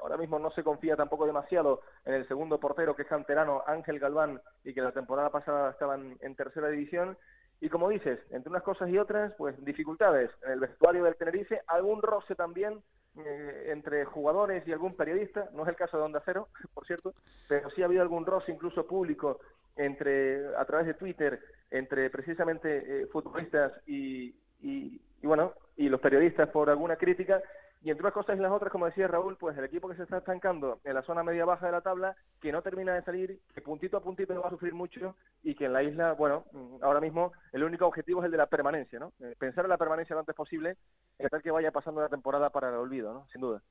ahora 0.00 0.16
mismo 0.16 0.38
no 0.38 0.50
se 0.52 0.62
confía 0.62 0.96
tampoco 0.96 1.26
demasiado 1.26 1.80
en 2.04 2.14
el 2.14 2.28
segundo 2.28 2.60
portero, 2.60 2.94
que 2.94 3.02
es 3.02 3.08
canterano 3.08 3.62
Ángel 3.66 3.98
Galván, 3.98 4.40
y 4.64 4.74
que 4.74 4.80
la 4.80 4.92
temporada 4.92 5.30
pasada 5.30 5.70
estaban 5.70 6.16
en 6.20 6.36
tercera 6.36 6.68
división. 6.68 7.16
Y 7.60 7.68
como 7.68 7.88
dices, 7.88 8.18
entre 8.30 8.50
unas 8.50 8.62
cosas 8.62 8.88
y 8.88 8.98
otras, 8.98 9.32
pues 9.38 9.56
dificultades. 9.64 10.30
En 10.44 10.52
el 10.52 10.60
vestuario 10.60 11.04
del 11.04 11.16
Tenerife, 11.16 11.60
algún 11.66 12.02
roce 12.02 12.34
también 12.34 12.82
eh, 13.18 13.66
entre 13.68 14.04
jugadores 14.04 14.66
y 14.66 14.72
algún 14.72 14.96
periodista, 14.96 15.48
no 15.52 15.64
es 15.64 15.68
el 15.68 15.76
caso 15.76 15.98
de 15.98 16.04
Onda 16.04 16.22
Cero, 16.24 16.48
por 16.74 16.86
cierto, 16.86 17.14
pero 17.48 17.70
sí 17.70 17.82
ha 17.82 17.86
habido 17.86 18.02
algún 18.02 18.24
roce 18.24 18.52
incluso 18.52 18.86
público 18.86 19.38
entre 19.76 20.54
a 20.56 20.64
través 20.64 20.86
de 20.86 20.94
Twitter 20.94 21.40
entre 21.70 22.10
precisamente 22.10 23.02
eh, 23.02 23.06
futbolistas 23.06 23.72
y, 23.86 24.34
y, 24.60 25.00
y, 25.22 25.26
bueno 25.26 25.54
y 25.76 25.88
los 25.88 26.00
periodistas 26.00 26.50
por 26.50 26.68
alguna 26.68 26.96
crítica 26.96 27.42
y 27.84 27.90
entre 27.90 28.02
unas 28.02 28.14
cosas 28.14 28.38
y 28.38 28.40
las 28.40 28.52
otras, 28.52 28.70
como 28.70 28.86
decía 28.86 29.08
Raúl, 29.08 29.36
pues 29.36 29.56
el 29.58 29.64
equipo 29.64 29.88
que 29.88 29.96
se 29.96 30.04
está 30.04 30.18
estancando 30.18 30.80
en 30.84 30.94
la 30.94 31.02
zona 31.02 31.24
media-baja 31.24 31.66
de 31.66 31.72
la 31.72 31.80
tabla, 31.80 32.16
que 32.40 32.52
no 32.52 32.62
termina 32.62 32.94
de 32.94 33.02
salir, 33.02 33.40
que 33.52 33.60
puntito 33.60 33.96
a 33.96 34.02
puntito 34.02 34.40
va 34.40 34.46
a 34.46 34.50
sufrir 34.50 34.72
mucho 34.72 35.16
y 35.42 35.54
que 35.54 35.64
en 35.64 35.72
la 35.72 35.82
isla, 35.82 36.12
bueno, 36.12 36.44
mm, 36.52 36.82
ahora 36.82 37.00
mismo 37.00 37.32
el 37.52 37.64
único 37.64 37.86
objetivo 37.86 38.20
es 38.20 38.26
el 38.26 38.30
de 38.30 38.36
la 38.36 38.46
permanencia, 38.46 39.00
¿no? 39.00 39.12
Eh, 39.20 39.34
pensar 39.36 39.64
en 39.64 39.70
la 39.70 39.78
permanencia 39.78 40.14
lo 40.14 40.20
antes 40.20 40.34
posible, 40.34 40.76
y 41.18 41.26
tal 41.26 41.42
que 41.42 41.50
vaya 41.50 41.72
pasando 41.72 42.00
la 42.00 42.08
temporada 42.08 42.50
para 42.50 42.68
el 42.68 42.76
olvido, 42.76 43.12
¿no? 43.12 43.26
Sin 43.32 43.40
duda. 43.40 43.62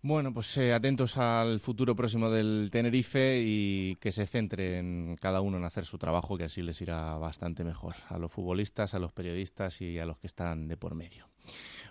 Bueno, 0.00 0.32
pues 0.32 0.56
eh, 0.56 0.72
atentos 0.72 1.18
al 1.18 1.58
futuro 1.58 1.96
próximo 1.96 2.30
del 2.30 2.68
Tenerife 2.70 3.40
y 3.42 3.96
que 3.96 4.12
se 4.12 4.26
centren 4.26 5.16
cada 5.20 5.40
uno 5.40 5.56
en 5.56 5.64
hacer 5.64 5.84
su 5.84 5.98
trabajo, 5.98 6.38
que 6.38 6.44
así 6.44 6.62
les 6.62 6.80
irá 6.80 7.16
bastante 7.18 7.64
mejor 7.64 7.96
a 8.08 8.16
los 8.18 8.30
futbolistas, 8.30 8.94
a 8.94 9.00
los 9.00 9.12
periodistas 9.12 9.80
y 9.80 9.98
a 9.98 10.06
los 10.06 10.16
que 10.18 10.28
están 10.28 10.68
de 10.68 10.76
por 10.76 10.94
medio. 10.94 11.26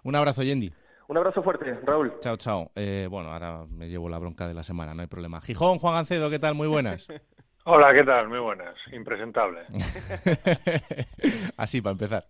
Un 0.08 0.16
abrazo, 0.16 0.41
Yendi. 0.41 0.72
Un 1.10 1.18
abrazo 1.18 1.43
fuerte, 1.43 1.74
Raúl. 1.84 2.14
Chao, 2.22 2.38
chao. 2.38 2.72
Eh, 2.76 3.10
bueno, 3.12 3.30
ahora 3.30 3.66
me 3.70 3.89
llevo 3.89 4.08
la 4.08 4.18
bronca 4.18 4.47
de 4.47 4.53
la 4.53 4.64
semana, 4.64 4.93
no 4.93 5.01
hay 5.01 5.08
problema. 5.08 5.41
Gijón, 5.41 5.80
Juan 5.80 5.95
Gancedo, 5.95 6.30
¿qué 6.30 6.39
tal? 6.39 6.55
Muy 6.55 6.70
buenas. 6.70 7.05
Hola, 7.66 7.93
¿qué 7.93 8.05
tal? 8.05 8.30
Muy 8.30 8.39
buenas. 8.39 8.74
Impresentable. 8.93 9.66
Así, 11.58 11.82
para 11.82 11.91
empezar. 11.91 12.26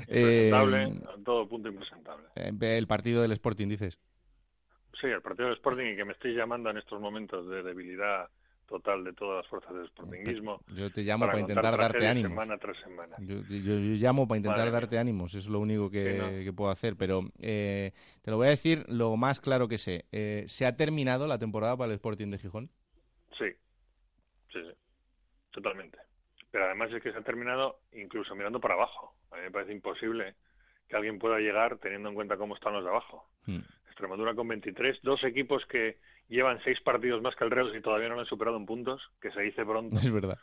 Impresentable, 0.00 0.82
eh, 0.82 1.02
a 1.08 1.24
todo 1.24 1.48
punto 1.48 1.70
impresentable. 1.70 2.28
El 2.34 2.86
partido 2.86 3.22
del 3.22 3.32
Sporting, 3.32 3.68
dices. 3.68 3.98
Sí, 5.00 5.06
el 5.06 5.22
partido 5.22 5.48
del 5.48 5.56
Sporting 5.56 5.86
y 5.86 5.96
que 5.96 6.04
me 6.04 6.12
estéis 6.12 6.36
llamando 6.36 6.68
en 6.68 6.76
estos 6.76 7.00
momentos 7.00 7.48
de 7.48 7.62
debilidad 7.62 8.28
total 8.72 9.04
de 9.04 9.12
todas 9.12 9.42
las 9.42 9.48
fuerzas 9.48 9.74
del 9.74 9.86
sportingismo. 9.88 10.62
Yo 10.68 10.90
te 10.90 11.02
llamo 11.02 11.26
para, 11.26 11.40
intentar 11.40 11.76
darte 11.76 12.08
ánimos. 12.08 12.30
Semana 12.30 12.56
tras 12.56 12.78
semana. 12.78 13.16
Yo, 13.20 13.42
yo, 13.42 13.74
llamo 13.74 14.26
para 14.26 14.38
intentar 14.38 14.72
darte 14.72 14.98
ánimos, 14.98 15.34
es 15.34 15.46
lo 15.46 15.60
único 15.60 15.90
que, 15.90 16.40
que 16.42 16.52
puedo 16.54 16.70
hacer. 16.70 16.96
Pero 16.96 17.20
eh, 17.38 17.92
te 18.22 18.30
lo 18.30 18.38
voy 18.38 18.46
a 18.46 18.50
decir 18.50 18.84
lo 18.88 19.14
más 19.18 19.40
claro 19.40 19.68
que 19.68 19.76
sé. 19.76 20.06
Eh, 20.10 20.44
¿Se 20.46 20.64
ha 20.64 20.74
terminado 20.74 21.26
la 21.26 21.38
temporada 21.38 21.76
para 21.76 21.92
el 21.92 21.96
Sporting 21.96 22.28
de 22.28 22.38
Gijón? 22.38 22.70
Sí, 23.36 23.50
sí, 24.50 24.60
sí, 24.62 24.72
totalmente. 25.50 25.98
Pero 26.50 26.64
además 26.64 26.90
es 26.92 27.02
que 27.02 27.12
se 27.12 27.18
ha 27.18 27.22
terminado 27.22 27.80
incluso 27.92 28.34
mirando 28.34 28.58
para 28.58 28.74
abajo. 28.74 29.14
A 29.32 29.36
mí 29.36 29.42
me 29.42 29.50
parece 29.50 29.72
imposible 29.72 30.34
que 30.88 30.96
alguien 30.96 31.18
pueda 31.18 31.38
llegar 31.40 31.76
teniendo 31.76 32.08
en 32.08 32.14
cuenta 32.14 32.38
cómo 32.38 32.54
están 32.54 32.72
los 32.72 32.84
de 32.84 32.90
abajo. 32.90 33.28
Hmm. 33.44 33.60
Extremadura 33.86 34.34
con 34.34 34.48
23, 34.48 35.00
dos 35.02 35.22
equipos 35.24 35.62
que 35.66 35.98
llevan 36.32 36.60
seis 36.64 36.80
partidos 36.80 37.22
más 37.22 37.36
que 37.36 37.44
el 37.44 37.50
Real 37.50 37.74
y 37.76 37.80
todavía 37.80 38.08
no 38.08 38.14
lo 38.14 38.22
han 38.22 38.26
superado 38.26 38.56
en 38.56 38.66
puntos, 38.66 39.02
que 39.20 39.30
se 39.30 39.42
dice 39.42 39.64
pronto. 39.64 39.96
Es 40.02 40.10
verdad. 40.10 40.38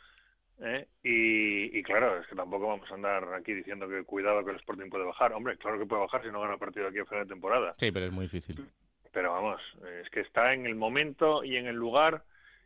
¿Eh? 0.62 0.88
Y, 1.04 1.82
claro, 1.84 2.20
es 2.20 2.28
que 2.28 2.36
tampoco 2.36 2.68
vamos 2.68 2.92
a 2.92 2.96
andar 2.96 3.34
aquí 3.34 3.54
diciendo 3.54 3.88
que 3.88 4.04
cuidado 4.04 4.44
que 4.44 4.52
el 4.52 4.58
Sporting 4.58 4.90
puede 4.90 5.06
bajar. 5.06 5.32
Hombre, 5.32 5.58
claro 5.58 5.80
que 5.80 5.86
puede 5.86 6.02
bajar 6.02 6.22
si 6.22 6.30
no 6.30 6.42
gana 6.42 6.54
el 6.54 6.60
partido 6.60 6.88
aquí 6.88 7.00
a 7.00 7.06
final 7.06 7.24
de 7.24 7.34
temporada. 7.34 7.76
Sí, 7.78 7.92
pero 7.92 8.08
es 8.08 8.12
muy 8.12 8.26
difícil. 8.26 8.66
Pero 9.14 9.32
vamos, 9.32 9.62
es 10.02 10.10
que 10.10 10.20
está 10.20 10.54
en 10.54 10.66
el 10.66 10.76
momento 10.76 11.46
y 11.46 11.56
en 11.56 11.66
el 11.66 11.78
lugar 11.78 12.24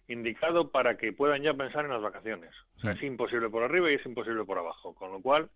indicado 0.08 0.72
para 0.72 0.98
que 0.98 1.14
puedan 1.14 1.44
ya 1.44 1.54
pensar 1.54 1.86
en 1.86 1.92
las 1.92 2.02
vacaciones. 2.02 2.52
O 2.78 2.80
sea, 2.80 2.94
es 2.94 3.04
imposible 3.04 3.50
por 3.50 3.62
arriba 3.62 3.92
y 3.92 3.96
es 3.96 4.06
imposible 4.08 4.44
por 4.44 4.58
abajo. 4.58 4.96
Con 4.96 5.12
lo 5.12 5.22
cual, 5.22 5.50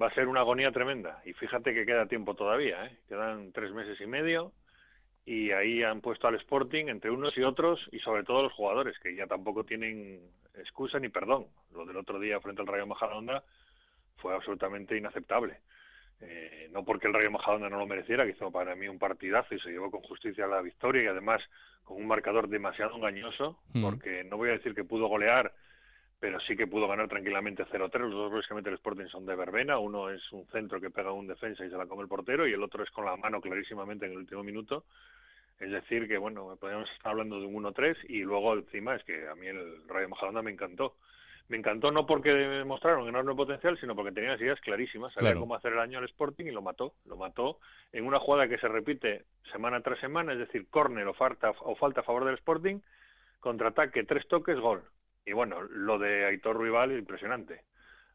va 0.00 0.08
a 0.08 0.14
ser 0.14 0.26
una 0.26 0.40
agonía 0.40 0.72
tremenda. 0.72 1.22
Y 1.24 1.34
fíjate 1.34 1.72
que 1.72 1.86
queda 1.86 2.06
tiempo 2.06 2.34
todavía, 2.34 2.84
¿eh? 2.86 2.98
Quedan 3.08 3.52
tres 3.52 3.72
meses 3.72 4.00
y 4.00 4.06
medio 4.06 4.52
y 5.26 5.50
ahí 5.52 5.82
han 5.82 6.00
puesto 6.00 6.28
al 6.28 6.34
Sporting 6.36 6.86
entre 6.86 7.10
unos 7.10 7.36
y 7.36 7.42
otros 7.42 7.80
y 7.92 7.98
sobre 8.00 8.24
todo 8.24 8.42
los 8.42 8.52
jugadores 8.52 8.98
que 8.98 9.14
ya 9.14 9.26
tampoco 9.26 9.64
tienen 9.64 10.20
excusa 10.54 10.98
ni 10.98 11.08
perdón. 11.08 11.46
Lo 11.72 11.86
del 11.86 11.96
otro 11.96 12.18
día 12.18 12.40
frente 12.40 12.60
al 12.60 12.68
Rayo 12.68 12.86
Majadahonda 12.86 13.42
fue 14.16 14.34
absolutamente 14.34 14.96
inaceptable. 14.96 15.58
Eh, 16.20 16.68
no 16.72 16.84
porque 16.84 17.06
el 17.06 17.14
Rayo 17.14 17.30
Majadahonda 17.30 17.70
no 17.70 17.78
lo 17.78 17.86
mereciera, 17.86 18.24
que 18.24 18.32
hizo 18.32 18.50
para 18.50 18.74
mí 18.74 18.86
un 18.86 18.98
partidazo 18.98 19.54
y 19.54 19.60
se 19.60 19.70
llevó 19.70 19.90
con 19.90 20.02
justicia 20.02 20.46
la 20.46 20.60
victoria 20.60 21.02
y 21.02 21.06
además 21.06 21.42
con 21.84 21.96
un 21.98 22.06
marcador 22.06 22.48
demasiado 22.48 22.96
engañoso, 22.96 23.58
mm. 23.72 23.82
porque 23.82 24.24
no 24.24 24.36
voy 24.36 24.50
a 24.50 24.52
decir 24.52 24.74
que 24.74 24.84
pudo 24.84 25.06
golear, 25.06 25.52
pero 26.24 26.40
sí 26.40 26.56
que 26.56 26.66
pudo 26.66 26.88
ganar 26.88 27.06
tranquilamente 27.06 27.66
0-3. 27.66 27.98
Los 27.98 28.12
dos 28.12 28.30
goles 28.30 28.46
que 28.48 28.54
mete 28.54 28.70
el 28.70 28.76
Sporting 28.76 29.08
son 29.08 29.26
de 29.26 29.36
verbena. 29.36 29.78
Uno 29.78 30.08
es 30.08 30.22
un 30.32 30.46
centro 30.46 30.80
que 30.80 30.88
pega 30.88 31.12
un 31.12 31.26
defensa 31.26 31.66
y 31.66 31.68
se 31.68 31.76
la 31.76 31.84
come 31.84 32.00
el 32.00 32.08
portero, 32.08 32.48
y 32.48 32.54
el 32.54 32.62
otro 32.62 32.82
es 32.82 32.90
con 32.92 33.04
la 33.04 33.14
mano 33.14 33.42
clarísimamente 33.42 34.06
en 34.06 34.12
el 34.12 34.16
último 34.16 34.42
minuto. 34.42 34.86
Es 35.60 35.70
decir, 35.70 36.08
que 36.08 36.16
bueno, 36.16 36.56
podríamos 36.58 36.90
estar 36.92 37.10
hablando 37.10 37.38
de 37.38 37.44
un 37.44 37.62
1-3 37.62 38.08
y 38.08 38.22
luego 38.22 38.54
encima 38.54 38.94
es 38.94 39.04
que 39.04 39.28
a 39.28 39.34
mí 39.34 39.48
el 39.48 39.86
Rayo 39.86 40.08
Majadahonda 40.08 40.40
me 40.40 40.50
encantó. 40.50 40.94
Me 41.48 41.58
encantó 41.58 41.90
no 41.90 42.06
porque 42.06 42.30
demostraron 42.32 43.06
enorme 43.06 43.34
potencial, 43.34 43.78
sino 43.78 43.94
porque 43.94 44.12
tenía 44.12 44.30
las 44.30 44.40
ideas 44.40 44.58
clarísimas, 44.62 45.12
sabía 45.12 45.34
cómo 45.34 45.54
hacer 45.54 45.74
el 45.74 45.78
año 45.78 45.98
al 45.98 46.06
Sporting 46.06 46.46
y 46.46 46.52
lo 46.52 46.62
mató. 46.62 46.94
Lo 47.04 47.18
mató 47.18 47.58
en 47.92 48.06
una 48.06 48.18
jugada 48.18 48.48
que 48.48 48.56
se 48.56 48.68
repite 48.68 49.24
semana 49.52 49.82
tras 49.82 50.00
semana, 50.00 50.32
es 50.32 50.38
decir, 50.38 50.68
córner 50.70 51.06
o 51.06 51.12
falta, 51.12 51.50
o 51.50 51.76
falta 51.76 52.00
a 52.00 52.04
favor 52.04 52.24
del 52.24 52.36
Sporting, 52.36 52.80
contraataque, 53.40 54.04
tres 54.04 54.26
toques, 54.26 54.58
gol. 54.58 54.84
Y 55.26 55.32
bueno, 55.32 55.62
lo 55.62 55.98
de 55.98 56.26
Aitor 56.26 56.60
Rival 56.60 56.92
es 56.92 56.98
impresionante. 56.98 57.62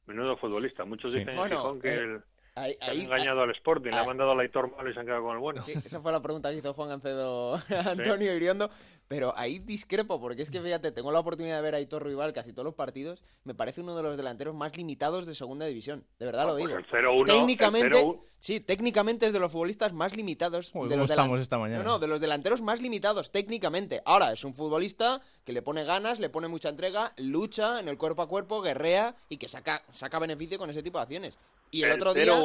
Menudo 0.06 0.38
futbolista. 0.38 0.86
Muchos 0.86 1.14
dicen 1.14 1.36
que 1.82 1.90
eh, 1.90 1.98
el 1.98 2.24
Ahí, 2.56 2.76
engañado 3.02 3.42
al 3.42 3.52
Sporting, 3.52 3.92
le 3.92 3.98
ha 3.98 4.04
mandado 4.04 4.32
al 4.32 4.40
Aitor 4.40 4.76
malo 4.76 4.90
y 4.90 4.94
se 4.94 5.00
han 5.00 5.06
quedado 5.06 5.24
con 5.24 5.34
el 5.34 5.40
bueno. 5.40 5.64
esa 5.66 6.02
fue 6.02 6.12
la 6.12 6.22
pregunta 6.22 6.50
que 6.50 6.58
hizo 6.58 6.74
Juan 6.74 6.92
Ancedo 6.92 7.56
Antonio 7.86 8.36
Iriondo. 8.36 8.70
Pero 9.10 9.34
ahí 9.36 9.58
discrepo, 9.58 10.22
porque 10.22 10.44
es 10.44 10.52
que 10.52 10.62
fíjate, 10.62 10.92
tengo 10.92 11.12
la 11.12 11.20
oportunidad 11.20 11.56
de 11.56 11.64
ver 11.64 11.74
a 11.74 11.78
Aitor 11.78 12.06
Rival 12.06 12.32
casi 12.32 12.54
todos 12.54 12.64
los 12.66 12.76
partidos. 12.76 13.24
Me 13.44 13.56
parece 13.56 13.82
uno 13.82 13.98
de 13.98 14.04
los 14.04 14.16
delanteros 14.18 14.54
más 14.54 14.78
limitados 14.78 15.26
de 15.26 15.34
segunda 15.34 15.66
división. 15.66 16.06
De 16.20 16.28
verdad 16.28 16.46
lo 16.46 16.52
pues 16.52 16.68
digo. 16.68 16.78
el 16.78 17.26
técnicamente, 17.26 18.20
sí, 18.40 18.60
técnicamente 18.60 19.26
es 19.26 19.34
de 19.34 19.40
los 19.40 19.52
futbolistas 19.52 19.94
más 19.94 20.16
limitados. 20.16 20.72
de 20.74 20.96
los 20.96 21.10
estamos 21.10 21.40
esta 21.40 21.58
mañana? 21.58 21.84
No, 21.84 21.94
no, 21.94 22.00
de 22.00 22.08
los 22.08 22.22
delanteros 22.22 22.62
más 22.62 22.84
limitados, 22.84 23.32
técnicamente. 23.32 24.04
Ahora, 24.06 24.32
es 24.32 24.44
un 24.44 24.54
futbolista 24.54 25.22
que 25.44 25.54
le 25.54 25.64
pone 25.64 25.86
ganas, 25.86 26.20
le 26.20 26.30
pone 26.30 26.48
mucha 26.48 26.70
entrega, 26.70 27.12
lucha 27.18 27.80
en 27.80 27.88
el 27.88 27.98
cuerpo 27.98 28.22
a 28.22 28.28
cuerpo, 28.28 28.62
guerrea 28.62 29.16
y 29.28 29.38
que 29.38 29.48
saca, 29.48 29.82
saca 29.92 30.20
beneficio 30.20 30.60
con 30.60 30.70
ese 30.70 30.84
tipo 30.84 31.00
de 31.00 31.02
acciones. 31.02 31.40
Y 31.72 31.82
el, 31.82 31.94
otro 31.94 32.14
día 32.14 32.40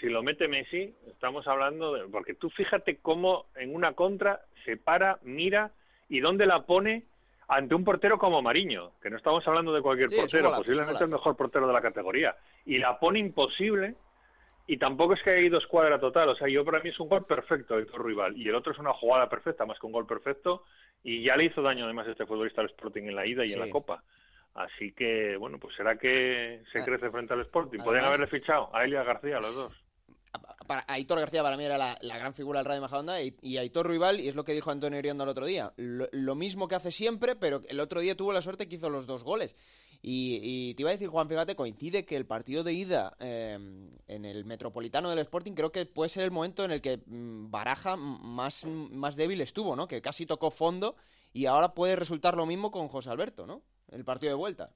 si 0.00 0.06
lo 0.06 0.22
mete 0.22 0.46
Messi, 0.46 0.94
estamos 1.08 1.44
hablando 1.48 1.92
de... 1.94 2.06
Porque 2.06 2.34
tú 2.34 2.50
fíjate 2.50 2.98
cómo 2.98 3.46
en 3.56 3.74
una 3.74 3.94
contra 3.94 4.42
se 4.64 4.76
para, 4.76 5.18
mira 5.22 5.72
y 6.08 6.20
dónde 6.20 6.46
la 6.46 6.64
pone 6.64 7.04
ante 7.48 7.74
un 7.74 7.84
portero 7.84 8.18
como 8.18 8.42
Mariño, 8.42 8.92
que 9.00 9.10
no 9.10 9.16
estamos 9.16 9.46
hablando 9.48 9.72
de 9.72 9.80
cualquier 9.80 10.10
portero, 10.10 10.52
posiblemente 10.56 11.02
el 11.02 11.10
mejor 11.10 11.36
portero 11.36 11.66
de 11.66 11.72
la 11.72 11.80
categoría, 11.80 12.36
y 12.66 12.78
la 12.78 12.98
pone 12.98 13.18
imposible 13.18 13.94
y 14.66 14.76
tampoco 14.76 15.14
es 15.14 15.22
que 15.22 15.30
haya 15.30 15.46
ido 15.46 15.58
escuadra 15.58 15.98
total, 15.98 16.28
o 16.28 16.36
sea, 16.36 16.46
yo 16.48 16.62
para 16.64 16.80
mí 16.80 16.90
es 16.90 17.00
un 17.00 17.08
gol 17.08 17.24
perfecto 17.24 17.76
el 17.76 17.88
rival 17.90 18.36
y 18.36 18.48
el 18.48 18.54
otro 18.54 18.72
es 18.72 18.78
una 18.78 18.92
jugada 18.92 19.28
perfecta 19.28 19.64
más 19.64 19.78
que 19.78 19.86
un 19.86 19.92
gol 19.92 20.06
perfecto 20.06 20.64
y 21.02 21.22
ya 21.22 21.36
le 21.36 21.46
hizo 21.46 21.62
daño 21.62 21.84
además 21.84 22.06
este 22.06 22.26
futbolista 22.26 22.60
al 22.60 22.68
Sporting 22.68 23.04
en 23.04 23.14
la 23.14 23.26
ida 23.26 23.46
y 23.46 23.52
en 23.52 23.60
la 23.60 23.70
Copa. 23.70 24.02
Así 24.54 24.92
que, 24.92 25.36
bueno, 25.36 25.58
pues 25.58 25.74
será 25.76 25.96
que 25.96 26.62
se 26.72 26.80
ah. 26.80 26.84
crece 26.84 27.10
frente 27.10 27.32
al 27.32 27.42
Sporting. 27.42 27.78
Podrían 27.78 28.06
haberle 28.06 28.26
fichado 28.26 28.74
a 28.74 28.84
Elia 28.84 29.04
García, 29.04 29.36
los 29.36 29.54
dos 29.54 29.87
Aitor 30.86 31.20
García 31.20 31.42
para 31.42 31.56
mí 31.56 31.64
era 31.64 31.78
la, 31.78 31.96
gran 32.00 32.34
figura 32.34 32.58
del 32.58 32.66
Rayo 32.66 32.80
Majadahonda 32.80 33.22
y, 33.22 33.36
y, 33.40 33.56
Aitor 33.56 33.88
Rival, 33.88 34.20
y 34.20 34.28
es 34.28 34.34
lo 34.34 34.44
que 34.44 34.52
dijo 34.52 34.70
Antonio 34.70 34.98
Iriondo 34.98 35.24
el 35.24 35.30
otro 35.30 35.46
día, 35.46 35.72
lo, 35.76 36.34
mismo 36.34 36.68
que 36.68 36.74
hace 36.74 36.92
siempre, 36.92 37.36
pero 37.36 37.62
el 37.68 37.80
otro 37.80 38.00
día 38.00 38.16
tuvo 38.16 38.32
la 38.32 38.42
suerte 38.42 38.68
que 38.68 38.76
hizo 38.76 38.90
los 38.90 39.06
dos 39.06 39.24
goles. 39.24 39.54
Y, 40.00 40.74
te 40.74 40.82
iba 40.82 40.90
a 40.90 40.92
decir, 40.92 41.08
Juan, 41.08 41.28
fíjate, 41.28 41.56
coincide 41.56 42.04
que 42.04 42.14
el 42.14 42.24
partido 42.24 42.62
de 42.62 42.72
ida 42.72 43.16
em, 43.18 43.90
en 44.06 44.24
el 44.24 44.44
Metropolitano 44.44 45.10
del 45.10 45.18
Sporting 45.20 45.52
creo 45.52 45.72
que 45.72 45.86
puede 45.86 46.08
ser 46.08 46.22
el 46.22 46.30
momento 46.30 46.64
en 46.64 46.70
el 46.70 46.80
que 46.80 46.98
mm, 47.04 47.50
Baraja 47.50 47.96
más, 47.96 48.64
más 48.64 49.16
débil 49.16 49.40
estuvo, 49.40 49.74
¿no? 49.74 49.88
Que 49.88 50.00
casi 50.00 50.24
tocó 50.24 50.52
fondo 50.52 50.94
y 51.32 51.46
ahora 51.46 51.74
puede 51.74 51.96
resultar 51.96 52.36
lo 52.36 52.46
mismo 52.46 52.70
con 52.70 52.86
José 52.86 53.10
Alberto, 53.10 53.46
¿no? 53.46 53.62
El 53.88 54.04
partido 54.04 54.30
de 54.30 54.36
vuelta. 54.36 54.72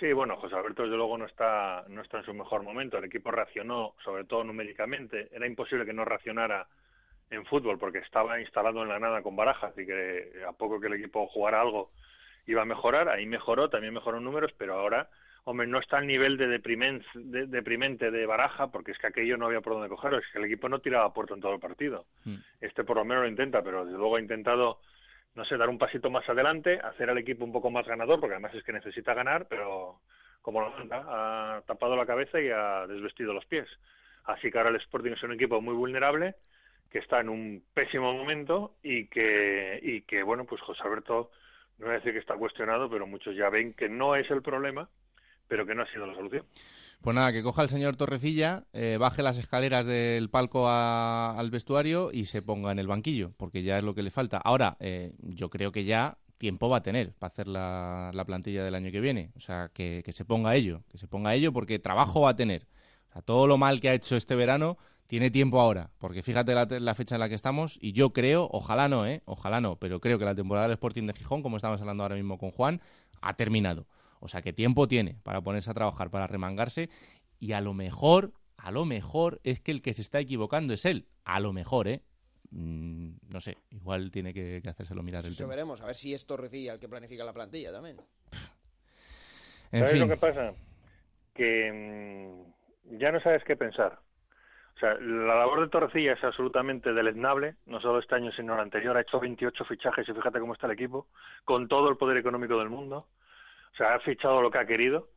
Sí, 0.00 0.12
bueno, 0.12 0.36
José 0.36 0.56
Alberto 0.56 0.82
desde 0.82 0.96
luego 0.96 1.16
no 1.16 1.26
está, 1.26 1.84
no 1.88 2.02
está 2.02 2.18
en 2.18 2.24
su 2.24 2.34
mejor 2.34 2.62
momento. 2.62 2.98
El 2.98 3.04
equipo 3.04 3.30
reaccionó, 3.30 3.94
sobre 4.02 4.24
todo 4.24 4.42
numéricamente. 4.42 5.28
Era 5.32 5.46
imposible 5.46 5.86
que 5.86 5.92
no 5.92 6.04
reaccionara 6.04 6.66
en 7.30 7.44
fútbol 7.46 7.78
porque 7.78 7.98
estaba 7.98 8.40
instalado 8.40 8.82
en 8.82 8.88
la 8.88 8.98
nada 8.98 9.22
con 9.22 9.36
barajas 9.36 9.72
y 9.78 9.86
que 9.86 10.42
a 10.46 10.52
poco 10.52 10.80
que 10.80 10.88
el 10.88 10.94
equipo 10.94 11.26
jugara 11.28 11.60
algo 11.60 11.90
iba 12.46 12.62
a 12.62 12.66
mejorar. 12.66 13.08
Ahí 13.08 13.26
mejoró, 13.26 13.70
también 13.70 13.94
mejoró 13.94 14.18
en 14.18 14.24
números, 14.24 14.52
pero 14.58 14.74
ahora, 14.74 15.08
hombre, 15.44 15.68
no 15.68 15.78
está 15.78 15.98
al 15.98 16.08
nivel 16.08 16.36
de, 16.36 16.48
de 16.48 17.46
deprimente 17.46 18.10
de 18.10 18.26
baraja 18.26 18.72
porque 18.72 18.92
es 18.92 18.98
que 18.98 19.06
aquello 19.06 19.36
no 19.36 19.46
había 19.46 19.60
por 19.60 19.74
dónde 19.74 19.88
cogerlo. 19.88 20.18
Es 20.18 20.26
que 20.32 20.38
el 20.38 20.46
equipo 20.46 20.68
no 20.68 20.80
tiraba 20.80 21.06
a 21.06 21.14
puerto 21.14 21.34
en 21.34 21.40
todo 21.40 21.54
el 21.54 21.60
partido. 21.60 22.06
Hmm. 22.24 22.36
Este 22.60 22.82
por 22.82 22.96
lo 22.96 23.04
menos 23.04 23.22
lo 23.22 23.28
intenta, 23.28 23.62
pero 23.62 23.84
desde 23.84 23.98
luego 23.98 24.16
ha 24.16 24.20
intentado 24.20 24.80
no 25.34 25.44
sé, 25.44 25.56
dar 25.56 25.68
un 25.68 25.78
pasito 25.78 26.10
más 26.10 26.28
adelante, 26.28 26.78
hacer 26.82 27.10
al 27.10 27.18
equipo 27.18 27.44
un 27.44 27.52
poco 27.52 27.70
más 27.70 27.86
ganador, 27.86 28.20
porque 28.20 28.34
además 28.34 28.54
es 28.54 28.62
que 28.62 28.72
necesita 28.72 29.14
ganar, 29.14 29.46
pero 29.48 30.00
como 30.42 30.60
lo 30.60 30.70
manda, 30.70 31.04
ha 31.56 31.62
tapado 31.62 31.96
la 31.96 32.06
cabeza 32.06 32.40
y 32.40 32.50
ha 32.50 32.86
desvestido 32.86 33.32
los 33.32 33.46
pies. 33.46 33.66
Así 34.24 34.50
que 34.50 34.58
ahora 34.58 34.70
el 34.70 34.76
Sporting 34.76 35.12
es 35.12 35.22
un 35.22 35.32
equipo 35.32 35.60
muy 35.60 35.74
vulnerable 35.74 36.34
que 36.90 36.98
está 36.98 37.20
en 37.20 37.28
un 37.28 37.62
pésimo 37.74 38.12
momento 38.12 38.76
y 38.82 39.06
que, 39.06 39.80
y 39.82 40.02
que 40.02 40.22
bueno, 40.22 40.44
pues 40.44 40.60
José 40.60 40.82
Alberto, 40.84 41.30
no 41.78 41.86
voy 41.86 41.94
a 41.94 41.98
decir 41.98 42.12
que 42.12 42.20
está 42.20 42.36
cuestionado, 42.36 42.88
pero 42.88 43.06
muchos 43.06 43.34
ya 43.34 43.50
ven 43.50 43.74
que 43.74 43.88
no 43.88 44.14
es 44.14 44.30
el 44.30 44.42
problema, 44.42 44.88
pero 45.48 45.66
que 45.66 45.74
no 45.74 45.82
ha 45.82 45.92
sido 45.92 46.06
la 46.06 46.14
solución. 46.14 46.44
Pues 47.04 47.14
nada, 47.14 47.32
que 47.32 47.42
coja 47.42 47.62
el 47.62 47.68
señor 47.68 47.96
Torrecilla, 47.96 48.64
eh, 48.72 48.96
baje 48.98 49.22
las 49.22 49.36
escaleras 49.36 49.84
del 49.84 50.30
palco 50.30 50.70
al 50.70 51.50
vestuario 51.50 52.10
y 52.10 52.24
se 52.24 52.40
ponga 52.40 52.72
en 52.72 52.78
el 52.78 52.86
banquillo, 52.86 53.32
porque 53.36 53.62
ya 53.62 53.76
es 53.76 53.84
lo 53.84 53.94
que 53.94 54.02
le 54.02 54.10
falta. 54.10 54.38
Ahora, 54.38 54.78
eh, 54.80 55.12
yo 55.18 55.50
creo 55.50 55.70
que 55.70 55.84
ya 55.84 56.16
tiempo 56.38 56.68
va 56.68 56.78
a 56.78 56.82
tener 56.82 57.12
para 57.12 57.28
hacer 57.28 57.46
la, 57.46 58.24
plantilla 58.26 58.64
del 58.64 58.74
año 58.74 58.90
que 58.90 59.00
viene. 59.00 59.32
O 59.36 59.40
sea, 59.40 59.70
que, 59.72 60.02
se 60.12 60.24
ponga 60.24 60.50
a 60.50 60.56
ello, 60.56 60.82
que 60.90 60.96
se 60.96 61.06
ponga 61.06 61.30
a 61.30 61.34
ello 61.34 61.52
porque 61.52 61.78
trabajo 61.78 62.22
va 62.22 62.30
a 62.30 62.36
tener. 62.36 62.66
O 63.10 63.12
sea, 63.12 63.20
todo 63.20 63.46
lo 63.46 63.58
mal 63.58 63.80
que 63.80 63.90
ha 63.90 63.94
hecho 63.94 64.16
este 64.16 64.34
verano 64.34 64.78
tiene 65.06 65.30
tiempo 65.30 65.60
ahora, 65.60 65.90
porque 65.98 66.22
fíjate 66.22 66.54
la, 66.54 66.64
la, 66.64 66.94
fecha 66.94 67.16
en 67.16 67.20
la 67.20 67.28
que 67.28 67.34
estamos 67.34 67.78
y 67.82 67.92
yo 67.92 68.14
creo, 68.14 68.48
ojalá 68.50 68.88
no, 68.88 69.06
¿eh? 69.06 69.20
Ojalá 69.26 69.60
no, 69.60 69.76
pero 69.76 70.00
creo 70.00 70.18
que 70.18 70.24
la 70.24 70.34
temporada 70.34 70.66
del 70.66 70.72
Sporting 70.72 71.06
de 71.06 71.12
Gijón, 71.12 71.42
como 71.42 71.56
estamos 71.56 71.78
hablando 71.82 72.02
ahora 72.02 72.16
mismo 72.16 72.38
con 72.38 72.50
Juan, 72.50 72.80
ha 73.20 73.34
terminado. 73.34 73.86
O 74.24 74.28
sea, 74.28 74.40
que 74.40 74.54
tiempo 74.54 74.88
tiene 74.88 75.18
para 75.22 75.42
ponerse 75.42 75.70
a 75.70 75.74
trabajar, 75.74 76.08
para 76.08 76.26
remangarse 76.26 76.88
y 77.38 77.52
a 77.52 77.60
lo 77.60 77.74
mejor, 77.74 78.32
a 78.56 78.70
lo 78.70 78.86
mejor 78.86 79.38
es 79.44 79.60
que 79.60 79.70
el 79.70 79.82
que 79.82 79.92
se 79.92 80.00
está 80.00 80.18
equivocando 80.18 80.72
es 80.72 80.86
él. 80.86 81.08
A 81.26 81.40
lo 81.40 81.52
mejor, 81.52 81.88
¿eh? 81.88 82.00
Mm, 82.50 83.16
no 83.28 83.40
sé, 83.42 83.58
igual 83.68 84.10
tiene 84.10 84.32
que, 84.32 84.62
hacérselo 84.66 85.02
mirar 85.02 85.26
el 85.26 85.32
Eso 85.32 85.46
veremos, 85.46 85.82
a 85.82 85.86
ver 85.86 85.94
si 85.94 86.14
es 86.14 86.26
Torrecilla 86.26 86.72
el 86.72 86.80
que 86.80 86.88
planifica 86.88 87.22
la 87.22 87.34
plantilla 87.34 87.70
también. 87.70 87.98
¿Sabes 89.70 89.98
lo 89.98 90.08
que 90.08 90.16
pasa? 90.16 90.54
Que 91.34 92.32
mm, 92.86 92.96
ya 92.98 93.12
no 93.12 93.20
sabes 93.20 93.44
qué 93.44 93.56
pensar. 93.56 93.98
O 94.74 94.78
sea, 94.78 94.94
la 94.94 95.34
labor 95.34 95.60
de 95.60 95.68
Torrecilla 95.68 96.14
es 96.14 96.24
absolutamente 96.24 96.94
deleznable, 96.94 97.56
no 97.66 97.78
solo 97.78 97.98
este 97.98 98.14
año 98.14 98.32
sino 98.32 98.54
el 98.54 98.60
anterior. 98.60 98.96
Ha 98.96 99.02
hecho 99.02 99.20
28 99.20 99.66
fichajes 99.66 100.08
y 100.08 100.12
fíjate 100.14 100.40
cómo 100.40 100.54
está 100.54 100.66
el 100.66 100.72
equipo, 100.72 101.08
con 101.44 101.68
todo 101.68 101.90
el 101.90 101.98
poder 101.98 102.16
económico 102.16 102.58
del 102.58 102.70
mundo. 102.70 103.06
O 103.74 103.76
sea, 103.76 103.94
ha 103.94 104.00
fichado 104.00 104.40
lo 104.40 104.50
que 104.50 104.58
ha 104.58 104.66
querido, 104.66 105.08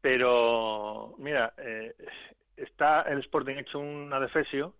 pero 0.00 1.14
mira, 1.18 1.52
eh, 1.58 1.94
está 2.56 3.02
el 3.02 3.20
Sporting 3.20 3.56
hecho 3.56 3.78
una 3.78 4.18
defesio, 4.18 4.74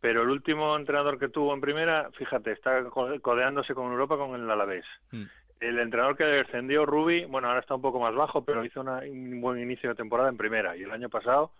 pero 0.00 0.22
el 0.22 0.30
último 0.30 0.76
entrenador 0.76 1.18
que 1.18 1.28
tuvo 1.28 1.54
en 1.54 1.60
primera, 1.60 2.10
fíjate, 2.12 2.52
está 2.52 2.84
codeándose 3.22 3.74
con 3.74 3.92
Europa 3.92 4.16
con 4.16 4.34
el 4.34 4.50
Alavés. 4.50 4.84
Mm. 5.12 5.24
El 5.60 5.78
entrenador 5.80 6.16
que 6.16 6.24
descendió, 6.24 6.86
Rubi, 6.86 7.24
bueno, 7.24 7.48
ahora 7.48 7.60
está 7.60 7.74
un 7.74 7.82
poco 7.82 7.98
más 7.98 8.14
bajo, 8.14 8.44
pero 8.44 8.64
hizo 8.64 8.80
un 8.80 9.40
buen 9.40 9.60
inicio 9.60 9.90
de 9.90 9.96
temporada 9.96 10.28
en 10.28 10.36
primera. 10.36 10.76
Y 10.76 10.82
el 10.82 10.92
año 10.92 11.08
pasado 11.08 11.52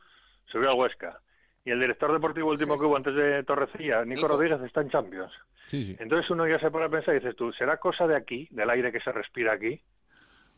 subió 0.47 0.71
al 0.71 0.79
Huesca. 0.79 1.21
Y 1.65 1.71
el 1.71 1.81
director 1.81 2.13
deportivo 2.13 2.51
último 2.51 2.79
que 2.79 2.87
hubo 2.87 2.97
antes 2.97 3.15
de 3.15 3.43
Torrecilla, 3.43 4.05
Nico, 4.05 4.29
Rodríguez, 4.29 4.61
está 4.63 4.83
en 4.83 4.91
Champions. 4.91 5.33
Entonces 5.71 6.31
uno 6.31 6.47
ya 6.47 6.61
se 6.61 6.71
pone 6.71 6.87
a 6.87 6.89
pensar 6.89 7.15
y 7.15 7.19
dices 7.19 7.37
tú, 7.37 7.53
¿será 7.53 7.77
cosa 7.77 8.07
de 8.07 8.17
aquí, 8.17 8.49
del 8.53 8.71
aire 8.71 8.93
que 8.93 9.01
se 9.01 9.13
respira 9.13 9.53
aquí? 9.53 9.81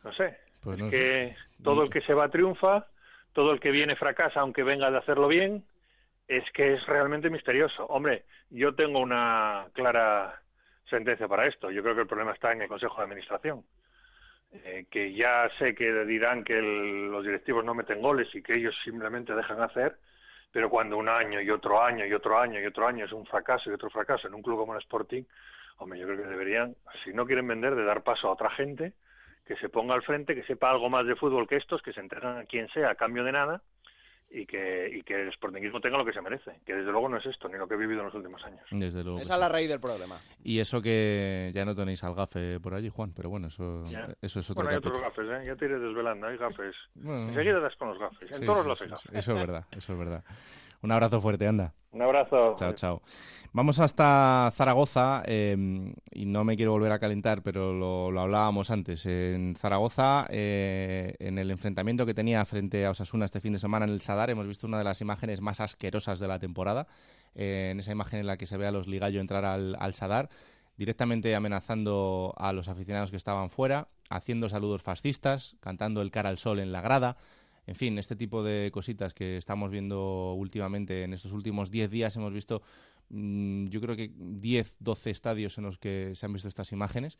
No 0.05 0.13
sé. 0.13 0.39
Pues 0.63 0.83
que 0.91 1.37
todo 1.63 1.83
el 1.83 1.91
que 1.91 2.03
se 2.03 2.15
va 2.15 2.29
triunfa, 2.29 2.87
todo 3.33 3.53
el 3.53 3.61
que 3.61 3.71
viene 3.71 3.97
fracasa 3.97 4.41
aunque 4.41 4.63
venga 4.63 4.91
de 4.91 4.99
hacerlo 4.99 5.29
bien, 5.29 5.65
es 6.29 6.45
que 6.53 6.75
es 6.75 6.87
realmente 6.87 7.31
misterioso. 7.31 7.87
Hombre, 7.87 8.25
yo 8.51 8.75
tengo 8.75 9.01
una 9.01 9.67
clara 9.73 10.41
sentencia 10.89 11.27
para 11.29 11.45
esto. 11.45 11.71
Yo 11.71 11.83
creo 11.83 11.95
que 11.95 12.03
el 12.03 12.07
problema 12.07 12.33
está 12.33 12.53
en 12.53 12.63
el 12.63 12.69
Consejo 12.69 12.97
de 12.99 13.05
Administración. 13.05 13.65
Eh, 14.53 14.87
que 14.91 15.13
ya 15.13 15.49
sé 15.59 15.77
que 15.77 16.05
dirán 16.05 16.43
que 16.43 16.61
los 16.61 17.25
directivos 17.25 17.65
no 17.65 17.73
meten 17.73 18.03
goles 18.03 18.29
y 18.35 18.43
que 18.43 18.59
ellos 18.59 18.75
simplemente 18.83 19.33
dejan 19.33 19.63
hacer, 19.63 19.97
pero 20.51 20.69
cuando 20.69 20.97
un 20.97 21.09
año 21.09 21.41
y 21.41 21.49
otro 21.51 21.81
año 21.81 22.05
y 22.05 22.13
otro 22.13 22.37
año 22.37 22.59
y 22.59 22.67
otro 22.67 22.89
año 22.89 23.05
es 23.05 23.13
un 23.13 23.25
fracaso 23.27 23.71
y 23.71 23.75
otro 23.75 23.91
fracaso 23.91 24.27
en 24.27 24.35
un 24.35 24.43
club 24.43 24.59
como 24.59 24.75
el 24.75 24.81
Sporting, 24.81 25.23
hombre, 25.79 26.01
yo 26.01 26.07
creo 26.07 26.23
que 26.23 26.29
deberían, 26.29 26.75
si 27.05 27.13
no 27.13 27.27
quieren 27.27 27.47
vender, 27.47 27.77
de 27.77 27.85
dar 27.85 28.03
paso 28.03 28.27
a 28.27 28.33
otra 28.33 28.51
gente 28.51 28.93
que 29.51 29.57
se 29.57 29.69
ponga 29.69 29.95
al 29.95 30.03
frente, 30.05 30.37
que 30.37 30.45
sepa 30.45 30.71
algo 30.71 30.89
más 30.89 31.05
de 31.05 31.17
fútbol 31.17 31.49
que 31.49 31.57
estos, 31.57 31.83
que 31.83 31.93
se 31.93 31.99
entregan 31.99 32.39
a 32.39 32.45
quien 32.45 32.69
sea 32.69 32.91
a 32.91 32.95
cambio 32.95 33.25
de 33.25 33.33
nada 33.33 33.61
y 34.31 34.47
que, 34.47 34.89
y 34.95 35.03
que 35.03 35.23
el 35.23 35.33
sportingismo 35.33 35.81
tenga 35.81 35.99
lo 35.99 36.05
que 36.05 36.13
se 36.13 36.23
merece, 36.23 36.61
que 36.65 36.73
desde 36.73 36.93
luego 36.93 37.09
no 37.09 37.17
es 37.17 37.27
esto, 37.27 37.49
ni 37.49 37.59
lo 37.59 37.67
que 37.67 37.75
he 37.75 37.77
vivido 37.77 37.99
en 37.99 38.07
los 38.07 38.15
últimos 38.15 38.45
años. 38.45 38.61
Desde 38.71 39.03
luego 39.03 39.19
Esa 39.19 39.35
es 39.35 39.41
la 39.41 39.49
raíz 39.49 39.69
del 39.69 39.81
problema. 39.81 40.15
Y 40.45 40.61
eso 40.61 40.81
que 40.81 41.51
ya 41.53 41.65
no 41.65 41.75
tenéis 41.75 42.05
al 42.05 42.15
gafe 42.15 42.61
por 42.61 42.75
allí, 42.75 42.91
Juan, 42.91 43.13
pero 43.13 43.29
bueno, 43.29 43.49
eso, 43.49 43.83
eso 44.23 44.39
es 44.39 44.51
otro 44.51 44.63
Bueno, 44.63 44.71
hay 44.71 44.77
otros 44.77 45.01
gafes, 45.01 45.29
¿eh? 45.29 45.47
ya 45.47 45.57
te 45.57 45.65
iré 45.65 45.81
desvelando, 45.81 46.29
hay 46.29 46.37
gafes. 46.37 46.77
Enseguida 46.95 47.59
das 47.59 47.75
con 47.75 47.89
los 47.89 47.99
gafes, 47.99 48.31
en 48.31 48.47
todos 48.47 48.65
los 48.65 48.81
gafes. 48.81 49.05
Eso 49.13 49.33
es 49.33 49.37
verdad, 49.37 49.65
eso 49.73 49.93
es 49.95 49.99
verdad. 49.99 50.23
Un 50.83 50.93
abrazo 50.93 51.21
fuerte, 51.21 51.47
anda. 51.47 51.75
Un 51.93 52.03
abrazo. 52.03 52.55
Chao, 52.57 52.73
chao. 52.75 53.03
Vamos 53.53 53.81
hasta 53.81 54.53
Zaragoza 54.55 55.23
em, 55.27 55.93
y 56.13 56.25
no 56.25 56.45
me 56.45 56.57
quiero 56.57 56.71
volver 56.71 56.93
a 56.93 57.01
calentar, 57.01 57.43
pero 57.43 57.73
lo, 57.73 58.21
hablábamos 58.21 58.71
antes. 58.71 59.05
En 59.07 59.57
Zaragoza, 59.57 60.27
eh, 60.31 61.17
en 61.19 61.37
el 61.37 61.51
enfrentamiento 61.51 62.07
que 62.07 62.15
tenía 62.15 62.45
frente 62.45 62.87
a 62.87 62.91
Osasuna 62.91 63.25
este 63.25 63.41
fin 63.41 63.53
de 63.53 63.59
semana 63.59 63.87
en 63.87 63.91
el 63.91 64.03
Sadar, 64.03 64.31
hemos 64.31 64.47
visto 64.47 64.69
una 64.69 64.79
de 64.79 64.85
las 64.85 65.01
imágenes 65.01 65.41
más 65.41 65.59
asquerosas 65.61 66.21
de 66.21 66.29
la 66.29 66.39
temporada. 66.39 66.87
Eh, 67.35 67.71
en 67.73 67.81
esa 67.81 67.91
imagen 67.91 68.21
en 68.21 68.29
la 68.29 68.37
que 68.37 68.47
se 68.47 68.57
ve 68.57 68.69
a 68.69 68.73
los 68.73 68.87
Ligallo 68.87 69.21
entrar 69.21 69.45
al, 69.45 69.77
al 69.81 69.95
Sadar, 69.95 70.29
directamente 70.77 71.35
amenazando 71.35 72.35
a 72.39 72.53
los 72.53 72.69
aficionados 72.69 73.11
que 73.11 73.17
estaban 73.17 73.51
fuera, 73.51 73.89
haciendo 74.11 74.49
saludos 74.49 74.83
fascistas, 74.83 75.57
cantando 75.59 76.03
el 76.03 76.13
cara 76.13 76.29
al 76.29 76.39
sol 76.39 76.61
en 76.61 76.71
la 76.71 76.83
grada. 76.83 77.17
En 77.67 77.75
fin, 77.75 77.99
este 77.99 78.17
tipo 78.17 78.43
de 78.43 78.71
cositas 78.73 79.15
que 79.15 79.37
estamos 79.37 79.71
viendo 79.71 80.35
últimamente, 80.35 81.05
en 81.05 81.13
estos 81.13 81.33
últimos 81.33 81.71
10 81.71 81.91
días 81.91 82.17
hemos 82.17 82.33
visto, 82.33 82.63
mm, 83.11 83.67
yo 83.67 83.81
creo 83.81 83.97
que 83.97 84.13
10, 84.15 84.77
12 84.81 85.11
estadios 85.11 85.59
en 85.59 85.65
los 85.65 85.79
que 85.79 86.13
se 86.15 86.27
han 86.27 86.33
visto 86.33 86.49
estas 86.49 86.73
imágenes. 86.73 87.19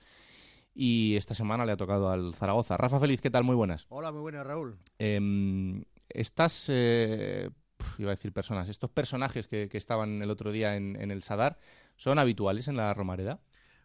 Y 0.75 1.17
esta 1.17 1.35
semana 1.35 1.67
le 1.67 1.73
ha 1.73 1.77
tocado 1.77 2.11
al 2.11 2.35
Zaragoza. 2.35 2.77
Rafa 2.77 3.01
Feliz, 3.01 3.21
¿qué 3.21 3.31
tal? 3.31 3.45
Muy 3.45 3.57
buenas. 3.57 3.87
Hola, 3.89 4.13
muy 4.13 4.21
buenas, 4.21 4.47
Raúl. 4.47 4.79
Eh, 4.99 5.85
estas, 6.09 6.67
eh, 6.69 7.51
iba 7.99 8.11
a 8.11 8.15
decir 8.15 8.33
personas, 8.33 8.69
estos 8.69 8.91
personajes 8.91 9.47
que, 9.47 9.69
estaban 9.73 10.23
el 10.23 10.31
otro 10.31 10.53
día 10.53 10.77
en, 10.77 10.97
en 11.01 11.11
el 11.11 11.23
Sadar, 11.23 11.59
¿son 11.97 12.19
habituales 12.19 12.69
en 12.69 12.77
la 12.77 12.95
Romareda? 12.95 13.41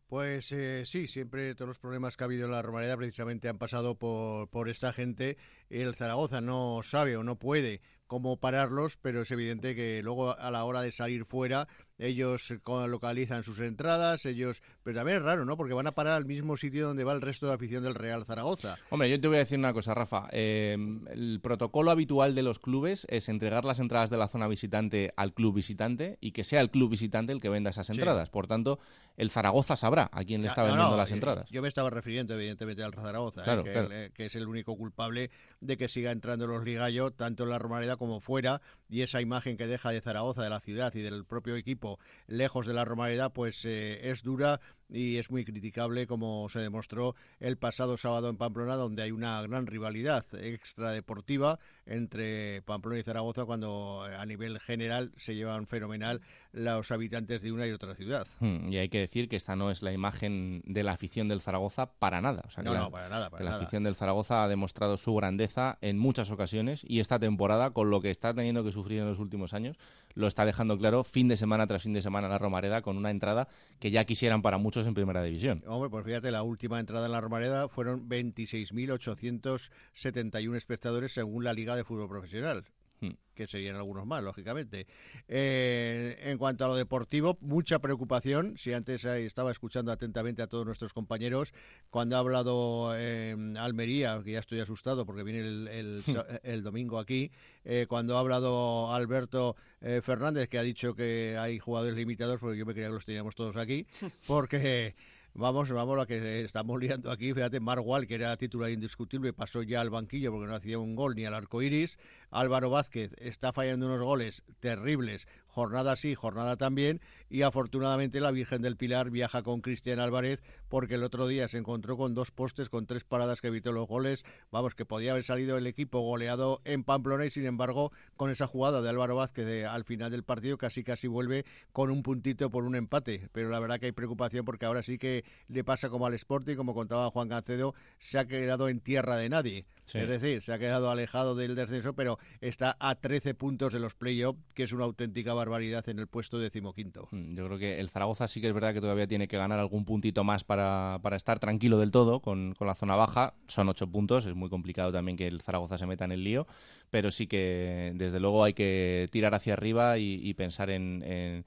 Pues 0.08 0.52
eh, 0.52 0.84
sí, 0.86 1.08
siempre 1.08 1.56
todos 1.56 1.68
los 1.68 1.80
problemas 1.80 2.16
que 2.16 2.24
ha 2.24 2.26
habido 2.26 2.46
en 2.46 2.52
la 2.52 2.62
Romareda 2.62 2.96
precisamente 2.96 3.50
han 3.50 3.58
pasado 3.58 3.96
por, 3.96 4.48
por 4.50 4.70
esta 4.70 4.94
gente. 4.94 5.38
El 5.70 5.96
Zaragoza 5.96 6.42
no 6.42 6.82
sabe 6.84 7.18
o 7.18 7.24
no 7.24 7.40
puede 7.40 7.82
cómo 8.06 8.40
pararlos, 8.40 8.98
pero 8.98 9.22
es 9.22 9.32
evidente 9.32 9.74
que 9.74 10.04
luego 10.04 10.38
a 10.38 10.52
la 10.52 10.64
hora 10.64 10.84
de 10.84 10.92
salir 10.92 11.26
fuera 11.26 11.68
ellos 11.98 12.54
localizan 12.88 13.44
sus 13.44 13.60
entradas, 13.60 14.26
ellos... 14.26 14.62
Pero 14.84 14.98
también 14.98 15.18
es 15.18 15.24
raro, 15.24 15.46
¿no? 15.46 15.58
Porque 15.58 15.74
van 15.74 15.88
a 15.88 15.94
parar 15.94 16.14
al 16.14 16.26
mismo 16.26 16.58
sitio 16.58 16.88
donde 16.88 17.04
va 17.04 17.14
el 17.14 17.22
resto 17.22 17.48
de 17.48 17.54
afición 17.54 17.84
del 17.84 17.96
Real 17.96 18.26
Zaragoza. 18.26 18.78
Hombre, 18.90 19.10
yo 19.10 19.20
te 19.20 19.28
voy 19.28 19.38
a 19.38 19.40
decir 19.40 19.58
una 19.58 19.74
cosa, 19.74 19.94
Rafa. 19.94 20.28
Eh, 20.32 20.78
el 21.10 21.40
protocolo 21.42 21.92
habitual 21.92 22.36
de 22.36 22.44
los 22.44 22.60
clubes 22.60 23.08
es 23.10 23.30
entregar 23.30 23.66
las 23.66 23.80
entradas 23.80 24.10
de 24.10 24.18
la 24.18 24.28
zona 24.28 24.48
visitante 24.48 25.14
al 25.16 25.34
club 25.34 25.56
visitante 25.56 26.18
y 26.22 26.32
que 26.32 26.44
sea 26.44 26.62
el 26.62 26.70
club 26.70 26.92
visitante 26.92 27.32
el 27.32 27.42
que 27.42 27.50
venda 27.50 27.70
esas 27.70 27.90
entradas. 27.90 28.30
Por 28.30 28.48
tanto, 28.48 28.80
el 29.18 29.30
Zaragoza 29.30 29.78
sabrá 29.78 30.10
a 30.12 30.24
quién 30.24 30.42
le 30.42 30.50
está 30.50 30.64
vendiendo 30.64 30.98
las 30.98 31.12
eh, 31.12 31.16
entradas. 31.16 31.50
Yo 31.50 31.62
me 31.62 31.68
estaba 31.68 31.90
refiriendo, 31.90 32.36
evidentemente, 32.36 32.84
al 32.84 32.94
Zaragoza, 32.94 33.44
¿eh? 33.46 34.12
que, 34.14 34.26
es 34.26 34.36
el 34.36 34.48
único 34.48 34.76
culpable 34.78 35.32
de 35.62 35.78
que 35.78 35.88
siga 35.88 36.12
entrando 36.12 36.46
los 36.46 36.64
ligallos, 36.64 37.16
tanto 37.16 37.44
en 37.44 37.50
la 37.50 37.58
Romareda 37.58 37.98
como 37.98 38.20
fuera, 38.20 38.62
y 38.90 39.02
esa 39.02 39.22
imagen 39.22 39.58
que 39.58 39.66
deja 39.66 39.92
de 39.92 40.02
Zaragoza, 40.02 40.44
de 40.44 40.50
la 40.50 40.60
ciudad 40.60 40.94
y 40.94 41.02
del 41.02 41.26
propio 41.26 41.56
equipo 41.56 41.85
lejos 42.28 42.66
de 42.66 42.74
la 42.74 42.86
Romareda, 42.86 43.30
pues 43.30 43.64
eh, 43.66 44.10
es 44.10 44.24
dura 44.24 44.60
y 44.90 45.18
es 45.18 45.32
muy 45.32 45.46
criticable 45.46 46.08
como 46.08 46.48
se 46.50 46.60
demostró 46.60 47.16
el 47.40 47.58
pasado 47.58 47.98
sábado 47.98 48.30
en 48.30 48.38
Pamplona 48.38 48.76
donde 48.76 49.04
hay 49.04 49.12
una 49.12 49.42
gran 49.42 49.68
rivalidad 49.68 50.26
extradeportiva 50.34 51.60
entre 51.86 52.62
Pamplona 52.64 53.00
y 53.00 53.04
Zaragoza 53.04 53.46
cuando 53.46 54.06
eh, 54.10 54.16
a 54.16 54.26
nivel 54.26 54.60
general 54.60 55.12
se 55.18 55.36
llevan 55.36 55.68
fenomenal 55.68 56.22
los 56.52 56.92
habitantes 56.92 57.42
de 57.42 57.52
una 57.52 57.68
y 57.68 57.72
otra 57.72 57.96
ciudad. 57.96 58.28
Hmm, 58.40 58.72
y 58.72 58.78
hay 58.78 58.90
que 58.90 59.00
decir 59.00 59.28
que 59.28 59.36
esta 59.36 59.56
no 59.56 59.72
es 59.72 59.82
la 59.82 59.92
imagen 59.92 60.62
de 60.66 60.84
la 60.84 60.94
afición 60.94 61.28
del 61.28 61.42
Zaragoza 61.42 61.92
para 61.92 62.22
nada. 62.22 62.44
no, 62.64 62.74
no, 62.74 62.92
para 62.92 63.10
nada. 63.10 63.30
la 63.40 63.58
afición 63.58 63.84
del 63.84 63.96
Zaragoza 63.96 64.44
ha 64.44 64.48
demostrado 64.48 64.98
su 64.98 65.14
grandeza 65.16 65.78
en 65.82 65.98
muchas 65.98 66.32
ocasiones 66.32 66.86
y 66.88 67.00
esta 67.00 67.20
temporada, 67.20 67.72
con 67.72 67.90
lo 67.90 68.02
que 68.02 68.10
está 68.10 68.34
teniendo 68.34 68.64
que 68.64 68.72
sufrir 68.72 69.00
en 69.00 69.08
los 69.08 69.20
últimos 69.20 69.54
años, 69.54 69.78
lo 70.14 70.28
está 70.28 70.46
dejando 70.46 70.78
claro 70.78 71.04
fin 71.04 71.28
de 71.28 71.38
semana 71.38 71.68
tras 71.68 71.84
fin 71.84 71.94
de 71.94 72.02
semana 72.02 72.28
la 72.28 72.38
Romareda 72.38 72.82
con 72.82 72.98
una 72.98 73.12
entrada 73.12 73.48
que 73.80 73.92
ya 73.92 74.06
quisieran 74.06 74.42
para 74.42 74.58
muchos 74.58 74.75
en 74.86 74.94
primera 74.94 75.24
división. 75.24 75.64
Hombre, 75.68 75.90
pues 75.90 76.04
fíjate, 76.06 76.32
la 76.32 76.44
última 76.44 76.82
entrada 76.82 77.06
en 77.06 77.14
la 77.14 77.22
Romareda 77.22 77.70
fueron 77.70 78.10
26.871 78.10 80.56
espectadores 80.56 81.14
según 81.14 81.46
la 81.46 81.54
Liga 81.54 81.78
de 81.78 81.86
Fútbol 81.86 82.10
Profesional. 82.10 82.66
Hmm. 83.02 83.12
que 83.34 83.48
serían 83.48 83.76
algunos 83.76 84.06
más, 84.06 84.24
lógicamente. 84.24 84.88
Eh, 85.28 86.18
en 86.24 86.38
cuanto 86.38 86.64
a 86.64 86.70
lo 86.70 86.76
deportivo, 86.76 87.38
mucha 87.42 87.80
preocupación. 87.80 88.58
Si 88.58 88.72
antes 88.72 89.04
estaba 89.04 89.52
escuchando 89.52 89.92
atentamente 89.92 90.42
a 90.42 90.48
todos 90.48 90.66
nuestros 90.66 90.94
compañeros, 90.94 91.54
cuando 91.90 92.16
ha 92.16 92.20
hablado 92.20 92.94
eh, 92.96 93.36
Almería, 93.58 94.22
que 94.24 94.32
ya 94.32 94.40
estoy 94.40 94.62
asustado 94.62 95.06
porque 95.06 95.24
viene 95.24 95.40
el, 95.42 96.04
el, 96.44 96.64
domingo 96.64 96.98
aquí, 96.98 97.32
eh, 97.66 97.86
cuando 97.90 98.16
ha 98.16 98.22
hablado 98.22 98.94
Alberto 98.94 99.58
Fernández, 100.02 100.48
que 100.48 100.58
ha 100.58 100.64
dicho 100.64 100.96
que 100.96 101.38
hay 101.38 101.60
jugadores 101.60 101.96
limitados, 101.96 102.40
porque 102.40 102.58
yo 102.58 102.66
me 102.66 102.74
creía 102.74 102.88
que 102.88 102.94
los 102.94 103.06
teníamos 103.06 103.36
todos 103.36 103.58
aquí, 103.58 103.86
porque 104.28 104.96
Vamos, 105.38 105.70
vamos, 105.70 106.00
a 106.00 106.06
que 106.06 106.46
estamos 106.46 106.80
liando 106.80 107.12
aquí. 107.12 107.34
Fíjate, 107.34 107.60
Marwal, 107.60 108.08
que 108.08 108.16
era 108.16 108.38
titular 108.38 108.72
indiscutible, 108.72 109.34
pasó 109.34 109.64
ya 109.64 109.82
al 109.82 109.90
banquillo 109.90 110.32
porque 110.32 110.48
no 110.48 110.56
hacía 110.56 110.80
un 110.80 110.96
gol 110.96 111.14
ni 111.14 111.26
al 111.26 111.34
arco 111.34 111.62
iris. 111.62 111.98
Álvaro 112.36 112.70
Vázquez 112.70 113.14
está 113.18 113.54
fallando 113.54 113.86
unos 113.86 114.02
goles 114.02 114.44
terribles 114.60 115.26
jornada 115.56 115.96
sí, 115.96 116.16
jornada 116.16 116.58
también, 116.58 117.00
y 117.30 117.44
afortunadamente 117.44 118.20
la 118.20 118.32
Virgen 118.32 118.62
del 118.62 118.76
Pilar 118.76 119.10
viaja 119.10 119.42
con 119.42 119.62
Cristian 119.62 120.02
Álvarez 120.02 120.44
porque 120.68 120.96
el 120.96 121.04
otro 121.04 121.28
día 121.28 121.48
se 121.48 121.58
encontró 121.58 121.96
con 121.96 122.14
dos 122.14 122.30
postes, 122.32 122.68
con 122.68 122.86
tres 122.88 123.06
paradas 123.06 123.40
que 123.40 123.48
evitó 123.48 123.72
los 123.72 123.88
goles, 123.88 124.26
vamos, 124.52 124.76
que 124.76 124.86
podía 124.86 125.12
haber 125.12 125.24
salido 125.24 125.58
el 125.58 125.66
equipo 125.66 126.02
goleado 126.02 126.60
en 126.66 126.84
Pamplona 126.84 127.26
y 127.26 127.30
sin 127.30 127.46
embargo 127.46 127.94
con 128.18 128.32
esa 128.32 128.48
jugada 128.48 128.82
de 128.82 128.90
Álvaro 128.90 129.16
Vázquez 129.16 129.66
al 129.66 129.86
final 129.86 130.12
del 130.12 130.24
partido 130.24 130.58
casi 130.58 130.84
casi 130.84 131.08
vuelve 131.08 131.46
con 131.72 131.90
un 131.90 132.04
puntito 132.04 132.50
por 132.50 132.66
un 132.66 132.76
empate, 132.76 133.30
pero 133.32 133.48
la 133.48 133.62
verdad 133.62 133.80
que 133.80 133.86
hay 133.86 133.92
preocupación 133.94 134.44
porque 134.44 134.66
ahora 134.66 134.84
sí 134.84 134.98
que 134.98 135.24
le 135.48 135.64
pasa 135.64 135.88
como 135.88 136.06
al 136.06 136.16
Sporting, 136.16 136.58
como 136.58 136.74
contaba 136.74 137.12
Juan 137.12 137.30
Gancedo, 137.30 137.76
se 137.98 138.20
ha 138.20 138.26
quedado 138.26 138.68
en 138.68 138.82
tierra 138.82 139.16
de 139.16 139.30
nadie. 139.30 139.66
Es 139.94 140.10
decir, 140.10 140.42
se 140.42 140.52
ha 140.52 140.60
quedado 140.60 140.90
alejado 140.90 141.36
del 141.36 141.56
descenso, 141.56 141.94
pero 141.94 142.18
está 142.42 142.76
a 142.80 142.96
13 142.96 143.34
puntos 143.34 143.74
de 143.74 143.80
los 143.80 143.96
play-off, 143.96 144.38
que 144.54 144.64
es 144.64 144.72
una 144.72 144.86
auténtica 144.86 145.34
barbaridad 145.34 145.88
en 145.90 146.00
el 146.00 146.08
puesto 146.08 146.40
decimoquinto. 146.40 147.08
Mm, 147.12 147.36
yo 147.36 147.46
creo 147.46 147.58
que 147.58 147.80
el 147.80 147.90
Zaragoza 147.90 148.28
sí 148.28 148.42
que 148.42 148.48
es 148.48 148.54
verdad 148.54 148.74
que 148.74 148.82
todavía 148.82 149.08
tiene 149.08 149.28
que 149.28 149.38
ganar 149.38 149.60
algún 149.60 149.86
puntito 149.86 150.24
más 150.24 150.44
para, 150.44 151.00
para 151.02 151.16
estar 151.16 151.40
tranquilo 151.40 151.80
del 151.80 151.92
todo 151.92 152.20
con, 152.20 152.54
con, 152.54 152.68
la 152.68 152.76
zona 152.76 152.96
baja. 152.96 153.34
Son 153.48 153.70
ocho 153.70 153.88
puntos, 153.88 154.26
es 154.26 154.36
muy 154.36 154.50
complicado 154.50 154.92
también 154.92 155.18
que 155.18 155.28
el 155.28 155.42
Zaragoza 155.42 155.78
se 155.78 155.86
meta 155.86 156.06
en 156.06 156.12
el 156.12 156.24
lío, 156.24 156.48
pero 156.90 157.12
sí 157.12 157.28
que 157.28 157.94
desde 157.96 158.20
luego 158.20 158.44
hay 158.44 158.54
que 158.54 159.08
tirar 159.12 159.34
hacia 159.36 159.54
arriba 159.54 159.98
y, 159.98 160.34
pensar 160.36 160.70
en 160.70 161.46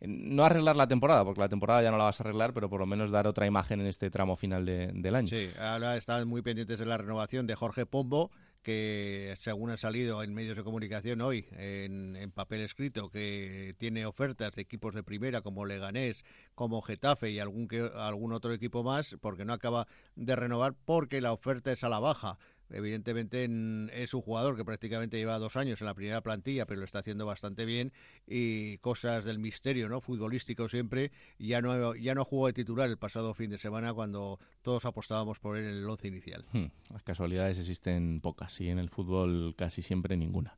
no 0.00 0.44
arreglar 0.44 0.76
la 0.76 0.86
temporada, 0.86 1.24
porque 1.24 1.40
la 1.40 1.48
temporada 1.48 1.82
ya 1.82 1.90
no 1.90 1.98
la 1.98 2.04
vas 2.04 2.20
a 2.20 2.24
arreglar, 2.24 2.54
pero 2.54 2.70
por 2.70 2.80
lo 2.80 2.86
menos 2.86 3.10
dar 3.10 3.26
otra 3.26 3.46
imagen 3.46 3.80
en 3.80 3.86
este 3.86 4.10
tramo 4.10 4.36
final 4.36 4.64
del 4.64 5.14
año. 5.14 5.28
Sí, 5.28 5.50
ahora 5.58 5.96
están 5.96 6.26
muy 6.26 6.42
pendientes 6.42 6.78
de 6.78 6.86
la 6.86 6.96
renovación 6.96 7.46
de 7.46 7.54
Jorge 7.54 7.84
Pombo, 7.84 8.30
que 8.62 9.34
según 9.40 9.70
ha 9.70 9.76
salido 9.76 10.22
en 10.22 10.34
medios 10.34 10.56
de 10.56 10.64
comunicación 10.64 11.20
hoy, 11.20 11.46
en, 11.52 12.30
papel 12.34 12.60
escrito, 12.60 13.10
que 13.10 13.74
tiene 13.78 14.06
ofertas 14.06 14.52
de 14.52 14.62
equipos 14.62 14.94
de 14.94 15.02
primera 15.02 15.42
como 15.42 15.64
Leganés, 15.64 16.24
como 16.54 16.82
Getafe 16.82 17.30
y 17.30 17.38
algún, 17.38 17.68
que, 17.68 17.90
algún 17.94 18.32
otro 18.32 18.52
equipo 18.52 18.82
más, 18.82 19.16
porque 19.20 19.44
no 19.44 19.52
acaba 19.52 19.86
de 20.14 20.36
renovar 20.36 20.74
porque 20.84 21.20
la 21.20 21.32
oferta 21.32 21.72
es 21.72 21.84
a 21.84 21.88
la 21.88 22.00
baja. 22.00 22.38
Evidentemente 22.72 23.48
es 23.92 24.14
un 24.14 24.22
jugador 24.22 24.56
que 24.56 24.64
prácticamente 24.64 25.16
lleva 25.16 25.38
dos 25.38 25.56
años 25.56 25.80
en 25.80 25.86
la 25.86 25.94
primera 25.94 26.20
plantilla, 26.20 26.66
pero 26.66 26.78
lo 26.78 26.84
está 26.84 27.00
haciendo 27.00 27.26
bastante 27.26 27.64
bien 27.64 27.92
y 28.26 28.78
cosas 28.78 29.24
del 29.24 29.38
misterio, 29.38 29.88
¿no? 29.88 30.00
Futbolístico 30.00 30.68
siempre. 30.68 31.10
Ya 31.38 31.60
no 31.60 31.96
ya 31.96 32.14
no 32.14 32.24
jugó 32.24 32.46
de 32.46 32.52
titular 32.52 32.88
el 32.88 32.96
pasado 32.96 33.34
fin 33.34 33.50
de 33.50 33.58
semana 33.58 33.92
cuando 33.92 34.38
todos 34.62 34.84
apostábamos 34.84 35.38
por 35.38 35.56
él 35.56 35.64
en 35.64 35.76
el 35.76 35.88
once 35.88 36.08
inicial. 36.08 36.44
Hmm, 36.52 36.66
las 36.92 37.02
casualidades 37.02 37.58
existen 37.58 38.20
pocas 38.20 38.60
y 38.60 38.68
en 38.68 38.78
el 38.78 38.90
fútbol 38.90 39.54
casi 39.56 39.82
siempre 39.82 40.16
ninguna. 40.16 40.56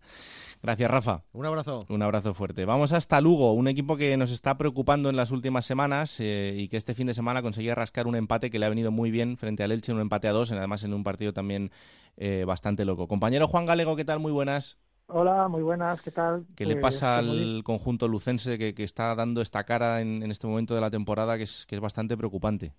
Gracias, 0.62 0.90
Rafa. 0.90 1.22
Un 1.32 1.46
abrazo. 1.46 1.84
Un 1.88 2.02
abrazo 2.02 2.34
fuerte. 2.34 2.64
Vamos 2.64 2.92
hasta 2.92 3.20
Lugo, 3.20 3.52
un 3.52 3.68
equipo 3.68 3.96
que 3.96 4.16
nos 4.16 4.30
está 4.30 4.56
preocupando 4.58 5.10
en 5.10 5.16
las 5.16 5.30
últimas 5.30 5.64
semanas 5.66 6.18
eh, 6.20 6.54
y 6.56 6.68
que 6.68 6.76
este 6.76 6.94
fin 6.94 7.06
de 7.06 7.14
semana 7.14 7.42
conseguía 7.42 7.74
rascar 7.74 8.06
un 8.06 8.16
empate 8.16 8.50
que 8.50 8.58
le 8.58 8.66
ha 8.66 8.68
venido 8.68 8.90
muy 8.90 9.10
bien 9.10 9.36
frente 9.36 9.62
al 9.62 9.72
Elche, 9.72 9.92
un 9.92 10.00
empate 10.00 10.28
a 10.28 10.32
dos, 10.32 10.52
además 10.52 10.84
en 10.84 10.94
un 10.94 11.04
partido 11.04 11.32
también 11.32 11.70
eh, 12.16 12.44
bastante 12.46 12.84
loco. 12.84 13.08
Compañero 13.08 13.48
Juan 13.48 13.66
Galego, 13.66 13.96
¿qué 13.96 14.04
tal? 14.04 14.18
Muy 14.18 14.32
buenas. 14.32 14.78
Hola, 15.08 15.48
muy 15.48 15.62
buenas, 15.62 16.00
¿qué 16.00 16.10
tal? 16.10 16.46
¿Qué 16.56 16.64
le 16.64 16.76
pues, 16.76 16.94
pasa 16.94 17.18
al 17.18 17.62
conjunto 17.64 18.08
lucense 18.08 18.56
que, 18.56 18.82
está 18.82 19.14
dando 19.14 19.42
esta 19.42 19.64
cara 19.64 20.00
en, 20.00 20.30
este 20.30 20.46
momento 20.46 20.74
de 20.74 20.80
la 20.80 20.90
temporada 20.90 21.36
que 21.36 21.42
es, 21.42 21.66
que 21.66 21.74
es 21.74 21.80
bastante 21.80 22.16
preocupante? 22.16 22.72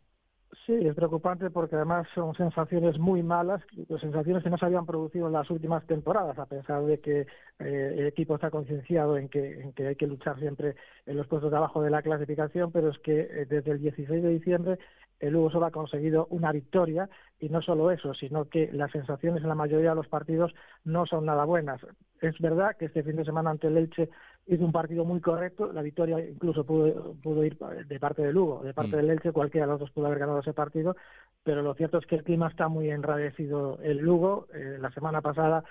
Sí, 0.66 0.72
es 0.72 0.96
preocupante 0.96 1.50
porque 1.50 1.76
además 1.76 2.08
son 2.16 2.34
sensaciones 2.36 2.98
muy 2.98 3.22
malas, 3.22 3.62
sensaciones 4.00 4.44
que 4.44 4.50
no 4.50 4.58
se 4.58 4.66
habían 4.66 4.86
producido 4.86 5.28
en 5.28 5.34
las 5.34 5.50
últimas 5.50 5.86
temporadas, 5.88 6.40
a 6.40 6.46
pesar 6.46 6.86
de 6.86 7.02
que 7.02 7.28
eh, 7.60 7.96
el 7.98 8.08
equipo 8.08 8.36
está 8.36 8.50
concienciado 8.50 9.18
en 9.18 9.28
que, 9.28 9.60
en 9.60 9.74
que 9.74 9.88
hay 9.88 9.96
que 9.98 10.08
luchar 10.08 10.40
siempre 10.40 10.76
en 11.06 11.18
los 11.18 11.28
puestos 11.28 11.52
de 11.52 11.58
abajo 11.58 11.82
de 11.82 11.90
la 11.90 12.02
clasificación, 12.02 12.72
pero 12.72 12.92
es 12.92 13.00
que 13.00 13.20
eh, 13.20 13.46
desde 13.50 13.72
el 13.72 13.80
16 13.80 14.24
de 14.24 14.30
diciembre 14.30 14.80
el 15.28 15.36
Hugo 15.36 15.50
solo 15.52 15.66
ha 15.66 15.72
conseguido 15.72 16.28
una 16.30 16.52
victoria 16.52 17.10
y 17.40 17.50
no 17.50 17.62
solo 17.62 17.92
eso, 17.92 18.14
sino 18.14 18.46
que 18.46 18.70
las 18.72 18.92
sensaciones 18.92 19.42
en 19.42 19.50
la 19.50 19.56
mayoría 19.56 19.92
de 19.92 19.96
los 19.96 20.08
partidos 20.08 20.54
no 20.84 21.06
son 21.06 21.26
nada 21.26 21.46
buenas. 21.46 21.82
Es 22.22 22.38
verdad 22.40 22.76
que 22.78 22.86
este 22.86 23.04
fin 23.04 23.16
de 23.16 23.26
semana 23.26 23.50
ante 23.50 23.68
el 23.68 23.78
Elche 23.78 24.10
hizo 24.48 24.66
un 24.66 24.72
partido 24.72 25.06
muy 25.06 25.22
correcto, 25.22 25.72
la 25.72 25.82
victoria 25.82 26.20
incluso 26.20 26.66
pudo, 26.66 27.16
pudo 27.24 27.44
ir 27.46 27.58
de 27.58 28.00
parte 28.00 28.22
del 28.22 28.36
Lugo, 28.36 28.62
de 28.64 28.74
parte 28.74 28.92
mm. 28.92 28.96
del 28.96 29.10
Elche, 29.12 29.32
cualquiera 29.32 29.66
de 29.66 29.72
los 29.72 29.80
dos 29.80 29.92
pudo 29.92 30.08
haber 30.08 30.20
ganado 30.20 30.40
ese 30.40 30.54
partido, 30.54 30.96
pero 31.44 31.62
lo 31.62 31.74
cierto 31.74 31.98
es 31.98 32.06
que 32.06 32.16
el 32.16 32.24
clima 32.24 32.50
está 32.50 32.68
muy 32.68 32.90
enradecido 32.90 33.80
el 33.82 33.98
Lugo. 34.00 34.48
Eh, 34.54 34.78
la 34.80 34.92
semana 34.92 35.22
pasada 35.22 35.64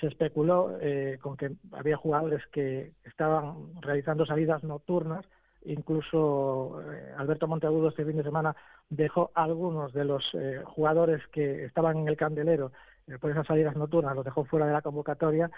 se 0.00 0.08
especuló 0.08 0.76
eh, 0.80 1.18
con 1.20 1.36
que 1.36 1.52
había 1.72 1.96
jugadores 1.96 2.42
que 2.52 2.92
estaban 3.04 3.80
realizando 3.80 4.26
salidas 4.26 4.62
nocturnas 4.64 5.24
Incluso 5.66 6.80
eh, 6.92 7.12
Alberto 7.18 7.48
Monteagudo 7.48 7.88
este 7.88 8.04
fin 8.04 8.16
de 8.16 8.22
semana 8.22 8.54
dejó 8.88 9.30
algunos 9.34 9.92
de 9.92 10.04
los 10.04 10.24
eh, 10.34 10.62
jugadores 10.64 11.22
que 11.32 11.64
estaban 11.64 11.98
en 11.98 12.08
el 12.08 12.16
candelero 12.16 12.72
eh, 13.06 13.18
por 13.18 13.30
esas 13.30 13.46
salidas 13.46 13.76
nocturnas, 13.76 14.14
los 14.14 14.24
dejó 14.24 14.44
fuera 14.44 14.66
de 14.66 14.72
la 14.72 14.82
convocatoria. 14.82 15.50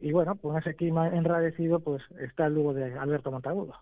Y, 0.00 0.12
bueno, 0.12 0.36
con 0.36 0.56
ese 0.58 0.74
clima 0.74 1.08
enradecido, 1.08 1.80
pues 1.80 2.02
está 2.18 2.46
el 2.46 2.54
lugo 2.54 2.74
de 2.74 2.98
Alberto 2.98 3.30
Monteagudo 3.30 3.74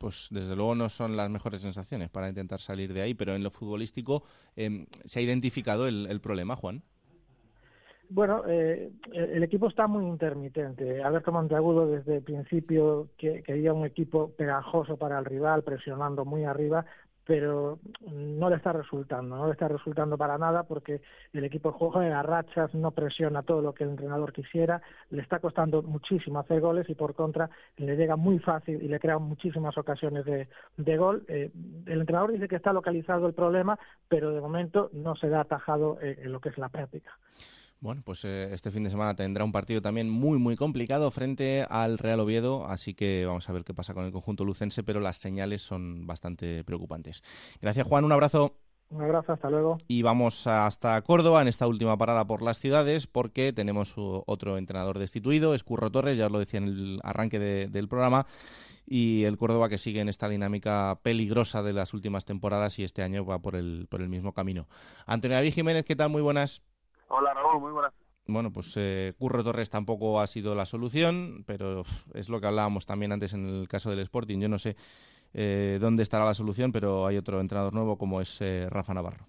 pues 0.00 0.28
desde 0.30 0.54
luego 0.54 0.76
no 0.76 0.88
son 0.88 1.16
las 1.16 1.28
mejores 1.28 1.60
sensaciones 1.60 2.08
para 2.08 2.28
intentar 2.28 2.60
salir 2.60 2.94
de 2.94 3.02
ahí, 3.02 3.14
pero 3.14 3.34
en 3.34 3.42
lo 3.42 3.50
futbolístico 3.50 4.22
em, 4.54 4.86
se 5.04 5.18
ha 5.18 5.22
identificado 5.22 5.88
el 5.88 6.20
problema, 6.20 6.54
Juan. 6.54 6.84
Bueno, 8.10 8.42
eh, 8.46 8.90
el 9.12 9.42
equipo 9.42 9.68
está 9.68 9.86
muy 9.86 10.06
intermitente. 10.06 11.02
Alberto 11.02 11.30
Monteagudo 11.30 11.86
desde 11.86 12.16
el 12.16 12.22
principio 12.22 13.08
que, 13.18 13.42
quería 13.42 13.74
un 13.74 13.84
equipo 13.84 14.30
pegajoso 14.30 14.96
para 14.96 15.18
el 15.18 15.26
rival, 15.26 15.62
presionando 15.62 16.24
muy 16.24 16.44
arriba, 16.44 16.86
pero 17.26 17.78
no 18.10 18.48
le 18.48 18.56
está 18.56 18.72
resultando, 18.72 19.36
no 19.36 19.46
le 19.46 19.52
está 19.52 19.68
resultando 19.68 20.16
para 20.16 20.38
nada 20.38 20.62
porque 20.62 21.02
el 21.34 21.44
equipo 21.44 21.72
juega 21.72 22.18
a 22.18 22.22
rachas, 22.22 22.74
no 22.74 22.92
presiona 22.92 23.42
todo 23.42 23.60
lo 23.60 23.74
que 23.74 23.84
el 23.84 23.90
entrenador 23.90 24.32
quisiera, 24.32 24.80
le 25.10 25.20
está 25.20 25.38
costando 25.38 25.82
muchísimo 25.82 26.38
hacer 26.38 26.62
goles 26.62 26.88
y 26.88 26.94
por 26.94 27.14
contra 27.14 27.50
le 27.76 27.96
llega 27.96 28.16
muy 28.16 28.38
fácil 28.38 28.82
y 28.82 28.88
le 28.88 28.98
crea 28.98 29.18
muchísimas 29.18 29.76
ocasiones 29.76 30.24
de, 30.24 30.48
de 30.78 30.96
gol. 30.96 31.26
Eh, 31.28 31.50
el 31.84 32.00
entrenador 32.00 32.32
dice 32.32 32.48
que 32.48 32.56
está 32.56 32.72
localizado 32.72 33.26
el 33.26 33.34
problema, 33.34 33.78
pero 34.08 34.32
de 34.32 34.40
momento 34.40 34.88
no 34.94 35.14
se 35.14 35.28
da 35.28 35.42
atajado 35.42 35.98
en 36.00 36.32
lo 36.32 36.40
que 36.40 36.48
es 36.48 36.56
la 36.56 36.70
práctica. 36.70 37.12
Bueno, 37.80 38.02
pues 38.04 38.24
eh, 38.24 38.48
este 38.52 38.72
fin 38.72 38.82
de 38.82 38.90
semana 38.90 39.14
tendrá 39.14 39.44
un 39.44 39.52
partido 39.52 39.80
también 39.80 40.10
muy, 40.10 40.38
muy 40.38 40.56
complicado 40.56 41.12
frente 41.12 41.64
al 41.70 41.98
Real 41.98 42.18
Oviedo, 42.18 42.66
así 42.66 42.94
que 42.94 43.24
vamos 43.24 43.48
a 43.48 43.52
ver 43.52 43.62
qué 43.62 43.72
pasa 43.72 43.94
con 43.94 44.04
el 44.04 44.10
conjunto 44.10 44.44
lucense, 44.44 44.82
pero 44.82 44.98
las 44.98 45.18
señales 45.18 45.62
son 45.62 46.04
bastante 46.04 46.64
preocupantes. 46.64 47.22
Gracias, 47.60 47.86
Juan, 47.86 48.04
un 48.04 48.10
abrazo. 48.10 48.56
Un 48.90 49.02
abrazo, 49.02 49.34
hasta 49.34 49.48
luego. 49.48 49.78
Y 49.86 50.02
vamos 50.02 50.46
hasta 50.48 51.00
Córdoba 51.02 51.40
en 51.40 51.46
esta 51.46 51.68
última 51.68 51.96
parada 51.96 52.26
por 52.26 52.42
las 52.42 52.58
ciudades, 52.58 53.06
porque 53.06 53.52
tenemos 53.52 53.94
otro 53.96 54.58
entrenador 54.58 54.98
destituido, 54.98 55.54
es 55.54 55.62
Curro 55.62 55.92
Torres, 55.92 56.18
ya 56.18 56.26
os 56.26 56.32
lo 56.32 56.40
decía 56.40 56.58
en 56.58 56.64
el 56.64 57.00
arranque 57.04 57.38
del 57.38 57.88
programa, 57.88 58.26
y 58.86 59.22
el 59.22 59.36
Córdoba 59.36 59.68
que 59.68 59.78
sigue 59.78 60.00
en 60.00 60.08
esta 60.08 60.28
dinámica 60.28 60.98
peligrosa 61.02 61.62
de 61.62 61.74
las 61.74 61.94
últimas 61.94 62.24
temporadas 62.24 62.76
y 62.80 62.84
este 62.84 63.02
año 63.02 63.24
va 63.24 63.40
por 63.40 63.54
el, 63.54 63.86
por 63.88 64.00
el 64.00 64.08
mismo 64.08 64.32
camino. 64.32 64.66
Antonio 65.06 65.36
David 65.36 65.52
Jiménez, 65.52 65.84
¿qué 65.84 65.94
tal? 65.94 66.08
Muy 66.08 66.22
buenas. 66.22 66.62
Hola 67.08 67.34
Raúl, 67.34 67.60
muy 67.60 67.72
buenas. 67.72 67.92
Bueno, 68.26 68.52
pues 68.52 68.74
eh, 68.76 69.14
Curro 69.18 69.42
Torres 69.42 69.70
tampoco 69.70 70.20
ha 70.20 70.26
sido 70.26 70.54
la 70.54 70.66
solución, 70.66 71.44
pero 71.46 71.82
es 72.14 72.28
lo 72.28 72.40
que 72.40 72.46
hablábamos 72.46 72.84
también 72.84 73.12
antes 73.12 73.32
en 73.32 73.46
el 73.46 73.68
caso 73.68 73.90
del 73.90 74.00
Sporting. 74.00 74.38
Yo 74.38 74.50
no 74.50 74.58
sé 74.58 74.76
eh, 75.32 75.78
dónde 75.80 76.02
estará 76.02 76.24
la 76.24 76.34
solución, 76.34 76.72
pero 76.72 77.06
hay 77.06 77.16
otro 77.16 77.40
entrenador 77.40 77.72
nuevo 77.72 77.96
como 77.96 78.20
es 78.20 78.40
eh, 78.40 78.66
Rafa 78.70 78.94
Navarro. 78.94 79.26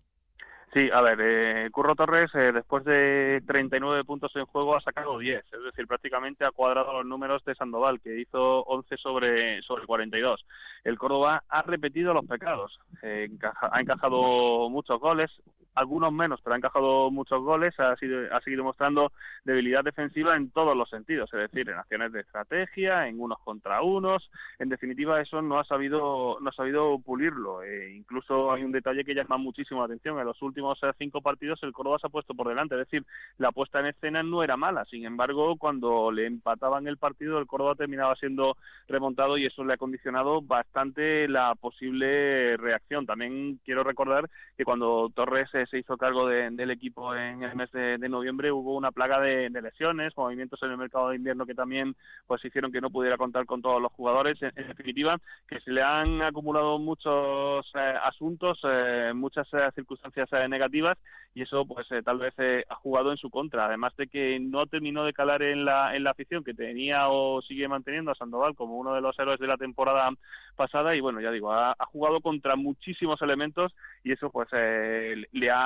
Sí, 0.73 0.87
a 0.93 1.01
ver, 1.01 1.17
eh, 1.19 1.69
Curro 1.71 1.95
Torres 1.95 2.29
después 2.31 2.85
de 2.85 3.41
39 3.47 4.03
puntos 4.03 4.31
en 4.35 4.45
juego 4.45 4.75
ha 4.75 4.81
sacado 4.81 5.17
10, 5.17 5.43
es 5.43 5.63
decir, 5.63 5.87
prácticamente 5.87 6.45
ha 6.45 6.51
cuadrado 6.51 6.93
los 6.93 7.07
números 7.07 7.43
de 7.43 7.55
Sandoval, 7.55 7.99
que 7.99 8.19
hizo 8.19 8.61
11 8.65 8.97
sobre, 8.97 9.61
sobre 9.63 9.87
42. 9.87 10.45
El 10.83 10.99
Córdoba 10.99 11.43
ha 11.49 11.61
repetido 11.63 12.13
los 12.13 12.25
pecados, 12.27 12.79
ha 13.01 13.81
encajado 13.81 14.69
muchos 14.69 14.99
goles, 14.99 15.31
algunos 15.79 16.11
menos, 16.11 16.39
pero 16.43 16.53
ha 16.53 16.57
encajado 16.57 17.09
muchos 17.11 17.41
goles, 17.41 17.73
ha, 17.79 17.95
sido, 17.95 18.33
ha 18.35 18.41
seguido 18.41 18.63
mostrando 18.63 19.11
debilidad 19.45 19.83
defensiva 19.83 20.35
en 20.35 20.51
todos 20.51 20.75
los 20.75 20.89
sentidos, 20.89 21.29
es 21.33 21.39
decir, 21.39 21.69
en 21.69 21.77
acciones 21.77 22.11
de 22.11 22.21
estrategia, 22.21 23.07
en 23.07 23.19
unos 23.19 23.39
contra 23.39 23.81
unos, 23.81 24.29
en 24.59 24.69
definitiva 24.69 25.21
eso 25.21 25.41
no 25.41 25.59
ha 25.59 25.63
sabido, 25.63 26.37
no 26.41 26.49
ha 26.49 26.53
sabido 26.53 26.99
pulirlo. 26.99 27.63
E 27.63 27.93
incluso 27.95 28.51
hay 28.51 28.63
un 28.63 28.71
detalle 28.71 29.05
que 29.05 29.15
llama 29.15 29.37
muchísimo 29.37 29.79
la 29.79 29.85
atención, 29.85 30.19
en 30.19 30.25
los 30.25 30.41
últimos 30.41 30.77
eh, 30.83 30.91
cinco 30.97 31.21
partidos 31.21 31.61
el 31.63 31.73
Córdoba 31.73 31.99
se 31.99 32.07
ha 32.07 32.09
puesto 32.09 32.33
por 32.33 32.47
delante, 32.47 32.75
es 32.75 32.79
decir, 32.79 33.05
la 33.37 33.51
puesta 33.51 33.79
en 33.79 33.87
escena 33.87 34.21
no 34.21 34.43
era 34.43 34.57
mala, 34.57 34.85
sin 34.85 35.05
embargo, 35.05 35.55
cuando 35.57 36.11
le 36.11 36.25
empataban 36.25 36.87
el 36.87 36.97
partido, 36.97 37.39
el 37.39 37.47
Córdoba 37.47 37.75
terminaba 37.75 38.15
siendo 38.15 38.57
remontado 38.87 39.37
y 39.37 39.45
eso 39.45 39.63
le 39.63 39.73
ha 39.73 39.77
condicionado 39.77 40.41
bastante 40.41 41.27
la 41.27 41.55
posible 41.55 42.57
reacción. 42.57 43.05
También 43.05 43.59
quiero 43.63 43.83
recordar 43.83 44.29
que 44.57 44.65
cuando 44.65 45.09
Torres 45.13 45.49
eh, 45.53 45.65
se 45.69 45.79
hizo 45.79 45.97
cargo 45.97 46.27
del 46.27 46.71
equipo 46.71 47.15
en 47.15 47.43
el 47.43 47.55
mes 47.55 47.71
de, 47.71 47.97
noviembre 48.09 48.51
hubo 48.51 48.75
una 48.75 48.91
plaga 48.91 49.19
de, 49.19 49.49
lesiones, 49.49 50.17
movimientos 50.17 50.61
en 50.63 50.71
el 50.71 50.77
mercado 50.77 51.09
de 51.09 51.17
invierno 51.17 51.45
que 51.45 51.53
también 51.53 51.95
pues 52.27 52.43
hicieron 52.43 52.71
que 52.71 52.81
no 52.81 52.89
pudiera 52.89 53.17
contar 53.17 53.45
con 53.45 53.61
todos 53.61 53.81
los 53.81 53.91
jugadores. 53.91 54.37
En, 54.41 54.67
definitiva, 54.67 55.17
que 55.47 55.59
se 55.61 55.71
le 55.71 55.81
han 55.81 56.21
acumulado 56.21 56.79
muchos 56.79 57.65
eh, 57.75 57.93
asuntos, 58.03 58.59
eh, 58.63 59.11
muchas 59.13 59.47
circunstancias 59.75 60.29
negativas 60.49 60.97
y 61.33 61.43
eso 61.43 61.65
pues 61.65 61.87
tal 62.03 62.17
vez 62.17 62.33
ha 62.67 62.75
jugado 62.75 63.11
en 63.11 63.17
su 63.17 63.29
contra. 63.29 63.65
Además 63.65 63.95
de 63.97 64.07
que 64.07 64.39
no 64.39 64.65
terminó 64.65 65.03
de 65.03 65.13
calar 65.13 65.43
en 65.43 65.65
la, 65.65 65.95
en 65.95 66.03
la 66.03 66.11
afición 66.11 66.43
que 66.43 66.53
tenía 66.53 67.09
o 67.09 67.41
sigue 67.41 67.67
manteniendo 67.67 68.11
a 68.11 68.15
Sandoval 68.15 68.55
como 68.55 68.77
uno 68.77 68.93
de 68.93 69.01
los 69.01 69.17
héroes 69.19 69.39
de 69.39 69.47
la 69.47 69.57
temporada 69.57 70.09
pasada 70.55 70.95
y 70.95 70.99
bueno, 70.99 71.21
ya 71.21 71.31
digo, 71.31 71.53
ha, 71.53 71.73
jugado 71.91 72.19
contra 72.19 72.55
muchísimos 72.55 73.21
elementos 73.21 73.73
y 74.03 74.11
eso 74.11 74.29
pues 74.29 74.49
eh, 74.51 75.15
le, 75.31 75.49
ha, 75.49 75.58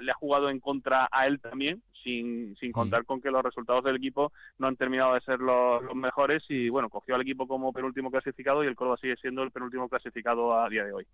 le 0.00 0.10
ha 0.10 0.14
jugado 0.14 0.50
en 0.50 0.60
contra 0.60 1.08
a 1.10 1.26
él 1.26 1.40
también, 1.40 1.82
sin, 2.02 2.56
sin 2.56 2.72
contar 2.72 3.04
con 3.04 3.20
que 3.20 3.30
los 3.30 3.42
resultados 3.42 3.84
del 3.84 3.96
equipo 3.96 4.32
no 4.58 4.66
han 4.66 4.76
terminado 4.76 5.14
de 5.14 5.20
ser 5.20 5.38
los, 5.38 5.82
los, 5.82 5.94
mejores 5.94 6.42
y 6.48 6.68
bueno, 6.68 6.88
cogió 6.88 7.14
al 7.14 7.22
equipo 7.22 7.46
como 7.46 7.72
penúltimo 7.72 8.10
clasificado 8.10 8.64
y 8.64 8.66
el 8.66 8.74
Córdoba 8.74 8.98
sigue 9.00 9.16
siendo 9.16 9.42
el 9.42 9.50
penúltimo 9.50 9.88
clasificado 9.88 10.58
a 10.58 10.68
día 10.68 10.84
de 10.84 10.92
hoy. 10.92 11.06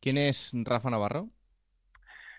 ¿Quién 0.00 0.18
es 0.18 0.52
Rafa 0.64 0.90
Navarro? 0.90 1.28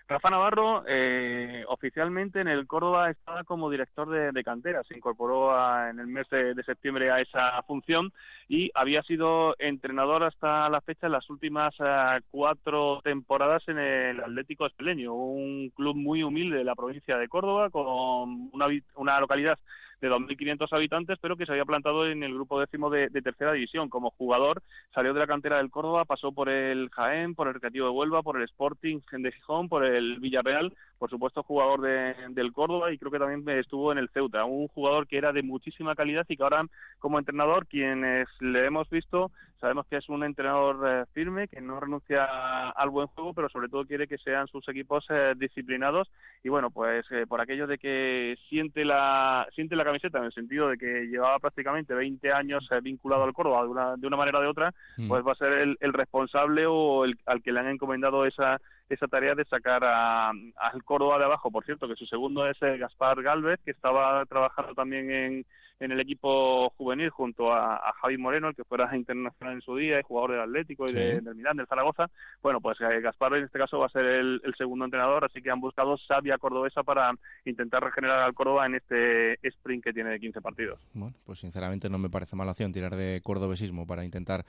Rafa 0.08 0.30
Navarro 0.30 0.84
eh, 0.86 1.64
oficialmente 1.66 2.40
en 2.40 2.46
el 2.46 2.68
Córdoba 2.68 3.10
estaba 3.10 3.42
como 3.42 3.68
director 3.68 4.08
de, 4.08 4.44
cantera, 4.44 4.84
se 4.84 4.96
incorporó 4.96 5.50
en 5.88 5.98
el 5.98 6.06
mes 6.06 6.28
de, 6.30 6.54
septiembre 6.64 7.10
a 7.10 7.16
esa 7.16 7.60
función 7.62 8.12
y 8.48 8.70
había 8.74 9.02
sido 9.02 9.56
entrenador 9.58 10.22
hasta 10.22 10.68
la 10.68 10.80
fecha 10.80 11.06
en 11.06 11.12
las 11.12 11.28
últimas 11.28 11.74
eh, 11.80 12.20
cuatro 12.30 13.00
temporadas 13.02 13.64
en 13.66 13.78
el 13.78 14.20
Atlético 14.20 14.66
Espeleño, 14.66 15.12
un 15.12 15.70
club 15.70 15.96
muy 15.96 16.22
humilde 16.22 16.58
de 16.58 16.64
la 16.64 16.76
provincia 16.76 17.18
de 17.18 17.28
Córdoba 17.28 17.70
con 17.70 18.50
una, 18.52 18.66
una 18.94 19.18
localidad 19.18 19.58
de 20.00 20.10
2.500 20.10 20.68
habitantes, 20.72 21.18
pero 21.20 21.36
que 21.36 21.46
se 21.46 21.52
había 21.52 21.64
plantado 21.64 22.06
en 22.06 22.22
el 22.22 22.34
grupo 22.34 22.60
décimo 22.60 22.90
de, 22.90 23.08
tercera 23.10 23.52
división. 23.52 23.88
Como 23.88 24.10
jugador 24.10 24.62
salió 24.94 25.14
de 25.14 25.20
la 25.20 25.26
cantera 25.26 25.56
del 25.58 25.70
Córdoba, 25.70 26.04
pasó 26.04 26.32
por 26.32 26.48
el 26.48 26.90
Jaén, 26.90 27.34
por 27.34 27.48
el 27.48 27.54
Recreativo 27.54 27.86
de 27.86 27.92
Huelva, 27.92 28.22
por 28.22 28.36
el 28.36 28.44
Sporting 28.44 29.00
de 29.10 29.32
Gijón, 29.32 29.68
por 29.68 29.84
el 29.84 30.20
Villarreal, 30.20 30.74
por 30.98 31.10
supuesto 31.10 31.42
jugador 31.42 31.80
del 31.80 32.52
Córdoba 32.52 32.92
y 32.92 32.98
creo 32.98 33.10
que 33.10 33.18
también 33.18 33.58
estuvo 33.58 33.92
en 33.92 33.98
el 33.98 34.08
Ceuta. 34.10 34.44
Un 34.44 34.68
jugador 34.68 35.06
que 35.06 35.18
era 35.18 35.32
de 35.32 35.42
muchísima 35.42 35.94
calidad 35.94 36.26
y 36.28 36.36
que 36.36 36.42
ahora 36.42 36.64
como 36.98 37.18
entrenador, 37.18 37.66
quienes 37.66 38.28
le 38.40 38.66
hemos 38.66 38.88
visto, 38.90 39.30
sabemos 39.60 39.86
que 39.86 39.96
es 39.96 40.08
un 40.08 40.24
entrenador 40.24 40.78
eh, 40.88 41.04
firme, 41.12 41.48
que 41.48 41.60
no 41.60 41.80
renuncia 41.80 42.24
al 42.70 42.90
buen 42.90 43.06
juego, 43.08 43.34
pero 43.34 43.48
sobre 43.48 43.68
todo 43.68 43.84
quiere 43.84 44.06
que 44.06 44.18
sean 44.18 44.46
sus 44.48 44.68
equipos 44.68 45.04
eh, 45.10 45.34
disciplinados 45.36 46.10
y 46.42 46.48
bueno, 46.48 46.70
pues 46.70 47.04
eh, 47.10 47.26
por 47.26 47.40
aquello 47.40 47.66
de 47.66 47.78
que 47.78 48.36
siente 48.48 48.84
la 48.84 49.46
siente 49.54 49.76
la 49.76 49.84
camiseta 49.84 50.18
en 50.18 50.24
el 50.24 50.32
sentido 50.32 50.68
de 50.68 50.78
que 50.78 51.06
llevaba 51.06 51.38
prácticamente 51.38 51.94
20 51.94 52.32
años 52.32 52.68
vinculado 52.82 53.24
al 53.24 53.32
Córdoba 53.32 53.62
de 53.62 53.68
una, 53.68 53.96
de 53.96 54.06
una 54.06 54.16
manera 54.16 54.38
o 54.38 54.42
de 54.42 54.48
otra, 54.48 54.74
mm. 54.96 55.08
pues 55.08 55.26
va 55.26 55.32
a 55.32 55.36
ser 55.36 55.52
el, 55.52 55.76
el 55.80 55.92
responsable 55.92 56.66
o 56.66 57.04
el, 57.04 57.18
al 57.26 57.42
que 57.42 57.52
le 57.52 57.60
han 57.60 57.68
encomendado 57.68 58.26
esa 58.26 58.60
esa 58.88 59.08
tarea 59.08 59.34
de 59.34 59.44
sacar 59.46 59.82
a, 59.84 60.30
al 60.30 60.84
Córdoba 60.84 61.18
de 61.18 61.24
abajo. 61.24 61.50
Por 61.50 61.64
cierto, 61.64 61.88
que 61.88 61.96
su 61.96 62.06
segundo 62.06 62.46
es 62.46 62.56
Gaspar 62.60 63.20
Galvez, 63.20 63.58
que 63.64 63.72
estaba 63.72 64.24
trabajando 64.26 64.74
también 64.74 65.10
en, 65.10 65.46
en 65.80 65.92
el 65.92 66.00
equipo 66.00 66.70
juvenil 66.70 67.10
junto 67.10 67.52
a, 67.52 67.92
Javi 68.00 68.18
Moreno, 68.18 68.48
el 68.48 68.54
que 68.54 68.64
fuera 68.64 68.94
internacional 68.96 69.54
en 69.54 69.60
su 69.60 69.76
día, 69.76 70.00
y 70.00 70.02
jugador 70.02 70.32
del 70.32 70.40
Atlético 70.40 70.84
y 70.88 70.92
del 70.92 71.34
Milán, 71.34 71.56
del 71.56 71.66
Zaragoza. 71.66 72.10
Bueno, 72.42 72.60
pues 72.60 72.80
eh, 72.80 73.00
Gaspar 73.00 73.34
en 73.34 73.44
este 73.44 73.58
caso 73.58 73.78
va 73.78 73.86
a 73.86 73.90
ser 73.90 74.06
el, 74.06 74.40
segundo 74.56 74.84
entrenador, 74.84 75.24
así 75.24 75.42
que 75.42 75.50
han 75.50 75.60
buscado 75.60 75.96
sabia 75.98 76.38
cordobesa 76.38 76.82
para 76.82 77.12
intentar 77.44 77.82
regenerar 77.82 78.20
al 78.20 78.34
Córdoba 78.34 78.66
en 78.66 78.76
este 78.76 79.34
sprint 79.46 79.84
que 79.84 79.92
tiene 79.92 80.10
de 80.10 80.20
15 80.20 80.40
partidos. 80.40 80.80
Bueno, 80.94 81.14
pues 81.24 81.40
sinceramente 81.40 81.90
no 81.90 81.98
me 81.98 82.08
parece 82.08 82.36
mala 82.36 82.52
opción 82.52 82.72
tirar 82.72 82.96
de 82.96 83.20
cordobesismo 83.22 83.86
para 83.86 84.04
intentar 84.04 84.44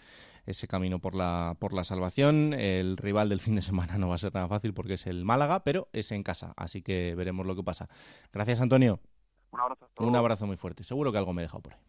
ese 0.45 0.68
camino 0.68 0.99
por 0.99 1.16
la, 1.16 1.56
por 1.60 1.74
la 1.74 1.84
salvación. 1.84 2.54
El 2.54 2.98
rival 2.98 3.30
del 3.30 3.41
fin 3.41 3.56
de 3.56 3.62
semana 3.62 3.98
no 3.98 4.08
va 4.08 4.16
a 4.16 4.20
ser 4.20 4.32
tan 4.32 4.48
fácil 4.48 4.74
porque 4.74 4.94
es 4.94 5.08
el 5.08 5.26
Málaga, 5.26 5.64
pero 5.64 5.90
es 5.91 6.12
en 6.12 6.24
casa, 6.24 6.54
así 6.56 6.82
que 6.82 7.16
veremos 7.16 7.45
lo 7.45 7.56
que 7.56 7.64
pasa. 7.64 7.90
Gracias, 8.32 8.62
Antonio. 8.62 8.99
Un 9.52 9.60
abrazo. 9.60 9.88
Un 9.98 10.15
abrazo 10.15 10.48
muy 10.48 10.57
fuerte. 10.57 10.84
Seguro 10.84 11.11
que 11.11 11.18
algo 11.18 11.34
me 11.34 11.41
he 11.41 11.45
dejado 11.45 11.61
por 11.61 11.74
ahí. 11.74 11.80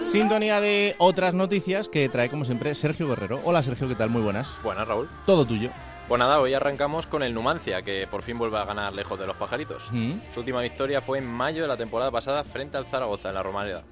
Sintonía 0.00 0.60
de 0.60 0.94
otras 0.98 1.32
noticias 1.32 1.88
que 1.88 2.06
trae 2.10 2.28
como 2.28 2.44
siempre 2.44 2.74
Sergio 2.74 3.08
Guerrero. 3.08 3.40
Hola 3.44 3.62
Sergio, 3.62 3.88
¿qué 3.88 3.94
tal? 3.94 4.10
Muy 4.10 4.20
buenas. 4.20 4.54
Buenas, 4.62 4.86
Raúl. 4.86 5.08
Todo 5.24 5.46
tuyo. 5.46 5.70
Pues 6.12 6.18
nada, 6.18 6.40
hoy 6.40 6.52
arrancamos 6.52 7.06
con 7.06 7.22
el 7.22 7.32
Numancia, 7.32 7.80
que 7.80 8.06
por 8.06 8.20
fin 8.20 8.36
vuelve 8.36 8.58
a 8.58 8.66
ganar 8.66 8.92
lejos 8.92 9.18
de 9.18 9.26
los 9.26 9.34
pajaritos. 9.34 9.88
Mm. 9.92 10.16
Su 10.30 10.40
última 10.40 10.60
victoria 10.60 11.00
fue 11.00 11.16
en 11.16 11.26
mayo 11.26 11.62
de 11.62 11.68
la 11.68 11.78
temporada 11.78 12.10
pasada 12.10 12.44
frente 12.44 12.76
al 12.76 12.84
Zaragoza 12.84 13.30
en 13.30 13.34
la 13.34 13.42
Romareda. 13.42 13.82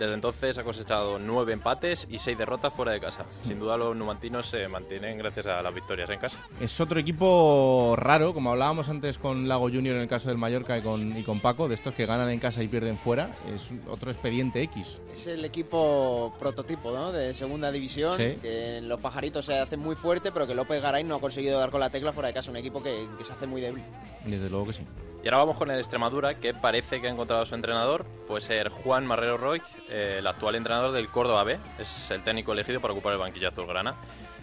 Desde 0.00 0.14
entonces 0.14 0.56
ha 0.56 0.64
cosechado 0.64 1.18
nueve 1.18 1.52
empates 1.52 2.06
y 2.08 2.16
seis 2.16 2.38
derrotas 2.38 2.72
fuera 2.72 2.92
de 2.92 3.00
casa. 3.00 3.26
Sin 3.44 3.58
duda 3.58 3.76
los 3.76 3.94
numantinos 3.94 4.46
se 4.46 4.66
mantienen 4.66 5.18
gracias 5.18 5.46
a 5.46 5.60
las 5.60 5.74
victorias 5.74 6.08
en 6.08 6.18
casa. 6.18 6.38
Es 6.58 6.80
otro 6.80 6.98
equipo 6.98 7.92
raro, 7.98 8.32
como 8.32 8.50
hablábamos 8.50 8.88
antes 8.88 9.18
con 9.18 9.46
Lago 9.46 9.68
Junior 9.68 9.96
en 9.96 10.00
el 10.00 10.08
caso 10.08 10.30
del 10.30 10.38
Mallorca 10.38 10.78
y 10.78 10.80
con, 10.80 11.18
y 11.18 11.22
con 11.22 11.40
Paco, 11.40 11.68
de 11.68 11.74
estos 11.74 11.92
que 11.92 12.06
ganan 12.06 12.30
en 12.30 12.38
casa 12.38 12.62
y 12.62 12.68
pierden 12.68 12.96
fuera. 12.96 13.36
Es 13.54 13.72
otro 13.90 14.10
expediente 14.10 14.62
X. 14.62 15.02
Es 15.12 15.26
el 15.26 15.44
equipo 15.44 16.34
prototipo 16.38 16.92
¿no? 16.92 17.12
de 17.12 17.34
segunda 17.34 17.70
división, 17.70 18.16
que 18.16 18.78
en 18.78 18.88
los 18.88 19.00
pajaritos 19.00 19.44
se 19.44 19.58
hace 19.58 19.76
muy 19.76 19.96
fuerte, 19.96 20.32
pero 20.32 20.46
que 20.46 20.54
López 20.54 20.80
Garay 20.80 21.04
no 21.04 21.16
ha 21.16 21.20
conseguido 21.20 21.60
dar 21.60 21.70
con 21.70 21.80
la 21.80 21.90
tecla 21.90 22.14
fuera 22.14 22.28
de 22.28 22.32
casa. 22.32 22.50
Un 22.50 22.56
equipo 22.56 22.82
que, 22.82 23.06
que 23.18 23.24
se 23.24 23.34
hace 23.34 23.46
muy 23.46 23.60
débil. 23.60 23.82
Desde 24.24 24.48
luego 24.48 24.68
que 24.68 24.72
sí. 24.72 24.86
Y 25.22 25.28
ahora 25.28 25.38
vamos 25.38 25.58
con 25.58 25.70
el 25.70 25.78
Extremadura, 25.78 26.36
que 26.36 26.54
parece 26.54 27.00
que 27.00 27.06
ha 27.06 27.10
encontrado 27.10 27.42
a 27.42 27.46
su 27.46 27.54
entrenador. 27.54 28.06
Puede 28.26 28.40
ser 28.40 28.70
Juan 28.70 29.04
Marrero 29.06 29.36
Roy, 29.36 29.60
eh, 29.90 30.16
el 30.18 30.26
actual 30.26 30.54
entrenador 30.54 30.92
del 30.92 31.08
Córdoba 31.08 31.44
B. 31.44 31.58
Es 31.78 32.10
el 32.10 32.22
técnico 32.24 32.52
elegido 32.52 32.80
para 32.80 32.94
ocupar 32.94 33.12
el 33.12 33.18
banquillo 33.18 33.48
azulgrana. 33.48 33.96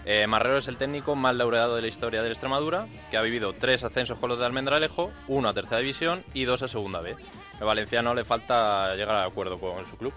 Eh, 0.06 0.28
Marrero 0.28 0.58
es 0.58 0.68
el 0.68 0.78
técnico 0.78 1.16
más 1.16 1.36
laureado 1.36 1.76
de 1.76 1.82
la 1.82 1.88
historia 1.88 2.22
del 2.22 2.32
Extremadura, 2.32 2.88
que 3.10 3.18
ha 3.18 3.22
vivido 3.22 3.54
tres 3.54 3.84
ascensos 3.84 4.20
con 4.20 4.30
los 4.30 4.38
de 4.38 4.46
Almendralejo, 4.46 5.12
uno 5.28 5.50
a 5.50 5.54
tercera 5.54 5.80
división 5.80 6.24
y 6.34 6.46
dos 6.46 6.62
a 6.62 6.68
segunda 6.68 7.02
B. 7.02 7.16
El 7.60 7.66
valenciano 7.66 8.14
le 8.14 8.24
falta 8.24 8.96
llegar 8.96 9.16
al 9.16 9.28
acuerdo 9.28 9.60
con 9.60 9.84
su 9.88 9.98
club. 9.98 10.14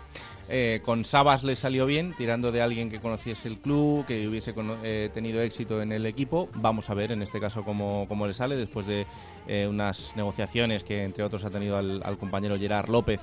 Eh, 0.53 0.81
con 0.85 1.05
Sabas 1.05 1.45
le 1.45 1.55
salió 1.55 1.87
bien, 1.87 2.13
tirando 2.17 2.51
de 2.51 2.61
alguien 2.61 2.91
que 2.91 2.99
conociese 2.99 3.47
el 3.47 3.59
club, 3.59 4.05
que 4.05 4.27
hubiese 4.27 4.53
eh, 4.83 5.09
tenido 5.15 5.41
éxito 5.43 5.81
en 5.81 5.93
el 5.93 6.07
equipo. 6.07 6.49
Vamos 6.55 6.91
a 6.91 6.95
ver 6.95 7.13
en 7.13 7.23
este 7.23 7.39
caso 7.39 7.63
cómo, 7.63 8.07
cómo 8.09 8.27
le 8.27 8.35
sale 8.35 8.57
después 8.57 8.85
de 8.87 9.07
eh, 9.47 9.69
unas 9.69 10.17
negociaciones 10.17 10.83
que 10.83 11.05
entre 11.05 11.23
otros 11.23 11.45
ha 11.45 11.51
tenido 11.51 11.77
al, 11.77 12.19
compañero 12.19 12.59
Gerard 12.59 12.89
López, 12.89 13.21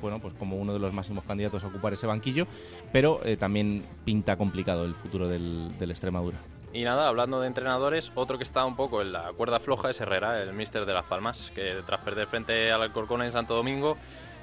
bueno, 0.00 0.20
pues 0.20 0.32
como 0.34 0.56
uno 0.56 0.72
de 0.72 0.78
los 0.78 0.92
máximos 0.92 1.24
candidatos 1.24 1.64
a 1.64 1.66
ocupar 1.66 1.92
ese 1.92 2.06
banquillo, 2.06 2.46
pero 2.92 3.20
también 3.38 3.84
pinta 4.04 4.36
complicado 4.36 4.84
el 4.84 4.94
futuro 4.94 5.28
del, 5.28 5.72
Extremadura. 5.80 6.38
Y 6.72 6.84
nada, 6.84 7.08
hablando 7.08 7.40
de 7.40 7.48
entrenadores, 7.48 8.12
otro 8.14 8.38
que 8.38 8.44
está 8.44 8.64
un 8.64 8.76
poco 8.76 9.02
en 9.02 9.12
la 9.12 9.32
cuerda 9.32 9.58
floja 9.58 9.90
es 9.90 10.00
Herrera, 10.00 10.40
el 10.40 10.52
míster 10.52 10.86
de 10.86 10.94
Las 10.94 11.04
Palmas, 11.04 11.50
que 11.52 11.82
tras 11.84 12.00
perder 12.00 12.28
frente 12.28 12.70
al 12.70 12.82
Alcorcón 12.82 13.22
en 13.22 13.32
Santo 13.32 13.54
Domingo 13.56 13.98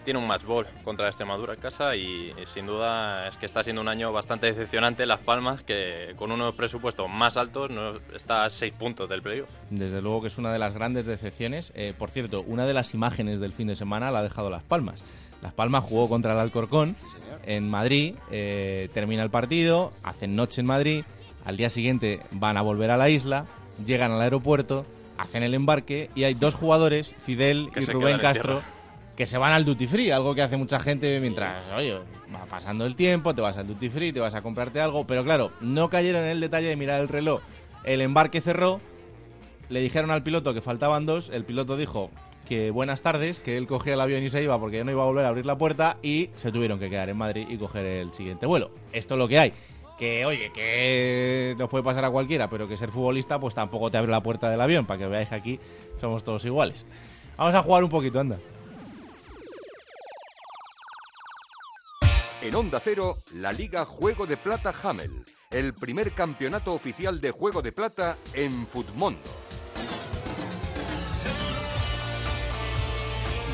tiene 0.07 0.21
un 0.21 0.27
match 0.27 0.45
ball 0.45 0.65
contra 0.85 1.07
Extremadura 1.07 1.55
en 1.55 1.59
casa 1.59 1.93
y, 1.97 2.33
sin 2.45 2.65
duda 2.65 3.27
es 3.27 3.35
que 3.35 3.45
está 3.45 3.61
siendo 3.61 3.81
un 3.81 3.89
año 3.89 4.13
bastante 4.13 4.47
decepcionante 4.47 5.05
Las 5.05 5.19
Palmas, 5.19 5.63
que 5.63 6.13
con 6.15 6.31
unos 6.31 6.55
presupuestos 6.55 7.09
más 7.09 7.35
altos 7.35 7.69
no, 7.69 7.97
está 8.15 8.45
a 8.45 8.49
seis 8.49 8.71
puntos 8.71 9.09
del 9.09 9.21
playoff. 9.21 9.49
Desde 9.69 10.01
luego 10.01 10.21
que 10.21 10.27
es 10.27 10.37
una 10.37 10.53
de 10.53 10.59
las 10.59 10.73
grandes 10.73 11.07
decepciones. 11.07 11.73
Eh, 11.75 11.93
por 11.97 12.09
cierto, 12.09 12.41
una 12.47 12.65
de 12.65 12.73
las 12.73 12.93
imágenes 12.93 13.41
del 13.41 13.51
fin 13.51 13.67
de 13.67 13.75
semana 13.75 14.09
la 14.09 14.19
ha 14.19 14.23
dejado 14.23 14.49
Las 14.49 14.63
Palmas. 14.63 15.03
Las 15.41 15.51
Palmas 15.51 15.83
jugó 15.83 16.07
contra 16.07 16.31
el 16.31 16.39
Alcorcón 16.39 16.95
en 17.45 17.69
Madrid, 17.69 18.15
eh, 18.31 18.87
termina 18.93 19.23
el 19.23 19.29
partido, 19.29 19.91
hacen 20.03 20.37
noche 20.37 20.61
en 20.61 20.67
Madrid, 20.67 21.03
al 21.43 21.57
día 21.57 21.69
siguiente 21.69 22.21
van 22.31 22.55
a 22.55 22.61
volver 22.61 22.91
a 22.91 22.97
la 22.97 23.09
isla, 23.09 23.45
llegan 23.85 24.13
al 24.13 24.21
aeropuerto, 24.21 24.85
hacen 25.17 25.43
el 25.43 25.53
embarque 25.53 26.09
y 26.15 26.23
hay 26.23 26.33
dos 26.33 26.55
jugadores, 26.55 27.13
Fidel 27.25 27.71
Que 27.73 27.81
y 27.81 27.85
Rubén 27.87 28.19
Castro, 28.19 28.59
tierra. 28.59 28.76
Que 29.17 29.25
se 29.25 29.39
van 29.39 29.51
al 29.51 29.65
duty 29.65 29.87
free, 29.87 30.11
algo 30.11 30.35
que 30.35 30.43
hace 30.43 30.57
mucha 30.57 30.79
gente 30.79 31.19
mientras, 31.19 31.73
oye, 31.75 31.97
va 32.33 32.45
pasando 32.45 32.85
el 32.85 32.95
tiempo, 32.95 33.33
te 33.33 33.41
vas 33.41 33.57
al 33.57 33.65
duty 33.65 33.89
free, 33.89 34.13
te 34.13 34.19
vas 34.19 34.35
a 34.35 34.43
comprarte 34.43 34.79
algo, 34.79 35.07
pero 35.07 35.23
claro, 35.25 35.51
no 35.59 35.89
cayeron 35.89 36.23
en 36.23 36.29
el 36.29 36.39
detalle 36.39 36.67
de 36.67 36.75
mirar 36.75 37.01
el 37.01 37.07
reloj. 37.07 37.41
El 37.83 38.01
embarque 38.01 38.41
cerró, 38.41 38.79
le 39.69 39.81
dijeron 39.81 40.11
al 40.11 40.21
piloto 40.21 40.53
que 40.53 40.61
faltaban 40.61 41.07
dos, 41.07 41.29
el 41.29 41.45
piloto 41.45 41.77
dijo 41.77 42.11
que 42.47 42.69
buenas 42.69 43.01
tardes, 43.01 43.39
que 43.39 43.57
él 43.57 43.65
cogía 43.65 43.95
el 43.95 44.01
avión 44.01 44.23
y 44.23 44.29
se 44.29 44.43
iba 44.43 44.57
porque 44.59 44.77
ya 44.77 44.83
no 44.83 44.91
iba 44.91 45.01
a 45.01 45.07
volver 45.07 45.25
a 45.25 45.29
abrir 45.29 45.47
la 45.47 45.57
puerta 45.57 45.97
y 46.03 46.29
se 46.35 46.51
tuvieron 46.51 46.77
que 46.77 46.87
quedar 46.91 47.09
en 47.09 47.17
Madrid 47.17 47.47
y 47.49 47.57
coger 47.57 47.85
el 47.85 48.11
siguiente 48.11 48.45
vuelo. 48.45 48.69
Esto 48.93 49.15
es 49.15 49.17
lo 49.17 49.27
que 49.27 49.39
hay. 49.39 49.53
Que 49.97 50.27
oye, 50.27 50.51
que 50.53 51.55
nos 51.57 51.69
puede 51.69 51.83
pasar 51.83 52.05
a 52.05 52.11
cualquiera, 52.11 52.51
pero 52.51 52.67
que 52.67 52.77
ser 52.77 52.91
futbolista 52.91 53.39
pues 53.39 53.55
tampoco 53.55 53.89
te 53.89 53.97
abre 53.97 54.11
la 54.11 54.21
puerta 54.21 54.47
del 54.51 54.61
avión, 54.61 54.85
para 54.85 54.99
que 54.99 55.07
veáis 55.07 55.29
que 55.29 55.35
aquí 55.35 55.59
somos 55.99 56.23
todos 56.23 56.45
iguales. 56.45 56.85
Vamos 57.35 57.55
a 57.55 57.63
jugar 57.63 57.83
un 57.83 57.89
poquito, 57.89 58.19
anda. 58.19 58.37
En 62.41 62.53
Onda 62.55 62.79
Cero, 62.79 63.17
la 63.33 63.51
Liga 63.51 63.83
Juego 63.85 64.27
de 64.27 64.37
Plata 64.37 64.73
Hamel, 64.83 65.23
el 65.51 65.73
primer 65.73 66.11
campeonato 66.13 66.73
oficial 66.73 67.19
de 67.19 67.31
Juego 67.31 67.61
de 67.61 67.71
Plata 67.71 68.15
en 68.33 68.67
Futmundo. 68.67 69.19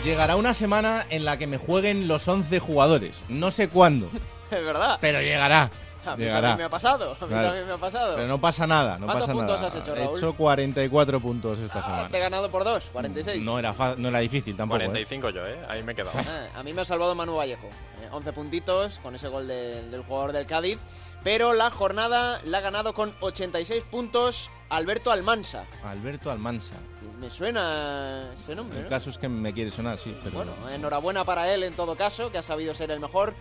Llegará 0.03 0.35
una 0.35 0.53
semana 0.53 1.05
en 1.09 1.23
la 1.23 1.37
que 1.37 1.47
me 1.47 1.57
jueguen 1.57 2.09
los 2.09 2.27
11 2.27 2.59
jugadores. 2.59 3.23
No 3.29 3.51
sé 3.51 3.69
cuándo, 3.69 4.09
Es 4.51 4.63
verdad. 4.63 4.97
pero 4.99 5.21
llegará. 5.21 5.69
A 6.05 6.15
mí 6.17 6.23
Llegará. 6.23 6.41
también 6.49 6.57
me 6.57 6.63
ha 6.65 6.69
pasado. 6.69 7.11
A 7.19 7.23
mí 7.25 7.29
Claro. 7.29 7.47
también 7.47 7.67
me 7.67 7.73
ha 7.73 7.77
pasado. 7.77 8.15
Pero 8.15 8.27
no 8.27 8.41
pasa 8.41 8.67
nada, 8.67 8.97
no 8.97 9.05
¿Cuántos 9.05 9.27
pasa 9.27 9.33
puntos 9.33 9.55
nada. 9.61 9.67
has 9.67 9.75
hecho, 9.75 9.95
He 9.95 9.99
Raúl? 10.05 10.17
hecho 10.17 10.33
44 10.35 11.19
puntos 11.21 11.59
esta 11.59 11.79
Ah, 11.79 11.83
semana. 11.83 12.09
te 12.09 12.17
he 12.17 12.19
ganado 12.19 12.49
por 12.51 12.63
dos, 12.63 12.83
46. 12.91 13.43
No 13.45 13.57
era, 13.59 13.73
fa- 13.73 13.95
no 13.97 14.09
era 14.09 14.19
difícil 14.19 14.55
tampoco. 14.57 14.81
¿eh? 14.81 14.85
45 14.85 15.29
yo, 15.29 15.45
¿eh? 15.45 15.59
Ahí 15.69 15.83
me 15.83 15.93
he 15.93 15.95
quedado. 15.95 16.19
Eh, 16.19 16.49
a 16.55 16.63
mí 16.63 16.73
me 16.73 16.81
ha 16.81 16.85
salvado 16.85 17.15
Manu 17.15 17.35
Vallejo. 17.35 17.67
Eh, 18.01 18.09
11 18.11 18.33
puntitos 18.33 18.99
con 18.99 19.15
ese 19.15 19.27
gol 19.27 19.47
del- 19.47 19.91
del 19.91 20.03
jugador 20.03 20.31
del 20.31 20.45
Cádiz. 20.45 20.79
Pero 21.23 21.53
la 21.53 21.71
jornada 21.71 22.41
la 22.43 22.57
ha 22.57 22.61
ganado 22.61 22.93
con 22.93 23.13
86 23.21 23.81
puntos 23.89 24.49
Alberto 24.69 25.09
Almansa. 25.09 25.63
Alberto 25.85 26.29
Almansa. 26.29 26.75
Me 27.21 27.31
suena 27.31 28.29
ese 28.35 28.53
nombre, 28.55 28.79
El 28.79 28.83
¿no? 28.83 28.89
caso 28.89 29.09
es 29.09 29.17
que 29.17 29.29
me 29.29 29.53
quiere 29.53 29.71
sonar, 29.71 29.97
sí, 29.99 30.13
pero 30.21 30.35
Bueno, 30.37 30.51
enhorabuena 30.73 31.23
para 31.23 31.53
él 31.53 31.63
en 31.63 31.73
todo 31.75 31.95
caso, 31.95 32.29
que 32.29 32.39
ha 32.39 32.43
sabido 32.43 32.73
ser 32.73 32.91
el 32.91 32.99
mejor 32.99 33.33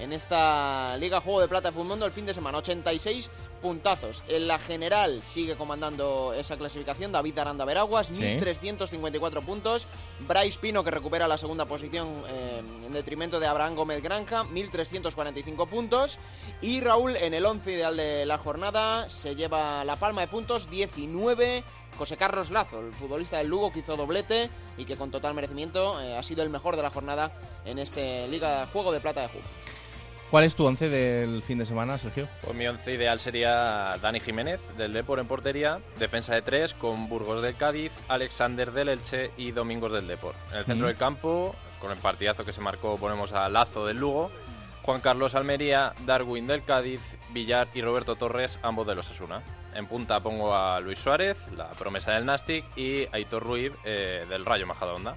en 0.00 0.12
esta 0.12 0.96
Liga 0.98 1.20
Juego 1.20 1.40
de 1.40 1.48
Plata 1.48 1.70
de 1.70 1.76
Mundo 1.84 2.06
el 2.06 2.12
fin 2.12 2.26
de 2.26 2.34
semana. 2.34 2.58
86 2.58 3.30
puntazos. 3.60 4.22
En 4.28 4.48
la 4.48 4.58
general 4.58 5.20
sigue 5.22 5.56
comandando 5.56 6.32
esa 6.34 6.56
clasificación 6.56 7.12
David 7.12 7.38
Aranda 7.38 7.64
Veraguas, 7.64 8.08
Sí. 8.08 8.14
1.354 8.22 9.42
puntos. 9.44 9.86
Bryce 10.20 10.58
Pino, 10.58 10.82
que 10.82 10.90
recupera 10.90 11.28
la 11.28 11.38
segunda 11.38 11.66
posición 11.66 12.08
eh, 12.28 12.62
en 12.86 12.92
detrimento 12.92 13.38
de 13.38 13.46
Abraham 13.46 13.76
Gómez 13.76 14.02
Granja, 14.02 14.44
1.345 14.44 15.68
puntos. 15.68 16.18
Y 16.62 16.80
Raúl, 16.80 17.16
en 17.16 17.34
el 17.34 17.44
11 17.44 17.72
ideal 17.72 17.96
de 17.96 18.24
la 18.26 18.38
jornada, 18.38 19.08
se 19.08 19.34
lleva 19.34 19.84
la 19.84 19.96
palma 19.96 20.22
de 20.22 20.28
puntos, 20.28 20.70
19. 20.70 21.62
José 21.98 22.16
Carlos 22.16 22.50
Lazo, 22.50 22.80
el 22.80 22.94
futbolista 22.94 23.38
del 23.38 23.48
Lugo 23.48 23.72
que 23.72 23.80
hizo 23.80 23.94
doblete 23.96 24.48
y 24.78 24.86
que 24.86 24.96
con 24.96 25.10
total 25.10 25.34
merecimiento 25.34 26.00
eh, 26.00 26.16
ha 26.16 26.22
sido 26.22 26.42
el 26.42 26.48
mejor 26.48 26.76
de 26.76 26.82
la 26.82 26.88
jornada 26.88 27.32
en 27.66 27.78
este 27.78 28.26
Liga 28.28 28.66
Juego 28.72 28.90
de 28.92 29.00
Plata 29.00 29.20
de 29.22 29.28
Jugo. 29.28 29.44
¿Cuál 30.30 30.44
es 30.44 30.54
tu 30.54 30.64
once 30.64 30.88
del 30.88 31.42
fin 31.42 31.58
de 31.58 31.66
semana, 31.66 31.98
Sergio? 31.98 32.28
Pues 32.42 32.54
mi 32.56 32.64
once 32.68 32.92
ideal 32.92 33.18
sería 33.18 33.96
Dani 34.00 34.20
Jiménez, 34.20 34.60
del 34.76 34.92
Depor 34.92 35.18
en 35.18 35.26
portería, 35.26 35.80
defensa 35.98 36.34
de 36.34 36.42
tres, 36.42 36.72
con 36.72 37.08
Burgos 37.08 37.42
del 37.42 37.56
Cádiz, 37.56 37.92
Alexander 38.06 38.70
del 38.70 38.90
Elche 38.90 39.32
y 39.36 39.50
Domingos 39.50 39.90
del 39.92 40.06
Depor. 40.06 40.34
En 40.52 40.58
el 40.58 40.64
centro 40.64 40.86
Mm. 40.86 40.88
del 40.88 40.96
campo, 40.96 41.56
con 41.80 41.90
el 41.90 41.98
partidazo 41.98 42.44
que 42.44 42.52
se 42.52 42.60
marcó, 42.60 42.96
ponemos 42.96 43.32
a 43.32 43.48
Lazo 43.48 43.86
del 43.86 43.96
Lugo, 43.98 44.30
Juan 44.82 45.00
Carlos 45.00 45.34
Almería, 45.34 45.94
Darwin 46.06 46.46
del 46.46 46.62
Cádiz, 46.64 47.00
Villar 47.30 47.66
y 47.74 47.82
Roberto 47.82 48.14
Torres, 48.14 48.60
ambos 48.62 48.86
de 48.86 48.94
los 48.94 49.10
Asuna. 49.10 49.42
En 49.74 49.86
punta 49.86 50.20
pongo 50.20 50.54
a 50.54 50.78
Luis 50.80 51.00
Suárez, 51.00 51.38
la 51.56 51.70
promesa 51.70 52.12
del 52.12 52.24
Nastic, 52.24 52.64
y 52.76 53.06
Aitor 53.12 53.42
Ruiz, 53.42 53.72
eh, 53.84 54.24
del 54.28 54.44
Rayo 54.46 54.66
Majadahonda. 54.66 55.16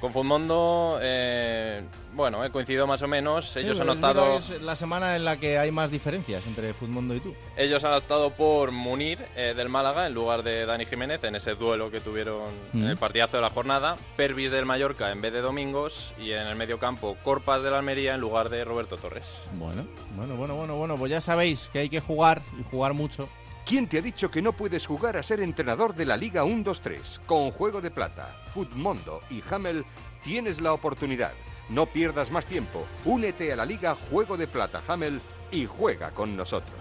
Con 0.00 0.12
Futmundo, 0.12 0.98
eh, 1.00 1.82
bueno, 2.12 2.44
he 2.44 2.50
coincidido 2.50 2.86
más 2.86 3.00
o 3.02 3.08
menos. 3.08 3.56
Ellos 3.56 3.76
Sí, 3.76 3.82
han 3.82 3.88
optado... 3.88 4.36
Es 4.36 4.60
la 4.60 4.76
semana 4.76 5.16
en 5.16 5.24
la 5.24 5.38
que 5.38 5.58
hay 5.58 5.70
más 5.70 5.90
diferencias 5.90 6.46
entre 6.46 6.74
Futmundo 6.74 7.14
y 7.14 7.20
tú. 7.20 7.34
Ellos 7.56 7.82
han 7.82 7.94
optado 7.94 8.30
por 8.30 8.72
Munir 8.72 9.24
eh, 9.36 9.54
del 9.56 9.68
Málaga 9.70 10.06
en 10.06 10.12
lugar 10.14 10.42
de 10.42 10.66
Dani 10.66 10.84
Jiménez 10.84 11.24
en 11.24 11.34
ese 11.36 11.54
duelo 11.54 11.90
que 11.90 12.00
tuvieron 12.00 12.50
en 12.74 12.82
Mm. 12.84 12.86
el 12.90 12.96
partidazo 12.98 13.38
de 13.38 13.42
la 13.42 13.50
jornada. 13.50 13.96
Pervis 14.16 14.50
del 14.50 14.66
Mallorca 14.66 15.10
en 15.10 15.20
vez 15.22 15.32
de 15.32 15.40
Domingos 15.40 16.12
y 16.18 16.32
en 16.32 16.46
el 16.46 16.56
medio 16.56 16.78
campo 16.78 17.16
Corpas 17.24 17.62
del 17.62 17.72
Almería 17.74 18.14
en 18.14 18.20
lugar 18.20 18.50
de 18.50 18.64
Roberto 18.64 18.96
Torres. 18.98 19.24
Bueno, 19.54 19.86
bueno, 20.14 20.36
bueno, 20.36 20.54
bueno, 20.56 20.76
bueno, 20.76 20.96
pues 20.96 21.10
ya 21.10 21.20
sabéis 21.22 21.70
que 21.72 21.78
hay 21.80 21.88
que 21.88 22.00
jugar 22.00 22.42
y 22.60 22.64
jugar 22.70 22.92
mucho. 22.92 23.28
¿Quién 23.66 23.88
te 23.88 23.98
ha 23.98 24.00
dicho 24.00 24.30
que 24.30 24.40
no 24.40 24.52
puedes 24.52 24.86
jugar 24.86 25.16
a 25.16 25.24
ser 25.24 25.40
entrenador 25.40 25.92
de 25.92 26.06
la 26.06 26.16
Liga 26.16 26.44
1-2-3? 26.44 27.18
Con 27.26 27.50
Juego 27.50 27.80
de 27.80 27.90
Plata, 27.90 28.32
Futmundo 28.54 29.20
y 29.28 29.42
Hamel 29.50 29.84
tienes 30.22 30.60
la 30.60 30.72
oportunidad. 30.72 31.32
No 31.68 31.86
pierdas 31.86 32.30
más 32.30 32.46
tiempo. 32.46 32.86
Únete 33.04 33.52
a 33.52 33.56
la 33.56 33.64
Liga 33.64 33.96
Juego 34.08 34.36
de 34.36 34.46
Plata 34.46 34.80
Hamel 34.86 35.20
y 35.50 35.66
juega 35.66 36.12
con 36.12 36.36
nosotros. 36.36 36.78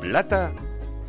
Plata 0.00 0.52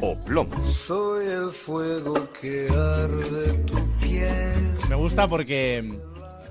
o 0.01 0.17
plomo. 0.17 0.65
Soy 0.65 1.27
el 1.27 1.51
fuego 1.51 2.27
que 2.41 2.69
arde 2.71 3.53
tu 3.65 3.87
piel. 3.99 4.77
Me 4.89 4.95
gusta 4.95 5.29
porque 5.29 5.99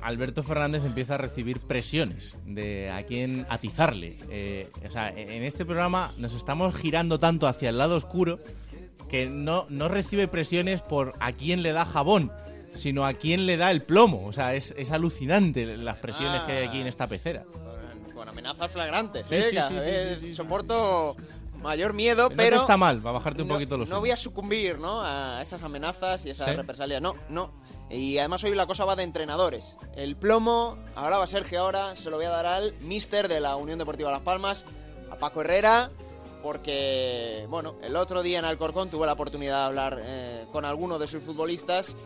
Alberto 0.07 0.45
Fernández 0.45 0.85
empieza 0.85 1.17
a 1.17 1.19
recibir 1.19 1.59
presiones 1.59 2.37
de 2.47 2.91
a 2.91 3.03
quién 3.03 3.45
atizarle. 3.49 4.17
Eh, 4.31 4.71
o 4.87 4.91
sea, 4.91 5.09
en 5.11 5.43
este 5.43 5.65
programa 5.65 6.13
nos 6.17 6.35
estamos 6.35 6.77
girando 6.77 7.19
tanto 7.19 7.49
hacia 7.49 7.71
el 7.71 7.79
lado 7.79 7.97
oscuro 7.97 8.39
que 9.09 9.27
no, 9.27 9.67
no 9.69 9.89
recibe 9.89 10.29
presiones 10.29 10.81
por 10.81 11.15
a 11.19 11.33
quién 11.33 11.65
le 11.65 11.73
da 11.73 11.85
jabón, 11.85 12.31
sino 12.75 13.05
a 13.05 13.15
quién 13.15 13.47
le 13.47 13.57
da 13.57 13.73
el 13.73 13.83
plomo. 13.83 14.25
O 14.27 14.33
sea, 14.33 14.55
es, 14.55 14.73
es 14.79 14.93
alucinante 14.93 15.77
las 15.77 15.99
presiones 15.99 16.43
que 16.43 16.53
hay 16.53 16.69
aquí 16.69 16.81
en 16.81 16.87
esta 16.87 17.09
pecera. 17.09 17.45
Con, 18.15 18.29
amenazas 18.29 18.71
flagrantes, 18.71 19.27
Sí, 19.27 19.35
¿eh? 19.35 19.65
sí, 19.69 20.17
sí. 20.21 20.33
Soporto 20.33 21.17
mayor 21.57 21.93
miedo, 21.93 22.29
No 22.31 22.37
pero... 22.37 22.57
está 22.57 22.77
mal, 22.77 23.05
va 23.05 23.11
a 23.11 23.15
bajarte 23.15 23.43
un 23.43 23.49
no- 23.49 23.55
poquito 23.55 23.77
los 23.79 23.89
No 23.89 24.01
voy 24.01 24.11
a 24.11 24.17
sucumbir, 24.17 24.79
¿no? 24.79 25.03
A 25.03 25.41
esas 25.43 25.63
amenazas 25.63 26.25
y 26.27 26.31
esas 26.31 26.49
¿Sí? 26.49 26.55
represalias. 26.55 27.01
No, 27.03 27.15
no. 27.29 27.53
Y 27.91 28.19
además 28.19 28.43
hoy 28.45 28.55
la 28.55 28.67
cosa 28.67 28.85
va 28.85 28.97
de 28.97 29.03
entrenadores. 29.05 29.79
El 29.95 30.17
plomo, 30.17 30.79
ahora 30.95 31.19
va 31.19 31.27
Sergio 31.27 31.61
ahora, 31.61 31.95
se 31.97 32.11
lo 32.11 32.17
voy 32.17 32.27
a 32.27 32.31
dar 32.31 32.47
al 32.47 32.75
mister 32.81 33.29
de 33.29 33.41
la 33.41 33.57
Unión 33.57 33.79
Deportiva 33.79 34.11
Las 34.11 34.23
Palmas, 34.23 34.65
a 35.11 35.17
Paco 35.17 35.41
Herrera, 35.43 35.91
porque, 36.43 37.47
bueno, 37.49 37.77
el 37.83 37.97
otro 37.97 38.23
día 38.23 38.39
en 38.39 38.45
Alcorcón 38.45 38.89
tuve 38.89 39.07
la 39.07 39.13
oportunidad 39.15 39.61
de 39.61 39.65
hablar 39.67 40.01
eh, 40.05 40.47
con 40.53 40.65
alguno 40.65 40.99
de 40.99 41.09
sus 41.09 41.23
futbolistas 41.23 41.97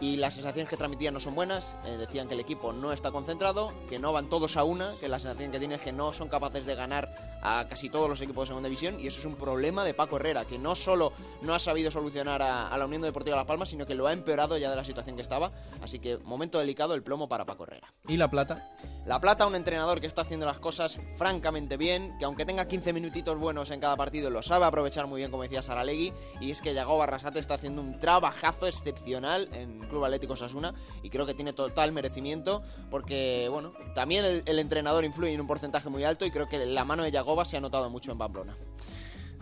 y 0.00 0.16
las 0.16 0.34
sensaciones 0.34 0.68
que 0.68 0.76
transmitían 0.76 1.14
no 1.14 1.20
son 1.20 1.34
buenas. 1.34 1.76
Eh, 1.84 1.96
decían 1.96 2.28
que 2.28 2.34
el 2.34 2.40
equipo 2.40 2.72
no 2.72 2.92
está 2.92 3.10
concentrado, 3.10 3.72
que 3.88 3.98
no 3.98 4.12
van 4.12 4.28
todos 4.28 4.56
a 4.56 4.64
una, 4.64 4.94
que 5.00 5.08
la 5.08 5.18
sensación 5.18 5.52
que 5.52 5.58
tiene 5.58 5.74
es 5.74 5.82
que 5.82 5.92
no 5.92 6.12
son 6.12 6.28
capaces 6.28 6.66
de 6.66 6.74
ganar 6.74 7.38
a 7.42 7.66
casi 7.68 7.88
todos 7.88 8.08
los 8.08 8.20
equipos 8.20 8.44
de 8.44 8.46
segunda 8.48 8.68
división 8.68 9.00
y 9.00 9.06
eso 9.06 9.20
es 9.20 9.24
un 9.24 9.36
problema 9.36 9.84
de 9.84 9.94
Paco 9.94 10.16
Herrera, 10.16 10.44
que 10.44 10.58
no 10.58 10.74
solo 10.74 11.12
no 11.42 11.54
ha 11.54 11.58
sabido 11.58 11.90
solucionar 11.90 12.42
a, 12.42 12.68
a 12.68 12.78
la 12.78 12.86
Unión 12.86 13.02
Deportiva 13.02 13.36
Las 13.36 13.46
Palmas, 13.46 13.68
sino 13.68 13.86
que 13.86 13.94
lo 13.94 14.06
ha 14.06 14.12
empeorado 14.12 14.56
ya 14.58 14.70
de 14.70 14.76
la 14.76 14.84
situación 14.84 15.16
que 15.16 15.22
estaba. 15.22 15.52
Así 15.82 15.98
que 15.98 16.18
momento 16.18 16.58
delicado 16.58 16.94
el 16.94 17.02
plomo 17.02 17.28
para 17.28 17.44
Paco 17.44 17.64
Herrera. 17.64 17.92
¿Y 18.08 18.16
la 18.16 18.30
plata? 18.30 18.68
La 19.06 19.20
Plata, 19.20 19.46
un 19.46 19.54
entrenador 19.54 20.00
que 20.00 20.06
está 20.06 20.22
haciendo 20.22 20.46
las 20.46 20.58
cosas 20.58 20.98
francamente 21.16 21.76
bien, 21.76 22.16
que 22.18 22.26
aunque 22.26 22.44
tenga 22.44 22.68
15 22.68 22.92
minutitos 22.92 23.36
buenos 23.38 23.70
en 23.70 23.80
cada 23.80 23.96
partido, 23.96 24.30
lo 24.30 24.42
sabe 24.42 24.66
aprovechar 24.66 25.06
muy 25.06 25.20
bien, 25.20 25.30
como 25.30 25.42
decía 25.42 25.62
Saralegui, 25.62 26.12
y 26.40 26.50
es 26.50 26.60
que 26.60 26.74
Yago 26.74 26.98
Barrasate 26.98 27.38
está 27.38 27.54
haciendo 27.54 27.80
un 27.80 27.98
trabajazo 27.98 28.66
excepcional 28.66 29.48
en 29.52 29.88
Club 29.90 30.04
Atlético 30.04 30.36
Sasuna, 30.36 30.72
y 31.02 31.10
creo 31.10 31.26
que 31.26 31.34
tiene 31.34 31.52
total 31.52 31.92
merecimiento, 31.92 32.62
porque, 32.90 33.48
bueno, 33.50 33.74
también 33.94 34.24
el, 34.24 34.42
el 34.46 34.58
entrenador 34.58 35.04
influye 35.04 35.34
en 35.34 35.40
un 35.40 35.46
porcentaje 35.46 35.90
muy 35.90 36.04
alto, 36.04 36.24
y 36.24 36.30
creo 36.30 36.48
que 36.48 36.64
la 36.64 36.84
mano 36.86 37.02
de 37.02 37.10
Yagoba 37.10 37.44
se 37.44 37.58
ha 37.58 37.60
notado 37.60 37.90
mucho 37.90 38.12
en 38.12 38.18
Pamplona. 38.18 38.56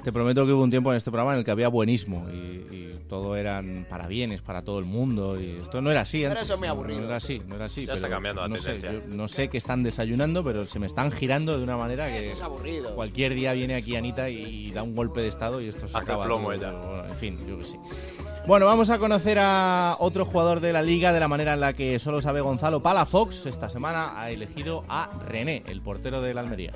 Te 0.03 0.13
prometo 0.13 0.47
que 0.47 0.53
hubo 0.53 0.63
un 0.63 0.71
tiempo 0.71 0.91
en 0.93 0.97
este 0.97 1.11
programa 1.11 1.33
en 1.33 1.41
el 1.41 1.45
que 1.45 1.51
había 1.51 1.69
buenismo 1.69 2.29
y, 2.33 2.37
y 2.37 2.99
todo 3.09 3.37
eran 3.37 3.85
parabienes 3.91 4.41
para 4.43 4.63
todo 4.63 4.79
el 4.79 4.85
mundo 4.85 5.39
y 5.41 5.59
esto 5.61 5.83
no 5.83 5.91
era 5.91 6.03
así 6.03 6.19
Pero 6.21 6.31
antes. 6.31 6.45
eso 6.45 6.55
es 6.55 6.59
muy 6.61 6.69
No, 6.69 6.73
aburrido. 6.75 7.01
No, 7.01 7.07
era 7.07 7.17
así, 7.17 7.43
no 7.47 7.57
era 7.57 7.65
así. 7.67 7.85
Ya 7.85 7.95
está 7.95 8.09
cambiando 8.09 8.41
la 8.43 8.49
no 8.49 8.57
sé, 8.57 8.75
tendencia. 8.75 9.09
yo 9.09 9.15
no 9.15 9.29
sé 9.29 9.49
qué 9.49 9.59
están 9.59 9.83
desayunando, 9.83 10.45
pero 10.45 10.67
se 10.67 10.79
me 10.79 10.87
están 10.87 11.11
girando 11.11 11.59
de 11.59 11.65
una 11.65 11.77
manera 11.77 12.07
que 12.07 12.25
Eso 12.25 12.33
es 12.33 12.43
aburrido. 12.43 12.95
cualquier 12.95 13.35
día 13.35 13.53
viene 13.55 13.75
aquí 13.75 13.97
Anita 13.97 14.31
y 14.31 14.71
da 14.71 14.83
un 14.83 14.95
golpe 14.95 15.21
de 15.21 15.29
estado 15.29 15.61
y 15.61 15.69
esto 15.69 15.89
se 15.89 15.97
Hace 15.97 16.05
acaba. 16.05 16.25
plomo 16.27 16.53
ella. 16.53 16.71
Bueno, 16.73 17.05
en 17.07 17.17
fin, 17.17 17.39
yo 17.49 17.59
que 17.59 17.65
sí. 17.65 17.77
Bueno, 18.47 18.67
vamos 18.67 18.89
a 18.91 18.99
conocer 18.99 19.39
a 19.41 19.97
otro 19.99 20.25
jugador 20.25 20.61
de 20.61 20.73
la 20.73 20.81
liga 20.83 21.13
de 21.13 21.21
la 21.21 21.29
manera 21.29 21.55
en 21.55 21.61
la 21.61 21.73
que 21.75 21.99
solo 21.99 22.23
sabe 22.23 22.41
Gonzalo 22.41 22.83
Palafox. 22.83 23.47
Esta 23.47 23.69
semana 23.69 24.19
ha 24.19 24.31
elegido 24.31 24.85
a 24.89 25.11
René, 25.27 25.65
el 25.67 25.83
portero 25.83 26.23
del 26.23 26.39
Almería. 26.39 26.73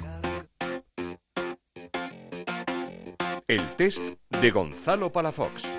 El 3.48 3.77
test 3.77 4.02
de 4.31 4.51
Gonzalo 4.51 5.10
Palafox. 5.10 5.70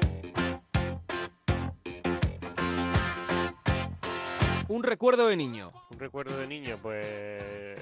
Un 4.68 4.84
recuerdo 4.84 5.28
de 5.28 5.38
niño. 5.38 5.72
Un 5.90 6.00
recuerdo 6.00 6.38
de 6.38 6.48
niño, 6.48 6.78
pues 6.82 7.78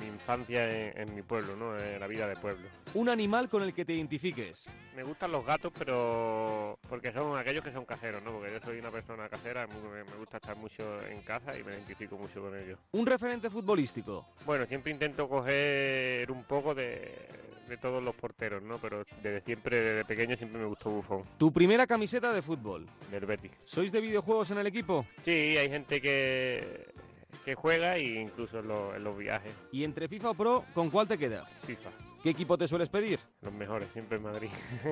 mi 0.00 0.06
infancia 0.06 0.92
en, 0.92 1.14
mi 1.14 1.22
pueblo, 1.22 1.56
¿no? 1.56 1.78
En 1.78 2.00
la 2.00 2.06
vida 2.06 2.26
de 2.26 2.36
pueblo. 2.36 2.66
Un 2.94 3.10
animal 3.10 3.48
con 3.50 3.62
el 3.62 3.74
que 3.74 3.84
te 3.84 3.92
identifiques. 3.92 4.66
Me 4.96 5.02
gustan 5.02 5.30
los 5.30 5.44
gatos, 5.44 5.72
pero 5.78 6.78
porque 6.88 7.12
son 7.12 7.36
aquellos 7.36 7.62
que 7.62 7.72
son 7.72 7.84
caseros, 7.84 8.22
¿no? 8.22 8.32
Porque 8.32 8.52
yo 8.52 8.60
soy 8.60 8.78
una 8.78 8.90
persona 8.90 9.28
casera, 9.28 9.66
me, 9.66 10.04
me 10.04 10.16
gusta 10.16 10.38
estar 10.38 10.56
mucho 10.56 10.84
en 11.06 11.20
casa 11.22 11.58
y 11.58 11.62
me 11.64 11.72
identifico 11.72 12.16
mucho 12.16 12.40
con 12.40 12.58
ellos. 12.58 12.78
Un 12.92 13.06
referente 13.06 13.50
futbolístico. 13.50 14.26
Bueno, 14.46 14.64
siempre 14.66 14.90
intento 14.90 15.28
coger 15.28 16.30
un 16.30 16.44
poco 16.44 16.74
de, 16.74 17.12
de 17.72 17.78
todos 17.78 18.02
los 18.02 18.14
porteros, 18.14 18.62
¿no? 18.62 18.78
Pero 18.78 19.04
desde 19.22 19.40
siempre, 19.40 19.80
desde 19.80 20.04
pequeño, 20.04 20.36
siempre 20.36 20.60
me 20.60 20.66
gustó 20.66 20.90
Buffon. 20.90 21.24
¿Tu 21.38 21.50
primera 21.50 21.86
camiseta 21.86 22.30
de 22.30 22.42
fútbol? 22.42 22.86
Del 23.10 23.24
Betis. 23.24 23.50
¿Sois 23.64 23.90
de 23.90 24.02
videojuegos 24.02 24.50
en 24.50 24.58
el 24.58 24.66
equipo? 24.66 25.06
Sí, 25.24 25.56
hay 25.56 25.70
gente 25.70 26.00
que 26.02 26.92
que 27.46 27.54
juega 27.54 27.96
e 27.96 28.20
incluso 28.20 28.58
en, 28.60 29.02
los 29.02 29.18
viajes. 29.18 29.52
¿Y 29.72 29.84
entre 29.84 30.06
FIFA 30.06 30.30
o 30.30 30.34
Pro, 30.34 30.64
con 30.74 30.90
cuál 30.90 31.08
te 31.08 31.16
queda? 31.16 31.44
FIFA. 31.66 31.90
¿Qué 32.22 32.30
equipo 32.30 32.56
te 32.56 32.68
sueles 32.68 32.90
pedir? 32.90 33.18
Los 33.40 33.52
mejores, 33.52 33.88
siempre 33.92 34.18
en 34.18 34.22
Madrid. 34.22 34.48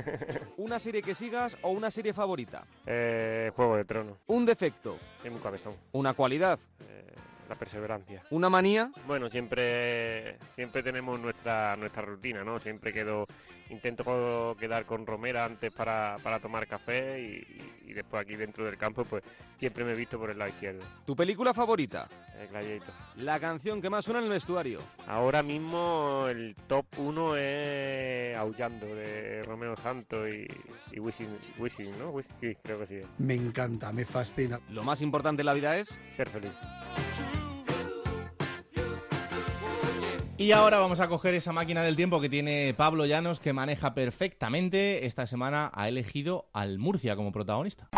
¿Una 0.57 0.81
serie 0.81 1.03
que 1.03 1.15
sigas 1.15 1.57
o 1.63 1.69
una 1.69 1.91
serie 1.91 2.15
favorita? 2.15 2.65
Eh, 2.87 3.53
Juego 3.55 3.77
de 3.77 3.85
Tronos. 3.85 4.17
¿Un 4.27 4.47
defecto? 4.47 4.99
Un 5.25 5.39
cabezón. 5.39 5.75
¿Una 5.93 6.15
cualidad? 6.15 6.59
Eh, 6.89 7.15
la 7.51 7.57
perseverancia. 7.57 8.23
¿Una 8.31 8.49
manía? 8.49 8.91
Bueno, 9.07 9.29
siempre 9.29 10.39
siempre 10.55 10.83
tenemos 10.83 11.19
nuestra 11.21 11.77
nuestra 11.77 12.03
rutina, 12.03 12.45
¿no? 12.45 12.61
Siempre 12.61 12.93
quedo 12.93 13.27
intento 13.71 14.57
quedar 14.59 14.85
con 14.85 15.07
Romera 15.07 15.45
antes 15.45 15.73
para, 15.73 16.17
tomar 16.41 16.67
café 16.67 17.21
y, 17.21 17.93
después 17.93 18.23
aquí 18.23 18.37
dentro 18.37 18.65
del 18.65 18.79
campo 18.79 19.05
pues 19.05 19.25
siempre 19.59 19.85
me 19.85 19.93
he 19.93 19.97
visto 19.97 20.17
por 20.17 20.31
el 20.31 20.39
lado 20.39 20.51
izquierdo. 20.51 20.81
¿Tu 21.05 21.17
película 21.17 21.53
favorita? 21.53 22.09
El 22.41 22.47
Gladiator. 22.47 22.95
¿La 23.17 23.41
canción 23.41 23.83
que 23.83 23.91
más 23.91 24.05
suena 24.05 24.21
en 24.21 24.27
el 24.27 24.31
vestuario? 24.31 24.79
Ahora 25.09 25.43
mismo 25.43 26.27
el 26.29 26.55
top 26.69 26.87
1 26.99 27.37
es 27.37 28.37
Aullando 28.37 28.87
de 28.87 29.43
Romeo 29.43 29.77
Santos 29.77 30.29
y, 30.29 30.47
y 30.97 31.01
Wishing, 31.01 31.99
¿no? 31.99 32.11
Wishing, 32.11 32.57
creo 32.63 32.79
que 32.79 32.87
sí. 32.87 33.03
Me 33.19 33.35
encanta, 33.35 33.93
me 33.93 34.05
fascina. 34.05 34.61
¿Lo 34.71 34.85
más 34.85 35.03
importante 35.03 35.43
en 35.43 35.47
la 35.47 35.53
vida 35.53 35.77
es? 35.77 35.89
Ser 35.89 36.29
feliz. 36.29 36.53
Y 40.41 40.53
ahora 40.53 40.79
vamos 40.79 41.01
a 41.01 41.09
coger 41.09 41.35
esa 41.35 41.53
máquina 41.53 41.83
del 41.83 41.97
tiempo 41.97 42.19
que 42.19 42.31
tiene 42.31 42.73
Pablo 42.75 43.05
Llanos, 43.05 43.41
que 43.41 43.53
maneja 43.53 43.93
perfectamente. 43.93 45.05
Esta 45.05 45.27
semana 45.27 45.71
ha 45.75 45.87
elegido 45.87 46.49
al 46.55 46.79
Murcia 46.79 47.15
como 47.15 47.31
protagonista. 47.31 47.91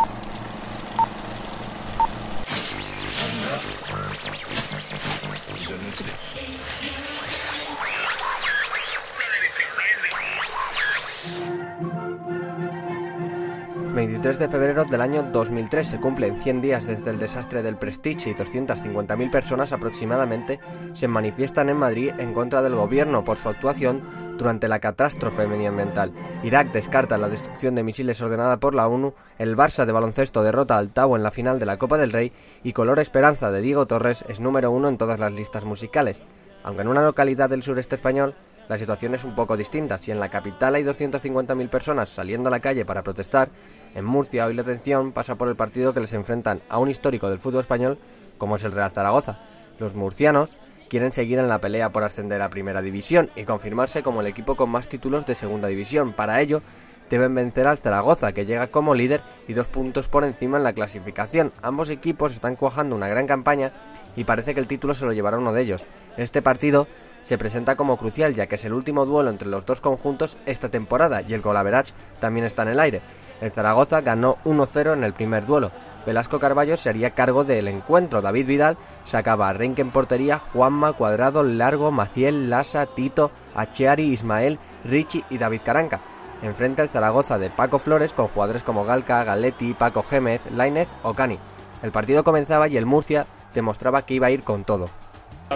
23 14.23 14.39
de 14.39 14.57
febrero 14.57 14.85
del 14.85 15.01
año 15.01 15.25
2003 15.33 15.85
se 15.85 15.99
cumplen 15.99 16.41
100 16.41 16.61
días 16.61 16.87
desde 16.87 17.11
el 17.11 17.19
desastre 17.19 17.61
del 17.61 17.77
Prestige 17.77 18.31
y 18.31 18.35
250.000 18.35 19.31
personas 19.33 19.73
aproximadamente 19.73 20.61
se 20.93 21.09
manifiestan 21.09 21.69
en 21.69 21.77
Madrid 21.77 22.13
en 22.19 22.33
contra 22.33 22.63
del 22.63 22.77
gobierno 22.77 23.25
por 23.25 23.37
su 23.37 23.49
actuación 23.49 24.01
durante 24.39 24.69
la 24.69 24.79
catástrofe 24.79 25.49
medioambiental. 25.49 26.13
Irak 26.45 26.71
descarta 26.71 27.19
la 27.19 27.29
destrucción 27.29 27.75
de 27.75 27.83
misiles 27.83 28.23
ordenada 28.23 28.59
por 28.59 28.77
la 28.77 28.87
ONU, 28.87 29.13
el 29.41 29.57
Barça 29.57 29.87
de 29.87 29.93
baloncesto 29.93 30.45
derrota 30.45 30.79
al 30.79 30.91
Tau 30.91 31.17
en 31.17 31.25
la 31.25 31.33
final 31.33 31.59
de 31.59 31.67
la 31.67 31.79
Copa 31.79 31.99
del 31.99 32.13
Rey 32.13 32.31
y 32.63 32.75
Color 32.75 33.01
Esperanza 33.01 33.51
de 33.51 33.61
Diego 33.61 33.87
Torres 33.87 34.25
es 34.29 34.39
número 34.39 34.71
uno 34.71 34.89
en 34.89 34.99
todas 34.99 35.19
las 35.19 35.33
listas 35.33 35.65
musicales. 35.65 36.23
Aunque 36.63 36.83
en 36.83 36.89
una 36.89 37.03
localidad 37.03 37.51
del 37.51 37.65
sureste 37.65 37.97
español 37.97 38.35
la 38.69 38.79
situación 38.79 39.15
es 39.15 39.25
un 39.25 39.35
poco 39.35 39.57
distinta. 39.57 39.99
Si 39.99 40.11
en 40.11 40.21
la 40.21 40.31
capital 40.31 40.75
hay 40.75 40.85
250.000 40.85 41.69
personas 41.69 42.11
saliendo 42.11 42.49
a 42.49 42.51
la 42.51 42.61
calle 42.61 42.85
para 42.85 43.03
protestar, 43.03 43.51
en 43.95 44.05
Murcia 44.05 44.47
hoy 44.47 44.55
la 44.55 44.63
atención 44.63 45.13
pasa 45.13 45.35
por 45.35 45.49
el 45.49 45.57
partido 45.57 45.95
que 45.95 46.01
les 46.01 46.13
enfrentan 46.13 46.63
a 46.69 46.79
un 46.79 46.89
histórico 46.89 47.29
del 47.29 47.39
fútbol 47.39 47.61
español 47.61 47.99
como 48.39 48.57
es 48.57 48.65
el 48.65 48.73
Real 48.73 48.91
Zaragoza. 48.91 49.39
Los 49.79 49.95
murcianos 49.95 50.57
quieren 50.89 51.13
seguir 51.13 51.39
en 51.39 51.49
la 51.49 51.61
pelea 51.61 51.91
por 51.91 52.05
ascender 52.05 52.43
a 52.43 52.51
Primera 52.51 52.83
División 52.83 53.31
y 53.37 53.45
confirmarse 53.45 54.03
como 54.03 54.21
el 54.21 54.27
equipo 54.27 54.57
con 54.57 54.71
más 54.71 54.89
títulos 54.89 55.27
de 55.27 55.35
Segunda 55.35 55.69
División. 55.69 56.13
Para 56.13 56.41
ello, 56.41 56.61
deben 57.09 57.35
vencer 57.35 57.67
al 57.67 57.79
Zaragoza, 57.79 58.33
que 58.33 58.47
llega 58.47 58.67
como 58.67 58.95
líder 58.95 59.23
y 59.49 59.53
dos 59.53 59.69
puntos 59.69 60.09
por 60.09 60.25
encima 60.25 60.59
en 60.59 60.65
la 60.65 60.73
clasificación. 60.73 61.53
Ambos 61.63 61.89
equipos 61.91 62.33
están 62.33 62.57
cuajando 62.57 62.97
una 62.97 63.09
gran 63.09 63.27
campaña 63.27 63.73
y 64.17 64.25
parece 64.25 64.55
que 64.55 64.61
el 64.61 64.67
título 64.67 64.95
se 64.95 65.05
lo 65.05 65.13
llevará 65.13 65.39
uno 65.39 65.53
de 65.53 65.63
ellos. 65.63 65.85
Este 66.17 66.43
partido 66.43 66.87
se 67.23 67.39
presenta 67.39 67.77
como 67.77 67.97
crucial 67.97 68.35
ya 68.35 68.47
que 68.47 68.57
es 68.57 68.65
el 68.65 68.73
último 68.73 69.07
duelo 69.07 69.31
entre 69.31 69.49
los 69.49 69.65
dos 69.65 69.81
conjuntos 69.81 70.37
esta 70.45 70.69
temporada 70.69 71.23
y 71.23 71.35
el 71.35 71.41
golaverage 71.41 71.95
también 72.21 72.45
está 72.45 72.63
en 72.63 72.69
el 72.69 72.81
aire. 72.81 73.01
El 73.43 73.51
Zaragoza 73.51 74.01
ganó 74.03 74.39
1-0 74.45 74.93
en 74.93 75.03
el 75.03 75.15
primer 75.15 75.47
duelo. 75.47 75.73
Velasco 76.07 76.39
Carballo 76.39 76.77
se 76.77 76.89
haría 76.89 77.11
cargo 77.11 77.43
del 77.43 77.67
encuentro. 77.67 78.23
David 78.23 78.47
Vidal 78.47 78.77
sacaba 79.05 79.49
a 79.49 79.53
Renque 79.53 79.83
en 79.83 79.91
portería, 79.91 80.39
Juanma, 80.39 80.93
Cuadrado, 80.93 81.43
Largo, 81.43 81.91
Maciel, 81.91 82.49
Lasa, 82.49 82.87
Tito, 82.87 83.33
Acheari, 83.57 84.05
Ismael, 84.05 84.61
Richie 84.85 85.25
y 85.29 85.39
David 85.39 85.63
Caranca. 85.65 86.01
Enfrente 86.43 86.83
al 86.83 86.89
Zaragoza 86.89 87.39
de 87.39 87.51
Paco 87.51 87.81
Flores 87.81 88.13
con 88.13 88.29
jugadores 88.29 88.63
como 88.63 88.85
Galca, 88.85 89.25
Galetti, 89.25 89.75
Paco 89.75 90.05
Gémez, 90.05 90.41
Lainez 90.55 90.87
o 91.03 91.15
Cani. 91.15 91.41
El 91.83 91.91
partido 91.91 92.23
comenzaba 92.23 92.69
y 92.69 92.77
el 92.77 92.87
Murcia 92.87 93.27
demostraba 93.55 94.03
que 94.03 94.15
iba 94.15 94.29
a 94.29 94.31
ir 94.31 94.45
con 94.45 94.63
todo 94.63 94.89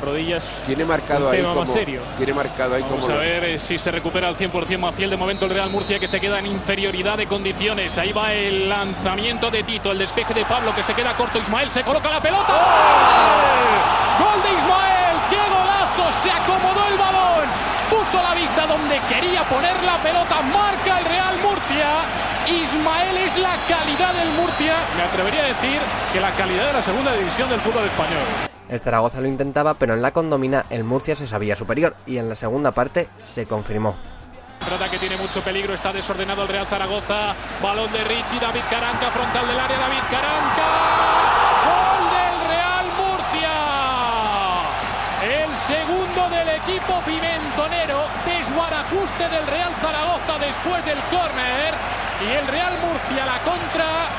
rodillas. 0.02 0.44
Tiene 0.66 0.84
marcado 0.84 1.30
ahí 1.30 1.42
como, 1.42 1.66
serio. 1.66 2.02
Tiene 2.16 2.34
marcado 2.34 2.74
ahí 2.74 2.82
Vamos 2.82 3.08
a 3.08 3.16
ver 3.16 3.44
eh, 3.44 3.58
si 3.58 3.78
se 3.78 3.90
recupera 3.90 4.28
al 4.28 4.36
100% 4.36 4.78
Maciel. 4.78 5.10
De 5.10 5.16
momento 5.16 5.44
el 5.44 5.52
Real 5.52 5.70
Murcia 5.70 5.98
que 5.98 6.08
se 6.08 6.20
queda 6.20 6.38
en 6.38 6.46
inferioridad 6.46 7.16
de 7.16 7.26
condiciones. 7.26 7.98
Ahí 7.98 8.12
va 8.12 8.32
el 8.32 8.68
lanzamiento 8.68 9.50
de 9.50 9.62
Tito, 9.62 9.92
el 9.92 9.98
despeje 9.98 10.34
de 10.34 10.44
Pablo 10.44 10.74
que 10.74 10.82
se 10.82 10.94
queda 10.94 11.16
corto. 11.16 11.38
Ismael 11.38 11.70
se 11.70 11.82
coloca 11.82 12.10
la 12.10 12.20
pelota. 12.20 12.52
¡Gol 14.18 14.42
de 14.42 14.48
Ismael! 14.48 15.16
¡Qué 15.30 15.42
golazo! 15.50 16.22
Se 16.22 16.30
acomodó 16.30 16.88
el 16.88 16.98
balón. 16.98 17.48
Puso 17.90 18.22
la 18.22 18.34
vista 18.34 18.66
donde 18.66 19.00
quería 19.08 19.42
poner 19.44 19.82
la 19.84 19.96
pelota. 20.02 20.42
Marca 20.42 20.98
el 20.98 21.04
Real 21.04 21.36
Murcia. 21.42 22.26
Ismael 22.46 23.16
es 23.16 23.36
la 23.38 23.56
calidad 23.68 24.14
del 24.14 24.30
Murcia. 24.30 24.76
Me 24.96 25.02
atrevería 25.02 25.40
a 25.42 25.46
decir 25.46 25.80
que 26.12 26.20
la 26.20 26.30
calidad 26.32 26.66
de 26.66 26.72
la 26.74 26.82
segunda 26.82 27.12
división 27.14 27.50
del 27.50 27.60
fútbol 27.60 27.84
español. 27.84 28.55
El 28.68 28.80
Zaragoza 28.80 29.20
lo 29.20 29.28
intentaba, 29.28 29.74
pero 29.74 29.94
en 29.94 30.02
la 30.02 30.12
condomina 30.12 30.64
el 30.70 30.84
Murcia 30.84 31.14
se 31.14 31.26
sabía 31.26 31.54
superior 31.54 31.94
y 32.06 32.18
en 32.18 32.28
la 32.28 32.34
segunda 32.34 32.72
parte 32.72 33.08
se 33.24 33.46
confirmó. 33.46 33.96
Trata 34.64 34.90
que 34.90 34.98
tiene 34.98 35.16
mucho 35.16 35.40
peligro, 35.42 35.74
está 35.74 35.92
desordenado 35.92 36.42
el 36.42 36.48
Real 36.48 36.66
Zaragoza. 36.66 37.34
Balón 37.62 37.92
de 37.92 38.02
Richie, 38.04 38.40
David 38.40 38.62
Caranca, 38.68 39.10
frontal 39.10 39.46
del 39.46 39.60
área, 39.60 39.78
David 39.78 40.04
Caranca. 40.10 40.68
Gol 41.62 42.02
del 42.10 42.36
Real 42.50 42.86
Murcia. 42.98 43.54
El 45.22 45.50
segundo 45.70 46.30
del 46.34 46.48
equipo 46.56 47.00
pimentonero. 47.06 48.10
Desguarajuste 48.26 49.28
del 49.28 49.46
Real 49.46 49.72
Zaragoza 49.80 50.38
después 50.40 50.84
del 50.84 50.98
córner. 51.14 51.70
Y 52.26 52.32
el 52.32 52.46
Real 52.48 52.74
Murcia 52.82 53.26
la 53.26 53.38
contra. 53.46 54.10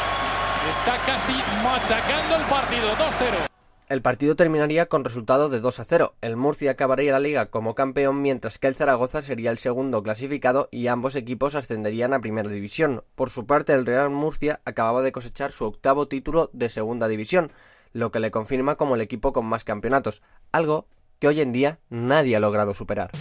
Está 0.72 0.95
casi 1.06 1.34
machacando 1.60 2.36
el 2.38 2.44
partido. 2.44 2.95
2-0. 2.95 3.47
El 3.89 4.01
partido 4.01 4.35
terminaría 4.35 4.88
con 4.88 5.05
resultado 5.05 5.47
de 5.47 5.61
2 5.61 5.80
a 5.80 5.85
0. 5.85 6.15
El 6.19 6.35
Murcia 6.35 6.72
acabaría 6.72 7.14
la 7.14 7.22
liga 7.22 7.45
como 7.45 7.73
campeón 7.73 8.22
mientras 8.22 8.59
que 8.59 8.68
el 8.68 8.76
Zaragoza 8.76 9.22
sería 9.22 9.49
el 9.49 9.57
segundo 9.57 10.03
clasificado 10.03 10.68
y 10.72 10.88
ambos 10.88 11.15
equipos 11.15 11.55
ascenderían 11.55 12.14
a 12.14 12.19
primera 12.19 12.49
división. 12.49 13.05
Por 13.15 13.30
su 13.30 13.45
parte 13.45 13.72
el 13.72 13.85
Real 13.85 14.09
Murcia 14.09 14.59
acababa 14.65 15.03
de 15.03 15.14
cosechar 15.14 15.53
su 15.53 15.64
octavo 15.64 16.09
título 16.09 16.49
de 16.51 16.68
segunda 16.68 17.07
división, 17.07 17.53
lo 17.93 18.11
que 18.11 18.19
le 18.19 18.30
confirma 18.30 18.76
como 18.76 18.95
el 18.95 19.01
equipo 19.01 19.31
con 19.31 19.45
más 19.45 19.64
campeonatos, 19.64 20.22
algo 20.51 20.88
que 21.19 21.30
hoy 21.30 21.39
en 21.39 21.53
día 21.53 21.80
nadie 21.89 22.35
ha 22.35 22.41
logrado 22.41 22.73
superar. 22.73 23.11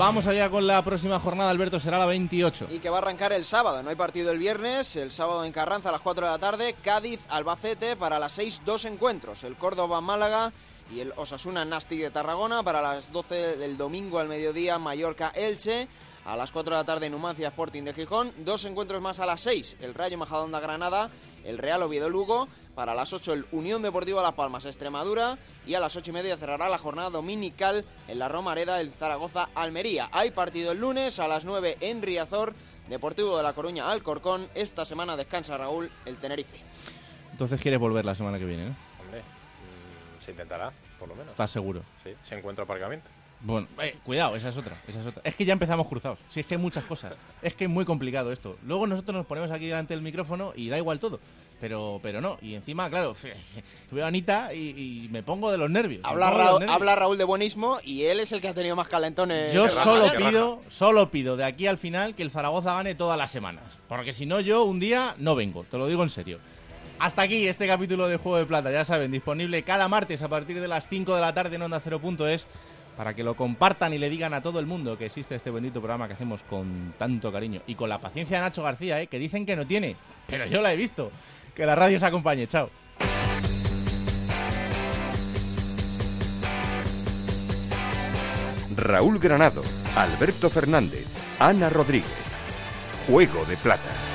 Vamos 0.00 0.26
allá 0.26 0.48
con 0.48 0.66
la 0.66 0.82
próxima 0.82 1.20
jornada, 1.20 1.50
Alberto, 1.50 1.78
será 1.78 1.98
la 1.98 2.06
28. 2.06 2.68
Y 2.70 2.78
que 2.78 2.88
va 2.88 2.96
a 2.96 3.00
arrancar 3.02 3.34
el 3.34 3.44
sábado, 3.44 3.82
no 3.82 3.90
hay 3.90 3.96
partido 3.96 4.30
el 4.30 4.38
viernes, 4.38 4.96
el 4.96 5.10
sábado 5.12 5.44
en 5.44 5.52
Carranza 5.52 5.90
a 5.90 5.92
las 5.92 6.00
4 6.00 6.24
de 6.24 6.32
la 6.32 6.38
tarde, 6.38 6.74
Cádiz, 6.82 7.20
Albacete 7.28 7.96
para 7.96 8.18
las 8.18 8.32
6, 8.32 8.62
dos 8.64 8.86
encuentros, 8.86 9.44
el 9.44 9.56
Córdoba, 9.56 10.00
Málaga 10.00 10.54
y 10.90 11.00
el 11.00 11.12
Osasuna 11.16 11.66
Nastic 11.66 12.00
de 12.00 12.10
Tarragona 12.10 12.62
para 12.62 12.80
las 12.80 13.12
12 13.12 13.58
del 13.58 13.76
domingo 13.76 14.18
al 14.18 14.28
mediodía, 14.28 14.78
Mallorca, 14.78 15.32
Elche. 15.34 15.86
A 16.22 16.36
las 16.36 16.52
4 16.52 16.74
de 16.74 16.80
la 16.80 16.84
tarde 16.84 17.08
Numancia 17.08 17.48
Sporting 17.48 17.82
de 17.82 17.94
Gijón, 17.94 18.30
dos 18.44 18.66
encuentros 18.66 19.00
más 19.00 19.20
a 19.20 19.26
las 19.26 19.40
6, 19.40 19.78
el 19.80 19.94
Rayo 19.94 20.18
Majadonda 20.18 20.60
Granada 20.60 21.10
el 21.44 21.58
Real 21.58 21.82
Oviedo 21.82 22.08
Lugo, 22.08 22.48
para 22.80 22.94
las 22.94 23.12
8 23.12 23.34
el 23.34 23.46
Unión 23.52 23.82
Deportiva 23.82 24.22
Las 24.22 24.32
Palmas 24.32 24.64
Extremadura 24.64 25.36
y 25.66 25.74
a 25.74 25.80
las 25.80 25.96
8 25.96 26.12
y 26.12 26.14
media 26.14 26.38
cerrará 26.38 26.70
la 26.70 26.78
jornada 26.78 27.10
dominical 27.10 27.84
en 28.08 28.18
la 28.18 28.26
Romareda 28.26 28.80
el 28.80 28.90
Zaragoza 28.90 29.50
Almería. 29.54 30.08
Hay 30.12 30.30
partido 30.30 30.72
el 30.72 30.80
lunes 30.80 31.18
a 31.18 31.28
las 31.28 31.44
9 31.44 31.76
en 31.82 32.00
Riazor, 32.00 32.54
Deportivo 32.88 33.36
de 33.36 33.42
La 33.42 33.52
Coruña 33.52 33.90
Alcorcón. 33.90 34.48
Esta 34.54 34.86
semana 34.86 35.14
descansa 35.14 35.58
Raúl 35.58 35.90
el 36.06 36.16
Tenerife. 36.16 36.56
Entonces 37.32 37.60
quieres 37.60 37.78
volver 37.78 38.06
la 38.06 38.14
semana 38.14 38.38
que 38.38 38.46
viene, 38.46 38.64
¿no? 38.64 38.76
Hombre, 39.04 39.20
mm, 39.20 40.24
se 40.24 40.30
intentará, 40.30 40.72
por 40.98 41.10
lo 41.10 41.16
menos. 41.16 41.32
¿Estás 41.32 41.50
seguro? 41.50 41.82
Sí, 42.02 42.14
se 42.22 42.38
encuentra 42.38 42.64
aparcamiento. 42.64 43.10
Bueno, 43.42 43.68
eh, 43.82 43.98
cuidado, 44.04 44.36
esa 44.36 44.48
es 44.48 44.56
otra, 44.56 44.80
esa 44.88 45.00
es 45.00 45.06
otra. 45.06 45.20
Es 45.22 45.34
que 45.34 45.44
ya 45.44 45.52
empezamos 45.52 45.86
cruzados. 45.86 46.18
Si 46.28 46.40
es 46.40 46.46
que 46.46 46.54
hay 46.54 46.60
muchas 46.60 46.84
cosas. 46.84 47.12
Es 47.42 47.54
que 47.54 47.64
es 47.64 47.70
muy 47.70 47.84
complicado 47.84 48.32
esto. 48.32 48.56
Luego 48.64 48.86
nosotros 48.86 49.14
nos 49.14 49.26
ponemos 49.26 49.50
aquí 49.50 49.66
delante 49.66 49.92
del 49.92 50.02
micrófono 50.02 50.54
y 50.56 50.70
da 50.70 50.78
igual 50.78 50.98
todo. 50.98 51.20
Pero, 51.60 52.00
pero 52.02 52.20
no. 52.20 52.38
Y 52.40 52.54
encima, 52.54 52.88
claro, 52.88 53.14
tuve 53.90 54.02
a 54.02 54.06
Anita 54.06 54.54
y, 54.54 55.08
me 55.10 55.22
pongo 55.22 55.52
de 55.52 55.58
los 55.58 55.70
nervios. 55.70 56.00
Habla 56.04 56.30
Raúl, 56.30 56.68
habla 56.68 56.96
Raúl 56.96 57.18
de 57.18 57.24
buenismo 57.24 57.78
y 57.84 58.04
él 58.04 58.20
es 58.20 58.32
el 58.32 58.40
que 58.40 58.48
ha 58.48 58.54
tenido 58.54 58.76
más 58.76 58.88
calentones. 58.88 59.52
Yo 59.52 59.68
solo 59.68 60.06
pido, 60.16 60.62
solo 60.68 61.10
pido 61.10 61.36
de 61.36 61.44
aquí 61.44 61.66
al 61.66 61.78
final 61.78 62.14
que 62.14 62.22
el 62.22 62.30
Zaragoza 62.30 62.74
gane 62.74 62.94
todas 62.94 63.18
las 63.18 63.30
semanas. 63.30 63.64
Porque 63.88 64.12
si 64.12 64.24
no, 64.24 64.40
yo 64.40 64.64
un 64.64 64.80
día 64.80 65.14
no 65.18 65.34
vengo. 65.34 65.64
Te 65.64 65.76
lo 65.76 65.86
digo 65.86 66.02
en 66.02 66.10
serio. 66.10 66.38
Hasta 66.98 67.22
aquí 67.22 67.48
este 67.48 67.66
capítulo 67.66 68.08
de 68.08 68.18
Juego 68.18 68.38
de 68.38 68.44
Plata, 68.44 68.70
ya 68.70 68.84
saben, 68.84 69.10
disponible 69.10 69.62
cada 69.62 69.88
martes 69.88 70.20
a 70.22 70.28
partir 70.28 70.60
de 70.60 70.68
las 70.68 70.86
5 70.86 71.14
de 71.14 71.20
la 71.20 71.32
tarde 71.32 71.56
en 71.56 71.62
Onda 71.62 71.80
0.es 71.80 72.46
para 72.94 73.14
que 73.14 73.24
lo 73.24 73.34
compartan 73.34 73.94
y 73.94 73.98
le 73.98 74.10
digan 74.10 74.34
a 74.34 74.42
todo 74.42 74.58
el 74.58 74.66
mundo 74.66 74.98
que 74.98 75.06
existe 75.06 75.34
este 75.34 75.50
bendito 75.50 75.80
programa 75.80 76.06
que 76.06 76.12
hacemos 76.12 76.42
con 76.42 76.92
tanto 76.98 77.32
cariño 77.32 77.62
y 77.66 77.74
con 77.74 77.88
la 77.88 77.98
paciencia 77.98 78.36
de 78.36 78.42
Nacho 78.42 78.62
García, 78.62 79.00
¿eh? 79.00 79.06
que 79.06 79.18
dicen 79.18 79.46
que 79.46 79.56
no 79.56 79.66
tiene, 79.66 79.96
pero 80.26 80.44
yo 80.44 80.60
la 80.60 80.74
he 80.74 80.76
visto. 80.76 81.10
Que 81.54 81.66
la 81.66 81.74
radio 81.74 81.98
se 81.98 82.06
acompañe, 82.06 82.46
chao. 82.46 82.70
Raúl 88.76 89.18
Granado, 89.18 89.62
Alberto 89.96 90.48
Fernández, 90.48 91.06
Ana 91.38 91.68
Rodríguez. 91.68 92.10
Juego 93.06 93.44
de 93.44 93.56
Plata. 93.56 94.09